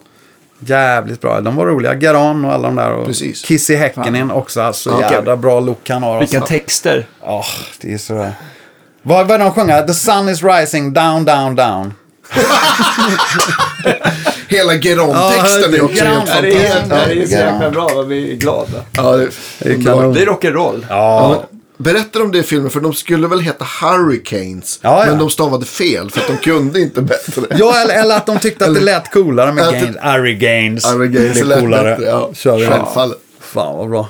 Jävligt 0.61 1.20
bra. 1.20 1.41
De 1.41 1.57
var 1.57 1.66
roliga. 1.66 1.95
Garan 1.95 2.45
och 2.45 2.53
alla 2.53 2.68
de 2.68 2.76
där. 2.76 2.93
Och 2.93 3.07
Precis. 3.07 3.43
Kiss 3.43 3.70
i 3.70 3.76
Häckenen 3.76 4.30
också. 4.30 4.61
Alltså 4.61 4.91
Ja. 4.91 5.12
jävla 5.12 5.37
bra 5.37 5.61
look 5.61 5.89
han 5.91 6.03
har. 6.03 6.20
Vilka 6.20 6.39
Alltså. 6.41 6.53
texter. 6.55 7.07
Ja, 7.22 7.45
det 7.80 7.93
är 7.93 7.99
så... 7.99 8.28
Vad 9.03 9.28
var 9.28 9.39
de 9.39 9.53
sjunga? 9.53 9.82
The 9.82 9.95
sun 9.95 10.28
is 10.28 10.43
rising 10.43 10.93
down, 10.93 11.24
down, 11.24 11.57
down. 11.57 11.95
Hela 14.49 14.74
Get 14.74 14.99
On-texten 14.99 15.74
är 15.74 15.85
också 15.85 16.05
helt 16.05 16.18
On. 16.18 16.24
Det 16.43 16.66
är, 16.66 16.81
fantastisk. 16.81 17.14
det 17.14 17.22
är 17.22 17.27
så 17.27 17.33
jäkla 17.33 17.70
bra, 17.70 17.89
vad 17.95 18.07
vi 18.07 18.33
är 18.33 18.37
glada. 18.37 18.83
Ja, 18.93 19.16
det, 19.16 19.29
Det 19.59 19.70
är. 19.70 20.12
Det 20.14 20.22
är 20.22 20.27
rock'n'roll. 20.27 20.87
Ja. 20.89 21.45
Berätta 21.79 22.22
om 22.22 22.33
det 22.33 22.39
i 22.39 22.43
filmen, 22.43 22.70
för 22.70 22.81
de 22.81 22.95
skulle 22.95 23.29
väl 23.29 23.41
heta 23.41 23.64
Hurricanes. 23.81 24.79
Ja, 24.83 25.01
ja. 25.01 25.07
Men 25.11 25.18
de 25.18 25.31
stavade 25.31 25.64
fel, 25.66 26.11
för 26.11 26.20
att 26.20 26.27
de 26.27 26.37
kunde 26.37 26.81
inte 26.81 27.03
bättre. 27.03 27.43
Ja, 27.59 27.81
eller, 27.83 27.95
eller 28.01 28.16
att 28.16 28.27
de 28.27 28.39
tyckte 28.39 28.66
att 28.66 28.74
det 28.74 28.81
lät 28.81 29.12
coolare 29.12 29.53
med. 29.53 29.97
Harry 30.01 30.35
Gaines. 30.35 30.87
Hurricanes 30.87 31.35
det 31.35 31.41
är 31.41 31.45
lät 31.45 31.61
coolare. 31.61 31.91
bättre, 31.91 32.05
ja. 32.05 32.31
Kör 32.35 32.57
vi. 32.59 32.66
Självfallet. 32.66 33.18
Fan 33.41 33.77
vad 33.77 33.91
bra. 33.91 34.09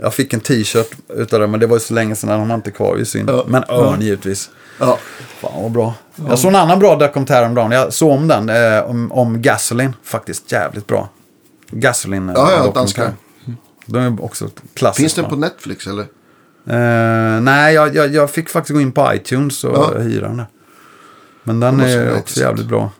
Jag 0.00 0.14
fick 0.14 0.32
en 0.32 0.40
t-shirt 0.40 0.90
utav 1.16 1.40
det, 1.40 1.46
men 1.46 1.60
det 1.60 1.66
var 1.66 1.76
ju 1.76 1.80
så 1.80 1.94
länge 1.94 2.16
sedan, 2.16 2.30
den 2.30 2.38
har 2.38 2.46
man 2.46 2.56
inte 2.58 2.70
kvar. 2.70 2.94
Det 2.96 3.00
är 3.00 3.04
synd. 3.04 3.30
Ja. 3.30 3.44
Men 3.48 3.64
Örn 3.68 4.00
givetvis. 4.00 4.50
Ja. 4.78 4.98
Fan 5.40 5.62
vad 5.62 5.72
bra. 5.72 5.94
Jag 6.28 6.38
såg 6.38 6.48
en 6.48 6.56
annan 6.56 6.78
bra 6.78 6.96
dokumentär 6.96 7.46
om 7.46 7.54
dagen. 7.54 7.70
Jag 7.70 7.92
såg 7.92 8.10
om 8.10 8.28
den, 8.28 8.48
eh, 8.48 8.80
om, 8.90 9.12
om 9.12 9.42
Gasoline. 9.42 9.94
Faktiskt 10.02 10.52
jävligt 10.52 10.86
bra. 10.86 11.08
Gasoline 11.70 12.32
Ja, 12.34 12.50
ja, 12.50 12.56
dokumentär. 12.56 12.74
danska. 12.80 13.12
De 13.86 13.98
är 13.98 14.24
också 14.24 14.48
klassiska. 14.74 15.02
Finns 15.02 15.14
den 15.14 15.24
på 15.24 15.36
Netflix 15.36 15.86
eller? 15.86 16.02
Eh, 16.66 17.40
nej, 17.40 17.74
jag, 17.74 17.94
jag, 17.94 18.14
jag 18.14 18.30
fick 18.30 18.48
faktiskt 18.48 18.74
gå 18.74 18.80
in 18.80 18.92
på 18.92 19.14
iTunes 19.14 19.64
och 19.64 19.76
Ja. 19.76 19.98
hyra 19.98 20.28
den 20.28 20.36
där. 20.36 20.46
Men 21.44 21.60
den 21.60 21.80
är 21.80 21.84
också 22.08 22.16
intressant. 22.16 22.36
jävligt 22.36 22.66
bra. 22.66 22.90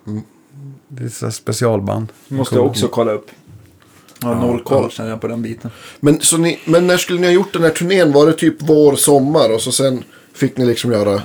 Det 0.88 1.04
är 1.04 1.08
så 1.08 1.30
specialband. 1.30 2.08
Måste 2.28 2.54
jag 2.54 2.66
också 2.66 2.88
kolla 2.88 3.12
upp. 3.12 3.26
Jag 4.20 4.28
har 4.28 4.34
noll 4.34 4.62
koll 4.62 4.90
känner 4.90 5.10
jag 5.10 5.20
på 5.20 5.28
den 5.28 5.42
biten. 5.42 5.70
Men, 6.00 6.20
så 6.20 6.36
ni, 6.36 6.60
men 6.64 6.86
när 6.86 6.96
skulle 6.96 7.20
ni 7.20 7.26
ha 7.26 7.32
gjort 7.34 7.52
den 7.52 7.62
här 7.62 7.70
turnén? 7.70 8.12
Var 8.12 8.26
det 8.26 8.32
typ 8.32 8.56
vår, 8.58 8.96
sommar 8.96 9.54
och 9.54 9.60
så 9.60 9.72
sen 9.72 10.04
fick 10.34 10.56
ni 10.56 10.66
liksom 10.66 10.92
göra 10.92 11.22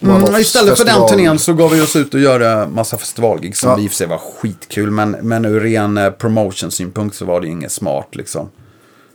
Mm, 0.00 0.40
istället 0.40 0.78
för 0.78 0.84
den 0.84 1.08
turnén 1.08 1.38
så 1.38 1.52
gav 1.52 1.70
vi 1.70 1.80
oss 1.80 1.96
ut 1.96 2.14
och 2.14 2.20
göra 2.20 2.68
massa 2.68 2.98
festivalgig 2.98 3.56
som 3.56 3.70
Ja. 3.70 3.78
i 3.80 3.86
och 3.86 3.90
för 3.90 3.96
sig 3.96 4.06
var 4.06 4.18
skitkul. 4.18 4.90
Men, 4.90 5.10
men 5.10 5.44
ur 5.44 5.60
ren 5.60 5.98
eh, 5.98 6.10
promotion-synpunkt 6.10 7.16
så 7.16 7.24
var 7.24 7.40
det 7.40 7.48
inget 7.48 7.72
smart 7.72 8.08
liksom. 8.14 8.48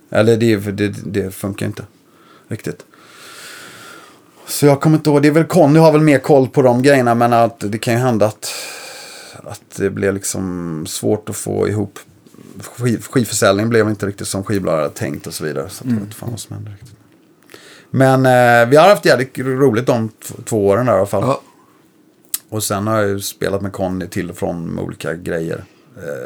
Eller 0.10 0.38
det, 0.38 0.56
det, 0.56 0.88
det 1.06 1.32
funkar 1.36 1.66
inte 1.66 1.84
riktigt. 2.48 2.86
Så 4.48 4.66
jag 4.66 4.82
kommer 4.82 4.98
inte 4.98 5.10
ihåg, 5.10 5.22
det 5.22 5.28
är 5.28 5.32
väl 5.32 5.44
Conny 5.44 5.80
har 5.80 5.92
väl 5.92 6.02
mer 6.02 6.20
koll 6.20 6.48
på 6.48 6.62
de 6.62 6.82
grejerna. 6.82 7.16
Men 7.16 7.34
att 7.34 7.56
det 7.60 7.78
kan 7.78 7.94
ju 7.94 8.00
hända 8.00 8.26
att, 8.26 8.52
att 9.44 9.62
det 9.78 9.90
blev 9.90 10.14
liksom 10.14 10.86
svårt 10.88 11.30
att 11.30 11.36
få 11.36 11.68
ihop. 11.68 12.00
Skiv, 12.78 13.02
skivförsäljningen 13.10 13.70
blev 13.70 13.90
inte 13.90 14.06
riktigt 14.06 14.28
som 14.28 14.44
skivbolaget 14.44 14.82
hade 14.84 14.94
tänkt 14.96 15.28
och 15.28 15.34
så 15.34 15.44
vidare. 15.44 15.70
Så 15.70 15.84
att 15.84 15.90
jag 15.90 15.96
vet 15.96 16.04
inte 16.04 16.16
fan 16.16 16.30
vad 16.32 16.40
som 16.40 16.56
hände 16.56 16.72
riktigt. 16.72 16.96
Men 17.92 18.26
eh, 18.26 18.70
vi 18.70 18.78
har 18.78 18.90
haft 18.90 19.06
jävligt 19.06 19.38
roligt 19.40 19.86
de 19.86 20.10
två 20.46 20.68
åren 20.68 20.86
där 20.86 20.94
i 20.94 20.98
alla 20.98 21.06
fall. 21.06 21.24
Ja. 21.24 21.42
Och 22.50 22.64
sen 22.64 22.88
har 22.88 22.98
jag 23.00 23.08
ju 23.10 23.20
spelat 23.20 23.62
med 23.62 23.72
Conny 23.74 24.08
till 24.08 24.30
och 24.30 24.36
från 24.36 24.66
med 24.68 24.84
olika 24.84 25.14
grejer. 25.14 25.64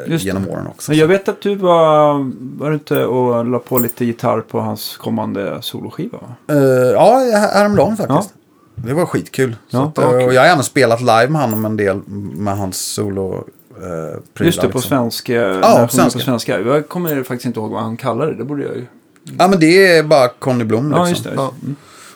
Eh, 0.08 0.16
genom 0.16 0.48
åren 0.48 0.66
också. 0.66 0.92
Jag 0.94 1.06
vet 1.06 1.28
att 1.28 1.40
du 1.40 1.54
var, 1.54 2.14
var 2.58 2.68
du 2.70 2.74
inte 2.74 3.04
och 3.04 3.44
la 3.46 3.58
på 3.58 3.78
lite 3.78 4.04
gitarr 4.04 4.40
på 4.40 4.60
hans 4.60 4.96
kommande 4.96 5.58
soloskiva 5.62 6.18
va? 6.18 6.54
Eh, 6.54 6.58
ja, 6.92 7.18
här- 7.32 7.54
häromdagen 7.54 7.96
faktiskt. 7.96 8.34
Det 8.74 8.94
var 8.94 9.06
skitkul. 9.06 9.56
Ja, 9.68 9.84
att, 9.84 9.98
eh, 9.98 10.04
ja, 10.04 10.24
och 10.26 10.34
jag 10.34 10.40
har 10.42 10.48
även 10.48 10.64
spelat 10.64 11.00
live 11.00 11.28
med 11.28 11.40
honom 11.40 11.64
en 11.64 11.76
del 11.76 12.00
med 12.36 12.56
hans 12.56 12.76
solo 12.94 13.34
eh, 13.34 14.20
prylar, 14.34 14.46
Just 14.46 14.60
det, 14.60 14.68
på 14.68 14.78
liksom. 14.78 14.82
svenska. 14.82 15.32
Ja, 15.34 15.76
på 15.80 15.86
på 15.86 15.92
svenska. 15.96 16.20
svenska. 16.20 16.60
Jag 16.60 16.88
kommer 16.88 17.22
faktiskt 17.22 17.46
inte 17.46 17.60
ihåg 17.60 17.70
vad 17.70 17.82
han 17.82 17.96
kallar 17.96 18.26
det. 18.26 18.34
Det 18.34 18.44
borde 18.44 18.62
jag 18.62 18.76
ju. 18.76 18.86
Ja, 19.38 19.48
men 19.48 19.60
det 19.60 19.96
är 19.96 20.02
bara 20.02 20.28
Conny 20.28 20.64
Blom 20.64 20.84
liksom. 20.84 21.02
Ja, 21.04 21.08
just 21.08 21.24
det. 21.24 21.32
Ja. 21.36 21.54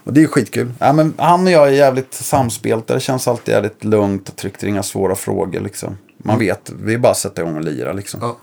Och 0.05 0.13
det 0.13 0.23
är 0.23 0.27
skitkul. 0.27 0.73
Ja, 0.79 0.93
men 0.93 1.15
han 1.17 1.47
och 1.47 1.53
jag 1.53 1.69
är 1.69 1.73
jävligt 1.73 2.15
samspelta. 2.15 2.95
Det 2.95 3.01
känns 3.01 3.29
alltid 3.29 3.55
jävligt 3.55 3.85
lugnt 3.85 4.29
och 4.29 4.37
tryggt. 4.37 4.61
Det 4.61 4.67
är 4.67 4.69
inga 4.69 4.83
svåra 4.83 5.15
frågor 5.15 5.61
liksom. 5.61 5.99
Man 6.19 6.39
vet, 6.39 6.73
vi 6.83 6.95
är 6.95 6.99
bara 6.99 7.13
att 7.13 7.19
sätta 7.19 7.43
igång 7.43 7.57
och 7.57 7.65
lira 7.65 7.93
liksom. 7.93 8.21
Ja. 8.23 8.37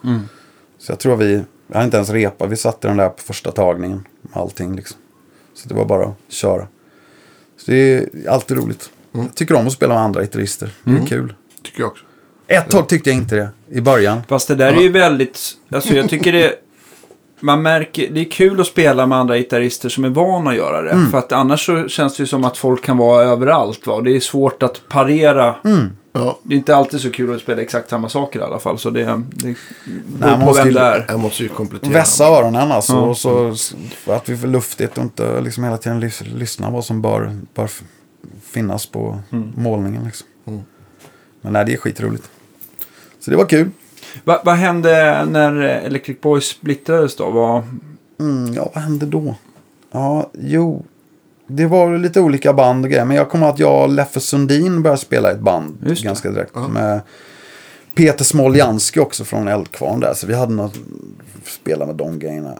Så 0.79 0.91
jag 0.91 0.99
tror 0.99 1.15
vi, 1.15 1.43
vi 1.67 1.77
har 1.77 1.83
inte 1.83 1.97
ens 1.97 2.09
repat. 2.09 2.49
Vi 2.49 2.55
satte 2.55 2.87
den 2.87 2.97
där 2.97 3.09
på 3.09 3.21
första 3.21 3.51
tagningen. 3.51 4.05
Allting 4.33 4.75
liksom. 4.75 4.97
Så 5.53 5.69
det 5.69 5.75
var 5.75 5.85
bara 5.85 6.05
att 6.05 6.15
köra. 6.29 6.67
Så 7.57 7.71
det 7.71 7.75
är 7.75 8.09
alltid 8.29 8.57
roligt. 8.57 8.89
Jag 9.11 9.35
tycker 9.35 9.55
om 9.55 9.67
att 9.67 9.73
spela 9.73 9.93
med 9.93 10.03
andra 10.03 10.21
gitarrister. 10.21 10.69
Det 10.83 10.91
är 10.91 11.05
kul. 11.05 11.33
Tycker 11.63 11.79
jag 11.79 11.87
också. 11.87 12.03
Ett 12.47 12.69
tag 12.69 12.89
tyckte 12.89 13.09
jag 13.09 13.17
inte 13.17 13.35
det 13.35 13.49
i 13.69 13.81
början. 13.81 14.21
Fast 14.27 14.47
det 14.47 14.55
där 14.55 14.73
är 14.73 14.81
ju 14.81 14.91
väldigt, 14.91 15.39
alltså 15.71 15.93
jag 15.93 16.09
tycker 16.09 16.31
det, 16.31 16.53
man 17.39 17.61
märker, 17.61 18.09
det 18.11 18.19
är 18.19 18.31
kul 18.31 18.61
att 18.61 18.67
spela 18.67 19.05
med 19.07 19.17
andra 19.17 19.37
gitarrister 19.37 19.89
som 19.89 20.05
är 20.05 20.09
vana 20.09 20.49
att 20.49 20.55
göra 20.55 20.81
det. 20.81 20.89
Mm. 20.91 21.11
För 21.11 21.17
att 21.17 21.31
annars 21.31 21.65
så 21.65 21.87
känns 21.87 22.17
det 22.17 22.23
ju 22.23 22.27
som 22.27 22.43
att 22.45 22.57
folk 22.57 22.83
kan 22.83 22.97
vara 22.97 23.23
överallt 23.23 23.87
va. 23.87 23.93
Och 23.93 24.03
det 24.03 24.15
är 24.15 24.19
svårt 24.19 24.63
att 24.63 24.81
parera. 24.89 25.55
Mm. 25.63 25.89
Ja. 26.13 26.39
Det 26.43 26.53
är 26.55 26.57
inte 26.57 26.75
alltid 26.75 27.01
så 27.01 27.11
kul 27.11 27.35
att 27.35 27.41
spela 27.41 27.61
exakt 27.61 27.89
samma 27.89 28.09
saker 28.09 28.39
i 28.39 28.43
alla 28.43 28.59
fall. 28.59 28.77
Så 28.79 28.89
det, 28.89 29.03
det 29.03 29.15
Nej, 29.45 29.55
beror 30.19 30.29
man 30.31 30.39
på 30.39 30.45
måste 30.45 30.63
vem 30.63 30.73
det 30.73 30.79
är. 30.79 31.05
Jag 31.07 31.19
måste 31.19 31.43
ju 31.43 31.49
komplettera. 31.49 31.93
Vässa 31.93 32.25
öronen 32.25 32.71
alltså. 32.71 32.93
Ja. 32.93 32.99
Och 32.99 33.17
så 33.17 33.55
för 34.05 34.15
att 34.15 34.29
vi 34.29 34.37
får 34.37 34.47
luftigt 34.47 34.97
och 34.97 35.03
inte 35.03 35.41
liksom 35.41 35.63
hela 35.63 35.77
tiden 35.77 36.03
lys- 36.03 36.35
lyssna 36.37 36.69
vad 36.69 36.85
som 36.85 37.01
bör, 37.01 37.37
bör 37.55 37.69
finnas 38.43 38.85
på 38.85 39.19
målningen. 39.55 40.03
Liksom. 40.05 40.27
Men 41.41 41.53
nej, 41.53 41.65
det 41.65 41.73
är 41.73 41.77
skitroligt. 41.77 42.29
Så 43.19 43.31
det 43.31 43.37
var 43.37 43.45
kul. 43.45 43.69
Va, 44.23 44.41
vad 44.45 44.55
hände 44.55 45.25
när 45.25 45.53
Electric 45.61 46.21
Boys 46.21 46.45
splittrades 46.45 47.15
då? 47.15 47.29
Vad, 47.29 47.63
Mm, 48.19 48.53
ja, 48.53 48.71
vad 48.75 48.83
hände 48.83 49.05
då? 49.05 49.35
Ja, 49.91 50.29
jo. 50.33 50.85
Det 51.47 51.65
var 51.65 51.97
lite 51.97 52.19
olika 52.21 52.53
band 52.53 52.85
och 52.85 52.91
grejer. 52.91 53.05
Men 53.05 53.17
jag 53.17 53.29
kommer 53.29 53.49
att 53.49 53.59
jag 53.59 53.83
och 53.83 53.89
Leffe 53.89 54.19
Sundin 54.19 54.83
började 54.83 55.01
spela 55.01 55.29
i 55.31 55.33
ett 55.33 55.39
band 55.39 55.77
Just 55.87 56.03
ganska 56.03 56.31
direkt. 56.31 56.55
Med 56.69 57.01
Peter 57.95 58.23
Smoljanski 58.25 58.99
också 58.99 59.23
från 59.23 59.47
Eldkvarn 59.47 59.99
där. 59.99 60.13
Så 60.13 60.27
vi 60.27 60.33
hade 60.35 60.53
något, 60.53 60.75
spela 61.45 61.85
med 61.85 61.95
de 61.95 62.19
grejerna. 62.19 62.53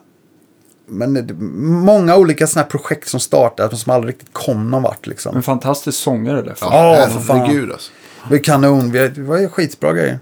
Men 0.89 1.13
det, 1.13 1.33
många 1.83 2.15
olika 2.17 2.47
sådana 2.47 2.63
här 2.63 2.69
projekt 2.69 3.09
som 3.09 3.19
startade 3.19 3.69
men 3.69 3.77
som 3.77 3.93
aldrig 3.93 4.13
riktigt 4.13 4.33
kom 4.33 4.71
någon 4.71 4.83
vart 4.83 5.07
liksom. 5.07 5.35
en 5.35 5.43
fantastisk 5.43 5.97
sångare 5.99 6.41
Leffe. 6.41 6.65
Ja, 6.65 6.97
Ja, 6.97 7.07
för 7.07 7.19
fan. 7.19 7.39
alltså. 7.71 7.91
Det 8.29 8.35
var 8.35 8.43
kanon. 8.43 8.91
Vi- 8.91 9.07
Det 9.07 9.21
var 9.21 9.37
ju 9.37 9.49
skitbra 9.49 9.93
grejer. 9.93 10.19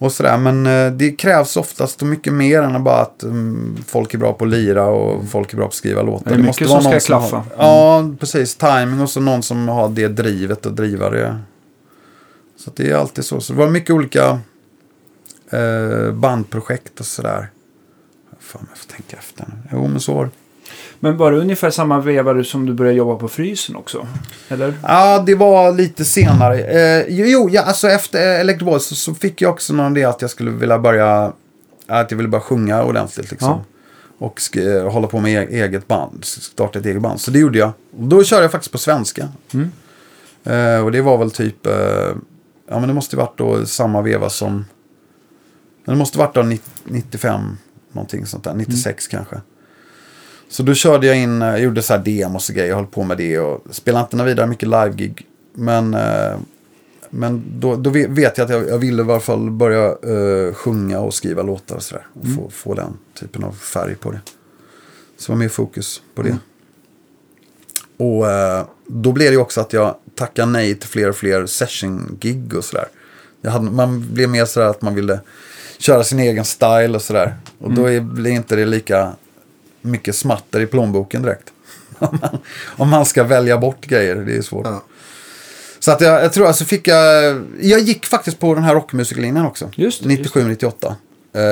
Och 0.00 0.12
sådär. 0.12 0.38
Men 0.38 0.66
eh, 0.66 0.92
det 0.92 1.10
krävs 1.10 1.56
oftast 1.56 2.02
mycket 2.02 2.32
mer 2.32 2.62
än 2.62 2.84
bara 2.84 3.00
att 3.00 3.22
mm, 3.22 3.76
folk 3.86 4.14
är 4.14 4.18
bra 4.18 4.32
på 4.32 4.44
att 4.44 4.50
lira 4.50 4.86
och 4.86 5.28
folk 5.28 5.52
är 5.52 5.56
bra 5.56 5.66
på 5.66 5.68
att 5.68 5.74
skriva 5.74 6.02
låtar. 6.02 6.30
Det 6.30 6.36
är 6.36 6.38
mycket 6.38 6.68
som 6.68 6.80
ska 6.80 6.90
någon 6.90 7.00
klaffa. 7.00 7.36
Har, 7.36 7.44
ja, 7.56 8.10
precis. 8.20 8.56
Timing 8.56 9.00
och 9.00 9.10
så 9.10 9.20
någon 9.20 9.42
som 9.42 9.68
har 9.68 9.88
det 9.88 10.08
drivet 10.08 10.66
och 10.66 10.72
driva 10.72 11.10
det. 11.10 11.38
Så 12.56 12.70
det 12.76 12.90
är 12.90 12.96
alltid 12.96 13.24
så. 13.24 13.40
Så 13.40 13.52
det 13.52 13.58
var 13.58 13.70
mycket 13.70 13.90
olika 13.90 14.38
eh, 15.50 16.12
bandprojekt 16.12 17.00
och 17.00 17.06
sådär. 17.06 17.50
Fan, 18.40 18.66
jag 18.70 18.78
får 18.78 18.88
tänka 18.88 19.16
efter 19.16 19.44
nu. 19.48 19.54
Jo, 19.72 19.88
men 19.88 20.00
så 20.00 20.14
var 20.14 20.24
det. 20.24 20.30
Men 21.02 21.16
var 21.16 21.32
det 21.32 21.38
ungefär 21.38 21.70
samma 21.70 22.00
veva 22.00 22.44
som 22.44 22.66
du 22.66 22.72
började 22.74 22.96
jobba 22.96 23.16
på 23.16 23.28
Frysen 23.28 23.76
också? 23.76 24.06
Eller? 24.48 24.74
Ja, 24.82 25.22
det 25.26 25.34
var 25.34 25.72
lite 25.72 26.04
senare. 26.04 26.60
Eh, 26.60 27.04
jo, 27.08 27.48
ja, 27.52 27.62
alltså 27.62 27.88
efter 27.88 28.34
eh, 28.34 28.40
Electric 28.40 28.66
Boys 28.66 28.86
så, 28.86 28.94
så 28.94 29.14
fick 29.14 29.42
jag 29.42 29.50
också 29.50 29.72
någon 29.72 29.96
idé 29.96 30.04
att 30.04 30.22
jag 30.22 30.30
skulle 30.30 30.50
vilja 30.50 30.78
börja, 30.78 31.32
att 31.86 32.10
jag 32.10 32.16
ville 32.16 32.28
börja 32.28 32.42
sjunga 32.42 32.82
ordentligt 32.84 33.30
liksom. 33.30 33.48
Ja. 33.48 33.64
Och 34.18 34.56
eh, 34.56 34.92
hålla 34.92 35.06
på 35.06 35.20
med 35.20 35.42
e- 35.42 35.46
eget 35.50 35.88
band, 35.88 36.24
starta 36.24 36.78
ett 36.78 36.86
eget 36.86 37.02
band. 37.02 37.20
Så 37.20 37.30
det 37.30 37.38
gjorde 37.38 37.58
jag. 37.58 37.72
Och 37.98 38.08
då 38.08 38.24
körde 38.24 38.42
jag 38.42 38.52
faktiskt 38.52 38.72
på 38.72 38.78
svenska. 38.78 39.28
Mm. 39.52 39.70
Eh, 40.44 40.84
och 40.84 40.92
det 40.92 41.00
var 41.00 41.18
väl 41.18 41.30
typ, 41.30 41.66
eh, 41.66 41.72
ja 42.68 42.78
men 42.78 42.88
det 42.88 42.94
måste 42.94 43.16
ju 43.16 43.20
varit 43.20 43.38
då 43.38 43.66
samma 43.66 44.02
veva 44.02 44.30
som, 44.30 44.52
men 45.84 45.94
det 45.94 45.98
måste 45.98 46.18
varit 46.18 46.34
då 46.34 46.42
90, 46.42 46.70
95, 46.84 47.58
någonting 47.92 48.26
sånt 48.26 48.44
där, 48.44 48.54
96 48.54 49.08
kanske. 49.08 49.40
Så 50.50 50.62
då 50.62 50.74
körde 50.74 51.06
jag 51.06 51.16
in, 51.16 51.40
jag 51.40 51.60
gjorde 51.60 51.82
så 51.82 51.92
här 51.92 52.00
demos 52.00 52.48
och 52.48 52.54
grejer, 52.54 52.68
jag 52.68 52.76
höll 52.76 52.86
på 52.86 53.02
med 53.02 53.18
det 53.18 53.38
och 53.38 53.64
spelade 53.70 54.08
inte 54.12 54.24
vidare 54.24 54.46
mycket 54.46 54.68
live-gig. 54.68 55.26
Men, 55.54 55.94
eh, 55.94 56.38
men 57.10 57.42
då, 57.60 57.76
då 57.76 57.90
ve- 57.90 58.06
vet 58.06 58.38
jag 58.38 58.44
att 58.44 58.50
jag, 58.50 58.68
jag 58.68 58.78
ville 58.78 59.02
i 59.02 59.04
alla 59.04 59.20
fall 59.20 59.50
börja 59.50 59.86
eh, 59.86 60.54
sjunga 60.54 61.00
och 61.00 61.14
skriva 61.14 61.42
låtar 61.42 61.76
och 61.76 61.82
sådär. 61.82 62.06
Och 62.12 62.26
få, 62.36 62.50
få 62.50 62.74
den 62.74 62.96
typen 63.20 63.44
av 63.44 63.52
färg 63.52 63.94
på 63.94 64.10
det. 64.10 64.20
Så 65.18 65.32
var 65.32 65.38
mer 65.38 65.48
fokus 65.48 66.02
på 66.14 66.22
det. 66.22 66.36
Och 67.96 68.30
eh, 68.30 68.64
då 68.86 69.12
blev 69.12 69.30
det 69.30 69.36
också 69.36 69.60
att 69.60 69.72
jag 69.72 69.94
tackade 70.14 70.52
nej 70.52 70.74
till 70.74 70.88
fler 70.88 71.08
och 71.08 71.16
fler 71.16 71.46
session-gig 71.46 72.54
och 72.54 72.64
sådär. 72.64 72.88
Man 73.60 74.14
blev 74.14 74.28
mer 74.28 74.44
sådär 74.44 74.66
att 74.66 74.82
man 74.82 74.94
ville 74.94 75.20
köra 75.78 76.04
sin 76.04 76.20
egen 76.20 76.44
style 76.44 76.94
och 76.94 77.02
sådär. 77.02 77.36
Och 77.58 77.74
då 77.74 77.90
är, 77.90 78.00
blir 78.00 78.30
inte 78.30 78.56
det 78.56 78.66
lika 78.66 79.12
mycket 79.80 80.16
smatter 80.16 80.60
i 80.60 80.66
plånboken 80.66 81.22
direkt. 81.22 81.52
om, 81.98 82.18
man, 82.20 82.38
om 82.76 82.90
man 82.90 83.06
ska 83.06 83.24
välja 83.24 83.58
bort 83.58 83.86
grejer, 83.86 84.16
det 84.16 84.36
är 84.36 84.42
svårt. 84.42 84.66
Ja. 84.66 84.82
Så 85.78 85.92
att 85.92 86.00
jag, 86.00 86.24
jag 86.24 86.32
tror 86.32 86.46
alltså 86.46 86.64
fick 86.64 86.88
jag, 86.88 87.42
jag 87.60 87.80
gick 87.80 88.06
faktiskt 88.06 88.38
på 88.38 88.54
den 88.54 88.64
här 88.64 88.74
rockmusiklinjen 88.74 89.46
också. 89.46 89.70
Just 89.74 90.04
det, 90.04 90.14
just 90.14 90.34
97-98. 90.34 90.94
Eh, 91.32 91.42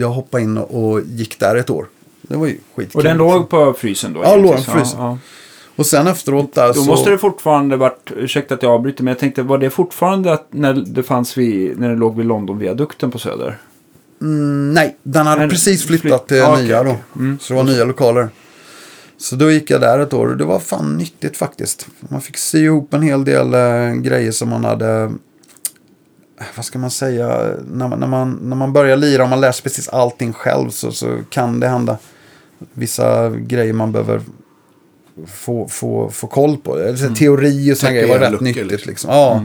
jag 0.00 0.08
hoppade 0.08 0.42
in 0.42 0.58
och, 0.58 1.00
gick 1.00 1.40
där 1.40 1.56
ett 1.56 1.70
år. 1.70 1.86
Det 2.22 2.36
var 2.36 2.46
ju 2.46 2.58
skitkul. 2.74 2.98
Och 2.98 3.02
den 3.02 3.16
låg 3.16 3.48
på 3.48 3.72
Frysen 3.72 4.12
då? 4.12 4.20
Ja, 4.24 4.36
låg 4.36 4.56
på 4.56 4.62
Frysen. 4.62 5.00
Ja, 5.00 5.18
Och 5.76 5.86
sen 5.86 6.06
efteråt 6.06 6.54
där 6.54 6.68
Då 6.68 6.74
så... 6.74 6.84
måste 6.84 7.10
det 7.10 7.18
fortfarande 7.18 7.76
varit, 7.76 8.12
ursäkta 8.16 8.54
att 8.54 8.62
jag 8.62 8.72
avbryter, 8.72 9.04
men 9.04 9.12
jag 9.12 9.18
tänkte, 9.18 9.42
var 9.42 9.58
det 9.58 9.70
fortfarande 9.70 10.32
att 10.32 10.46
när 10.50 10.74
det 10.74 11.02
fanns 11.02 11.38
vid, 11.38 11.80
när 11.80 11.88
det 11.88 11.96
låg 11.96 12.16
vid 12.16 12.26
Londonviadukten 12.26 13.10
på 13.10 13.18
Söder? 13.18 13.58
Mm, 14.20 14.72
nej, 14.74 14.96
den 15.02 15.26
hade 15.26 15.40
Nej, 15.40 15.50
precis 15.50 15.84
flytt- 15.86 16.00
flyttat 16.00 16.28
till 16.28 16.42
okej, 16.42 16.64
nya 16.64 16.82
då. 16.84 16.96
Mm. 17.16 17.38
Så 17.40 17.52
det 17.52 17.56
var 17.56 17.64
nya 17.64 17.84
lokaler. 17.84 18.28
Så 19.18 19.36
då 19.36 19.50
gick 19.50 19.70
jag 19.70 19.80
där 19.80 19.98
ett 19.98 20.12
år 20.12 20.26
och 20.28 20.36
det 20.36 20.44
var 20.44 20.58
fan 20.60 20.96
nyttigt 20.96 21.36
faktiskt. 21.36 21.86
Man 22.00 22.20
fick 22.20 22.36
sy 22.36 22.64
ihop 22.64 22.94
en 22.94 23.02
hel 23.02 23.24
del 23.24 23.54
eh, 23.54 23.92
grejer 23.94 24.32
som 24.32 24.48
man 24.48 24.64
hade... 24.64 24.88
eh, 26.40 26.44
Vad 26.56 26.64
ska 26.64 26.78
man 26.78 26.90
säga? 26.90 27.50
När 27.72 27.88
man, 27.88 28.00
när 28.00 28.06
man, 28.06 28.38
när 28.42 28.56
man 28.56 28.72
börjar 28.72 28.96
lira 28.96 29.22
och 29.22 29.28
man 29.28 29.40
lär 29.40 29.52
sig 29.52 29.62
precis 29.62 29.88
allting 29.88 30.32
själv 30.32 30.70
så, 30.70 30.92
så 30.92 31.18
kan 31.30 31.60
det 31.60 31.68
hända 31.68 31.98
vissa 32.72 33.30
grejer 33.30 33.72
man 33.72 33.92
behöver 33.92 34.20
få, 35.26 35.68
få, 35.68 36.10
få 36.10 36.26
koll 36.26 36.56
på. 36.56 36.78
Eller, 36.78 37.14
Teori 37.14 37.72
och 37.72 37.76
sådana 37.78 37.96
grejer 37.96 38.18
var 38.18 38.30
rätt 38.30 38.40
nyttigt. 38.40 38.66
liksom. 38.70 38.88
Liksom. 38.90 39.10
Ja. 39.10 39.44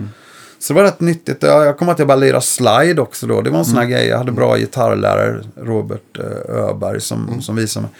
Så 0.59 0.73
det 0.73 0.79
var 0.79 0.83
rätt 0.83 0.99
nyttigt. 0.99 1.43
Jag, 1.43 1.65
jag 1.65 1.77
kom 1.77 1.89
att 1.89 1.99
jag 1.99 2.07
bara 2.07 2.15
lira 2.17 2.41
slide 2.41 3.01
också 3.01 3.27
då. 3.27 3.41
Det 3.41 3.49
var 3.49 3.59
en 3.59 3.65
sån 3.65 3.77
här 3.77 3.85
grej. 3.85 4.07
Jag 4.07 4.17
hade 4.17 4.31
bra 4.31 4.57
gitarrlärare, 4.57 5.43
Robert 5.55 6.17
eh, 6.19 6.55
Öberg, 6.55 7.01
som, 7.01 7.41
som 7.41 7.55
visade 7.55 7.85
mig. 7.85 7.91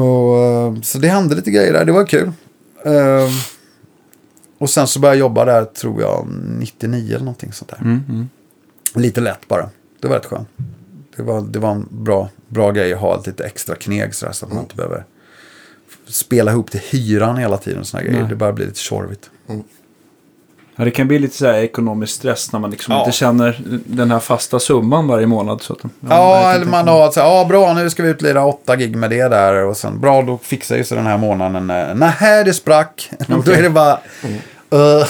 Och, 0.00 0.38
eh, 0.44 0.80
så 0.82 0.98
det 0.98 1.08
hände 1.08 1.34
lite 1.34 1.50
grejer 1.50 1.72
där. 1.72 1.84
Det 1.84 1.92
var 1.92 2.06
kul. 2.06 2.32
Eh, 2.84 3.28
och 4.58 4.70
sen 4.70 4.86
så 4.86 5.00
började 5.00 5.16
jag 5.16 5.20
jobba 5.20 5.44
där, 5.44 5.64
tror 5.64 6.00
jag, 6.02 6.26
99 6.58 7.06
eller 7.08 7.18
någonting 7.18 7.52
sånt 7.52 7.70
där. 7.70 7.78
Mm, 7.80 8.28
Lite 8.94 9.20
lätt 9.20 9.48
bara. 9.48 9.70
Det 10.00 10.08
var 10.08 10.16
rätt 10.16 10.26
skönt. 10.26 10.48
Det 11.16 11.22
var, 11.22 11.40
det 11.40 11.58
var 11.58 11.70
en 11.70 11.88
bra, 11.90 12.28
bra 12.48 12.70
grej 12.72 12.92
att 12.92 13.00
ha 13.00 13.22
lite 13.26 13.44
extra 13.44 13.74
kneg 13.74 14.14
sådär, 14.14 14.32
så 14.32 14.46
att 14.46 14.52
man 14.52 14.62
inte 14.62 14.76
behöver 14.76 15.04
spela 16.08 16.50
ihop 16.50 16.70
till 16.70 16.80
hyran 16.80 17.36
hela 17.36 17.56
tiden. 17.56 17.84
Såna 17.84 18.02
grejer. 18.02 18.26
Det 18.28 18.36
börjar 18.36 18.52
bli 18.52 18.66
lite 18.66 18.78
tjorvigt. 18.78 19.30
Ja, 20.78 20.84
det 20.84 20.90
kan 20.90 21.08
bli 21.08 21.18
lite 21.18 21.36
så 21.36 21.46
här 21.46 21.54
ekonomisk 21.54 22.14
stress 22.14 22.52
när 22.52 22.60
man 22.60 22.70
liksom 22.70 22.94
Ja. 22.94 22.98
inte 23.00 23.12
känner 23.16 23.60
den 23.86 24.10
här 24.10 24.18
fasta 24.18 24.58
summan 24.58 25.06
varje 25.08 25.26
månad. 25.26 25.62
Så 25.62 25.72
att, 25.72 25.78
ja, 25.82 25.90
Ja, 26.08 26.52
eller 26.52 26.66
man 26.66 26.88
har 26.88 27.10
så 27.10 27.20
här, 27.20 27.26
ja 27.28 27.44
bra 27.44 27.74
nu 27.74 27.90
ska 27.90 28.02
vi 28.02 28.08
ut 28.08 28.16
och 28.16 28.22
lira 28.22 28.44
åtta 28.44 28.76
gig 28.76 28.96
med 28.96 29.10
det 29.10 29.28
där. 29.28 29.64
Och 29.64 29.76
sen, 29.76 30.00
bra 30.00 30.22
då 30.22 30.38
fixar 30.38 30.76
ju 30.76 30.84
sig 30.84 30.96
den 30.96 31.06
här 31.06 31.18
månaden. 31.18 31.66
Nej, 31.98 32.44
det 32.44 32.54
sprack. 32.54 33.10
Då 33.44 33.52
är 33.52 33.62
det 33.62 33.70
bara, 33.70 33.92
uh, 33.94 33.98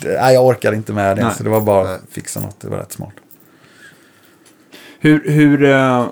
det- 0.00 0.20
nej 0.20 0.34
jag 0.34 0.46
orkar 0.46 0.72
inte 0.72 0.92
med 0.92 1.16
det. 1.16 1.22
Nej. 1.24 1.32
Så 1.36 1.42
det 1.44 1.50
var 1.50 1.60
bara 1.60 1.94
att 1.94 2.00
fixa 2.10 2.40
något, 2.40 2.60
det 2.60 2.68
var 2.68 2.76
rätt 2.78 2.92
smart. 2.92 3.12
Hur, 5.00 5.30
hur, 5.30 5.64
eh, 5.64 6.06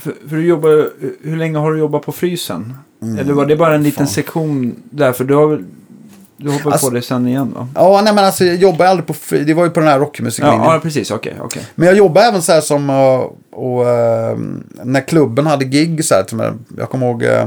för, 0.00 0.14
för 0.28 0.36
du 0.36 0.46
jobbar, 0.46 0.90
hur 1.22 1.36
länge 1.36 1.58
har 1.58 1.72
du 1.72 1.78
jobbat 1.78 2.02
på 2.02 2.12
frysen? 2.12 2.74
Eller 3.20 3.32
var 3.32 3.46
det 3.46 3.56
bara 3.56 3.74
en 3.74 3.82
liten 3.82 3.96
Mm. 3.98 4.06
fan. 4.06 4.14
sektion 4.14 4.76
där? 4.90 5.12
För 5.12 5.24
du 5.24 5.34
har 5.34 5.64
du 6.42 6.50
hoppar 6.50 6.70
Alltså- 6.70 6.86
på 6.88 6.94
det 6.94 7.02
sen 7.02 7.28
igen 7.28 7.52
va? 7.54 7.68
Ja, 7.74 8.00
nej 8.04 8.14
men 8.14 8.24
alltså 8.24 8.44
jag 8.44 8.56
jobbade 8.56 8.90
aldrig 8.90 9.06
på 9.06 9.14
det 9.30 9.54
var 9.54 9.64
ju 9.64 9.70
på 9.70 9.80
den 9.80 9.88
här 9.88 9.98
rockmusiklinjen. 9.98 10.60
Ja, 10.60 10.74
ja 10.74 10.80
precis. 10.80 11.10
Okej, 11.10 11.36
okej. 11.40 11.62
Men 11.74 11.88
jag 11.88 11.96
jobbade 11.96 12.26
även 12.26 12.42
så 12.42 12.52
här 12.52 12.60
som, 12.60 12.90
uh, 12.90 13.20
och, 13.50 13.80
uh, 13.80 14.38
när 14.82 15.06
klubben 15.08 15.46
hade 15.46 15.64
gig 15.64 16.04
så 16.04 16.14
här, 16.14 16.24
jag 16.78 16.90
kommer 16.90 17.06
ihåg 17.06 17.22
uh, 17.22 17.46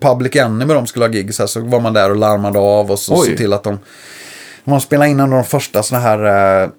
Public 0.00 0.36
Enemy 0.36 0.74
de 0.74 0.86
skulle 0.86 1.04
ha 1.04 1.12
gig 1.12 1.34
så 1.34 1.42
här, 1.42 1.46
så 1.46 1.60
var 1.60 1.80
man 1.80 1.92
där 1.92 2.10
och 2.10 2.16
larmade 2.16 2.58
av 2.58 2.90
och 2.90 2.98
så 2.98 3.20
Oj. 3.20 3.26
såg 3.26 3.36
till 3.36 3.52
att 3.52 3.62
de, 3.62 3.78
man 4.64 4.80
spelade 4.80 5.10
in 5.10 5.20
en 5.20 5.32
av 5.32 5.38
de 5.38 5.44
första 5.44 5.82
såna 5.82 6.00
här 6.00 6.62
uh, 6.64 6.70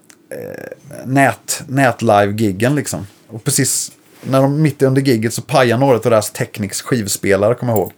nät, 1.04 1.62
nät-live-giggen 1.66 2.74
liksom. 2.74 3.06
Och 3.28 3.44
precis 3.44 3.92
när 4.22 4.42
de 4.42 4.62
mitt 4.62 4.82
under 4.82 5.02
gigget 5.02 5.34
så 5.34 5.42
pajade 5.42 5.80
några 5.80 5.96
av 5.96 6.02
deras 6.02 6.30
Technics 6.30 6.82
skivspelare, 6.82 7.54
kommer 7.54 7.72
jag 7.72 7.80
ihåg. 7.80 7.92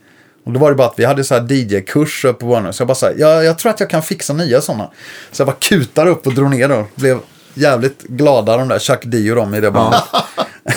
Och 0.47 0.53
då 0.53 0.61
var 0.61 0.71
det 0.71 0.77
bara 0.77 0.87
att 0.87 0.99
vi 0.99 1.05
hade 1.05 1.25
så 1.25 1.35
här 1.35 1.53
DJ-kurser 1.53 2.33
på 2.33 2.47
vår 2.47 2.73
Så 2.73 2.81
jag 2.81 2.89
bara 2.89 2.95
så 2.95 3.07
här, 3.07 3.15
jag, 3.19 3.45
jag 3.45 3.59
tror 3.59 3.71
att 3.71 3.81
jag 3.81 3.91
kan 3.91 4.03
fixa 4.03 4.33
nya 4.33 4.61
sådana. 4.61 4.91
Så 5.33 5.41
jag 5.41 5.47
bara 5.47 5.57
kutade 5.61 6.11
upp 6.11 6.27
och 6.27 6.35
drog 6.35 6.51
ner 6.51 6.69
dem. 6.69 6.85
Blev 6.95 7.19
jävligt 7.55 8.03
glada 8.03 8.57
de 8.57 8.69
där 8.69 8.79
Chuck 8.79 9.01
D 9.05 9.31
och 9.31 9.37
de 9.37 9.55
i 9.55 9.61
det 9.61 9.71
bandet. 9.71 10.03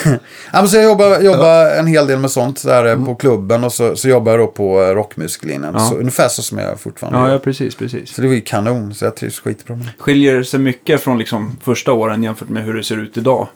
ja, 0.05 0.17
men 0.51 0.69
så 0.69 0.77
jag 0.77 0.83
jobbar, 0.83 1.19
jobbar 1.19 1.65
en 1.65 1.87
hel 1.87 2.07
del 2.07 2.19
med 2.19 2.31
sånt 2.31 2.63
där 2.63 2.85
eh, 2.85 3.05
på 3.05 3.15
klubben 3.15 3.63
och 3.63 3.73
så, 3.73 3.95
så 3.95 4.09
jobbar 4.09 4.31
jag 4.31 4.39
då 4.39 4.47
på 4.47 4.81
eh, 4.81 4.87
rockmusiklinjen. 4.87 5.73
Ja. 5.73 5.79
Så 5.79 5.95
ungefär 5.95 6.27
så 6.27 6.41
som 6.41 6.57
jag 6.57 6.79
fortfarande 6.79 7.19
Ja, 7.19 7.31
ja, 7.31 7.39
precis, 7.39 7.75
precis. 7.75 8.15
Så 8.15 8.21
det 8.21 8.27
var 8.27 8.35
ju 8.35 8.41
kanon, 8.41 8.93
så 8.93 9.05
jag 9.05 9.15
trivs 9.15 9.39
skitbra 9.39 9.75
med 9.75 9.85
det. 9.85 9.91
Skiljer 9.97 10.35
det 10.35 10.45
sig 10.45 10.59
mycket 10.59 11.01
från 11.01 11.17
liksom 11.17 11.57
första 11.63 11.93
åren 11.93 12.23
jämfört 12.23 12.49
med 12.49 12.63
hur 12.63 12.73
det 12.73 12.83
ser 12.83 12.97
ut 12.97 13.17
idag? 13.17 13.47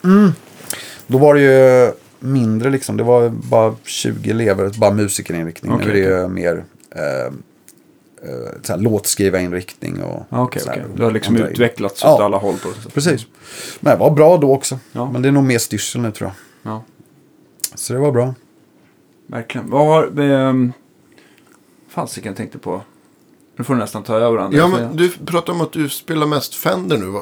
Då 1.07 1.18
var 1.18 1.34
det 1.34 1.41
ju 1.41 1.91
mindre 2.24 2.69
liksom. 2.69 2.97
Det 2.97 3.03
var 3.03 3.30
bara 3.30 3.76
20 3.84 4.32
elever, 4.32 4.71
bara 4.80 4.91
musikerinriktning. 4.93 5.71
Okej, 5.74 5.86
nu 5.88 5.91
är 5.91 5.95
det 5.95 6.21
ju 6.21 6.28
mer 6.28 6.65
eh, 6.95 7.26
eh, 8.30 8.51
så 8.61 8.74
här, 8.74 8.80
låtskrivarinriktning 8.80 10.03
och 10.03 10.26
Ja, 10.30 10.41
Okej, 10.43 10.61
så 10.61 10.69
här, 10.69 10.78
okej. 10.78 10.91
Det 10.97 11.03
har 11.03 11.11
liksom 11.11 11.36
andra- 11.36 11.49
utvecklats 11.49 12.01
Ja. 12.03 12.15
åt 12.15 12.21
alla 12.21 12.38
håll 12.38 12.55
på. 12.57 12.89
Precis. 12.89 13.26
Men 13.80 13.93
det 13.93 13.99
var 13.99 14.11
bra 14.11 14.38
då 14.38 14.53
också. 14.53 14.80
Ja. 14.91 15.11
Men 15.11 15.21
det 15.21 15.28
är 15.28 15.32
nog 15.32 15.43
mer 15.43 15.57
styrsel 15.57 16.01
nu 16.01 16.11
tror 16.11 16.30
jag. 16.63 16.71
Ja, 16.74 16.84
Så 17.76 17.93
det 17.93 17.99
var 17.99 18.11
bra. 18.11 18.36
verkligen. 19.28 19.69
Vad 19.69 19.86
har... 19.88 20.19
Um, 20.19 20.74
Fasiken 21.89 22.30
jag 22.30 22.38
tänkte 22.38 22.57
på. 22.57 22.82
Nu 23.57 23.63
får 23.63 23.74
du 23.74 23.80
nästan 23.80 24.03
ta 24.03 24.15
över 24.15 24.38
Andreas. 24.38 24.71
Ja, 24.71 24.78
men 24.80 24.95
du 24.97 25.09
pratar 25.09 25.53
om 25.53 25.61
att 25.61 25.71
du 25.71 25.89
spelar 25.89 26.28
mest 26.28 26.55
Fender 26.55 26.97
nu. 26.97 27.19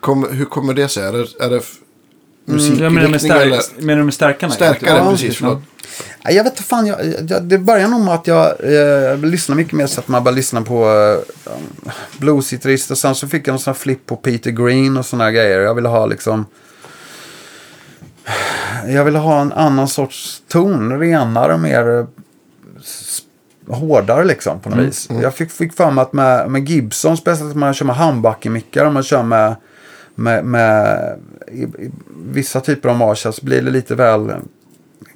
Kom, 0.00 0.26
hur 0.30 0.44
kommer 0.44 0.74
det 0.74 0.88
sig? 0.88 1.04
Är 1.06 1.12
det, 1.12 1.44
är 1.44 1.50
det 1.50 1.60
f- 2.56 2.68
Mm, 2.68 2.78
menar 2.78 2.90
med, 2.90 3.10
musikriktning 3.10 3.18
stär, 3.30 3.40
eller? 3.46 3.86
menar 3.86 3.98
du 3.98 4.04
med 4.04 4.14
stärkarna? 4.14 4.52
Stärkare, 4.52 4.98
Ja, 4.98 5.10
precis. 5.10 5.36
Förlåt. 5.36 5.62
Jag 6.24 6.44
vet 6.44 6.52
inte 6.52 6.62
fan, 6.62 6.86
jag, 6.86 6.98
jag, 7.28 7.42
det 7.44 7.58
började 7.58 7.88
nog 7.90 8.00
med 8.00 8.14
att 8.14 8.26
jag 8.26 8.46
eh, 8.46 9.18
lyssnade 9.18 9.56
mycket 9.56 9.72
mer 9.72 9.86
så 9.86 10.00
att 10.00 10.08
man 10.08 10.24
bara 10.24 10.30
lyssnade 10.30 10.66
på 10.66 10.84
eh, 11.46 11.52
bluesgitarrist 12.18 12.90
och 12.90 12.98
sen 12.98 13.14
så 13.14 13.28
fick 13.28 13.48
jag 13.48 13.52
en 13.52 13.58
sån 13.58 13.72
här 13.72 13.78
flipp 13.78 14.06
på 14.06 14.16
Peter 14.16 14.50
Green 14.50 14.96
och 14.96 15.06
såna 15.06 15.24
här 15.24 15.30
grejer. 15.30 15.58
Jag 15.60 15.74
ville 15.74 15.88
ha 15.88 16.06
liksom 16.06 16.46
jag 18.86 19.04
ville 19.04 19.18
ha 19.18 19.40
en 19.40 19.52
annan 19.52 19.88
sorts 19.88 20.42
ton, 20.48 21.00
renare, 21.00 21.56
mer 21.58 21.98
eh, 21.98 22.06
hårdare 23.74 24.24
liksom 24.24 24.60
på 24.60 24.70
något 24.70 24.78
vis. 24.78 25.08
Jag 25.22 25.34
fick, 25.34 25.50
fick 25.50 25.72
för 25.76 25.90
mig 25.90 26.02
att 26.02 26.12
med, 26.12 26.50
med 26.50 26.68
Gibson, 26.68 27.16
speciellt 27.16 27.54
om 27.54 27.60
man 27.60 27.74
kör 27.74 27.86
med 27.86 27.96
handbackemickar, 27.96 28.84
om 28.84 28.94
man 28.94 29.02
kör 29.02 29.22
med, 29.22 29.56
med, 30.18 30.44
med 30.44 30.98
i, 31.52 31.62
i, 31.62 31.90
vissa 32.16 32.60
typer 32.60 32.88
av 32.88 32.96
Marshall 32.96 33.32
så 33.32 33.44
blir 33.44 33.62
det 33.62 33.70
lite 33.70 33.94
väl 33.94 34.32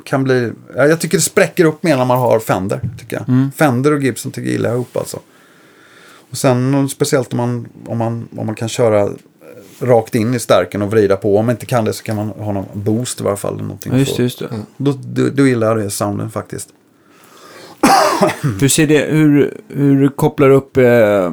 kan 0.05 0.24
bli, 0.24 0.53
ja, 0.76 0.86
jag 0.86 1.00
tycker 1.00 1.18
det 1.18 1.22
spräcker 1.22 1.64
upp 1.64 1.82
mer 1.82 1.96
när 1.96 2.05
man 2.05 2.18
har 2.18 2.40
Fender. 2.40 2.80
Tycker 2.98 3.16
jag. 3.16 3.50
Fender 3.57 3.92
och 3.92 4.03
Gibson 4.03 4.32
tycker 4.32 4.48
jag 4.48 4.53
gillar 4.53 4.74
ihop 4.74 4.96
alltså. 4.96 5.18
Och 6.30 6.36
sen 6.36 6.88
speciellt 6.88 7.32
om 7.32 7.36
man, 7.36 7.68
om 7.86 7.98
man, 7.98 8.28
om 8.36 8.46
man 8.46 8.55
kan 8.55 8.68
köra 8.68 9.00
eh, 9.00 9.11
rakt 9.80 10.14
in 10.14 10.34
i 10.34 10.38
stärken 10.38 10.82
och 10.82 10.90
vrida 10.90 11.16
på. 11.16 11.38
Om 11.38 11.46
man 11.46 11.55
inte 11.55 11.66
kan 11.66 11.84
det 11.84 11.92
så 11.92 12.03
kan 12.03 12.16
man 12.16 12.28
ha 12.28 12.53
någon 12.53 12.66
boost 12.74 13.20
i 13.20 13.24
varje 13.24 13.36
fall. 13.36 13.55
eller 13.55 13.62
Någonting 13.62 13.92
Ja, 13.92 13.98
just 13.98 14.16
det, 14.16 14.22
just 14.22 14.38
det. 14.38 14.48
Då, 14.76 14.92
då, 15.03 15.28
då 15.28 15.46
gillar 15.46 15.66
jag 15.68 15.78
det 15.78 15.90
sounden 15.90 16.30
faktiskt. 16.30 16.68
Hur 18.61 18.68
ser 18.68 18.86
det, 18.86 18.98
hur, 18.98 19.61
hur 19.68 20.00
du 20.00 20.09
kopplar 20.09 20.50
upp 20.50 20.76
eh, 20.76 21.32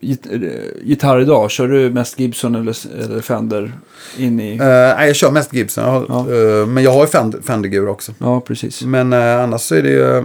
git, 0.00 0.26
eh, 0.26 0.40
gitarr 0.82 1.20
idag? 1.20 1.50
Kör 1.50 1.68
du 1.68 1.90
mest 1.90 2.18
Gibson 2.20 2.54
eller, 2.54 2.76
eller 3.04 3.20
Fender 3.20 3.72
in 4.18 4.40
i... 4.40 4.52
Uh, 4.52 4.58
nej, 4.66 5.06
jag 5.06 5.16
kör 5.16 5.30
mest 5.30 5.52
Gibson. 5.54 5.84
Jag 5.84 5.90
har, 5.90 6.06
Ja. 6.08 6.60
eh, 6.60 6.66
men 6.66 6.84
jag 6.84 6.92
har 6.92 7.00
ju 7.00 7.06
Fender, 7.06 7.40
Fender-gur 7.42 7.88
också. 7.88 8.12
Ja, 8.18 8.40
precis. 8.40 8.82
Men 8.82 9.12
eh, 9.12 9.42
annars 9.42 9.60
så 9.60 9.74
är 9.74 9.82
det 9.82 9.90
ju... 9.90 10.24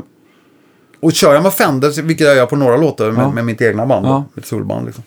Och 1.00 1.14
kör 1.14 1.34
jag 1.34 1.44
med 1.44 1.54
Fender, 1.54 2.02
vilket 2.02 2.28
jag 2.28 2.36
gör 2.36 2.46
på 2.46 2.56
några 2.56 2.78
låtar 2.78 3.12
med, 3.12 3.24
Ja. 3.24 3.32
med 3.32 3.46
mitt 3.46 3.62
egna 3.62 3.86
band, 3.86 4.06
Ja. 4.06 4.26
mitt 4.34 4.46
solband. 4.46 4.86
Liksom. 4.86 5.04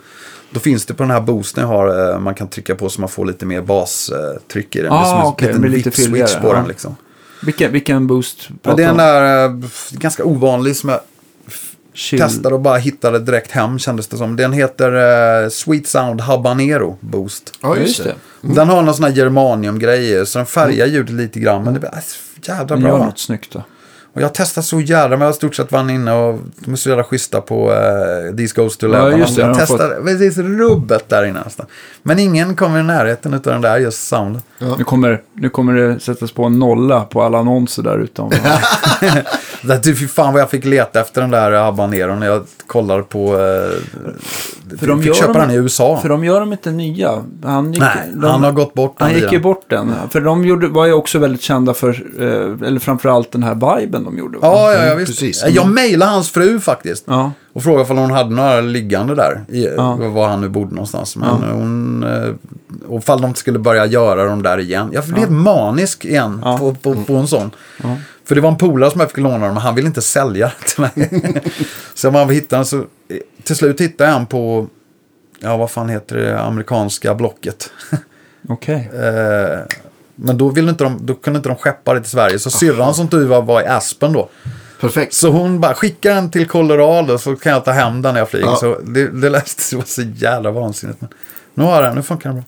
Då 0.50 0.60
finns 0.60 0.86
det 0.86 0.94
på 0.94 1.02
den 1.02 1.10
här 1.10 1.20
boosten 1.20 1.62
jag 1.62 1.68
har, 1.68 2.18
man 2.18 2.34
kan 2.34 2.48
trycka 2.48 2.74
på 2.74 2.88
så 2.88 3.00
man 3.00 3.08
får 3.10 3.26
lite 3.26 3.46
mer 3.46 3.62
bastryck 3.62 4.76
i 4.76 4.82
den. 4.82 4.92
Ah, 4.92 4.96
det 4.96 5.04
är 5.04 5.10
som 5.10 5.20
en 5.20 5.26
okej, 5.58 5.70
liten 5.70 5.92
fylligare, 5.92 6.40
på 6.40 6.48
ja. 6.48 6.52
den 6.52 6.68
liksom. 6.68 6.96
Vilken, 7.42 7.72
vilken 7.72 8.06
boost 8.06 8.48
Ja, 8.62 8.74
det 8.74 8.82
är 8.82 8.88
en 8.88 8.96
där 8.96 9.62
ganska 9.98 10.24
ovanlig 10.24 10.76
som 10.76 10.88
jag 10.88 11.00
Chill. 11.99 12.20
testade 12.20 12.55
och 12.55 12.61
bara 12.61 12.76
hittade 12.76 13.18
direkt 13.18 13.51
hem 13.51 13.78
kändes 13.78 14.07
det 14.07 14.16
som. 14.16 14.36
Den 14.36 14.53
heter 14.53 14.92
eh, 15.44 15.49
Sweet 15.49 15.86
Sound 15.86 16.20
Habanero 16.20 16.96
Boost. 17.01 17.53
Ja, 17.61 17.76
Ja, 17.76 17.82
just 17.82 18.05
det. 18.05 18.14
Den 18.40 18.68
har 18.68 18.82
någon 18.82 18.94
sån 18.94 19.05
här 19.05 19.12
germanium-grej 19.12 20.26
så 20.26 20.38
den 20.38 20.46
färgar 20.46 20.86
ljudet 20.86 21.14
lite 21.14 21.40
grann. 21.40 21.64
Men 21.64 21.74
det 21.74 21.80
blir 21.80 21.90
äh, 21.94 21.99
jävla 22.42 22.64
Den 22.76 22.80
gör 22.84 22.88
bra. 22.96 23.05
något 23.07 23.18
snyggt 23.18 23.53
då. 23.53 23.62
Och 24.14 24.22
jag 24.22 24.34
testat 24.34 24.64
så 24.64 24.80
jävla, 24.80 25.09
men 25.16 25.20
jag 25.20 25.28
har 25.28 25.32
stort 25.32 25.55
sett 25.55 25.72
varit 25.72 25.90
inne 25.90 26.12
och 26.12 26.38
de 26.64 26.72
är 26.72 26.76
så 26.76 26.88
jävla 26.88 27.05
schyssta 27.05 27.40
på 27.40 27.70
uh, 27.72 28.36
These 28.36 28.61
Goes 28.61 28.76
to 28.76 28.86
Ja, 28.86 28.92
Lebanon. 28.92 29.18
just 29.20 29.36
det, 29.36 29.42
jag 29.42 29.51
de 29.55 29.59
testade 29.59 29.94
precis 30.05 30.38
rubbet 30.38 31.09
där 31.09 31.24
inne 31.24 31.40
nästan. 31.44 31.66
Men 32.09 32.18
ingen 32.18 32.56
kommer 32.56 32.80
i 32.80 32.82
närheten 32.82 33.34
av 33.34 33.40
den 33.40 33.61
där 33.61 33.78
just 33.78 34.09
sound. 34.09 34.40
Nu, 34.78 34.84
kommer, 34.84 35.20
nu 35.32 35.48
kommer 35.48 35.72
det 35.74 36.00
sättas 36.00 36.32
på 36.32 36.44
en 36.44 36.59
nolla 36.59 37.00
på 37.04 37.22
alla 37.22 37.38
annonser 37.38 37.82
där 37.82 37.98
ute. 37.98 38.22
om- 38.22 38.30
Det, 39.62 39.82
du, 39.82 39.96
fy 39.96 40.06
fan 40.09 40.32
vad 40.32 40.42
jag 40.42 40.50
fick 40.50 40.64
leta 40.64 41.00
efter 41.00 41.20
den 41.20 41.30
där 41.30 41.52
habaneron 41.52 42.20
när 42.20 42.26
jag 42.26 42.42
kollade 42.66 43.02
på 43.02 43.32
uh, 43.32 43.38
För 43.38 43.76
de 44.80 44.86
de 44.86 45.02
fick 45.02 45.14
köpa 45.14 45.32
dem- 45.32 45.42
den 45.42 45.50
i 45.50 45.54
USA. 45.54 45.98
För 46.02 46.09
de 46.09 46.24
gör 46.24 46.40
dem 46.40 46.52
inte 46.52 46.70
nya. 46.70 47.24
Han 47.44 47.72
gick, 47.72 47.80
Nej, 47.82 48.11
de, 48.14 48.24
han 48.30 48.44
har 48.44 48.52
gått 48.52 48.74
bort 48.74 48.98
den 48.98 49.06
Han 49.11 49.16
gick 49.20 49.32
ju 49.32 49.40
bort 49.40 49.64
den. 49.70 49.92
För 50.11 50.20
de 50.20 50.44
gjorde, 50.44 50.68
var 50.68 50.86
ju 50.86 50.92
också 50.92 51.18
väldigt 51.18 51.42
kända 51.42 51.74
för, 51.74 51.88
eh, 52.18 52.68
eller 52.68 52.78
framförallt 52.80 53.32
den 53.32 53.42
här 53.42 53.78
viben 53.80 54.04
de 54.04 54.18
gjorde. 54.18 54.38
Ja, 54.42 54.72
ja, 54.72 54.84
ja 54.86 54.94
visst. 54.94 55.11
precis. 55.12 55.44
Jag 55.48 55.68
mejlade 55.68 56.11
hans 56.12 56.30
fru 56.30 56.61
faktiskt. 56.61 57.04
Ja. 57.06 57.32
Och 57.52 57.62
frågade 57.62 57.90
om 57.92 57.98
hon 57.98 58.11
hade 58.11 58.30
några 58.34 58.61
liggande 58.61 59.14
där. 59.14 59.40
I, 59.48 59.68
Ja. 59.76 59.94
Var 60.00 60.28
han 60.28 60.40
nu 60.40 60.48
bodde 60.48 60.70
någonstans. 60.74 61.16
Men 61.16 61.28
hon... 61.52 61.97
eh, 62.03 62.34
Och 62.88 62.99
ifall 63.03 63.20
de 63.20 63.34
skulle 63.34 63.59
börja 63.59 63.86
göra 63.86 64.24
dem 64.24 64.42
där 64.42 64.59
igen. 64.61 64.90
Jag 64.92 65.05
blev 65.05 65.30
manisk 65.30 66.05
igen 66.05 66.40
Ja. 66.44 66.59
på, 66.59 66.74
på, 66.74 66.94
på 67.05 67.14
en 67.16 67.26
sån. 67.28 67.51
För 68.24 68.34
det 68.34 68.40
var 68.40 68.49
en 68.51 68.57
polare 68.59 68.90
som 68.90 69.01
jag 69.01 69.09
fick 69.11 69.18
låna 69.18 69.38
dem. 69.46 69.55
Men 69.55 69.62
han 69.62 69.74
ville 69.74 69.88
inte 69.88 70.03
sälja 70.03 70.53
till 70.66 70.80
mig. 70.80 71.42
så 71.94 72.11
man 72.11 72.28
hittade 72.30 72.64
så 72.64 72.84
Till 73.42 73.57
slut 73.57 73.80
hittade 73.80 74.11
jag 74.11 74.20
en 74.20 74.26
på... 74.26 74.66
Ja, 75.40 75.57
vad 75.57 75.70
fan 75.70 75.88
heter 75.88 76.16
det? 76.16 76.40
Amerikanska 76.40 77.14
Blocket. 77.14 77.70
Okej. 78.49 78.90
Eh, 78.94 79.59
Men 80.14 80.38
då, 80.38 80.49
ville 80.49 80.70
inte 80.70 80.84
de, 80.84 80.99
då 81.07 81.14
kunde 81.14 81.36
inte 81.36 81.49
de 81.49 81.57
skeppa 81.59 81.94
det 81.94 82.01
till 82.01 82.11
Sverige. 82.11 82.38
Så 82.38 82.51
syrran 82.51 82.94
som 82.94 83.09
tur 83.09 83.26
var 83.26 83.42
var 83.42 83.62
i 83.62 83.66
Aspen 83.66 84.12
då. 84.12 84.28
Perfekt. 84.80 85.14
Så 85.14 85.28
hon 85.30 85.61
bara 85.61 85.74
skickar 85.74 86.14
den 86.14 86.30
till 86.30 86.46
Colorado 86.49 87.18
så 87.18 87.36
kan 87.36 87.53
jag 87.53 87.64
ta 87.64 87.70
hem 87.70 88.03
den 88.03 88.14
när 88.14 88.20
jag 88.20 88.28
flyger. 88.30 88.46
Ja. 88.46 88.57
Så 88.57 88.78
det, 88.84 89.09
det 89.09 89.30
läste 89.30 89.62
det 89.70 89.76
var 89.76 89.84
så 89.84 90.03
jävla 90.03 90.51
vansinnigt. 90.51 91.01
Men 91.01 91.11
nu 91.59 91.64
har 91.64 91.74
jag 91.74 91.82
den, 91.84 91.94
nu 91.96 92.02
funkar 92.02 92.28
den 92.28 92.36
bra. 92.36 92.44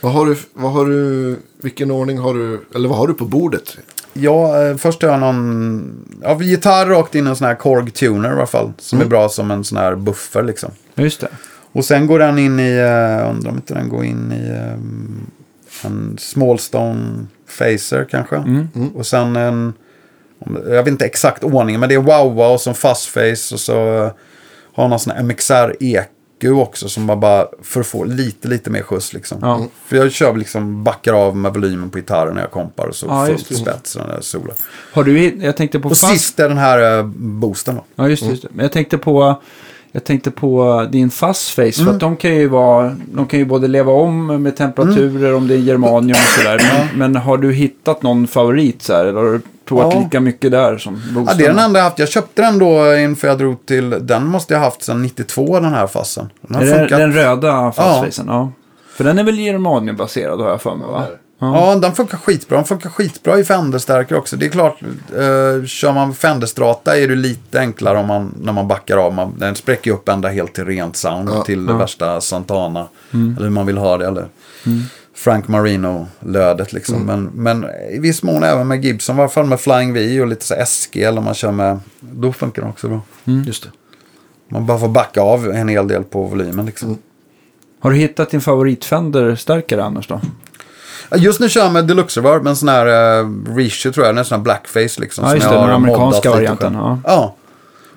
Vad 0.00 0.12
har 0.12 0.26
du, 0.26 0.36
vad 0.54 0.72
har 0.72 0.86
du, 0.86 1.36
vilken 1.62 1.90
ordning 1.90 2.18
har 2.18 2.34
du, 2.34 2.60
eller 2.74 2.88
vad 2.88 2.98
har 2.98 3.06
du 3.08 3.14
på 3.14 3.24
bordet? 3.24 3.76
Ja, 4.12 4.62
eh, 4.62 4.76
först 4.76 5.02
har 5.02 5.08
jag 5.10 5.20
någon 5.20 6.06
ja, 6.22 6.42
gitarr 6.42 6.86
rakt 6.86 7.14
in 7.14 7.26
i 7.26 7.30
en 7.30 7.36
sån 7.36 7.46
här 7.46 7.54
Korg 7.54 7.90
Tuner 7.90 8.28
i 8.28 8.32
alla 8.32 8.46
fall. 8.46 8.72
Som 8.78 9.00
är 9.00 9.04
bra 9.04 9.28
som 9.28 9.50
en 9.50 9.64
sån 9.64 9.78
här 9.78 9.94
buffer 9.94 10.42
liksom. 10.42 10.70
Just 10.94 11.20
det. 11.20 11.28
Och 11.72 11.84
sen 11.84 12.06
går 12.06 12.18
den 12.18 12.38
in 12.38 12.60
i, 12.60 12.80
uh, 12.80 13.30
undrar 13.30 13.50
om 13.50 13.56
inte 13.56 13.74
den 13.74 13.88
går 13.88 14.04
in 14.04 14.32
i 14.32 14.48
ehm, 14.50 15.26
en 15.84 16.16
Smallstone 16.18 17.26
Phaser 17.58 18.06
kanske. 18.10 18.36
Och 18.94 19.06
sen 19.06 19.36
en, 19.36 19.72
om- 20.38 20.58
jag 20.66 20.82
vet 20.82 20.88
inte 20.88 21.04
exakt 21.04 21.44
ordningen, 21.44 21.80
men 21.80 21.88
det 21.88 21.94
är 21.94 21.98
Wawa 21.98 22.48
och 22.48 22.60
så 22.60 22.70
en 22.70 22.76
Fuzzface 22.76 23.54
och 23.54 23.60
så 23.60 24.04
uh, 24.04 24.10
har 24.74 24.88
någon 24.88 24.98
sån 24.98 25.12
här 25.16 25.22
MXR 25.22 25.76
EQ 26.40 26.52
också 26.52 26.88
som 26.88 27.04
man 27.04 27.20
bara 27.20 27.46
för 27.62 27.80
att 27.80 27.86
få 27.86 28.04
lite, 28.04 28.48
lite 28.48 28.70
mer 28.70 28.82
skjuts 28.82 29.12
liksom. 29.12 29.38
Ja. 29.42 29.66
För 29.86 29.96
jag 29.96 30.12
kör 30.12 30.36
liksom 30.36 30.84
backar 30.84 31.12
av 31.12 31.36
med 31.36 31.54
volymen 31.54 31.90
på 31.90 31.98
gitarren 31.98 32.34
när 32.34 32.40
jag 32.40 32.50
kompar 32.50 32.86
och 32.86 32.94
så 32.94 33.06
Ja, 33.06 33.26
fullt 33.26 33.56
spets 33.56 33.94
den 33.94 34.08
där 34.08 34.20
solen. 34.20 34.54
Har 34.92 35.04
du, 35.04 35.38
jag 35.40 35.56
tänkte 35.56 35.80
på 35.80 35.88
Och 35.88 35.96
fast... 35.96 36.12
sist 36.12 36.40
är 36.40 36.48
den 36.48 36.58
här 36.58 36.98
uh, 36.98 37.06
boosten 37.16 37.74
då. 37.74 37.84
Ja, 37.96 38.08
just 38.08 38.22
det, 38.22 38.42
det. 38.42 38.48
Men 38.50 38.62
jag 38.62 38.72
tänkte 38.72 38.98
på... 38.98 39.42
Jag 39.92 40.04
tänkte 40.04 40.30
på 40.30 40.86
din 40.92 41.10
fuzzface, 41.10 41.84
för 41.84 41.90
att 41.90 42.00
de 42.00 42.16
kan 42.16 42.34
ju 42.34 42.48
vara, 42.48 42.96
de 43.12 43.26
kan 43.26 43.38
ju 43.38 43.44
både 43.44 43.68
leva 43.68 43.92
om 43.92 44.42
med 44.42 44.56
temperaturer 44.56 45.34
om 45.34 45.48
det 45.48 45.54
är 45.54 45.58
germanium 45.58 46.16
och 46.16 46.40
sådär. 46.42 46.88
Men, 46.88 46.98
men 47.12 47.22
har 47.22 47.38
du 47.38 47.52
hittat 47.52 48.02
någon 48.02 48.26
favorit 48.26 48.82
så 48.82 48.92
här, 48.92 49.04
eller 49.04 49.20
har 49.20 49.32
du 49.32 49.40
provat 49.66 49.94
Ja. 49.94 50.00
lika 50.00 50.20
mycket 50.20 50.50
där 50.50 50.78
som 50.78 50.94
Ja, 50.94 51.14
boostarna? 51.14 51.38
det 51.38 51.44
är 51.44 51.48
den 51.48 51.58
enda 51.58 51.78
jag 51.78 51.84
haft. 51.84 51.98
Jag 51.98 52.08
köpte 52.08 52.42
den 52.42 52.58
då 52.58 52.94
inför 52.96 53.28
jag 53.28 53.38
drog 53.38 53.66
till... 53.66 53.90
Den 54.00 54.26
måste 54.26 54.54
jag 54.54 54.60
haft 54.60 54.82
sedan 54.82 55.02
92, 55.02 55.60
den 55.60 55.72
här 55.74 55.86
fassen. 55.86 56.30
Den 56.40 56.62
Är 56.62 56.78
funkat. 56.78 56.98
den 56.98 57.12
röda 57.12 57.72
fuzzfacen? 57.72 58.26
Ja. 58.28 58.52
För 58.96 59.04
den 59.04 59.18
är 59.18 59.24
väl 59.24 59.38
germaniumbaserad 59.38 60.40
har 60.40 60.48
jag 60.48 60.62
för 60.62 60.74
mig 60.74 60.86
va? 60.88 61.04
Ja, 61.38 61.74
den 61.82 61.92
funkar 61.92 62.18
skitbra. 62.18 62.56
Den 62.56 62.64
funkar 62.64 62.90
skitbra 62.90 63.38
i 63.38 63.44
Fender-stärkare 63.44 64.18
också. 64.18 64.36
Det 64.36 64.46
är 64.46 64.50
klart, 64.50 64.82
eh, 64.82 65.66
kör 65.66 65.92
man 65.92 66.14
Fender-strata 66.14 66.98
är 66.98 67.08
det 67.08 67.14
lite 67.14 67.60
enklare 67.60 67.98
om 67.98 68.06
man, 68.06 68.34
när 68.40 68.52
man 68.52 68.68
backar 68.68 68.96
av. 68.96 69.14
Man, 69.14 69.34
den 69.38 69.54
spräcker 69.54 69.90
ju 69.90 69.94
upp 69.96 70.08
ända 70.08 70.28
helt 70.28 70.52
till 70.54 70.64
rent 70.64 70.96
sound. 70.96 71.28
Ja, 71.32 71.42
till 71.42 71.66
det 71.66 71.72
värsta 71.72 72.20
Santana. 72.20 72.86
Eller 73.12 73.42
hur 73.42 73.50
man 73.50 73.66
vill 73.66 73.78
ha 73.78 73.96
det. 73.98 74.06
Eller 74.06 74.26
Frank 75.16 75.48
Marino-lödet 75.48 76.72
liksom. 76.72 77.02
Men, 77.02 77.30
men 77.34 77.66
i 77.90 77.98
viss 77.98 78.22
mån 78.22 78.42
även 78.42 78.68
med 78.68 78.84
Gibson. 78.84 79.28
Fall 79.28 79.46
med 79.46 79.60
Flying 79.60 79.92
V 79.92 80.20
och 80.20 80.26
lite 80.26 80.44
så 80.44 80.54
SG. 80.66 81.02
Eller 81.02 81.18
om 81.18 81.24
man 81.24 81.34
kör 81.34 81.52
med... 81.52 81.80
Då 82.00 82.32
funkar 82.32 82.62
den 82.62 82.70
också 82.70 82.88
bra. 82.88 83.00
Just 83.46 83.62
det. 83.62 83.68
Man 84.48 84.66
bara 84.66 84.78
får 84.78 84.88
backa 84.88 85.20
av 85.20 85.50
en 85.50 85.68
hel 85.68 85.88
del 85.88 86.04
på 86.04 86.22
volymen 86.22 86.66
liksom. 86.66 86.98
Har 87.80 87.90
du 87.90 87.96
hittat 87.96 88.30
din 88.30 88.40
favorit-Fender-stärkare 88.40 89.84
annars 89.84 90.08
då? 90.08 90.20
Just 91.16 91.40
nu 91.40 91.48
kör 91.48 91.60
jag 91.60 91.72
med 91.72 91.86
Deluxe 91.86 92.20
Reverb, 92.20 92.42
med 92.42 92.50
en 92.50 92.56
sån 92.56 92.68
här 92.68 93.20
uh, 93.20 93.54
reissue 93.56 93.92
tror 93.92 94.06
jag, 94.06 94.18
en 94.18 94.24
sån 94.24 94.38
här 94.38 94.42
blackface 94.42 95.00
liksom. 95.00 95.24
Ja, 95.24 95.34
just 95.34 95.48
det, 95.48 95.54
den 95.54 95.70
amerikanska 95.70 96.30
varianten, 96.30 96.74
ja. 96.74 96.98
ja. 97.04 97.34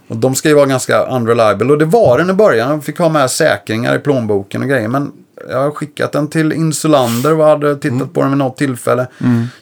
Och 0.07 0.17
de 0.17 0.35
ska 0.35 0.49
ju 0.49 0.55
vara 0.55 0.65
ganska 0.65 1.03
unreliable. 1.03 1.71
Och 1.71 1.77
det 1.77 1.85
var 1.85 2.17
den 2.17 2.29
i 2.29 2.33
början. 2.33 2.71
Jag 2.71 2.83
fick 2.83 2.97
ha 2.97 3.09
med 3.09 3.31
säkringar 3.31 3.95
i 3.95 3.99
plånboken 3.99 4.61
och 4.61 4.69
grejer. 4.69 4.87
Men 4.87 5.11
jag 5.49 5.57
har 5.57 5.71
skickat 5.71 6.11
den 6.11 6.27
till 6.27 6.51
Insulander 6.53 7.39
och 7.39 7.45
hade 7.45 7.75
tittat 7.75 7.91
Mm. 7.91 8.07
på 8.09 8.21
den 8.21 8.29
vid 8.29 8.37
något 8.37 8.57
tillfälle. 8.57 9.07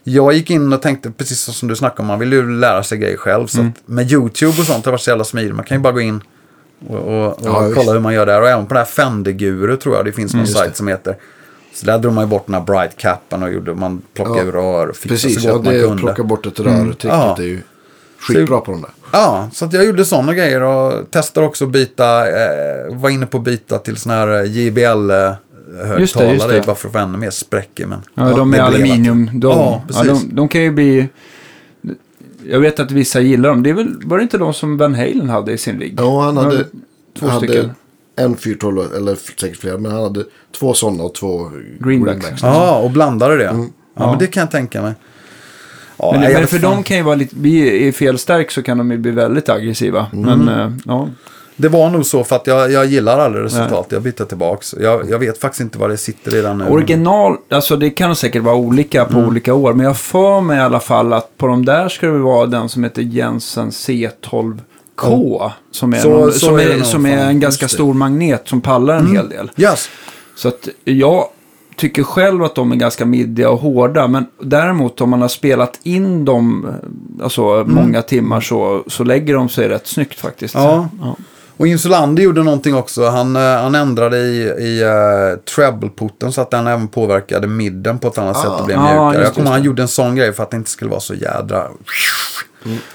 Jag 0.03 0.34
gick 0.34 0.49
in 0.49 0.73
och 0.73 0.82
tänkte, 0.82 1.11
precis 1.11 1.39
som 1.39 1.67
du 1.69 1.75
snackade 1.75 2.01
om, 2.01 2.07
man 2.07 2.19
vill 2.19 2.34
ju 2.34 2.59
lära 2.59 2.84
sig 2.84 2.97
grejer 2.97 3.17
själv. 3.17 3.47
Så 3.47 3.59
Mm. 3.59 3.71
med 3.86 4.11
YouTube 4.11 4.49
och 4.59 4.65
sånt 4.65 4.69
har 4.69 4.84
det 4.84 4.91
varit 4.91 5.01
så 5.01 5.09
jävla 5.09 5.23
smidigt. 5.23 5.55
Man 5.55 5.65
kan 5.65 5.78
ju 5.78 5.82
bara 5.82 5.93
gå 5.93 6.01
in 6.01 6.21
och, 6.88 6.95
och, 6.97 7.25
och 7.28 7.39
Ja, 7.43 7.71
kolla 7.75 7.91
hur 7.91 7.99
man 7.99 8.13
gör 8.13 8.25
där. 8.25 8.41
Och 8.41 8.49
även 8.49 8.65
på 8.65 8.73
den 8.73 8.78
här 8.84 8.86
Fender-guru 8.91 9.78
tror 9.78 9.95
jag 9.95 10.05
det 10.05 10.11
finns 10.11 10.34
någon 10.34 10.41
just 10.45 10.57
sajt 10.57 10.75
som 10.78 10.88
heter. 10.88 11.15
Så 11.73 11.86
där 11.86 11.99
drog 11.99 12.13
man 12.13 12.23
ju 12.23 12.28
bort 12.30 12.45
den 12.45 12.55
här 12.55 12.61
bright 12.61 12.97
capen 12.97 13.43
och 13.43 13.51
gjorde, 13.53 13.73
man 13.73 14.01
plockade 14.13 14.38
Ja, 14.39 14.43
ur 14.45 14.51
rör 14.51 14.88
och 14.88 14.95
fixade 14.95 15.13
Precis, 15.15 15.41
så 15.41 15.47
ja, 15.47 15.53
gott 15.53 15.65
man 15.65 15.73
det 15.73 15.82
kunde. 15.82 15.97
plocka 16.01 16.23
bort 16.23 16.45
ett 16.45 16.59
rörtricket 16.59 17.03
Ja. 17.03 17.36
är 17.39 17.43
ju 17.43 17.61
skitbra 18.19 18.59
på 18.61 18.71
de 18.71 18.82
där. 18.82 18.91
Ja, 19.11 19.49
så 19.53 19.65
att 19.65 19.73
jag 19.73 19.86
gjorde 19.86 20.05
sådana 20.05 20.34
grejer 20.34 20.61
och 20.61 21.11
testade 21.11 21.47
också 21.47 21.65
att 21.65 21.71
byta, 21.71 22.28
eh, 22.28 22.95
var 22.95 23.09
inne 23.09 23.25
på 23.25 23.38
att 23.38 23.43
byta 23.43 23.78
till 23.78 23.97
sådana 23.97 24.21
här 24.21 24.43
JBL 24.43 25.11
Just 25.68 25.84
det, 25.89 25.99
just 25.99 26.15
högtalare 26.15 26.59
det. 26.59 26.65
bara 26.65 26.76
för 26.76 26.88
att 26.88 26.93
få 26.93 26.99
ännu 26.99 27.18
mer 27.18 27.30
spräck 27.30 27.80
i. 27.80 27.86
Men, 27.86 27.99
Ja, 28.15 28.30
de 28.36 28.51
blev 28.51 28.61
aluminium. 28.63 29.30
De, 29.34 29.47
Ja, 29.47 29.55
ja, 29.57 29.84
precis. 29.88 30.24
de, 30.24 30.36
de 30.36 30.47
kan 30.47 30.61
ju 30.61 30.72
bli... 30.72 31.09
Jag 32.45 32.59
vet 32.59 32.80
att 32.80 32.91
vissa 32.91 33.20
gillar 33.22 33.49
dem. 33.49 33.63
Det 33.63 33.70
är 33.70 33.74
väl, 33.74 33.95
var 34.05 34.18
det 34.18 34.24
inte 34.24 34.38
de 34.38 34.53
som 34.53 34.78
Van 34.78 34.95
Halen 34.95 35.30
hade 35.30 35.51
i 35.51 35.57
sin 35.57 35.80
rigg? 35.80 35.95
Ja, 35.99 36.22
han 36.22 36.38
hade, 36.38 36.65
två 37.20 37.28
han 37.28 37.38
stycken. 37.38 37.57
hade 37.57 37.74
en 38.15 38.38
412, 38.38 38.95
eller 38.95 39.15
säkert 39.39 39.57
flera, 39.57 39.78
men 39.78 39.91
han 39.91 40.01
hade 40.03 40.24
två 40.59 40.74
sådana 40.74 41.03
och 41.03 41.15
två 41.15 41.51
Greenbacks. 41.80 42.28
Ja, 42.41 42.78
och 42.80 42.91
blandade 42.91 43.38
det. 43.38 43.43
Ja, 43.43 43.65
Ja. 43.95 44.09
men 44.09 44.20
det 44.20 44.28
kan 44.28 44.41
jag 44.41 44.51
tänka 44.51 44.82
mig. 44.82 44.93
Ja, 45.97 46.11
Men, 46.11 46.22
nej, 46.22 46.34
men 46.34 46.47
för 46.47 46.57
fan. 46.59 46.72
dem 46.72 46.84
kan 46.84 46.97
ju 46.97 47.03
vara 47.03 47.15
lite... 47.15 47.36
bli- 47.36 47.88
I 47.88 47.91
fel 47.91 48.18
stärk 48.18 48.51
så 48.51 48.63
kan 48.63 48.78
de 48.78 48.91
ju 48.91 48.97
bli 48.97 49.11
väldigt 49.11 49.49
aggressiva. 49.49 50.07
Mm. 50.13 50.39
Men 50.39 50.59
eh, 50.59 50.72
ja. 50.86 51.09
Det 51.59 51.67
var 51.69 51.89
nog 51.89 52.05
så 52.05 52.23
för 52.23 52.35
att 52.35 52.47
jag, 52.47 52.71
jag 52.71 52.85
gillar 52.85 53.19
aldrig 53.19 53.43
resultatet. 53.45 53.91
Jag 53.91 54.01
byter 54.01 54.25
tillbaks. 54.25 54.75
Jag, 54.79 55.09
jag 55.09 55.19
vet 55.19 55.37
faktiskt 55.37 55.61
inte 55.61 55.77
vad 55.77 55.89
det 55.89 55.97
sitter 55.97 56.35
i 56.35 56.41
den 56.41 56.57
nu. 56.57 56.65
Original, 56.67 57.37
alltså 57.49 57.75
det 57.75 57.89
kan 57.89 58.15
säkert 58.15 58.43
vara 58.43 58.55
olika 58.55 59.05
på 59.05 59.13
Mm. 59.17 59.27
olika 59.27 59.53
år. 59.53 59.73
Men 59.73 59.85
jag 59.85 59.97
får 59.97 60.41
mig 60.41 60.57
i 60.57 60.61
alla 60.61 60.79
fall 60.79 61.13
att 61.13 61.37
på 61.37 61.47
de 61.47 61.65
där 61.65 61.89
ska 61.89 62.07
det 62.07 62.17
vara 62.19 62.45
den 62.45 62.69
som 62.69 62.83
heter 62.83 63.01
Jensen 63.01 63.69
C12K. 63.71 65.51
Som 65.71 65.93
är, 65.93 65.97
Så- 65.99 66.09
någon, 66.09 66.31
så 66.31 66.39
som 66.39 66.59
är 66.59 66.81
som 66.83 67.05
en 67.05 67.39
ganska 67.39 67.67
stor 67.67 67.93
magnet 67.93 68.41
som 68.47 68.61
pallar 68.61 68.95
en 68.97 69.15
hel 69.15 69.29
del. 69.29 69.51
Yes. 69.57 69.89
Så 70.35 70.47
att 70.47 70.67
jag 70.83 71.25
tycker 71.75 72.03
själv 72.03 72.43
att 72.43 72.55
de 72.55 72.71
är 72.71 72.75
ganska 72.75 73.05
middiga 73.05 73.49
och 73.49 73.59
hårda. 73.59 74.07
Men 74.07 74.25
däremot 74.41 75.01
om 75.01 75.09
man 75.09 75.21
har 75.21 75.27
spelat 75.27 75.79
in 75.83 76.25
dem 76.25 76.65
eh, 76.69 77.23
alltså, 77.23 77.41
Mm. 77.47 77.75
många 77.75 78.01
timmar 78.01 78.41
så, 78.41 78.83
så 78.87 79.03
lägger 79.03 79.33
de 79.33 79.49
sig 79.49 79.69
rätt 79.69 79.87
snyggt 79.87 80.19
faktiskt. 80.19 80.55
Ja. 80.55 80.89
Ja. 81.01 81.15
Och 81.57 81.67
Insulander 81.67 82.23
gjorde 82.23 82.43
någonting 82.43 82.75
också. 82.75 83.05
Han, 83.09 83.35
eh, 83.35 83.41
han 83.41 83.75
ändrade 83.75 84.17
i, 84.17 84.37
i 84.41 84.83
uh, 84.83 85.37
treble-porten 85.55 86.31
så 86.31 86.41
att 86.41 86.51
den 86.51 86.67
även 86.67 86.87
påverkade 86.87 87.47
midden 87.47 87.99
på 87.99 88.07
ett 88.07 88.17
annat 88.17 88.37
Ah. 88.37 88.41
sätt 88.41 88.51
och 88.59 88.65
blev 88.65 88.77
Ja, 88.77 88.83
mjukare. 88.83 89.13
just 89.13 89.23
jag 89.25 89.33
kommer 89.35 89.49
han 89.51 89.63
gjorde 89.63 89.81
en 89.81 89.87
sån 89.87 90.15
grej 90.15 90.33
för 90.33 90.43
att 90.43 90.51
det 90.51 90.57
inte 90.57 90.69
skulle 90.69 90.91
vara 90.91 90.99
så 90.99 91.13
jädra... 91.13 91.67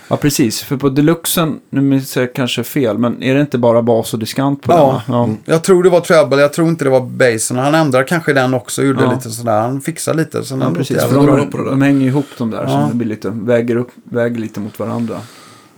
ja, 0.09 0.17
precis. 0.17 0.63
För 0.63 0.77
på 0.77 0.89
deluxen, 0.89 1.61
nu 1.71 1.81
minns 1.81 2.17
jag 2.17 2.35
kanske 2.35 2.65
fel, 2.65 2.99
men 2.99 3.23
är 3.23 3.35
det 3.35 3.41
inte 3.41 3.59
bara 3.59 3.83
bas 3.83 4.13
och 4.13 4.19
diskant 4.21 4.63
på 4.63 4.73
Ja. 4.73 5.03
den? 5.07 5.15
Ja. 5.47 5.53
Jag 5.53 5.63
tror 5.65 5.83
det 5.83 5.91
var 5.91 6.01
treble, 6.01 6.37
jag 6.43 6.53
tror 6.53 6.69
inte 6.69 6.85
det 6.85 6.91
var 6.91 7.01
basen. 7.01 7.59
Han 7.59 7.75
ändrade 7.75 8.05
kanske 8.05 8.33
den 8.33 8.55
också, 8.55 8.83
gjorde 8.83 9.03
Ja. 9.05 9.13
lite 9.13 9.31
sådär. 9.31 9.61
Han 9.61 9.81
fixade 9.81 10.19
lite. 10.19 10.43
Ja, 10.61 10.71
precis. 10.77 11.03
För 11.05 11.15
de, 11.15 11.51
de 11.71 11.83
hänger 11.83 12.07
ihop 12.07 12.27
de 12.39 12.51
där, 12.51 12.63
Ja. 12.63 12.69
så 12.69 12.89
det 12.89 12.95
blir 12.95 13.09
lite, 13.09 13.31
väger, 13.35 13.77
upp, 13.77 13.91
väger 14.05 14.39
lite 14.41 14.61
mot 14.61 14.79
varandra. 14.79 15.17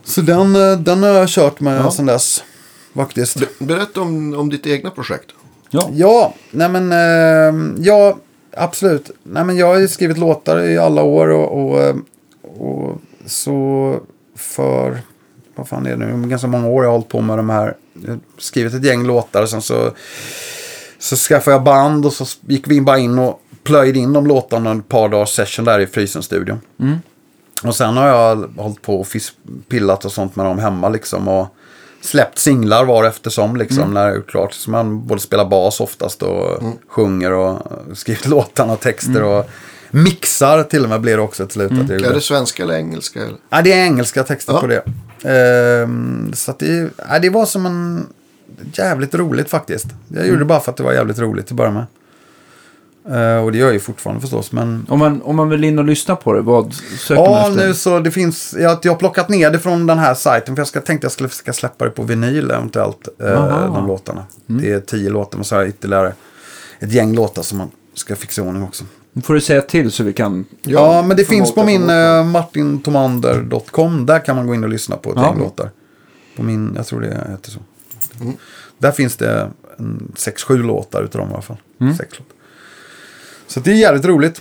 Så 0.04 0.20
den, 0.20 0.56
eh, 0.56 0.78
den 0.78 1.02
har 1.02 1.10
jag 1.10 1.28
kört 1.28 1.60
med 1.60 1.80
Ja. 1.80 1.90
sen 1.90 2.06
dess. 2.06 2.42
Faktiskt. 2.94 3.58
Berätta 3.58 4.00
om, 4.00 4.34
om 4.34 4.50
ditt 4.50 4.66
egna 4.66 4.90
projekt. 4.90 5.30
Ja, 5.70 5.88
Ja, 5.92 6.34
nej 6.50 6.68
men, 6.68 6.92
eh, 6.92 7.74
ja, 7.84 8.16
absolut. 8.56 9.10
Nej 9.22 9.44
men 9.44 9.56
jag 9.56 9.66
har 9.66 9.78
ju 9.78 9.88
skrivit 9.88 10.18
låtar 10.18 10.60
i 10.60 10.78
alla 10.78 11.02
år 11.02 11.28
och, 11.28 11.64
och, 11.64 11.82
eh, 11.82 11.96
och 12.42 13.00
så 13.26 13.94
för, 14.36 14.98
vad 15.54 15.68
fan 15.68 15.86
är 15.86 15.96
det 15.96 16.06
nu, 16.06 16.28
ganska 16.28 16.48
många 16.48 16.68
år 16.68 16.84
jag 16.84 16.90
har 16.90 16.96
hållit 16.96 17.08
på 17.08 17.20
med 17.20 17.38
de 17.38 17.50
här, 17.50 17.76
jag 17.92 18.10
har 18.10 18.18
skrivit 18.38 18.74
ett 18.74 18.84
gäng 18.84 19.06
låtar 19.06 19.42
och 19.42 19.48
sen 19.48 19.62
så, 19.62 19.90
så 20.98 21.16
skaffade 21.16 21.54
jag 21.54 21.64
band 21.64 22.06
och 22.06 22.12
så 22.12 22.24
gick 22.46 22.68
vi 22.68 22.80
bara 22.80 22.98
in 22.98 23.18
och 23.18 23.40
plöjde 23.62 23.98
in 23.98 24.12
de 24.12 24.26
låtarna 24.26 24.70
en 24.70 24.82
par 24.82 25.08
dagars 25.08 25.28
session 25.28 25.64
där 25.64 25.80
i 25.80 25.86
Frysen-studion. 25.86 26.60
Och 27.64 27.76
sen 27.76 27.96
har 27.96 28.08
jag 28.08 28.36
hållit 28.56 28.82
på 28.82 29.00
och 29.00 29.06
pillat 29.68 30.04
och 30.04 30.12
sånt 30.12 30.36
med 30.36 30.46
dem 30.46 30.58
hemma 30.58 30.88
liksom. 30.88 31.28
Och 31.28 31.46
släppt 32.04 32.38
singlar 32.38 32.84
var 32.84 33.04
eftersom 33.04 33.56
liksom 33.56 33.78
Mm. 33.82 33.94
när 33.94 34.10
det 34.10 34.16
är 34.16 34.20
klart. 34.22 34.52
Så 34.52 34.70
man 34.70 35.06
både 35.06 35.20
spelar 35.20 35.44
bas 35.44 35.80
oftast 35.80 36.22
och 36.22 36.62
sjunger 36.88 37.32
och 37.32 37.58
skriver 37.94 38.28
låtarna 38.28 38.72
och 38.72 38.80
texter 38.80 39.10
Mm. 39.20 39.28
och 39.28 39.50
mixar 39.90 40.62
till 40.62 40.82
och 40.82 40.88
med 40.88 41.00
blir 41.00 41.16
det 41.16 41.22
också 41.22 41.46
till 41.46 41.52
slut. 41.54 41.72
Jag 41.88 41.90
Är 41.90 42.14
det 42.14 42.20
svenska 42.20 42.62
eller 42.62 42.74
engelska? 42.74 43.20
Eller? 43.22 43.36
Ja, 43.50 43.62
det 43.62 43.72
är 43.72 43.84
engelska 43.84 44.22
texter 44.24 44.52
Ja. 44.52 44.60
på 44.60 44.66
det. 44.66 44.82
Ehm, 45.30 46.32
så 46.34 46.50
att 46.50 46.58
det, 46.58 46.90
ja, 47.08 47.18
det 47.18 47.30
var 47.30 47.46
som 47.46 47.66
en 47.66 48.06
jävligt 48.72 49.14
roligt 49.14 49.50
faktiskt. 49.50 49.86
Jag 50.08 50.16
Mm. 50.18 50.28
gjorde 50.28 50.40
det 50.40 50.44
bara 50.44 50.60
för 50.60 50.70
att 50.70 50.76
det 50.76 50.82
var 50.82 50.92
jävligt 50.92 51.18
roligt 51.18 51.44
att 51.46 51.52
börja 51.56 51.70
med. 51.70 51.84
Eh, 53.10 53.44
och 53.44 53.52
det 53.52 53.58
gör 53.58 53.66
jag 53.66 53.72
ju 53.74 53.80
fortfarande 53.80 54.20
förstås. 54.20 54.52
Men 54.52 54.86
Om 54.88 54.98
man, 54.98 55.22
om 55.22 55.36
man 55.36 55.48
vill 55.48 55.64
in 55.64 55.78
och 55.78 55.84
lyssna 55.84 56.16
på 56.16 56.32
det, 56.32 56.40
vad 56.40 56.74
söker 56.74 57.22
man 57.22 57.32
Ja, 57.32 57.48
efter? 57.50 57.66
nu 57.66 57.74
så 57.74 57.98
det 58.00 58.10
finns, 58.10 58.54
jag, 58.58 58.78
jag 58.82 58.92
har 58.92 58.98
plockat 58.98 59.28
ner 59.28 59.50
det 59.50 59.58
från 59.58 59.86
den 59.86 59.98
här 59.98 60.14
sajten 60.14 60.54
för 60.56 60.60
jag 60.60 60.68
ska, 60.68 60.80
tänkte 60.80 61.04
jag 61.04 61.12
skulle 61.12 61.28
ska 61.28 61.52
släppa 61.52 61.84
det 61.84 61.90
på 61.90 62.02
vinyl 62.02 62.50
eventuellt, 62.50 63.08
eh, 63.22 63.66
de 63.74 63.86
låtarna. 63.86 64.24
Det 64.46 64.70
är 64.72 64.80
tio 64.80 65.10
låtar 65.10 65.38
men 65.38 65.44
så 65.44 65.54
har 65.54 65.60
jag 65.62 65.68
ytterligare 65.68 66.12
ett 66.80 66.92
gäng 66.92 67.14
låtar 67.14 67.42
som 67.42 67.58
man 67.58 67.70
ska 67.94 68.16
fixa 68.16 68.42
i 68.42 68.44
ordning 68.44 68.62
också. 68.62 68.84
Nu 69.12 69.22
får 69.22 69.34
du 69.34 69.40
säga 69.40 69.60
till 69.62 69.90
så 69.92 70.04
vi 70.04 70.12
kan... 70.12 70.44
Ja, 70.62 71.02
men 71.02 71.16
det 71.16 71.24
finns 71.24 71.54
på 71.54 71.64
min 71.64 71.90
uh, 71.90 72.24
martintomander.com, 72.24 74.06
där 74.06 74.24
kan 74.24 74.36
man 74.36 74.46
gå 74.46 74.54
in 74.54 74.64
och 74.64 74.70
lyssna 74.70 74.96
på 74.96 75.10
ett 75.10 75.16
Ja. 75.18 75.26
gäng 75.28 75.38
låtar. 75.38 75.70
På 76.36 76.42
min, 76.42 76.72
jag 76.76 76.86
tror 76.86 77.00
det 77.00 77.26
heter 77.30 77.50
så. 77.50 77.58
Där 78.78 78.92
finns 78.92 79.16
det 79.16 79.50
en, 79.78 80.12
sex, 80.16 80.42
sju 80.44 80.62
låtar 80.62 81.02
utav 81.02 81.20
dem 81.20 81.30
i 81.30 81.32
alla 81.32 81.42
fall. 81.42 81.56
Sex 81.98 82.18
låtar. 82.18 82.33
Så 83.46 83.60
det 83.60 83.70
är 83.70 83.74
jävligt 83.74 84.04
roligt. 84.04 84.40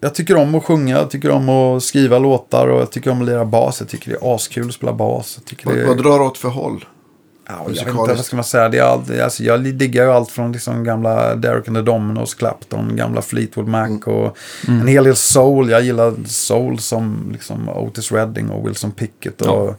Jag 0.00 0.14
tycker 0.14 0.36
om 0.36 0.54
att 0.54 0.64
sjunga, 0.64 0.98
jag 0.98 1.10
tycker 1.10 1.30
om 1.30 1.48
att 1.48 1.82
skriva 1.82 2.18
låtar 2.18 2.68
och 2.68 2.80
jag 2.80 2.90
tycker 2.90 3.10
om 3.10 3.20
att 3.20 3.26
lira 3.26 3.44
bas. 3.44 3.80
Jag 3.80 3.88
tycker 3.88 4.10
det 4.10 4.16
är 4.16 4.34
askul 4.34 4.68
att 4.68 4.74
spela 4.74 4.92
bas. 4.92 5.38
Vad, 5.64 5.74
det 5.74 5.80
är, 5.80 5.86
vad 5.86 5.98
drar 5.98 6.20
åt 6.20 6.38
för 6.38 6.48
håll? 6.48 6.84
ja, 7.50 7.64
jag 7.66 7.84
vet 7.84 7.94
inte, 7.94 8.14
vad 8.14 8.24
ska 8.24 8.36
man 8.36 8.44
säga? 8.44 8.68
Det 8.68 8.78
är 8.78 8.82
allt, 8.82 9.20
alltså, 9.20 9.42
jag 9.42 9.64
diggar 9.64 10.04
ju 10.04 10.10
allt 10.10 10.30
från 10.30 10.52
liksom 10.52 10.84
gamla 10.84 11.34
Derek 11.34 11.68
and 11.68 11.76
the 11.76 11.82
Dominos, 11.82 12.34
Clapton, 12.34 12.96
gamla 12.96 13.22
Fleetwood 13.22 13.68
Mac 13.68 13.98
och 14.06 14.36
en 14.68 14.88
hel 14.88 15.04
del 15.04 15.16
soul. 15.16 15.70
Jag 15.70 15.82
gillar 15.82 16.14
soul 16.26 16.78
som 16.78 17.28
liksom 17.32 17.68
Otis 17.68 18.12
Redding 18.12 18.50
och 18.50 18.68
Wilson 18.68 18.90
Pickett 18.90 19.42
och 19.42 19.68
Ja. 19.68 19.74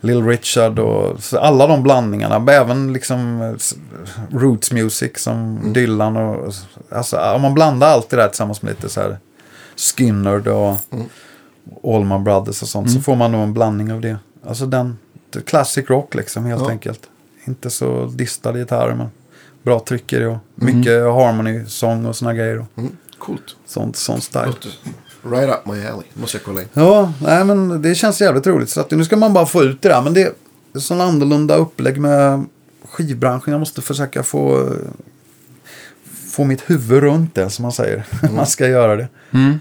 Little 0.00 0.22
Richard 0.30 0.78
och 0.78 1.22
så 1.22 1.38
alla 1.38 1.66
de 1.66 1.82
blandningarna. 1.82 2.52
Även 2.52 2.92
liksom 2.92 3.40
eh, 3.42 3.54
roots 4.38 4.72
music 4.72 5.10
som 5.22 5.60
Dylan 5.72 6.16
och 6.16 6.52
alltså 6.90 7.18
om 7.18 7.42
man 7.42 7.54
blandar 7.54 7.88
allt 7.88 8.10
det 8.10 8.16
där 8.16 8.28
tillsammans 8.28 8.62
med 8.62 8.70
lite 8.70 8.88
så 8.88 9.00
här 9.00 9.18
Skinner 9.76 10.48
och 10.48 10.76
Allman 11.84 12.24
Brothers 12.24 12.62
och 12.62 12.68
sånt 12.68 12.90
så 12.92 13.00
får 13.00 13.16
man 13.16 13.32
nog 13.32 13.42
en 13.42 13.54
blandning 13.54 13.92
av 13.92 14.00
det. 14.00 14.16
Alltså 14.46 14.66
den 14.66 14.98
classic 15.46 15.90
rock 15.90 16.14
liksom 16.14 16.44
helt 16.44 16.62
Ja. 16.62 16.70
enkelt. 16.70 17.00
Inte 17.46 17.70
så 17.70 18.06
distade 18.06 18.58
gitarrer 18.58 18.94
men 18.94 19.06
bra 19.62 19.80
tryck 19.80 20.12
i 20.12 20.18
det 20.18 20.26
och 20.26 20.38
mycket 20.54 21.02
harmony, 21.02 21.64
sång 21.66 22.06
och 22.06 22.16
såna 22.16 22.34
grejer. 22.34 22.58
Och 22.58 22.66
Mm, 22.78 22.96
coolt. 23.18 23.56
sånt, 23.66 23.96
sån 23.96 24.20
style. 24.20 24.46
Låter 24.46 24.70
right 25.24 25.50
up 25.50 25.66
my 25.66 25.86
alley. 25.86 26.06
Måste 26.14 26.36
jag 26.36 26.44
kolla 26.44 26.62
in. 26.62 26.68
Ja, 26.72 27.12
nej 27.20 27.44
men 27.44 27.82
det 27.82 27.94
känns 27.94 28.20
jävligt 28.20 28.46
roligt. 28.46 28.70
Så 28.70 28.80
att 28.80 28.90
nu 28.90 29.04
ska 29.04 29.16
man 29.16 29.32
bara 29.32 29.46
få 29.46 29.62
ut 29.62 29.82
det 29.82 29.88
där. 29.88 30.02
Men 30.02 30.14
det 30.14 30.22
är 30.74 30.78
sån 30.80 31.00
annorlunda 31.00 31.56
upplägg 31.56 32.00
med 32.00 32.44
skivbranschen. 32.84 33.52
Jag 33.52 33.60
måste 33.60 33.82
försöka 33.82 34.22
få, 34.22 34.72
få 36.30 36.44
mitt 36.44 36.70
huvud 36.70 37.02
runt 37.02 37.34
det 37.34 37.50
som 37.50 37.62
man 37.62 37.72
säger. 37.72 38.06
man 38.36 38.46
ska 38.46 38.68
göra 38.68 38.96
det. 38.96 39.08
Mm. 39.30 39.60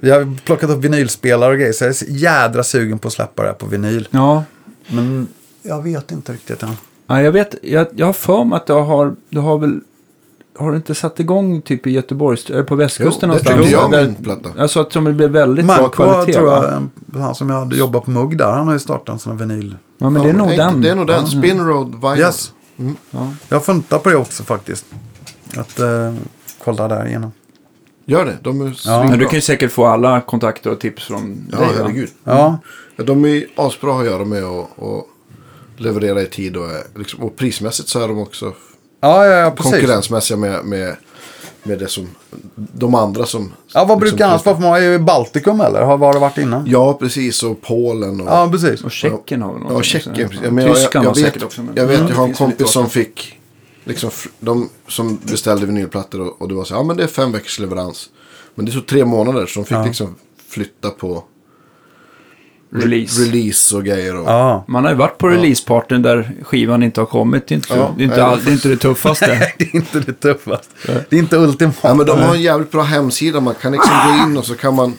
Vi 0.00 0.10
har 0.10 0.38
plockat 0.44 0.70
upp 0.70 0.84
vinylspelare 0.84 1.52
och 1.52 1.58
grejer. 1.58 1.72
Så 1.72 1.84
jag 1.84 1.88
är 1.88 1.94
så 1.94 2.04
jädra 2.08 2.64
sugen 2.64 2.98
på 2.98 3.08
att 3.08 3.14
släppa 3.14 3.42
det 3.42 3.48
här 3.48 3.54
på 3.54 3.66
vinyl. 3.66 4.08
Ja, 4.10 4.44
Men 4.88 5.28
jag 5.62 5.82
vet 5.82 6.12
inte 6.12 6.32
riktigt 6.32 6.62
än. 6.62 6.76
Ja, 7.06 7.22
jag 7.22 7.32
vet, 7.32 7.54
jag, 7.62 7.86
jag 7.96 8.06
har 8.06 8.12
för 8.12 8.44
mig 8.44 8.56
att 8.56 8.66
du 8.66 8.72
har, 8.72 9.16
du 9.28 9.40
har 9.40 9.58
väl, 9.58 9.80
har 10.58 10.70
du 10.70 10.76
inte 10.76 10.94
satt 10.94 11.20
igång 11.20 11.62
typ 11.62 11.86
i 11.86 11.90
Göteborg, 11.90 12.38
eller 12.50 12.62
på 12.62 12.74
västkusten 12.74 13.12
Jo, 13.12 13.20
det 13.20 13.26
någonstans? 13.26 13.56
tyckte 13.58 13.72
jag 13.72 13.84
om 13.84 13.90
Där- 13.90 14.04
min 14.04 14.14
platta. 14.14 14.48
Alltså 14.58 14.80
att 14.80 14.90
det 14.90 15.00
blev 15.00 15.30
väldigt 15.30 15.66
bra 15.66 15.76
Marco 15.76 15.88
kvalitet. 15.90 16.32
tror 16.32 16.48
jag, 16.52 16.60
va? 16.60 17.20
han 17.20 17.34
som 17.34 17.50
jag 17.50 17.58
hade 17.58 17.76
jobbat 17.76 18.04
på 18.04 18.10
Mugg 18.10 18.38
där. 18.38 18.52
Han 18.52 18.66
har 18.66 18.74
ju 18.74 18.78
startat 18.80 19.08
en 19.08 19.18
sån 19.18 19.38
här 19.38 19.46
vinyl. 19.46 19.76
Ja, 19.98 20.10
men 20.10 20.22
det 20.22 20.28
är 20.28 20.32
nog 20.32 20.48
den. 20.56 20.80
Det 20.82 20.90
är 20.90 20.94
nog 20.94 21.06
den. 21.06 21.20
Ja. 21.20 21.26
Spin 21.26 21.66
Road 21.66 21.94
Vinyl. 22.02 22.18
Yes. 22.18 22.52
Ja. 23.10 23.32
Jag 23.48 23.64
funtar 23.64 23.98
på 23.98 24.08
det 24.08 24.16
också 24.16 24.42
faktiskt. 24.42 24.86
Att 25.56 25.78
eh, 25.80 26.14
kolla 26.64 26.88
där 26.88 27.06
igenom. 27.06 27.32
Gör 28.04 28.24
det. 28.24 28.36
De 28.42 28.60
är 28.60 28.80
Ja. 28.86 29.04
Men 29.10 29.18
du 29.18 29.24
kan 29.26 29.34
ju 29.34 29.40
säkert 29.40 29.72
få 29.72 29.86
alla 29.86 30.20
kontakter 30.20 30.70
och 30.70 30.80
tips 30.80 31.04
från 31.04 31.48
Ja, 31.52 31.58
dig, 31.58 31.68
herregud. 31.76 32.08
Ja, 32.24 32.58
Ja, 32.96 33.04
de 33.04 33.24
är 33.24 33.44
asbra 33.56 33.98
att 34.00 34.06
göra 34.06 34.24
med 34.24 34.44
och, 34.44 34.70
och 34.76 35.06
leverera 35.76 36.22
i 36.22 36.26
tid. 36.26 36.56
Och, 36.56 36.64
är 36.70 36.82
liksom, 36.98 37.22
och 37.24 37.36
prismässigt 37.36 37.88
så 37.88 38.00
är 38.04 38.08
de 38.08 38.18
också 38.18 38.52
ja, 39.00 39.26
ja, 39.26 39.32
ja 39.36 39.50
precis. 39.50 39.72
konkurrensmässiga 39.72 40.36
med, 40.36 40.64
med, 40.64 40.96
med 41.62 41.78
det 41.78 41.88
som 41.88 42.08
de 42.54 42.94
andra 42.94 43.26
som... 43.26 43.52
Ja, 43.74 43.84
vad 43.84 43.98
liksom 44.00 44.00
brukar 44.16 44.28
annars 44.28 44.44
vara 44.44 44.56
för 44.56 44.62
många? 44.62 44.78
Är 44.78 44.90
det 44.90 44.98
Baltikum 44.98 45.60
eller? 45.60 45.82
Har 45.82 45.96
var 45.98 46.12
det 46.12 46.18
varit 46.18 46.38
innan? 46.38 46.64
Ja, 46.66 46.94
precis. 46.94 47.42
Och 47.42 47.60
Polen 47.62 48.20
och... 48.20 48.26
Ja, 48.26 48.48
precis. 48.50 48.84
Och 48.84 48.90
Tjeckien 48.90 49.42
har 49.42 49.52
väl 49.52 49.62
något 49.62 49.72
Ja, 49.72 49.78
också. 49.78 49.90
Tjeckien. 49.90 50.28
Ja. 50.32 50.38
Ja, 50.44 50.50
men 50.50 50.64
jag, 50.64 50.70
jag, 50.70 50.76
Tyskland 50.82 51.04
jag, 51.06 51.10
har 51.10 51.14
vet, 51.16 51.24
säkert 51.24 51.42
också. 51.42 51.62
men- 51.62 51.74
jag 51.76 51.86
vet, 51.86 51.98
Mm, 51.98 52.10
jag 52.10 52.16
har 52.16 52.28
en 52.28 52.34
kompis 52.34 52.70
som 52.70 52.90
fick, 52.90 53.38
liksom, 53.84 54.10
de 54.40 54.68
som 54.88 55.18
beställde 55.22 55.66
vinylplattor 55.66 56.20
och, 56.20 56.42
och 56.42 56.48
det 56.48 56.54
var 56.54 56.64
så 56.64 56.74
ja 56.74 56.82
men 56.82 56.96
det 56.96 57.02
är 57.02 57.06
fem 57.06 57.32
veckors 57.32 57.58
leverans. 57.58 58.10
Men 58.54 58.64
det 58.66 58.72
tog 58.72 58.86
tre 58.86 59.04
månader 59.04 59.46
så 59.46 59.60
de 59.60 59.64
fick 59.66 59.76
Ja. 59.76 59.84
liksom 59.84 60.14
flytta 60.48 60.90
på 60.90 61.24
Release. 62.70 63.20
release 63.22 63.76
och 63.76 63.84
grejer. 63.84 64.16
Och, 64.16 64.28
Ja. 64.28 64.64
Man 64.68 64.84
har 64.84 64.90
ju 64.90 64.96
varit 64.96 65.18
på 65.18 65.28
releasepartyn 65.28 66.02
där 66.02 66.30
skivan 66.42 66.82
inte 66.82 67.00
har 67.00 67.06
kommit. 67.06 67.46
Det 67.48 67.54
är 67.54 67.56
inte, 67.56 67.74
Ja, 67.74 67.94
det, 67.96 68.02
är 68.02 68.04
inte 68.04 68.16
nej, 68.16 68.24
all, 68.26 68.44
det- 68.44 68.50
är 68.50 68.52
inte 68.52 68.68
det 68.68 68.76
tuffaste. 68.76 69.26
det 69.58 69.64
är 69.64 69.76
inte 69.76 70.00
det 70.00 70.12
tuffaste. 70.12 70.66
Det 71.08 71.16
är 71.16 71.20
inte 71.20 71.36
ultimat. 71.36 71.76
Ja, 71.82 71.94
men 71.94 72.06
de 72.06 72.18
har 72.20 72.34
en 72.34 72.42
jävligt 72.42 72.70
bra 72.70 72.82
hemsida. 72.82 73.40
Man 73.40 73.54
kan 73.54 73.72
liksom 73.72 73.92
gå 74.06 74.24
in 74.30 74.36
och 74.36 74.44
så 74.44 74.54
kan 74.54 74.74
man, 74.74 74.94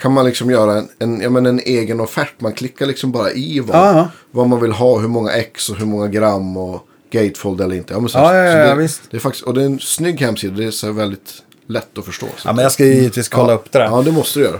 kan 0.00 0.12
man 0.12 0.24
liksom 0.26 0.50
göra 0.50 0.78
en, 0.78 0.88
en, 0.98 1.20
ja, 1.20 1.30
men 1.30 1.46
en 1.46 1.58
egen 1.60 2.00
offert. 2.00 2.34
Man 2.40 2.52
klickar 2.52 2.86
liksom 2.86 3.12
bara 3.12 3.30
i 3.32 3.60
vad, 3.60 3.76
Ja, 3.76 4.08
vad 4.30 4.48
man 4.48 4.60
vill 4.60 4.72
ha, 4.72 4.98
hur 4.98 5.08
många 5.08 5.32
ex 5.32 5.68
och 5.68 5.76
hur 5.76 5.86
många 5.86 6.08
gram 6.08 6.56
och 6.56 6.86
gatefold 7.12 7.60
eller 7.60 7.76
inte. 7.76 7.92
Ja, 7.94 8.00
men 8.00 8.08
så, 8.08 8.18
Ja, 8.18 8.34
ja, 8.36 8.52
så 8.52 8.58
ja, 8.58 8.74
det, 8.74 8.74
visst. 8.82 9.02
Det 9.10 9.16
är 9.16 9.20
faktiskt, 9.20 9.44
och 9.44 9.54
det 9.54 9.62
är 9.62 9.66
en 9.66 9.78
snygg 9.80 10.20
hemsida. 10.20 10.54
Det 10.56 10.64
är 10.64 10.70
så 10.70 10.92
väldigt 10.92 11.32
lätt 11.66 11.98
att 11.98 12.04
förstå. 12.04 12.26
Så 12.36 12.48
Ja, 12.48 12.52
men 12.52 12.62
jag 12.62 12.72
ska 12.72 12.84
ju 12.86 12.94
givetvis 12.94 13.28
kolla 13.28 13.52
upp 13.52 13.72
det 13.72 13.78
där. 13.78 13.84
Ja, 13.86 14.02
det 14.02 14.12
måste 14.12 14.38
du 14.38 14.44
göra. 14.44 14.58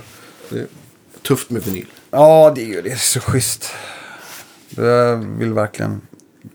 Det 0.49 0.59
är 0.59 0.67
tufft 1.27 1.51
med 1.51 1.62
vinyl. 1.62 1.87
Ja, 2.11 2.53
det 2.55 2.62
är 2.62 2.66
ju 2.66 2.82
det. 2.82 2.91
är 2.91 2.97
så 2.97 3.20
schysst. 3.20 3.73
Jag 4.77 5.16
vill 5.16 5.53
verkligen... 5.53 6.01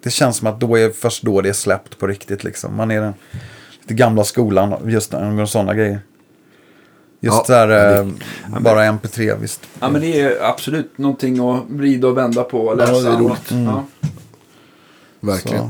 Det 0.03 0.09
känns 0.09 0.37
som 0.37 0.47
att 0.47 0.59
då 0.59 0.77
är 0.77 0.89
först 0.89 1.23
då 1.23 1.41
det 1.41 1.49
är 1.49 1.53
släppt 1.53 1.97
på 1.99 2.07
riktigt 2.07 2.43
liksom. 2.43 2.75
Man 2.75 2.91
är 2.91 3.01
den 3.01 3.13
lite 3.81 3.93
gamla 3.93 4.23
skolan, 4.23 4.75
just 4.85 5.11
några 5.11 5.47
sådana 5.47 5.73
grejer. 5.73 5.99
Just 7.19 7.35
Ja, 7.37 7.43
så 7.45 7.53
här, 7.53 7.67
ja, 7.69 7.99
eh, 7.99 8.59
bara 8.59 8.83
MP3, 8.85 9.37
visst. 9.41 9.61
Ja, 9.79 9.89
men 9.89 10.01
det 10.01 10.21
är 10.21 10.43
absolut 10.43 10.97
någonting 10.97 11.49
att 11.49 11.63
vrida 11.69 12.07
och 12.07 12.17
vända 12.17 12.43
på 12.43 12.59
och 12.59 12.71
Ja, 12.71 12.75
läsa. 12.75 13.01
det 13.01 13.09
är 13.09 13.17
roligt. 13.17 13.51
Ja. 13.51 13.85
Verkligen. 15.19 15.59
Så. 15.61 15.69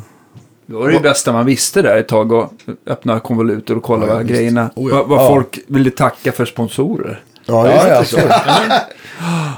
Då 0.66 0.80
var 0.80 0.88
det 0.88 0.94
ju 0.94 1.00
bästa 1.00 1.34
man 1.34 1.46
visste 1.46 1.82
där 1.82 1.98
ett 1.98 2.08
tag 2.08 2.32
och 2.32 2.54
öppna 2.86 3.20
konvoluter 3.20 3.78
och 3.78 3.84
kolla 3.84 4.08
Ja, 4.08 4.22
grejerna, 4.22 4.70
Oh, 4.76 4.90
ja. 4.92 4.96
vad, 4.98 5.08
vad 5.08 5.20
Ja. 5.26 5.28
folk 5.30 5.60
ville 5.68 5.92
tacka 5.92 6.32
för 6.32 6.46
sponsorer. 6.46 7.24
Ja, 7.46 7.72
Ja, 7.72 8.04
ja. 8.12 8.82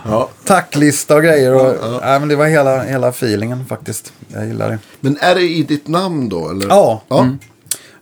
ja. 0.07 0.29
Tacklista 0.45 1.15
och 1.15 1.23
grejer. 1.23 1.53
Och, 1.55 2.01
Nej, 2.01 2.19
men 2.19 2.29
det 2.29 2.35
var 2.35 2.45
hela, 2.45 2.83
hela 2.83 3.07
feelingen 3.09 3.65
faktiskt. 3.65 4.13
Jag 4.27 4.47
gillar 4.47 4.69
det. 4.69 4.79
Men 4.99 5.17
är 5.21 5.35
det 5.35 5.41
i 5.41 5.63
ditt 5.63 5.87
namn 5.87 6.29
då? 6.29 6.49
Eller? 6.49 6.67
Ja, 6.67 7.01
ja. 7.07 7.29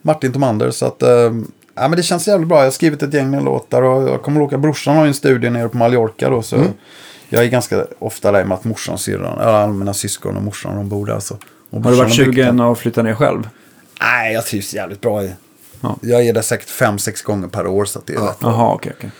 Martin 0.02 0.32
Tomander. 0.34 0.72
Så 0.72 0.86
att, 0.86 1.02
eh, 1.04 1.10
ja, 1.10 1.32
men 1.76 1.92
det 1.92 2.04
känns 2.04 2.28
jävligt 2.28 2.48
bra. 2.50 2.58
Jag 2.58 2.64
har 2.66 2.72
skrivit 2.72 3.04
ett 3.04 3.14
gäng 3.14 3.30
med 3.30 3.44
låtar 3.44 3.82
och 3.82 4.10
jag 4.10 4.22
kommer 4.22 4.42
att 4.42 4.48
åka. 4.48 4.58
Brorsan 4.58 4.96
har 4.96 5.04
ju 5.04 5.08
en 5.08 5.14
studio 5.14 5.50
nere 5.50 5.70
på 5.70 5.78
Mallorca 5.78 6.30
då. 6.30 6.42
Så 6.42 6.64
jag 7.30 7.44
är 7.44 7.50
ganska 7.50 7.86
ofta 8.00 8.32
där 8.32 8.44
med 8.46 8.56
att 8.58 8.64
morsan, 8.64 8.98
syrran, 8.98 9.38
ja, 9.40 9.44
alla 9.46 9.74
mina 9.74 9.94
syskon 9.94 10.38
och 10.38 10.44
morsan 10.44 10.76
de 10.76 10.90
bor 10.90 11.06
där. 11.06 11.20
Så. 11.20 11.38
Och 11.70 11.84
Har 11.84 11.92
du 11.92 11.98
varit 11.98 12.08
byggt 12.18 12.26
sugen 12.26 12.58
den. 12.58 12.66
att 12.68 12.78
flytta 12.80 13.02
ner 13.04 13.14
själv? 13.16 13.50
Nej, 14.02 14.34
jag 14.34 14.46
trivs 14.46 14.74
jävligt 14.74 15.02
bra 15.02 15.24
i. 15.24 15.32
Ja. 15.82 15.98
Jag 16.02 16.26
är 16.28 16.34
där 16.34 16.42
säkert 16.42 16.70
fem, 16.70 17.00
sex 17.00 17.22
gånger 17.22 17.48
per 17.48 17.68
år. 17.68 17.86
Så 17.86 18.00
att 18.00 18.08
det 18.08 18.14
är 18.14 18.18
Ja. 18.18 18.36
Jaha, 18.42 18.74
okej, 18.74 18.94
okej. 18.98 19.12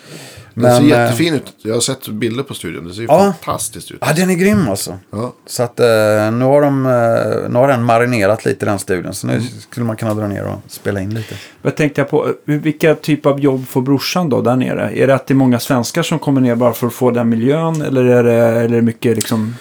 Den 0.58 0.72
ser 0.76 0.82
Men, 0.82 0.92
eh, 0.92 1.00
jättefin 1.04 1.34
ut. 1.34 1.54
Jag 1.62 1.74
har 1.74 1.82
sett 1.82 2.08
bilder 2.08 2.44
på 2.44 2.54
studion. 2.54 2.88
Det 2.88 2.94
ser 2.94 3.02
ju 3.02 3.08
Ja. 3.10 3.34
fantastiskt 3.42 3.92
ut. 3.92 3.98
Ja, 4.02 4.14
den 4.16 4.30
är 4.30 4.34
grym 4.36 4.70
alltså. 4.70 4.98
Ja. 5.12 5.34
Så 5.48 5.64
att 5.64 5.80
eh, 5.80 5.86
nu, 6.32 6.46
har 6.46 6.62
de, 6.62 6.86
eh, 6.86 7.50
nu 7.50 7.60
har 7.60 7.68
den 7.68 7.84
marinerat 7.84 8.46
lite 8.46 8.66
den 8.66 8.80
studion. 8.80 9.14
Så 9.14 9.28
Mm. 9.28 9.40
nu 9.42 9.48
skulle 9.70 9.86
man 9.86 9.96
kunna 9.96 10.14
dra 10.14 10.28
ner 10.28 10.44
och 10.44 10.60
spela 10.72 11.02
in 11.02 11.14
lite. 11.14 11.36
Vad 11.62 11.76
tänkte 11.76 12.02
jag 12.02 12.10
på? 12.10 12.34
Vilka 12.46 12.96
typ 12.96 13.26
av 13.26 13.40
jobb 13.40 13.68
får 13.68 13.82
brorsan 13.82 14.30
då 14.30 14.42
där 14.42 14.56
nere? 14.56 14.92
Är 14.98 15.08
det 15.08 15.16
att 15.16 15.28
det 15.28 15.32
är 15.34 15.36
många 15.36 15.60
svenskar 15.60 16.04
som 16.04 16.20
kommer 16.20 16.42
ner 16.42 16.56
bara 16.56 16.74
för 16.74 16.88
att 16.88 16.94
få 16.94 17.12
den 17.12 17.30
miljön? 17.30 17.82
Eller 17.82 18.04
är 18.06 18.24
det, 18.24 18.34
eller 18.34 18.60
är 18.60 18.68
det 18.68 18.82
mycket 18.82 19.16
liksom... 19.16 19.56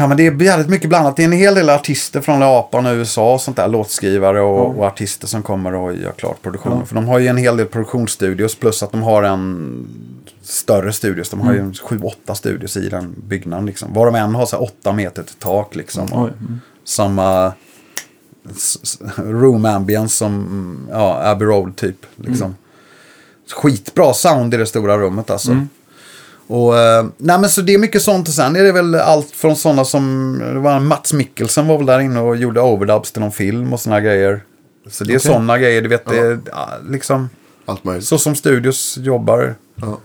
Ja 0.00 0.06
men 0.06 0.16
det 0.16 0.26
är 0.26 0.42
jävligt 0.42 0.68
mycket 0.68 0.88
blandat. 0.88 1.16
Det 1.16 1.22
är 1.22 1.24
en 1.24 1.32
hel 1.32 1.54
del 1.54 1.70
artister 1.70 2.20
från 2.20 2.40
Japan 2.40 2.86
och 2.86 2.92
USA 2.92 3.34
och 3.34 3.40
sånt 3.40 3.56
där. 3.56 3.68
Låtskrivare 3.68 4.40
och, 4.40 4.78
och 4.78 4.84
artister 4.84 5.26
som 5.26 5.42
kommer 5.42 5.74
och 5.74 5.96
gör 5.96 6.12
klart 6.12 6.42
produktionen. 6.42 6.78
Ja. 6.78 6.86
För 6.86 6.94
de 6.94 7.08
har 7.08 7.18
ju 7.18 7.26
en 7.26 7.36
hel 7.36 7.56
del 7.56 7.66
produktionsstudios 7.66 8.54
plus 8.54 8.82
att 8.82 8.92
de 8.92 9.02
har 9.02 9.22
en 9.22 9.86
större 10.42 10.92
studios. 10.92 11.30
De 11.30 11.40
har 11.40 11.52
ju 11.52 11.72
sju, 11.74 12.00
åtta 12.02 12.34
studios 12.34 12.76
i 12.76 12.88
den 12.88 13.14
byggnaden. 13.28 13.66
Liksom. 13.66 13.92
Var 13.92 14.06
de 14.06 14.14
än 14.14 14.34
har 14.34 14.46
så 14.46 14.56
här 14.56 14.62
åtta 14.62 14.92
meter 14.92 15.22
till 15.22 15.34
tak. 15.34 15.74
Liksom. 15.74 16.12
Och. 16.12 16.28
Mm. 16.28 16.60
Samma 16.84 17.52
room 19.16 19.64
ambience 19.64 20.16
som 20.16 20.34
mm, 20.34 20.88
ja, 20.90 21.30
Abbey 21.30 21.46
Road 21.46 21.76
typ. 21.76 22.06
Liksom. 22.16 22.56
Skitbra 23.50 24.14
sound 24.14 24.54
i 24.54 24.56
det 24.56 24.66
stora 24.66 24.98
rummet 24.98 25.30
alltså. 25.30 25.66
Och, 26.50 26.78
eh, 26.78 27.06
nej 27.16 27.40
men 27.40 27.50
så 27.50 27.60
det 27.60 27.74
är 27.74 27.78
mycket 27.78 28.02
sånt 28.02 28.28
och 28.28 28.34
sen 28.34 28.56
är 28.56 28.62
det 28.62 28.72
väl 28.72 28.94
allt 28.94 29.30
från 29.30 29.56
sådana 29.56 29.84
som, 29.84 30.38
det 30.54 30.60
var 30.60 30.80
Mats 30.80 31.12
Mikkelsen 31.12 31.66
var 31.66 31.76
väl 31.76 31.86
där 31.86 32.00
inne 32.00 32.20
och 32.20 32.36
gjorde 32.36 32.60
overdubs 32.60 33.12
till 33.12 33.20
någon 33.20 33.32
film 33.32 33.72
och 33.72 33.80
sådana 33.80 34.00
grejer. 34.00 34.44
Så 34.88 35.04
det 35.04 35.12
är 35.12 35.18
Okej. 35.18 35.30
sådana 35.30 35.58
grejer, 35.58 35.82
du 35.82 35.88
vet, 35.88 36.06
det 36.06 36.38
ja, 36.50 36.68
liksom 36.88 37.28
Allt 37.64 37.84
möjligt. 37.84 38.06
så 38.06 38.18
som 38.18 38.34
studios 38.34 38.98
jobbar. 38.98 39.54
Ja. 39.74 39.98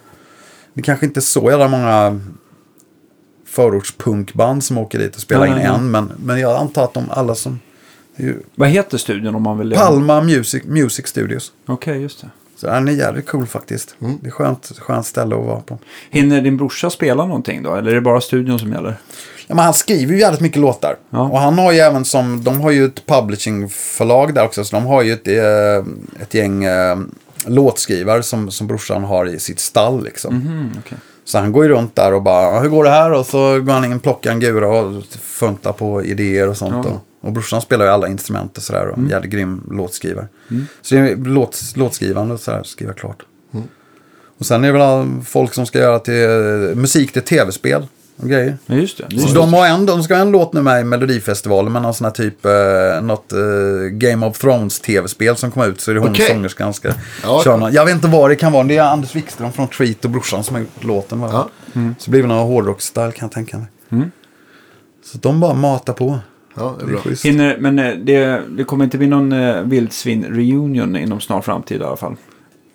Det 0.73 0.81
kanske 0.81 1.05
inte 1.05 1.19
är 1.19 1.21
så 1.21 1.49
jävla 1.49 1.67
många 1.67 2.19
förortspunkband 3.47 4.63
som 4.63 4.77
åker 4.77 4.99
dit 4.99 5.15
och 5.15 5.21
spelar 5.21 5.41
Nej, 5.41 5.49
in 5.49 5.55
nej, 5.55 5.65
än. 5.65 5.91
Men, 5.91 6.11
men 6.17 6.39
jag 6.39 6.57
antar 6.57 6.83
att 6.83 6.93
de 6.93 7.09
alla 7.09 7.35
som... 7.35 7.59
det 8.17 8.23
ju 8.23 8.39
Vad 8.55 8.69
heter 8.69 8.97
studion 8.97 9.35
om 9.35 9.43
man 9.43 9.57
vill... 9.57 9.71
Palma 9.71 10.21
Music, 10.21 10.63
Music 10.63 11.07
Studios. 11.07 11.51
Okej, 11.65 12.01
just 12.01 12.21
det. 12.21 12.29
Så 12.55 12.67
den 12.67 12.87
är 12.87 12.91
jävligt 12.91 13.27
cool 13.27 13.47
faktiskt. 13.47 13.95
Mm. 14.01 14.17
Det 14.21 14.27
är 14.27 14.31
skönt, 14.31 14.71
skönt 14.79 15.05
ställe 15.05 15.35
att 15.35 15.45
vara 15.45 15.59
på. 15.59 15.77
Hinner 16.09 16.41
din 16.41 16.57
brorsa 16.57 16.89
spela 16.89 17.25
någonting 17.25 17.63
då? 17.63 17.75
Eller 17.75 17.91
är 17.91 17.95
det 17.95 18.01
bara 18.01 18.21
studion 18.21 18.59
som 18.59 18.71
gäller? 18.71 18.97
Ja, 19.47 19.55
men 19.55 19.65
han 19.65 19.73
skriver 19.73 20.13
ju 20.13 20.19
jävligt 20.19 20.41
mycket 20.41 20.61
låtar. 20.61 20.95
Ja. 21.09 21.19
Och 21.19 21.39
han 21.39 21.57
har 21.57 21.71
ju 21.71 21.79
även 21.79 22.05
som, 22.05 22.43
de 22.43 22.61
har 22.61 22.71
ju 22.71 22.85
ett 22.85 23.05
publishingförlag 23.05 24.33
där 24.33 24.45
också. 24.45 24.63
Så 24.63 24.75
de 24.75 24.85
har 24.85 25.01
ju 25.01 25.13
ett, 25.13 25.27
eh, 25.27 26.21
ett 26.21 26.33
gäng 26.33 26.63
eh, 26.63 26.97
låtskrivare 27.45 28.23
som, 28.23 28.51
som 28.51 28.67
brorsan 28.67 29.03
har 29.03 29.25
i 29.25 29.39
sitt 29.39 29.59
stall 29.59 30.03
liksom. 30.03 30.35
Mhm, 30.35 30.71
okej. 30.79 30.97
Så 31.25 31.37
han 31.37 31.51
går 31.51 31.63
ju 31.63 31.69
runt 31.69 31.95
där 31.95 32.13
och 32.13 32.21
bara, 32.21 32.59
hur 32.59 32.69
går 32.69 32.83
det 32.83 32.89
här? 32.89 33.11
Och 33.11 33.25
så 33.25 33.59
går 33.59 33.73
han 33.73 33.85
in 33.85 33.93
och 33.93 34.03
plockar 34.03 34.31
en 34.31 34.39
gura 34.39 34.67
och 34.67 35.03
funtar 35.21 35.73
på 35.73 36.03
idéer 36.03 36.49
och 36.49 36.57
sånt. 36.57 36.73
Ja. 36.73 36.79
Mm. 36.79 36.93
Och, 36.93 37.01
och 37.25 37.31
brorsan 37.31 37.61
spelar 37.61 37.85
ju 37.85 37.91
alla 37.91 38.07
instrument 38.07 38.57
och 38.57 38.63
sådär. 38.63 38.87
Och 38.87 38.97
en 38.97 39.09
jävligt 39.09 39.31
grym 39.31 39.69
låtskrivare. 39.71 40.27
Så 40.81 40.95
det 40.95 41.01
är 41.01 41.15
låt, 41.15 41.61
låtskrivande 41.75 42.33
och 42.33 42.39
sådär, 42.39 42.63
skriva 42.63 42.93
klart. 42.93 43.23
Mm. 43.53 43.65
Och 44.37 44.45
sen 44.45 44.63
är 44.63 44.73
det 44.73 44.79
väl 44.79 45.07
folk 45.25 45.53
som 45.53 45.65
ska 45.65 45.79
göra 45.79 45.99
till 45.99 46.13
musik 46.75 47.13
till 47.13 47.21
tv-spel 47.21 47.87
och 48.17 48.29
grejer. 48.29 48.57
Ja, 48.65 48.75
just 48.75 48.97
det. 48.97 49.19
Så 49.19 49.33
de, 49.35 49.53
har 49.53 49.67
en, 49.67 49.85
de 49.85 50.03
ska 50.03 50.13
ha 50.15 50.21
en 50.21 50.31
låt 50.31 50.53
nu 50.53 50.61
med 50.61 50.81
i 50.81 50.83
Melodifestivalen 50.83 51.73
med 51.73 51.81
någon 51.81 51.93
sån 51.93 52.05
här 52.05 52.11
typ, 52.11 52.45
eh, 52.45 53.01
något 53.01 53.33
eh, 53.33 53.39
Game 53.91 54.25
of 54.25 54.37
Thrones 54.39 54.79
tv-spel 54.79 55.35
som 55.35 55.51
kom 55.51 55.63
ut. 55.63 55.81
Så 55.81 55.91
är 55.91 55.95
det 55.95 56.01
hon 56.01 56.11
Okej. 56.11 56.27
sångerskan 56.27 56.73
ska 56.73 56.91
Ja, 57.23 57.41
köra 57.43 57.57
någon. 57.57 57.73
Jag 57.73 57.85
vet 57.85 57.95
inte 57.95 58.07
vad 58.07 58.29
det 58.29 58.35
kan 58.35 58.51
vara. 58.51 58.63
Det 58.63 58.77
är 58.77 58.83
Anders 58.83 59.15
Wikström 59.15 59.51
från 59.51 59.67
Treat 59.67 60.05
och 60.05 60.11
brorsan 60.11 60.43
som 60.43 60.55
har 60.55 60.61
gjort 60.61 60.83
låten. 60.83 61.19
Ja. 61.21 61.49
Så 61.97 62.11
blir 62.11 62.21
det 62.21 62.27
någon 62.27 62.47
hårdrocksstyle 62.47 63.11
kan 63.11 63.25
jag 63.25 63.31
tänka 63.31 63.57
mig. 63.57 63.67
Så 65.05 65.17
de 65.17 65.39
bara 65.39 65.53
matar 65.53 65.93
på. 65.93 66.19
Ja, 66.55 66.75
det 66.79 66.83
är 66.83 66.87
Det 66.87 66.93
är 66.93 67.03
bra. 67.03 67.13
Hinner, 67.23 67.57
men 67.59 67.79
eh, 67.79 67.93
det, 67.95 68.41
det 68.49 68.63
kommer 68.63 68.83
inte 68.85 68.97
bli 68.97 69.07
någon 69.07 69.31
eh, 69.31 69.61
vildsvin-reunion 69.61 70.95
inom 70.95 71.19
snar 71.21 71.41
framtid 71.41 71.81
i 71.81 71.83
alla 71.83 71.97
fall. 71.97 72.15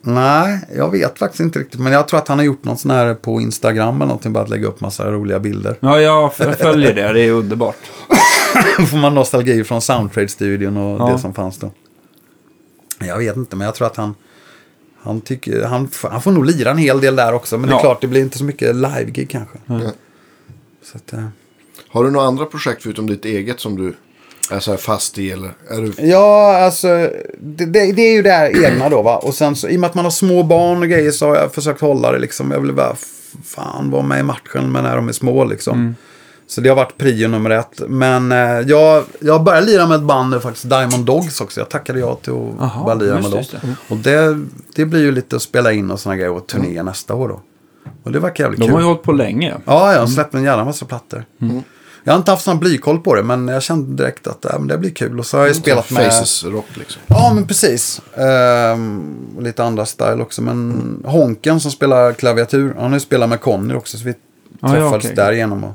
Nej, 0.03 0.61
jag 0.77 0.91
vet 0.91 1.19
faktiskt 1.19 1.41
inte 1.41 1.59
riktigt. 1.59 1.81
Men 1.81 1.93
jag 1.93 2.09
tror 2.09 2.19
att 2.21 2.29
han 2.29 2.39
har 2.39 2.45
gjort 2.45 2.65
något 2.65 2.81
sån 2.81 2.91
här 2.91 3.15
på 3.15 3.41
Instagram 3.41 3.97
eller 3.97 4.07
någonting. 4.07 4.33
Bara 4.33 4.45
att 4.45 4.51
lägga 4.51 4.69
upp 4.69 4.81
massa 4.81 5.11
roliga 5.11 5.39
bilder. 5.39 5.77
Ja, 5.81 6.01
jag 6.01 6.31
f- 6.39 6.57
följer 6.59 6.95
det. 6.95 7.13
Det 7.13 7.21
är 7.21 7.31
underbart. 7.33 7.77
Får 8.91 8.97
man 8.99 9.15
nostalgi 9.15 9.65
från 9.65 9.81
Soundtrade-studion 9.81 10.77
och 10.77 11.01
Ja. 11.01 11.13
det 11.13 11.19
som 11.19 11.35
fanns 11.35 11.59
då. 11.59 11.71
Jag 12.99 13.19
vet 13.19 13.37
inte, 13.37 13.57
men 13.57 13.65
jag 13.65 13.75
tror 13.75 13.87
att 13.87 13.97
han... 13.97 14.15
Han, 15.03 15.21
tycker, 15.21 15.65
han, 15.65 15.89
f- 15.93 16.05
han 16.11 16.23
får 16.23 16.33
nog 16.33 16.47
lira 16.47 16.71
en 16.71 16.79
hel 16.79 17.01
del 17.01 17.17
där 17.17 17.33
också. 17.33 17.59
Men 17.59 17.71
det 17.71 17.77
är 17.77 17.81
klart, 17.81 18.01
det 18.01 18.07
blir 18.07 18.21
inte 18.21 18.39
så 18.39 18.45
mycket 18.45 18.77
live-gig 18.77 19.31
kanske. 19.31 19.59
Ja. 19.67 19.81
Så 20.83 20.97
att, 20.97 21.13
eh. 21.13 21.25
Har 21.93 22.05
du 22.05 22.11
några 22.11 22.27
andra 22.27 22.45
projekt 22.45 22.83
förutom 22.83 23.07
ditt 23.07 23.25
eget 23.25 23.61
som 23.61 23.77
du 23.77 23.95
är 24.51 24.61
så 24.61 24.71
här 24.71 24.79
fast 24.79 25.19
i? 25.19 25.31
Eller 25.31 25.51
är 25.69 25.81
du... 25.81 25.93
Ja, 26.09 26.57
alltså 26.65 26.89
det, 27.41 27.67
det, 27.67 27.93
det 27.93 28.03
är 28.03 28.13
ju 28.15 28.23
det 28.23 28.31
här 28.31 28.65
egna 28.65 28.89
då 28.89 29.03
va. 29.03 29.17
Och 29.17 29.35
sen 29.35 29.57
så 29.57 29.69
i 29.69 29.77
och 29.77 29.81
med 29.81 29.89
att 29.91 29.95
man 29.95 30.05
har 30.05 30.11
små 30.11 30.43
barn 30.43 30.83
och 30.83 30.89
grejer 30.89 31.11
så 31.11 31.27
har 31.29 31.37
jag 31.37 31.53
försökt 31.55 31.81
hålla 31.81 32.13
det 32.13 32.19
liksom. 32.19 32.51
Jag 32.51 32.61
vill 32.61 32.73
bara 32.73 32.97
fan 33.45 33.91
vara 33.91 34.03
med 34.03 34.21
i 34.21 34.23
matchen 34.23 34.73
men 34.73 34.85
när 34.85 34.97
de 34.97 35.09
är 35.09 35.13
små 35.13 35.45
liksom. 35.45 35.95
Så 36.47 36.61
det 36.61 36.69
har 36.69 36.77
varit 36.77 36.99
prio 36.99 37.29
nummer 37.29 37.51
ett. 37.51 37.83
Men 37.89 38.33
eh, 38.33 38.39
jag, 38.39 39.05
jag 39.21 39.43
började 39.43 39.67
lira 39.67 39.87
med 39.87 39.97
ett 39.97 40.03
band 40.03 40.31
nu 40.31 40.41
faktiskt, 40.41 40.69
Diamond 40.71 41.05
Dogs 41.05 41.41
också. 41.41 41.61
Jag 41.61 41.69
tackade 41.69 42.01
ja 42.01 42.15
till 42.15 42.33
att 42.33 42.61
Aha, 42.63 42.85
bara 42.85 42.95
lira 42.95 43.15
med 43.15 43.23
det, 43.25 43.31
dem. 43.31 43.45
det. 43.63 43.75
Och 43.89 43.97
det, 43.97 44.45
det 44.75 44.85
blir 44.85 45.01
ju 45.01 45.13
lite 45.13 45.37
att 45.37 45.43
spela 45.43 45.73
in 45.73 45.91
och 45.91 46.01
sådana 46.01 46.17
grejer 46.17 46.33
och 46.33 46.47
turné 46.47 46.83
nästa 46.83 47.15
år 47.15 47.29
då. 47.29 47.41
Och 48.03 48.13
det 48.13 48.19
verkar 48.21 48.45
jävligt 48.45 48.61
De 48.61 48.67
kul. 48.67 48.75
har 48.75 48.81
ju 48.81 48.87
hållit 48.87 49.03
på 49.03 49.13
länge. 49.13 49.55
Ja, 49.65 49.93
jag 49.93 50.01
har 50.01 50.07
släppt 50.07 50.35
en 50.35 50.43
jävla 50.43 50.65
massa 50.65 50.87
plattor. 50.87 51.25
Jag 52.05 52.13
har 52.13 52.19
inte 52.19 52.31
haft 52.31 52.45
sån 52.45 52.59
blykoll 52.59 52.99
på 53.01 53.15
det, 53.15 53.23
men 53.23 53.49
jag 53.49 53.63
kände 53.63 54.03
direkt 54.03 54.27
att 54.27 54.45
äh, 54.45 54.59
men 54.59 54.69
det 54.69 54.79
blir 54.79 54.91
kul. 54.91 55.19
Och 55.19 55.27
så 55.27 55.37
har 55.37 55.45
jag 55.45 55.55
ju 55.55 55.61
spelat 55.61 55.91
med... 55.91 56.05
Faces 56.05 56.45
rock 56.45 56.67
liksom. 56.75 57.03
Ja, 57.07 57.33
men 57.35 57.47
precis. 57.47 58.01
Ehm, 58.17 59.17
lite 59.41 59.65
andra 59.65 59.87
style 59.87 60.23
också. 60.23 60.43
Men 60.43 60.97
Honken 61.05 61.61
som 61.61 61.71
spelar 61.71 62.13
klaviatur, 62.13 62.75
han 62.75 62.85
har 62.85 62.93
ju 62.97 63.01
spelat 63.01 63.29
med 63.29 63.41
Conny 63.41 63.75
också. 63.75 63.99
Så 63.99 64.05
vi 64.05 64.11
Ja, 64.11 64.17
ja, 64.69 64.71
träffades 64.75 65.05
okej. 65.05 65.17
därigenom. 65.17 65.65
Och, 65.65 65.75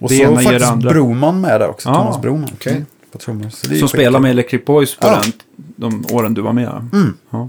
och 0.00 0.08
Det 0.08 0.18
så 0.26 0.30
det 0.34 0.42
faktiskt 0.42 0.70
andra. 0.70 0.90
Broman 0.90 1.40
med 1.40 1.60
där 1.60 1.68
också. 1.68 1.88
Ja, 1.88 1.94
Thomas 1.94 2.20
Broman. 2.20 2.48
okej. 2.54 2.72
Mm, 2.72 2.86
På 3.12 3.18
trummor. 3.18 3.76
Som 3.78 3.88
spelar 3.88 4.20
med 4.20 4.30
Electric 4.30 4.64
Boys 4.64 4.96
på 4.96 5.06
Ja. 5.06 5.20
den, 5.22 5.32
de 5.76 6.14
åren 6.14 6.34
du 6.34 6.42
var 6.42 6.52
med. 6.52 6.88
Mm. 6.92 7.14
Ja. 7.30 7.48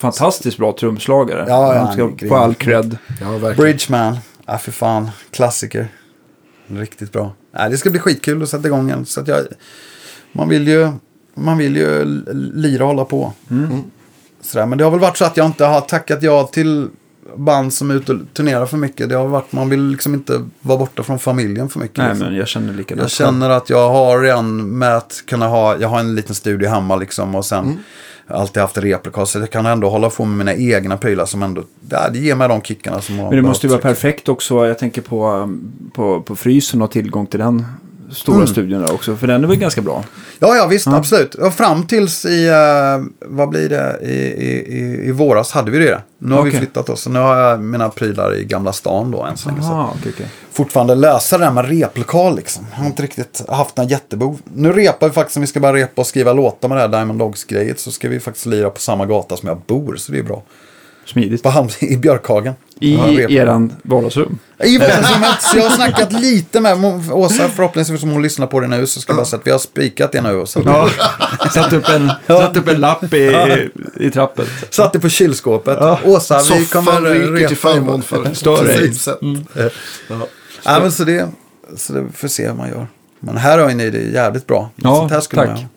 Fantastiskt 0.00 0.56
bra 0.58 0.72
trumslagare. 0.80 1.44
Ja, 1.48 1.74
ja, 1.74 1.80
Han 1.80 1.92
ska 2.16 2.28
få 2.28 2.36
all 2.36 2.54
cred. 2.54 2.98
Ja, 3.20 3.30
verkligen. 3.30 3.56
Bridgeman. 3.56 4.16
Ja, 4.46 4.58
för 4.58 4.72
fan. 4.72 5.10
Klassiker. 5.30 5.88
Riktigt 6.66 7.12
bra. 7.12 7.32
Nej, 7.52 7.70
det 7.70 7.76
ska 7.76 7.90
bli 7.90 8.00
skitkul 8.00 8.42
att 8.42 8.48
sätta 8.48 8.66
igång 8.66 8.90
en. 8.90 9.06
Så 9.06 9.20
att 9.20 9.28
jag, 9.28 9.40
man 10.32 10.48
vill 10.48 10.68
ju, 10.68 10.90
man 11.34 11.58
vill 11.58 11.76
ju 11.76 12.04
lira 12.54 12.84
och 12.84 12.88
hålla 12.88 13.04
på. 13.04 13.32
Mm. 13.50 13.82
Sådär. 14.40 14.66
Men 14.66 14.78
det 14.78 14.84
har 14.84 14.90
väl 14.90 15.00
varit 15.00 15.16
så 15.16 15.24
att 15.24 15.36
jag 15.36 15.46
inte 15.46 15.64
har 15.64 15.80
tackat 15.80 16.22
ja 16.22 16.46
till 16.46 16.88
band 17.36 17.72
som 17.72 17.90
är 17.90 17.94
ute 17.94 18.12
och 18.12 18.18
turnerar 18.32 18.66
för 18.66 18.76
mycket. 18.76 19.08
Det 19.08 19.14
har 19.14 19.26
varit, 19.26 19.52
man 19.52 19.70
vill 19.70 19.82
liksom 19.82 20.14
inte 20.14 20.44
vara 20.60 20.78
borta 20.78 21.02
från 21.02 21.18
familjen 21.18 21.68
för 21.68 21.80
mycket. 21.80 21.98
Nej, 21.98 22.08
liksom. 22.08 22.26
men 22.26 22.36
jag 22.36 22.48
känner 22.48 22.72
likadant. 22.72 23.02
Jag 23.02 23.10
känner 23.10 23.50
att 23.50 23.70
jag 23.70 23.88
har 23.88 24.20
redan 24.20 24.78
med 24.78 24.96
att 24.96 25.22
kunna 25.26 25.48
ha, 25.48 25.76
jag 25.76 25.88
har 25.88 26.00
en 26.00 26.14
liten 26.14 26.34
studio 26.34 26.68
hemma 26.68 26.96
liksom 26.96 27.34
och 27.34 27.44
sen 27.44 27.64
Mm. 27.64 27.78
alltid 28.40 28.62
haft 28.62 28.78
replokal. 28.78 29.26
Så 29.26 29.38
jag 29.38 29.50
kan 29.50 29.66
ändå 29.66 29.88
hålla 29.88 30.10
på 30.10 30.24
med 30.24 30.38
mina 30.38 30.54
egna 30.54 30.96
prylar 30.96 31.26
som 31.26 31.42
ändå, 31.42 31.62
det, 31.80 32.18
ger 32.18 32.34
mig 32.34 32.48
de 32.48 32.62
kickarna 32.62 33.00
som 33.00 33.16
Men 33.16 33.30
det 33.30 33.42
måste 33.42 33.66
ju 33.66 33.70
vara 33.70 33.82
perfekt 33.82 34.28
också. 34.28 34.66
Jag 34.66 34.78
tänker 34.78 35.02
på, 35.02 35.30
um, 35.30 35.72
på, 35.94 36.20
på 36.20 36.36
frysen 36.36 36.82
och 36.82 36.90
tillgång 36.90 37.26
till 37.26 37.40
den 37.40 37.66
stora 38.10 38.36
Mm. 38.36 38.46
studion 38.46 38.82
där 38.82 38.92
också. 38.94 39.16
För 39.16 39.26
den 39.26 39.44
är 39.44 39.48
väl 39.48 39.56
ganska 39.56 39.80
bra. 39.82 40.04
Ja, 40.38 40.56
ja 40.56 40.66
visst, 40.66 40.86
absolut. 40.86 41.34
Och 41.34 41.54
fram 41.54 41.86
tills 41.86 42.24
i, 42.24 42.46
eh, 42.48 43.04
vad 43.26 43.48
blir 43.48 43.68
det, 43.68 43.98
I, 44.02 44.12
i, 44.12 44.78
i, 44.78 45.08
i 45.08 45.12
våras 45.12 45.52
hade 45.52 45.70
vi 45.70 45.78
det. 45.78 46.02
Nu 46.18 46.34
har 46.34 46.42
vi 46.42 46.50
Okej. 46.50 46.60
flyttat 46.60 46.88
oss. 46.88 47.00
Så 47.00 47.10
nu 47.10 47.18
har 47.18 47.36
jag 47.36 47.60
mina 47.60 47.88
prylar 47.88 48.34
i 48.36 48.44
Gamla 48.44 48.72
stan 48.72 49.10
då 49.10 49.22
än 49.22 49.36
så 49.36 49.48
länge. 49.48 49.62
Så 49.62 49.68
Aha, 49.68 49.94
okej, 49.98 50.12
okej. 50.14 50.26
fortfarande 50.52 50.94
lösa 50.94 51.38
det 51.38 51.44
där 51.44 51.50
med 51.52 51.68
replokal 51.68 52.36
liksom. 52.36 52.66
Jag 52.72 52.78
har 52.78 52.86
inte 52.86 53.02
riktigt 53.02 53.42
haft 53.48 53.76
någon 53.76 53.88
jättebov. 53.88 54.40
Nu 54.54 54.72
repar 54.72 55.06
vi 55.08 55.12
faktiskt, 55.12 55.36
om 55.36 55.40
vi 55.40 55.46
ska 55.46 55.60
bara 55.60 55.72
repa 55.76 56.00
och 56.00 56.06
skriva 56.06 56.32
låtar 56.32 56.68
med 56.68 56.76
det 56.78 56.80
här 56.82 56.88
Diamond 56.88 57.18
Dogs-grejet. 57.18 57.80
Så 57.80 57.90
ska 57.90 58.08
vi 58.08 58.20
faktiskt 58.20 58.46
lira 58.46 58.70
på 58.70 58.80
samma 58.80 59.06
gata 59.06 59.36
som 59.36 59.48
jag 59.48 59.58
bor, 59.66 59.96
så 59.96 60.12
det 60.12 60.18
är 60.18 60.22
bra. 60.22 60.42
Smidigt. 61.06 61.42
På 61.42 61.48
hamn, 61.48 61.68
I 61.80 61.96
Björkhagen. 61.96 62.54
I 62.84 62.94
Ja, 62.94 63.28
eran 63.30 63.72
vardagsrum. 63.82 64.38
I 64.64 64.78
vardagsrummet. 64.78 65.42
Så 65.42 65.56
jag 65.58 65.64
har 65.64 65.70
snackat 65.70 66.12
lite 66.12 66.60
med 66.60 66.84
Åsa, 67.12 67.48
förhoppningsvis 67.48 68.02
om 68.02 68.10
hon 68.10 68.22
lyssnar 68.22 68.46
på 68.46 68.60
det 68.60 68.66
nu. 68.66 68.86
Så 68.86 69.00
ska 69.00 69.12
jag 69.12 69.16
bara 69.16 69.26
säga 69.26 69.40
att 69.40 69.46
vi 69.46 69.50
har 69.50 69.58
spikat 69.58 70.12
det 70.12 70.22
nu. 70.22 70.46
Så 70.46 70.62
Ja, 70.64 70.88
satt 71.54 71.72
upp 71.72 71.88
en, 71.88 72.12
satt 72.26 72.56
upp 72.56 72.68
en 72.68 72.80
lapp 72.80 73.14
i, 73.14 73.70
i 74.00 74.10
trappet. 74.10 74.48
Satt 74.70 74.92
det 74.92 75.00
på 75.00 75.08
kylskåpet. 75.08 75.78
Åsa, 76.04 76.38
vi 76.38 76.44
Soffan 76.44 76.84
kommer 76.84 77.10
ryker 77.10 77.48
till 77.48 77.56
förmån 77.56 78.02
för 78.02 78.34
Större. 78.34 78.66
Precis. 78.66 79.08
Ja. 80.08 80.14
Ja, 80.64 80.80
men 80.80 80.92
så 80.92 81.04
det, 81.04 81.28
så 81.76 81.92
det 81.92 82.06
får 82.14 82.28
se 82.28 82.46
hur 82.46 82.54
man 82.54 82.68
gör. 82.68 82.86
Men 83.20 83.36
här 83.36 83.58
har 83.58 83.68
ni 83.68 83.90
det 83.90 83.98
jävligt 83.98 84.46
bra. 84.46 84.70
Ja, 84.76 84.96
Sånt 84.96 85.12
här 85.12 85.20
skulle 85.20 85.42
tack. 85.46 85.50
Man, 85.50 85.68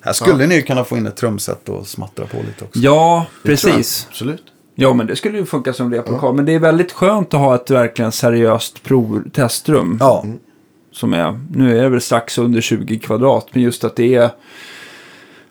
här 0.00 0.12
skulle 0.12 0.46
ni 0.46 0.62
kunna 0.62 0.84
få 0.84 0.96
in 0.96 1.06
ett 1.06 1.16
trumset 1.16 1.68
och 1.68 1.86
smattra 1.86 2.26
på 2.26 2.36
lite 2.36 2.64
också. 2.64 2.78
Ja, 2.78 3.26
precis. 3.42 4.06
Absolut. 4.10 4.42
Ja, 4.74 4.94
men 4.94 5.06
det 5.06 5.16
skulle 5.16 5.38
ju 5.38 5.44
funka 5.44 5.72
som 5.72 5.90
replokal. 5.94 6.34
Men 6.34 6.44
det 6.44 6.54
är 6.54 6.58
väldigt 6.58 6.92
skönt 6.92 7.34
att 7.34 7.40
ha 7.40 7.54
ett 7.54 7.70
verkligen 7.70 8.12
seriöst 8.12 8.82
prov 8.82 9.30
testrum. 9.32 9.96
Ja, 10.00 10.24
Som 10.92 11.12
är, 11.12 11.40
nu 11.52 11.78
är 11.78 11.82
det 11.82 11.88
väl 11.88 12.00
strax 12.00 12.38
under 12.38 12.60
20 12.60 12.98
kvadrat. 12.98 13.46
Men 13.52 13.62
just 13.62 13.84
att 13.84 13.96
det 13.96 14.14
är 14.14 14.30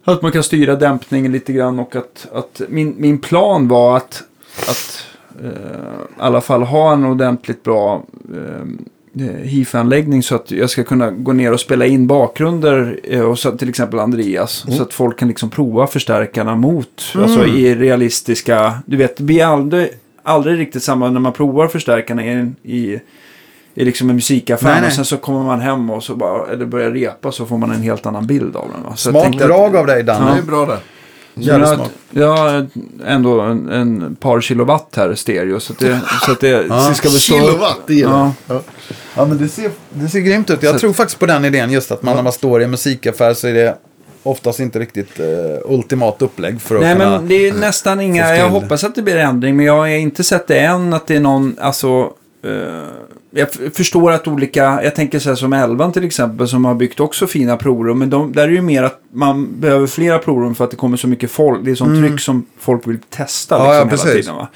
att 0.03 0.21
man 0.21 0.31
kan 0.31 0.43
styra 0.43 0.75
dämpningen 0.75 1.31
lite 1.31 1.53
grann. 1.53 1.79
Och 1.79 1.95
att, 1.95 2.27
att 2.33 2.61
min, 2.69 2.95
min 2.97 3.17
plan 3.17 3.67
var 3.67 3.97
att, 3.97 4.23
att 4.69 5.07
eh, 5.43 5.49
i 6.17 6.19
alla 6.21 6.41
fall 6.41 6.63
ha 6.63 6.93
en 6.93 7.05
ordentligt 7.05 7.63
bra 7.63 8.03
eh, 8.35 8.65
hifi-anläggning 9.21 10.23
så 10.23 10.35
att 10.35 10.51
jag 10.51 10.69
ska 10.69 10.83
kunna 10.83 11.11
gå 11.11 11.33
ner 11.33 11.51
och 11.53 11.59
spela 11.59 11.85
in 11.85 12.07
bakgrunder 12.07 12.99
eh, 13.03 13.21
och 13.21 13.39
så, 13.39 13.51
till 13.51 13.69
exempel 13.69 13.99
Andreas. 13.99 14.65
Så 14.77 14.83
att 14.83 14.93
folk 14.93 15.19
kan 15.19 15.27
liksom 15.27 15.49
prova 15.49 15.87
förstärkarna 15.87 16.55
mot, 16.55 17.03
alltså 17.15 17.45
i 17.45 17.75
realistiska, 17.75 18.73
du 18.85 18.97
vet, 18.97 19.17
det 19.17 19.23
blir 19.23 19.45
aldrig, 19.45 19.89
aldrig 20.23 20.59
riktigt 20.59 20.83
samma 20.83 21.09
när 21.09 21.19
man 21.19 21.33
provar 21.33 21.67
förstärkarna 21.67 22.25
i, 22.25 22.51
i, 22.63 22.99
i 23.75 23.85
liksom 23.85 24.09
en 24.09 24.15
musikaffär. 24.15 24.67
Nej, 24.71 24.81
nej. 24.81 24.87
Och 24.87 24.93
sen 24.93 25.05
så 25.05 25.17
kommer 25.17 25.43
man 25.43 25.59
hem 25.61 25.89
och 25.89 26.03
så 26.03 26.15
bara, 26.15 26.47
eller 26.51 26.65
börjar 26.65 26.91
repa 26.91 27.31
så 27.31 27.45
får 27.45 27.57
man 27.57 27.71
en 27.71 27.81
helt 27.81 28.05
annan 28.05 28.27
bild 28.27 28.55
av 28.55 28.67
den. 28.73 28.83
Va? 28.83 28.95
Så 28.95 29.07
jag 29.07 29.13
Smart 29.13 29.23
tänkte 29.23 29.43
att- 29.43 29.49
drag 29.49 29.75
av 29.75 29.85
dig, 29.87 30.03
Det 30.03 30.11
är 30.11 30.19
Danne. 30.19 30.35
ju 30.35 30.41
bra 30.41 30.65
det. 30.65 30.77
Jävligt 31.35 31.67
jag, 31.69 31.75
smart. 31.77 31.91
jag 32.09 32.37
har 32.37 32.67
ändå 33.05 33.41
en, 33.41 33.69
en 33.69 34.15
par 34.15 34.41
kilowatt 34.41 34.93
här 34.95 35.15
stereo. 35.15 35.59
Så 35.59 35.73
att 35.73 35.79
det, 35.79 35.99
så 36.25 36.31
att 36.31 36.39
det, 36.39 36.47
Ja. 36.49 36.87
det 36.89 36.95
ska 36.95 37.09
bestå... 37.09 37.33
Kilowatt, 37.39 37.79
det 37.87 37.93
Ja. 37.93 38.31
Ja. 38.47 38.61
Ja, 39.15 39.25
men 39.25 39.37
det 39.37 39.47
ser, 39.47 39.71
det 39.89 40.07
ser 40.09 40.19
grymt 40.19 40.49
ut. 40.49 40.63
Jag 40.63 40.73
Så- 40.73 40.79
tror 40.79 40.93
faktiskt 40.93 41.19
på 41.19 41.25
den 41.25 41.45
idén 41.45 41.71
just 41.71 41.91
att 41.91 42.03
man 42.03 42.15
när 42.15 42.23
man 42.23 42.33
står 42.33 42.61
i 42.61 42.63
en 42.63 42.71
musikaffär 42.71 43.33
så 43.33 43.47
är 43.47 43.53
det 43.53 43.77
oftast 44.23 44.59
inte 44.59 44.79
riktigt 44.79 45.19
eh, 45.19 45.25
ultimat 45.71 46.21
upplägg 46.21 46.61
för 46.61 46.75
att 46.75 46.81
Nej 46.81 46.93
kunna... 46.95 47.09
men 47.09 47.27
det 47.27 47.47
är 47.47 47.53
nästan 47.53 48.01
inga, 48.01 48.35
jag 48.37 48.49
hoppas 48.49 48.83
att 48.83 48.95
det 48.95 49.01
blir 49.01 49.15
ändring 49.17 49.55
men 49.57 49.65
jag 49.65 49.77
har 49.77 49.87
inte 49.87 50.23
sett 50.23 50.47
det 50.47 50.59
än 50.59 50.93
att 50.93 51.07
det 51.07 51.15
är 51.15 51.19
någon, 51.19 51.55
alltså 51.61 52.11
jag 53.31 53.47
f- 53.53 53.73
förstår 53.73 54.11
att 54.11 54.27
olika, 54.27 54.79
jag 54.83 54.95
tänker 54.95 55.19
så 55.19 55.29
här 55.29 55.35
som 55.35 55.53
Elvan 55.53 55.91
till 55.93 56.03
exempel 56.05 56.47
som 56.47 56.65
har 56.65 56.75
byggt 56.75 56.99
också 56.99 57.27
fina 57.27 57.57
provrum 57.57 57.99
men 57.99 58.09
de, 58.09 58.33
där 58.33 58.43
är 58.43 58.47
det 58.47 58.53
ju 58.53 58.61
mer 58.61 58.83
att 58.83 58.99
man 59.13 59.59
behöver 59.59 59.87
flera 59.87 60.19
provrum 60.19 60.55
för 60.55 60.63
att 60.63 60.71
det 60.71 60.77
kommer 60.77 60.97
så 60.97 61.07
mycket 61.07 61.31
folk, 61.31 61.65
det 61.65 61.71
är 61.71 61.75
sånt 61.75 62.07
tryck 62.07 62.19
som 62.19 62.45
folk 62.59 62.87
vill 62.87 62.99
testa 63.09 63.55
Mm. 63.55 63.67
Ja, 63.67 63.71
liksom 63.73 63.89
ja, 63.89 63.95
hela 63.95 64.03
precis. 64.03 64.25
tiden 64.25 64.35
va. 64.35 64.47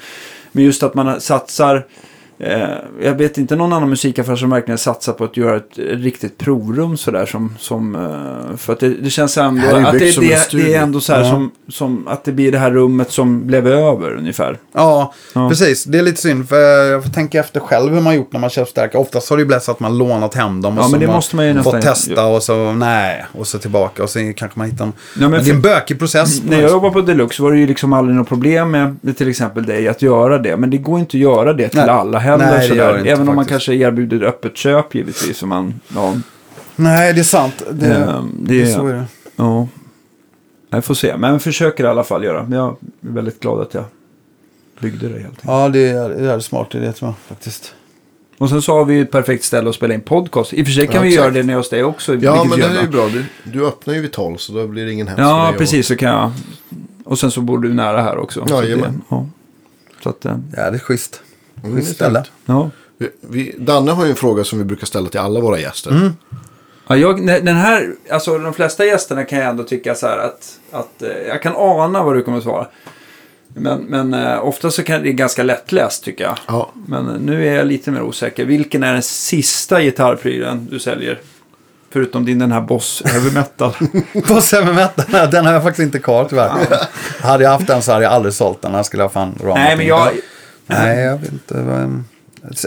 Men 0.52 0.64
just 0.64 0.82
att 0.82 0.94
man 0.94 1.20
satsar 1.20 1.86
Eh, 2.40 2.68
jag 3.02 3.14
vet 3.14 3.38
inte 3.38 3.56
någon 3.56 3.72
annan 3.72 3.88
musikaffär 3.90 4.36
som 4.36 4.50
verkligen 4.50 4.78
satsar 4.78 5.12
på 5.12 5.24
att 5.24 5.36
göra 5.36 5.56
ett 5.56 5.78
riktigt 5.78 6.38
provrum 6.38 6.96
sådär 6.96 7.26
som, 7.26 7.54
som 7.58 7.94
eh, 7.96 8.56
för 8.56 8.72
att 8.72 8.80
det, 8.80 8.88
det 8.88 9.10
känns 9.10 9.38
ändå 9.38 9.60
Det 9.70 9.76
att 9.88 9.92
det, 9.92 10.20
det, 10.20 10.48
det 10.52 10.74
är 10.74 10.82
ändå 10.82 11.00
så 11.00 11.12
här 11.12 11.20
Ja. 11.22 11.30
som, 11.30 11.50
som 11.68 12.08
att 12.08 12.24
det 12.24 12.32
blir 12.32 12.52
det 12.52 12.58
här 12.58 12.70
rummet 12.70 13.10
som 13.10 13.46
blev 13.46 13.66
över 13.68 14.14
ungefär. 14.16 14.58
Ja, 14.72 15.12
Ja. 15.34 15.48
precis. 15.48 15.84
Det 15.84 15.98
är 15.98 16.02
lite 16.02 16.20
synd. 16.20 16.48
För 16.48 16.56
jag 16.90 17.02
får 17.04 17.10
tänka 17.10 17.40
efter 17.40 17.60
själv 17.60 17.94
hur 17.94 18.00
man 18.00 18.14
gjort 18.16 18.32
när 18.32 18.40
man 18.40 18.50
köpt 18.50 18.70
stärkare. 18.70 19.02
Oftast 19.02 19.30
har 19.30 19.36
det 19.36 19.40
ju 19.40 19.46
blivit 19.46 19.62
så 19.62 19.70
att 19.70 19.80
man 19.80 19.98
lånat 19.98 20.34
hem 20.34 20.60
dem. 20.62 20.78
Och 20.78 20.84
Ja, 20.84 20.84
så 20.86 20.90
men 20.90 21.00
det 21.00 21.06
måste 21.06 21.36
man 21.36 21.46
ju 21.46 21.62
fått 21.62 21.74
nästan- 21.74 21.94
testa 21.94 22.26
och 22.26 22.42
så 22.42 22.72
nej. 22.72 23.24
Och 23.38 23.46
så 23.46 23.58
tillbaka 23.58 24.02
och 24.02 24.10
så 24.10 24.32
kanske 24.36 24.58
man 24.58 24.70
hittar 24.70 24.84
en... 24.84 24.92
men 25.14 25.30
men 25.30 25.44
det 25.44 25.50
är 25.50 25.54
en 25.54 25.62
bökig 25.62 25.98
process. 25.98 26.42
När 26.48 26.60
jag 26.60 26.70
jobbade 26.70 26.92
på 26.92 27.00
Deluxe 27.00 27.42
var 27.42 27.52
det 27.52 27.58
ju 27.58 27.66
liksom 27.66 27.92
aldrig 27.92 28.16
något 28.16 28.28
problem 28.28 28.70
med, 28.70 28.96
med 29.00 29.16
till 29.18 29.28
exempel 29.28 29.64
dig 29.66 29.88
att 29.88 30.02
göra 30.02 30.38
det. 30.38 30.56
Men 30.56 30.70
det 30.70 30.78
går 30.78 30.98
inte 30.98 31.16
att 31.16 31.20
göra 31.20 31.52
det 31.52 31.68
till 31.68 31.78
Nej. 31.80 31.88
alla 31.88 32.18
heller. 32.30 32.46
Nej, 32.50 32.60
det 32.60 32.68
sådär. 32.68 32.92
det 32.92 32.98
inte 32.98 33.10
Även 33.10 33.20
om 33.20 33.26
man 33.26 33.44
faktiskt. 33.44 33.50
kanske 33.66 33.74
erbjuder 33.74 34.22
öppet 34.22 34.56
köp 34.56 34.94
givetvis. 34.94 35.42
Om 35.42 35.48
man, 35.48 35.80
ja, 35.94 36.14
Nej, 36.76 37.12
det 37.14 37.20
är 37.20 37.24
sant. 37.24 37.62
Det, 37.70 37.86
Ehm, 37.94 38.30
det 38.42 38.62
är- 38.62 38.66
så 38.74 38.86
är 38.86 38.92
det. 38.94 39.04
ja. 39.36 39.68
Jag 40.70 40.84
får 40.84 40.94
se. 40.94 41.16
Men 41.16 41.32
jag 41.32 41.42
försöker 41.42 41.84
i 41.84 41.86
alla 41.86 42.04
fall 42.04 42.24
göra. 42.24 42.42
Men 42.42 42.58
jag 42.58 42.68
är 42.68 42.76
väldigt 43.00 43.40
glad 43.40 43.60
att 43.60 43.74
jag 43.74 43.84
byggde 44.80 45.06
det 45.08 45.12
helt 45.14 45.24
enkelt. 45.26 45.44
Ja, 45.46 45.68
det 45.68 45.88
är, 45.88 46.08
det 46.08 46.32
är 46.32 46.40
smart 46.40 46.74
idé 46.74 46.92
tror 46.92 47.08
jag 47.08 47.16
faktiskt. 47.36 47.74
Och 48.38 48.48
sen 48.48 48.62
så 48.62 48.72
har 48.74 48.84
vi 48.84 48.94
ju 48.94 49.02
ett 49.02 49.10
perfekt 49.10 49.44
ställe 49.44 49.68
att 49.68 49.74
spela 49.74 49.94
in 49.94 50.00
podcast. 50.00 50.52
I 50.52 50.62
och 50.62 50.66
för 50.66 50.72
sig 50.72 50.86
kan 50.86 50.94
Ja, 50.96 51.00
vi 51.02 51.08
exakt. 51.08 51.24
göra 51.24 51.34
det 51.34 51.42
nere 51.42 51.56
hos 51.56 51.70
dig 51.70 51.84
också. 51.84 52.14
Ja, 52.14 52.44
men 52.44 52.58
det 52.58 52.64
är 52.66 52.82
ju 52.82 52.88
bra. 52.88 53.08
Du, 53.08 53.24
du 53.52 53.66
öppnar 53.66 53.94
ju 53.94 54.00
vid 54.00 54.12
12 54.12 54.36
så 54.36 54.52
då 54.52 54.66
blir 54.66 54.86
det 54.86 54.92
ingen 54.92 55.08
hemsk 55.08 55.20
Ja, 55.22 55.54
precis. 55.58 55.86
Så 55.86 55.96
kan 55.96 56.08
jag. 56.08 56.30
Och 57.04 57.18
sen 57.18 57.30
så 57.30 57.40
bor 57.40 57.58
du 57.58 57.74
nära 57.74 58.02
här 58.02 58.18
också. 58.18 58.40
Ja, 58.40 58.46
så 58.48 58.60
det, 58.60 58.92
ja. 59.08 59.26
Så 60.02 60.08
att, 60.08 60.16
Ja, 60.24 60.36
det 60.56 60.60
är 60.76 60.78
schysst. 60.78 61.22
Mm, 61.64 61.84
ställe. 61.84 62.24
ja. 62.46 62.70
Vi, 62.98 63.08
vi, 63.20 63.54
Danne 63.58 63.90
har 63.90 64.04
ju 64.04 64.10
en 64.10 64.16
fråga 64.16 64.44
som 64.44 64.58
vi 64.58 64.64
brukar 64.64 64.86
ställa 64.86 65.08
till 65.08 65.20
alla 65.20 65.40
våra 65.40 65.58
gäster. 65.58 65.90
Mm. 65.90 66.12
Ja, 66.88 66.96
jag, 66.96 67.26
den 67.26 67.56
här, 67.56 67.94
alltså 68.10 68.38
de 68.38 68.54
flesta 68.54 68.86
gästerna 68.86 69.24
kan 69.24 69.38
jag 69.38 69.48
ändå 69.48 69.64
tycka 69.64 69.94
så 69.94 70.06
här 70.06 70.18
att, 70.18 70.58
att 70.72 71.02
eh, 71.02 71.28
jag 71.28 71.42
kan 71.42 71.56
ana 71.56 72.02
vad 72.02 72.14
du 72.14 72.22
kommer 72.22 72.38
att 72.38 72.44
svara. 72.44 72.66
Men, 73.54 73.80
men 73.80 74.14
eh, 74.14 74.44
ofta 74.44 74.70
så 74.70 74.82
kan 74.82 75.02
det 75.02 75.08
är 75.08 75.12
ganska 75.12 75.42
lättläst 75.42 76.04
tycker 76.04 76.24
jag. 76.24 76.38
Ja. 76.46 76.70
Men 76.86 77.08
eh, 77.08 77.20
nu 77.20 77.48
är 77.48 77.56
jag 77.56 77.66
lite 77.66 77.90
mer 77.90 78.02
osäker. 78.02 78.44
Vilken 78.44 78.82
är 78.82 78.92
den 78.92 79.02
sista 79.02 79.82
gitarrprylen 79.82 80.68
du 80.70 80.78
säljer? 80.78 81.20
Förutom 81.90 82.24
din 82.24 82.38
den 82.38 82.52
här 82.52 82.60
Boss 82.60 83.02
Heavy 83.04 83.30
Metal. 83.30 83.72
På 84.26 84.40
Seven 84.40 84.74
Metal, 84.74 85.30
den 85.30 85.46
har 85.46 85.52
jag 85.52 85.62
faktiskt 85.62 85.84
inte 85.84 85.98
kvar 85.98 86.26
tyvärr. 86.30 86.50
hade 87.20 87.44
jag 87.44 87.50
haft 87.50 87.66
den 87.66 87.82
så 87.82 87.92
hade 87.92 88.04
jag 88.04 88.12
aldrig 88.12 88.34
sålt 88.34 88.62
den. 88.62 88.72
Den 88.72 88.84
skulle 88.84 89.02
jag 89.02 89.12
fan 89.12 89.34
ramat 89.42 89.58
Nej, 89.58 89.76
men 89.76 89.86
jag... 89.86 90.08
Nej, 90.68 90.98
jag 90.98 91.18
vet 91.18 91.32
inte. 91.32 92.02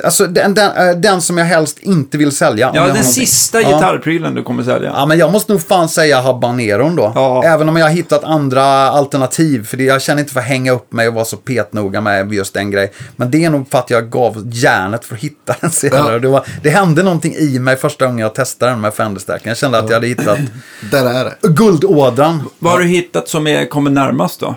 Alltså 0.03 0.27
den, 0.27 0.53
den, 0.53 0.89
eh, 0.89 0.95
den 0.97 1.21
som 1.21 1.37
jag 1.37 1.45
helst 1.45 1.79
inte 1.79 2.17
vill 2.17 2.31
sälja. 2.35 2.65
Ja, 2.67 2.71
den 2.73 2.81
någonting. 2.87 3.03
sista 3.03 3.61
Ja. 3.61 3.67
gitarrprylen 3.67 4.35
du 4.35 4.43
kommer 4.43 4.63
sälja. 4.63 4.91
Ja, 4.95 5.05
men 5.05 5.17
jag 5.17 5.31
måste 5.31 5.51
nog 5.51 5.61
fan 5.61 5.89
säga 5.89 6.21
habaneron 6.21 6.95
då. 6.95 7.11
Ja. 7.15 7.43
Även 7.45 7.69
om 7.69 7.75
jag 7.77 7.85
har 7.85 7.91
hittat 7.91 8.23
andra 8.23 8.63
alternativ. 8.89 9.65
För 9.65 9.77
det, 9.77 9.83
jag 9.83 10.01
känner 10.01 10.19
inte 10.21 10.33
för 10.33 10.39
att 10.39 10.45
hänga 10.45 10.71
upp 10.71 10.93
mig 10.93 11.07
och 11.07 11.13
vara 11.13 11.25
så 11.25 11.37
petnoga 11.37 12.01
med 12.01 12.33
just 12.33 12.53
den 12.53 12.71
grejen. 12.71 12.89
Men 13.15 13.31
det 13.31 13.45
är 13.45 13.49
nog 13.49 13.69
för 13.71 13.77
att 13.79 13.89
jag 13.89 14.09
gav 14.09 14.43
järnet 14.53 15.05
för 15.05 15.15
att 15.15 15.21
hitta 15.21 15.55
den 15.61 15.71
senare. 15.71 16.13
Ja. 16.13 16.19
Det, 16.19 16.27
var, 16.27 16.45
det 16.63 16.69
hände 16.69 17.03
någonting 17.03 17.33
i 17.35 17.59
mig 17.59 17.75
första 17.75 18.05
gången 18.05 18.19
jag 18.19 18.35
testade 18.35 18.71
den 18.71 18.81
med 18.81 18.93
Fenderstärken. 18.93 19.47
Jag 19.49 19.57
kände 19.57 19.77
att 19.79 19.89
jag 19.89 19.93
hade 19.95 20.07
hittat 20.07 20.39
Där 20.91 21.05
är 21.05 21.23
det. 21.23 21.47
guldådran. 21.47 22.43
Vad 22.59 22.71
har 22.73 22.79
du 22.79 22.85
hittat 22.85 23.27
som 23.27 23.47
är, 23.47 23.65
kommer 23.65 23.91
närmast 23.91 24.39
då? 24.39 24.55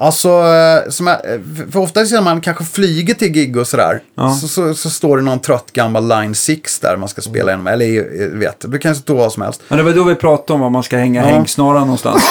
Alltså, 0.00 0.28
eh, 0.28 0.90
som 0.90 1.06
jag, 1.06 1.16
eh, 1.34 1.40
för- 1.72 1.78
ofta 1.80 2.06
ser 2.06 2.20
man 2.20 2.40
kanske 2.40 2.64
flyger 2.64 3.14
till 3.14 3.28
gig 3.32 3.56
och 3.56 3.66
sådär. 3.66 4.00
Ja. 4.14 4.30
Så, 4.34 4.48
så, 4.48 4.74
så 4.74 4.90
står 4.90 5.16
det 5.16 5.22
någon 5.22 5.38
trött 5.38 5.72
gammal 5.72 6.08
line 6.08 6.34
6 6.34 6.78
där 6.80 6.96
man 6.96 7.08
ska 7.08 7.20
spela 7.20 7.50
igenom. 7.50 7.66
Eller 7.66 8.22
eh, 8.22 8.28
vet, 8.28 8.64
det 8.72 8.78
kan 8.78 8.94
stå 8.94 9.14
vad 9.16 9.32
som 9.32 9.42
helst. 9.42 9.60
Ja, 9.68 9.76
det 9.76 9.82
var 9.82 9.92
då 9.92 10.04
vi 10.04 10.14
pratade 10.14 10.52
om 10.52 10.60
var 10.60 10.70
man 10.70 10.82
ska 10.82 10.96
hänga 10.96 11.22
Ja. 11.22 11.28
hängsnaran 11.28 11.80
någonstans. 11.80 12.22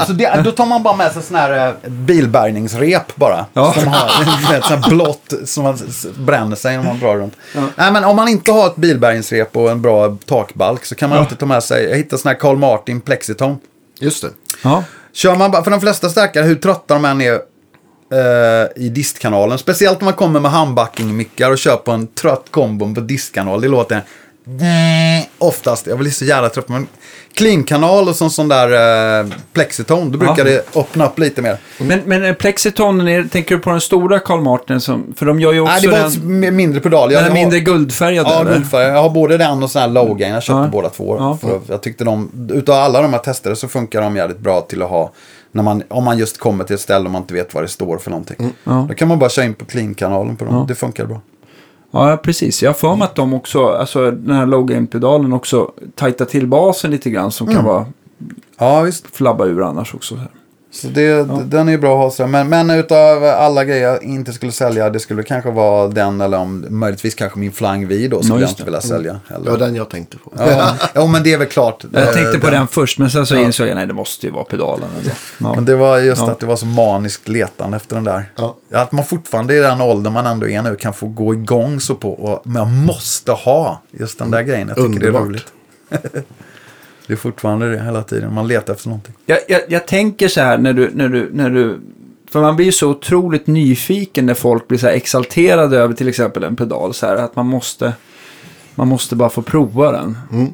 Så 0.06 0.12
det, 0.12 0.40
då 0.44 0.50
tar 0.50 0.66
man 0.66 0.82
bara 0.82 0.96
med 0.96 1.12
sig 1.12 1.22
sån 1.22 1.36
här 1.36 1.74
bilbärgningsrep 1.88 3.16
bara. 3.16 3.46
Ja. 3.52 3.72
Som 3.72 3.86
har 3.88 4.52
vet, 4.52 4.64
sån 4.64 4.82
här 4.82 4.90
blått 4.90 5.32
som 5.44 5.64
man 5.64 5.78
bränner 6.18 6.56
sig 6.56 6.76
när 6.76 6.84
man 6.84 6.98
drar 6.98 7.16
runt. 7.16 7.34
Nej, 7.76 7.92
men 7.92 8.04
om 8.04 8.16
man 8.16 8.28
inte 8.28 8.52
har 8.52 8.66
ett 8.66 8.76
bilbärgningsrep 8.76 9.56
och 9.56 9.70
en 9.70 9.82
bra 9.82 10.16
takbalk 10.26 10.84
så 10.84 10.94
kan 10.94 11.10
man 11.10 11.18
alltid 11.18 11.38
ta 11.38 11.46
med 11.46 11.62
sig, 11.62 11.84
jag 11.90 11.96
hittade 11.96 12.22
sån 12.22 12.28
här 12.28 12.36
Carl 12.36 12.56
Martin 12.56 13.00
Plexiton. 13.00 13.58
Just 14.00 14.22
det. 14.22 14.28
Ja. 14.64 14.84
Kör 15.16 15.36
man 15.36 15.50
bara, 15.50 15.64
för 15.64 15.70
de 15.70 15.80
flesta 15.80 16.08
stackare 16.08 16.44
hur 16.44 16.54
trötta 16.54 16.94
de 16.94 17.04
än 17.04 17.20
är 17.20 17.32
eh, 17.32 18.84
i 18.84 18.88
distkanalen. 18.88 19.58
Speciellt 19.58 20.00
när 20.00 20.04
man 20.04 20.14
kommer 20.14 20.40
med 20.40 20.50
handbacking-mickar 20.50 21.50
och 21.50 21.58
kör 21.58 21.76
på 21.76 21.92
en 21.92 22.06
trött 22.06 22.46
kombo 22.50 22.94
på 22.94 23.00
distkanal. 23.00 23.60
Det 23.60 23.68
låter 23.68 24.02
oftast, 25.38 25.86
jag 25.86 25.98
blir 25.98 26.10
så 26.10 26.24
jävla 26.24 26.48
trött. 26.48 26.68
Men 26.68 26.86
clean-kanal 27.34 28.08
och 28.08 28.16
sån, 28.16 28.30
sån 28.30 28.48
där 28.48 29.20
eh, 29.20 29.26
plexiton, 29.52 30.12
då 30.12 30.18
brukar 30.18 30.38
Ja. 30.38 30.44
det 30.44 30.76
öppna 30.76 31.06
upp 31.06 31.18
lite 31.18 31.42
mer. 31.42 31.56
Men, 31.78 32.00
men 32.06 32.24
eh, 32.24 32.32
Plexitonen, 32.34 33.08
är, 33.08 33.24
tänker 33.24 33.54
du 33.56 33.60
på 33.62 33.70
den 33.70 33.80
stora 33.80 34.18
Carl 34.18 34.40
Martin? 34.40 34.80
Som, 34.80 35.14
för 35.16 35.26
de 35.26 35.40
gör 35.40 35.52
ju 35.52 35.60
också 35.60 35.72
Nej, 35.72 35.82
det 35.82 35.88
var 35.88 35.98
den, 36.30 36.44
en 36.44 36.56
mindre 36.56 36.80
pedal. 36.80 37.12
Jag 37.12 37.22
den 37.22 37.30
har- 37.30 37.34
mindre 37.38 37.60
guldfärgade. 37.60 38.30
Ja, 38.30 38.40
eller? 38.40 38.52
guldfärg. 38.52 38.84
Jag 38.86 39.02
har 39.02 39.10
både 39.10 39.36
den 39.38 39.62
och 39.62 39.70
sån 39.70 39.82
här 39.82 39.88
low 39.88 40.16
gain. 40.16 40.34
Jag 40.34 40.42
köpte 40.42 40.60
Ja. 40.62 40.68
båda 40.72 40.88
två. 40.88 41.16
Ja. 41.18 41.38
För 41.40 41.60
jag 41.68 41.82
tyckte 41.82 42.04
de, 42.04 42.30
utav 42.52 42.74
alla 42.74 43.02
de 43.02 43.12
jag 43.12 43.24
testade 43.24 43.56
så 43.56 43.68
funkar 43.68 44.00
de 44.02 44.16
jävligt 44.16 44.38
bra 44.38 44.60
till 44.60 44.82
att 44.82 44.90
ha. 44.90 45.12
När 45.52 45.62
man, 45.62 45.82
om 45.88 46.04
man 46.04 46.18
just 46.18 46.38
kommer 46.38 46.64
till 46.64 46.74
ett 46.74 46.80
ställe 46.80 47.04
och 47.04 47.10
man 47.10 47.22
inte 47.22 47.34
vet 47.34 47.54
vad 47.54 47.64
det 47.64 47.68
står 47.68 47.98
för 47.98 48.10
någonting. 48.10 48.36
Mm. 48.38 48.52
Ja. 48.64 48.86
Då 48.88 48.94
kan 48.94 49.08
man 49.08 49.18
bara 49.18 49.30
köra 49.30 49.44
in 49.44 49.54
på 49.54 49.64
clean-kanalen 49.64 50.36
på 50.36 50.44
dem. 50.44 50.66
Det 50.68 50.74
funkar 50.74 51.06
bra. 51.06 51.20
Ja, 51.96 52.16
precis. 52.16 52.62
Jag 52.62 52.70
har 52.70 52.74
för 52.74 52.96
mig 52.96 53.04
att 53.04 53.14
de 53.14 53.34
också, 53.34 53.66
alltså 53.68 54.10
den 54.10 54.36
här 54.36 54.46
low 54.46 54.64
gain-pedalen 54.66 55.32
också 55.32 55.72
tajtar 55.94 56.24
till 56.24 56.46
basen 56.46 56.90
lite 56.90 57.10
grann 57.10 57.32
som 57.32 57.46
Mm. 57.48 57.56
kan 57.56 57.66
vara 57.66 57.86
Ja, 58.58 58.80
visst. 58.80 59.06
flabba 59.16 59.44
ur 59.44 59.62
annars 59.62 59.94
också. 59.94 60.18
Så 60.76 60.86
det, 60.88 61.24
den 61.44 61.68
är 61.68 61.72
ju 61.72 61.78
bra 61.78 61.92
att 61.92 61.98
ha. 61.98 62.10
Så. 62.10 62.26
Men, 62.26 62.48
men 62.48 62.70
utav 62.70 63.24
alla 63.24 63.64
grejer 63.64 63.82
jag 63.88 64.02
inte 64.02 64.32
skulle 64.32 64.52
sälja, 64.52 64.90
det 64.90 65.00
skulle 65.00 65.22
kanske 65.22 65.50
vara 65.50 65.88
den 65.88 66.20
eller 66.20 66.38
om 66.38 66.66
möjligtvis 66.68 67.14
kanske 67.14 67.38
min 67.38 67.52
Flying 67.52 67.88
V 67.88 68.08
då, 68.08 68.22
skulle 68.22 68.34
Ja, 68.34 68.40
jag 68.40 68.50
inte 68.50 68.60
det. 68.62 68.64
vilja 68.64 68.80
sälja. 68.80 69.12
Det 69.28 69.34
Heller. 69.34 69.50
var 69.50 69.58
den 69.58 69.74
jag 69.76 69.90
tänkte 69.90 70.16
på. 70.16 70.32
Ja, 70.38 70.74
ja, 70.94 71.06
men 71.06 71.22
det 71.22 71.32
är 71.32 71.38
väl 71.38 71.48
klart. 71.48 71.84
Jag 71.92 72.02
Eh, 72.02 72.08
tänkte 72.12 72.38
på 72.38 72.46
den. 72.46 72.54
den 72.54 72.68
först, 72.68 72.98
men 72.98 73.10
sen 73.10 73.26
så 73.26 73.36
insåg 73.36 73.68
jag 73.68 73.74
nej, 73.74 73.86
det 73.86 73.92
måste 73.94 74.26
ju 74.26 74.32
vara 74.32 74.44
pedalen. 74.44 74.88
eller? 75.00 75.12
Ja. 75.38 75.54
Men 75.54 75.64
det 75.64 75.76
var 75.76 75.98
just 75.98 76.22
Ja. 76.22 76.30
att 76.30 76.40
det 76.40 76.46
var 76.46 76.56
så 76.56 76.66
maniskt 76.66 77.28
letande 77.28 77.76
efter 77.76 77.94
den 77.94 78.04
där. 78.04 78.24
Ja. 78.36 78.56
Att 78.72 78.92
man 78.92 79.04
fortfarande 79.04 79.54
i 79.54 79.58
den 79.60 79.80
åldern 79.80 80.12
man 80.12 80.26
ändå 80.26 80.48
är 80.48 80.62
nu 80.62 80.76
kan 80.76 80.92
få 80.92 81.06
gå 81.06 81.34
igång 81.34 81.80
så 81.80 81.94
på. 81.94 82.12
Och, 82.12 82.42
men 82.44 82.56
jag 82.56 82.68
måste 82.70 83.32
ha 83.32 83.82
just 83.90 84.18
den 84.18 84.30
där 84.30 84.42
grejen. 84.42 84.68
Jag 84.68 84.76
tycker 84.76 84.88
det 85.00 85.06
är 85.06 85.08
Underbart. 85.08 85.28
roligt. 85.28 85.46
det 87.06 87.12
är 87.12 87.16
fortfarande 87.16 87.70
det 87.70 87.82
hela 87.82 88.02
tiden. 88.02 88.34
Man 88.34 88.48
letar 88.48 88.72
efter 88.74 88.88
någonting. 88.88 89.14
Jag, 89.26 89.38
jag, 89.48 89.60
jag 89.68 89.86
tänker 89.86 90.28
så 90.28 90.40
här 90.40 90.58
när 90.58 90.72
du, 90.72 90.90
när 90.94 91.08
du, 91.08 91.30
när 91.32 91.50
du, 91.50 91.80
för 92.30 92.40
man 92.40 92.56
blir 92.56 92.66
ju 92.66 92.72
så 92.72 92.90
otroligt 92.90 93.46
nyfiken 93.46 94.26
när 94.26 94.34
folk 94.34 94.68
blir 94.68 94.78
så 94.78 94.86
här 94.86 94.94
exalterade 94.94 95.78
över 95.78 95.94
till 95.94 96.08
exempel 96.08 96.44
en 96.44 96.56
pedal. 96.56 96.94
Så 96.94 97.06
här, 97.06 97.16
att 97.16 97.36
man 97.36 97.46
måste, 97.46 97.92
man 98.74 98.88
måste 98.88 99.16
bara 99.16 99.30
få 99.30 99.42
prova 99.42 99.92
den. 99.92 100.18
Mm. 100.32 100.52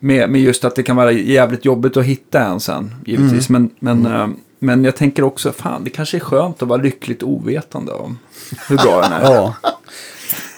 Med, 0.00 0.30
med 0.30 0.40
just 0.40 0.64
att 0.64 0.74
det 0.74 0.82
kan 0.82 0.96
vara 0.96 1.12
jävligt 1.12 1.64
jobbigt 1.64 1.96
att 1.96 2.04
hitta 2.04 2.40
en 2.40 2.60
sen, 2.60 2.94
givetvis. 3.06 3.48
Men, 3.48 3.70
men, 3.78 4.06
eh, 4.06 4.28
men 4.58 4.84
jag 4.84 4.96
tänker 4.96 5.22
också, 5.22 5.52
fan 5.52 5.84
det 5.84 5.90
kanske 5.90 6.16
är 6.16 6.20
skönt 6.20 6.62
att 6.62 6.68
vara 6.68 6.82
lyckligt 6.82 7.22
ovetande 7.22 7.92
om 7.92 8.18
hur 8.68 8.76
bra 8.76 9.00
den 9.00 9.12
är. 9.12 9.22
Ja. 9.22 9.54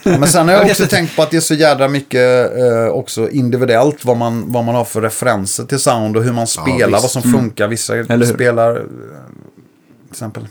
Men 0.04 0.26
sen 0.26 0.48
har 0.48 0.54
Jag 0.54 0.66
också 0.70 0.86
tänkt 0.86 1.16
på 1.16 1.22
att 1.22 1.30
det 1.30 1.36
är 1.36 1.40
så 1.40 1.54
jädra 1.54 1.88
mycket 1.88 2.56
eh, 2.58 2.86
också 2.92 3.30
individuellt 3.30 4.04
vad 4.04 4.16
man, 4.16 4.52
vad 4.52 4.64
man 4.64 4.74
har 4.74 4.84
för 4.84 5.00
referenser 5.02 5.64
till 5.64 5.78
sound 5.78 6.16
och 6.16 6.24
hur 6.24 6.32
man 6.32 6.46
spelar, 6.46 6.86
visst. 6.88 7.02
vad 7.02 7.10
som 7.10 7.22
funkar. 7.22 7.68
Vissa 7.68 7.96
Eller 7.96 8.16
hur? 8.16 8.24
spelar, 8.34 8.70
eh, 8.76 8.82
till 8.82 10.10
exempel. 10.10 10.46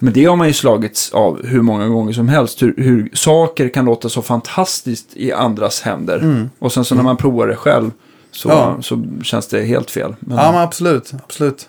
Men 0.00 0.12
det 0.12 0.24
har 0.24 0.36
man 0.36 0.46
ju 0.46 0.52
slagits 0.52 1.10
av 1.12 1.46
hur 1.46 1.62
många 1.62 1.86
gånger 1.88 2.12
som 2.12 2.28
helst. 2.28 2.62
Hur, 2.62 2.74
hur 2.76 3.10
saker 3.14 3.68
kan 3.68 3.84
låta 3.84 4.08
så 4.08 4.22
fantastiskt 4.22 5.06
i 5.16 5.32
andras 5.32 5.80
händer. 5.82 6.48
Och 6.58 6.72
sen 6.72 6.84
så 6.84 6.94
när 6.94 7.02
man 7.02 7.16
provar 7.16 7.46
det 7.46 7.56
själv 7.56 7.90
så, 8.32 8.48
Ja. 8.48 8.76
så 8.82 9.04
känns 9.22 9.46
det 9.48 9.62
helt 9.62 9.90
fel. 9.90 10.14
Men, 10.20 10.36
Ja, 10.38 10.52
men 10.52 10.60
absolut. 10.60 11.12
absolut. 11.24 11.68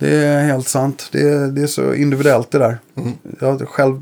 Det 0.00 0.14
är 0.16 0.44
helt 0.46 0.68
sant. 0.68 1.08
Det 1.12 1.20
är, 1.20 1.46
det 1.46 1.62
är 1.62 1.66
så 1.66 1.94
individuellt 1.94 2.50
det 2.50 2.58
där. 2.58 2.78
Jag 3.40 3.68
själv 3.68 4.00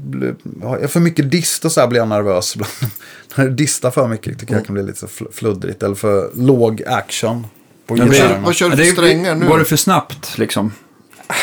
jag 0.80 0.90
för 0.90 1.00
mycket 1.00 1.30
dist 1.30 1.64
och 1.64 1.72
så 1.72 1.80
här 1.80 1.88
blir 1.88 2.00
jag 2.00 2.08
nervös 2.08 2.54
ibland. 2.54 2.72
När 3.36 3.44
det 3.44 3.50
distar 3.54 3.90
för 3.90 4.08
mycket 4.08 4.38
tycker 4.38 4.54
jag 4.54 4.66
kan 4.66 4.74
bli 4.74 4.82
lite 4.82 5.06
fluddrigt. 5.32 5.82
Eller 5.82 5.94
för 5.94 6.30
låg 6.34 6.82
action 6.86 7.46
på 7.86 7.94
det- 7.94 8.04
gitarrerna. 8.04 8.44
Vad 8.44 8.54
kör 8.54 8.70
du 8.70 8.76
för 8.76 8.82
det, 8.84 8.90
strängar 8.92 9.34
nu? 9.34 9.46
Går 9.46 9.58
det 9.58 9.64
för 9.64 9.76
snabbt 9.76 10.38
liksom? 10.38 10.72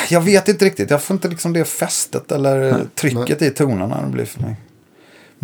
Jag 0.09 0.21
vet 0.21 0.47
inte 0.47 0.65
riktigt. 0.65 0.89
Jag 0.89 1.01
får 1.03 1.13
inte 1.13 1.27
liksom 1.27 1.53
det 1.53 1.65
fästet 1.65 2.31
eller 2.31 2.85
trycket 2.95 3.41
i 3.41 3.49
tonerna. 3.49 4.01
Det 4.05 4.11
blir 4.11 4.25
för 4.25 4.41
mig. 4.41 4.55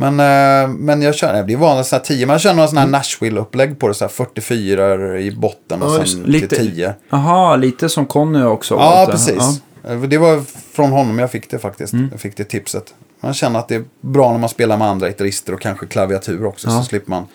Men, 0.09 0.19
eh, 0.63 0.75
men 0.77 1.01
jag 1.01 1.15
kör, 1.15 1.33
det 1.33 1.43
blir 1.43 1.57
vanligt 1.57 1.87
så 1.87 1.95
här 1.95 2.03
10. 2.03 2.25
Men 2.25 2.33
jag 2.33 2.41
kör 2.41 2.53
några 2.53 2.67
sådana 2.67 2.81
här 2.81 2.91
Nashville-upplägg 3.03 3.79
på 3.79 3.87
det. 3.87 3.93
Så 3.93 4.03
här 4.05 4.09
44 4.09 5.19
i 5.19 5.31
botten 5.31 5.81
och 5.81 5.91
Ja, 5.91 6.05
sen 6.05 6.19
det. 6.19 6.23
till 6.23 6.31
Lite- 6.31 6.55
10. 6.55 6.93
Jaha, 7.09 7.55
lite 7.55 7.89
som 7.89 8.05
Conny 8.05 8.43
också. 8.43 8.73
Ja, 8.75 9.07
precis. 9.11 9.61
Ja. 9.83 9.91
Eh, 9.91 10.01
Det 10.01 10.17
var 10.17 10.41
från 10.73 10.91
honom 10.91 11.19
jag 11.19 11.31
fick 11.31 11.49
det 11.51 11.59
faktiskt. 11.59 11.93
Jag 12.11 12.19
fick 12.19 12.37
det 12.37 12.43
tipset. 12.43 12.93
Man 13.21 13.33
känner 13.33 13.59
att 13.59 13.67
det 13.67 13.75
är 13.75 13.83
bra 14.01 14.31
när 14.31 14.39
man 14.39 14.49
spelar 14.49 14.77
med 14.77 14.87
andra 14.87 15.07
gitarrister 15.07 15.53
och 15.53 15.61
kanske 15.61 15.85
klaviatur 15.87 16.45
också. 16.45 16.67
Ja. 16.69 16.77
Så 16.77 16.83
slipper 16.83 17.09
man 17.09 17.25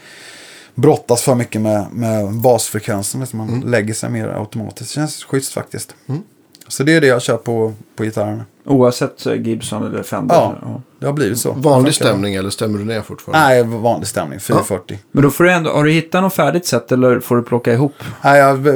brottas 0.74 1.22
för 1.22 1.34
mycket 1.34 1.60
med, 1.60 1.86
med 1.92 2.32
basfrekvensen. 2.32 3.20
Liksom 3.20 3.38
man 3.38 3.60
lägger 3.66 3.94
sig 3.94 4.10
mer 4.10 4.28
automatiskt. 4.28 4.90
Det 4.90 4.94
känns 4.94 5.24
schysst 5.24 5.52
faktiskt. 5.52 5.94
Så 6.68 6.82
det 6.82 6.92
är 6.96 7.00
det 7.00 7.06
jag 7.06 7.22
kör 7.22 7.36
på, 7.36 7.72
på 7.96 8.04
gitarrerna. 8.04 8.44
Oavsett 8.64 9.26
eh, 9.26 9.34
Gibson 9.34 9.86
eller 9.86 10.02
Fender. 10.02 10.34
Ja, 10.34 10.80
det 10.98 11.06
har 11.06 11.12
blivit 11.12 11.38
så. 11.38 11.52
Vanlig 11.52 11.94
stämning 11.94 12.34
eller 12.34 12.50
stämmer 12.50 12.78
du 12.78 12.84
ner 12.84 13.02
fortfarande? 13.02 13.46
Nej, 13.46 13.62
vanlig 13.62 14.08
stämning. 14.08 14.40
440. 14.40 14.98
Men 15.12 15.22
då 15.22 15.30
får 15.30 15.44
du 15.44 15.52
ändå, 15.52 15.70
har 15.70 15.84
du 15.84 15.90
hittat 15.90 16.22
något 16.22 16.34
färdigt 16.34 16.66
sätt 16.66 16.92
eller 16.92 17.20
får 17.20 17.36
du 17.36 17.42
plocka 17.42 17.72
ihop? 17.72 17.94
Nej, 18.22 18.38
jag 18.40 18.66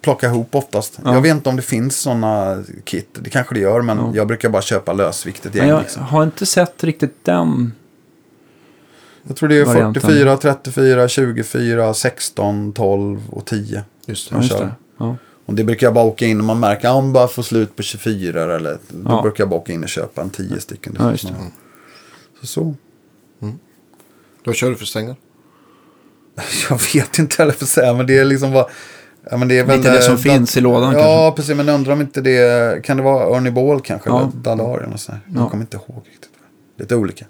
plockar 0.00 0.28
ihop 0.28 0.54
oftast. 0.54 0.98
Ja. 1.04 1.14
Jag 1.14 1.20
vet 1.20 1.34
inte 1.34 1.48
om 1.48 1.56
det 1.56 1.62
finns 1.62 1.96
sådana 1.96 2.64
kit. 2.84 3.18
Det 3.20 3.30
kanske 3.30 3.54
det 3.54 3.60
gör, 3.60 3.82
men 3.82 4.14
jag 4.14 4.26
brukar 4.26 4.48
bara 4.48 4.62
köpa 4.62 4.92
lösviktet 4.92 5.54
Men 5.54 5.62
gäng. 5.62 5.68
jag 5.68 5.80
liksom. 5.80 6.02
har 6.02 6.22
inte 6.22 6.46
sett 6.46 6.84
riktigt 6.84 7.24
den. 7.24 7.72
Jag 9.22 9.36
tror 9.36 9.48
det 9.48 9.56
är 9.56 9.64
varianten. 9.64 10.02
44, 10.02 10.36
34, 10.36 11.08
24, 11.08 11.94
16, 11.94 12.72
12 12.72 13.20
och 13.30 13.44
10. 13.44 13.82
Just 14.06 14.28
det. 14.28 14.34
Man 14.34 14.42
Just 14.42 14.54
kör. 14.58 14.64
det. 14.64 14.72
Ja. 14.98 15.16
Och 15.48 15.54
det 15.54 15.64
brukar 15.64 15.86
jag 15.86 15.94
bara 15.94 16.04
åka 16.04 16.26
in 16.26 16.38
och 16.40 16.44
man 16.46 16.60
märker 16.60 16.88
att 16.88 16.94
man 16.94 17.12
bara 17.12 17.28
får 17.28 17.42
slut 17.42 17.76
på 17.76 17.82
24 17.82 18.56
eller 18.56 18.78
då 18.88 19.10
Ja. 19.10 19.22
brukar 19.22 19.42
jag 19.44 19.48
bara 19.50 19.60
åka 19.60 19.72
in 19.72 19.82
och 19.82 19.88
köpa 19.88 20.22
en 20.22 20.30
10 20.30 20.60
stycken. 20.60 20.96
Ja, 20.98 21.10
just 21.10 21.28
det. 21.28 21.34
Så, 22.40 22.46
så. 22.46 22.74
Vad 24.44 24.54
kör 24.56 24.70
du 24.70 24.76
för 24.76 24.84
strängar? 24.86 25.16
Jag 26.70 26.80
vet 26.94 27.18
inte 27.18 27.36
heller 27.38 27.52
för 27.52 27.64
att 27.64 27.68
säga, 27.68 27.94
men 27.94 28.06
det 28.06 28.18
är 28.18 28.24
liksom 28.24 28.52
vad... 28.52 28.70
Ja, 29.30 29.36
men 29.36 29.48
det 29.48 29.58
är 29.58 29.64
väl, 29.64 29.76
Lite 29.78 29.92
det 29.92 30.02
som 30.02 30.14
eh, 30.14 30.20
finns 30.20 30.56
i 30.56 30.60
lådan 30.60 30.92
Ja, 30.92 30.98
kanske. 30.98 31.36
precis. 31.36 31.56
Men 31.56 31.66
jag 31.68 31.74
undrar 31.74 31.92
om 31.92 32.00
inte 32.00 32.20
det... 32.20 32.84
Kan 32.84 32.96
det 32.96 33.02
vara 33.02 33.36
Ernie 33.36 33.50
Ball 33.52 33.80
kanske? 33.80 34.10
Ja. 34.10 34.20
Eller 34.20 34.30
Dalarien 34.32 34.92
och 34.92 35.00
så 35.00 35.12
här. 35.12 35.20
Jag 35.28 35.42
Ja. 35.42 35.48
kommer 35.50 35.62
inte 35.64 35.76
ihåg 35.76 36.02
riktigt. 36.10 36.30
Lite 36.78 36.96
olika. 36.96 37.26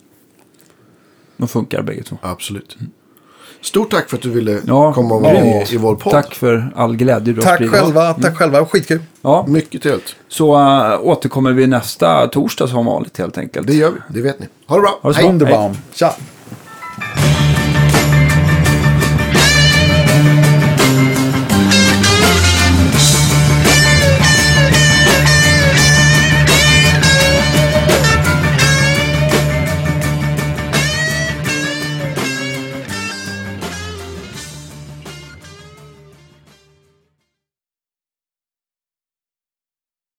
De 1.37 1.49
funkar 1.49 1.83
bägge 1.83 2.03
två. 2.03 2.17
Absolut. 2.23 2.77
Stort 3.63 3.91
tack 3.91 4.09
för 4.11 4.17
att 4.17 4.23
du 4.23 4.31
ville 4.31 4.61
Ja, 4.67 4.93
komma 4.93 5.15
och 5.15 5.23
vara 5.23 5.33
med 5.33 5.73
i 5.73 5.77
vår 5.77 5.95
podd. 5.95 6.13
Tack 6.13 6.35
för 6.35 6.73
all 6.77 6.97
glädje 6.97 7.33
du 7.35 7.41
har 7.41 7.43
Tack 7.43 7.55
spridit. 7.55 7.75
själva. 7.75 8.15
Tack 8.15 8.37
själva. 8.37 8.67
Skitkul. 8.67 9.01
Ja, 9.23 9.45
Mycket 9.49 9.83
trevligt. 9.83 10.17
så 10.29 10.55
äh, 10.55 11.01
återkommer 11.03 11.53
vi 11.53 11.67
nästa 11.67 12.27
torsdag 12.27 12.67
som 12.69 12.87
vanligt 12.87 13.19
helt 13.19 13.39
enkelt. 13.39 13.67
Det 13.67 13.75
gör 13.75 13.91
vi, 13.91 14.15
det 14.15 14.21
vet 14.23 14.41
ni. 14.41 14.47
Ha 14.67 14.77
det 14.77 14.83
bra. 14.83 14.99
Ha 15.03 15.09
det 15.09 15.15
så 15.15 15.21
Hej. 15.21 15.25
bra. 15.25 15.31
Wunderbaum. 15.33 15.77
Tja. 15.95 16.13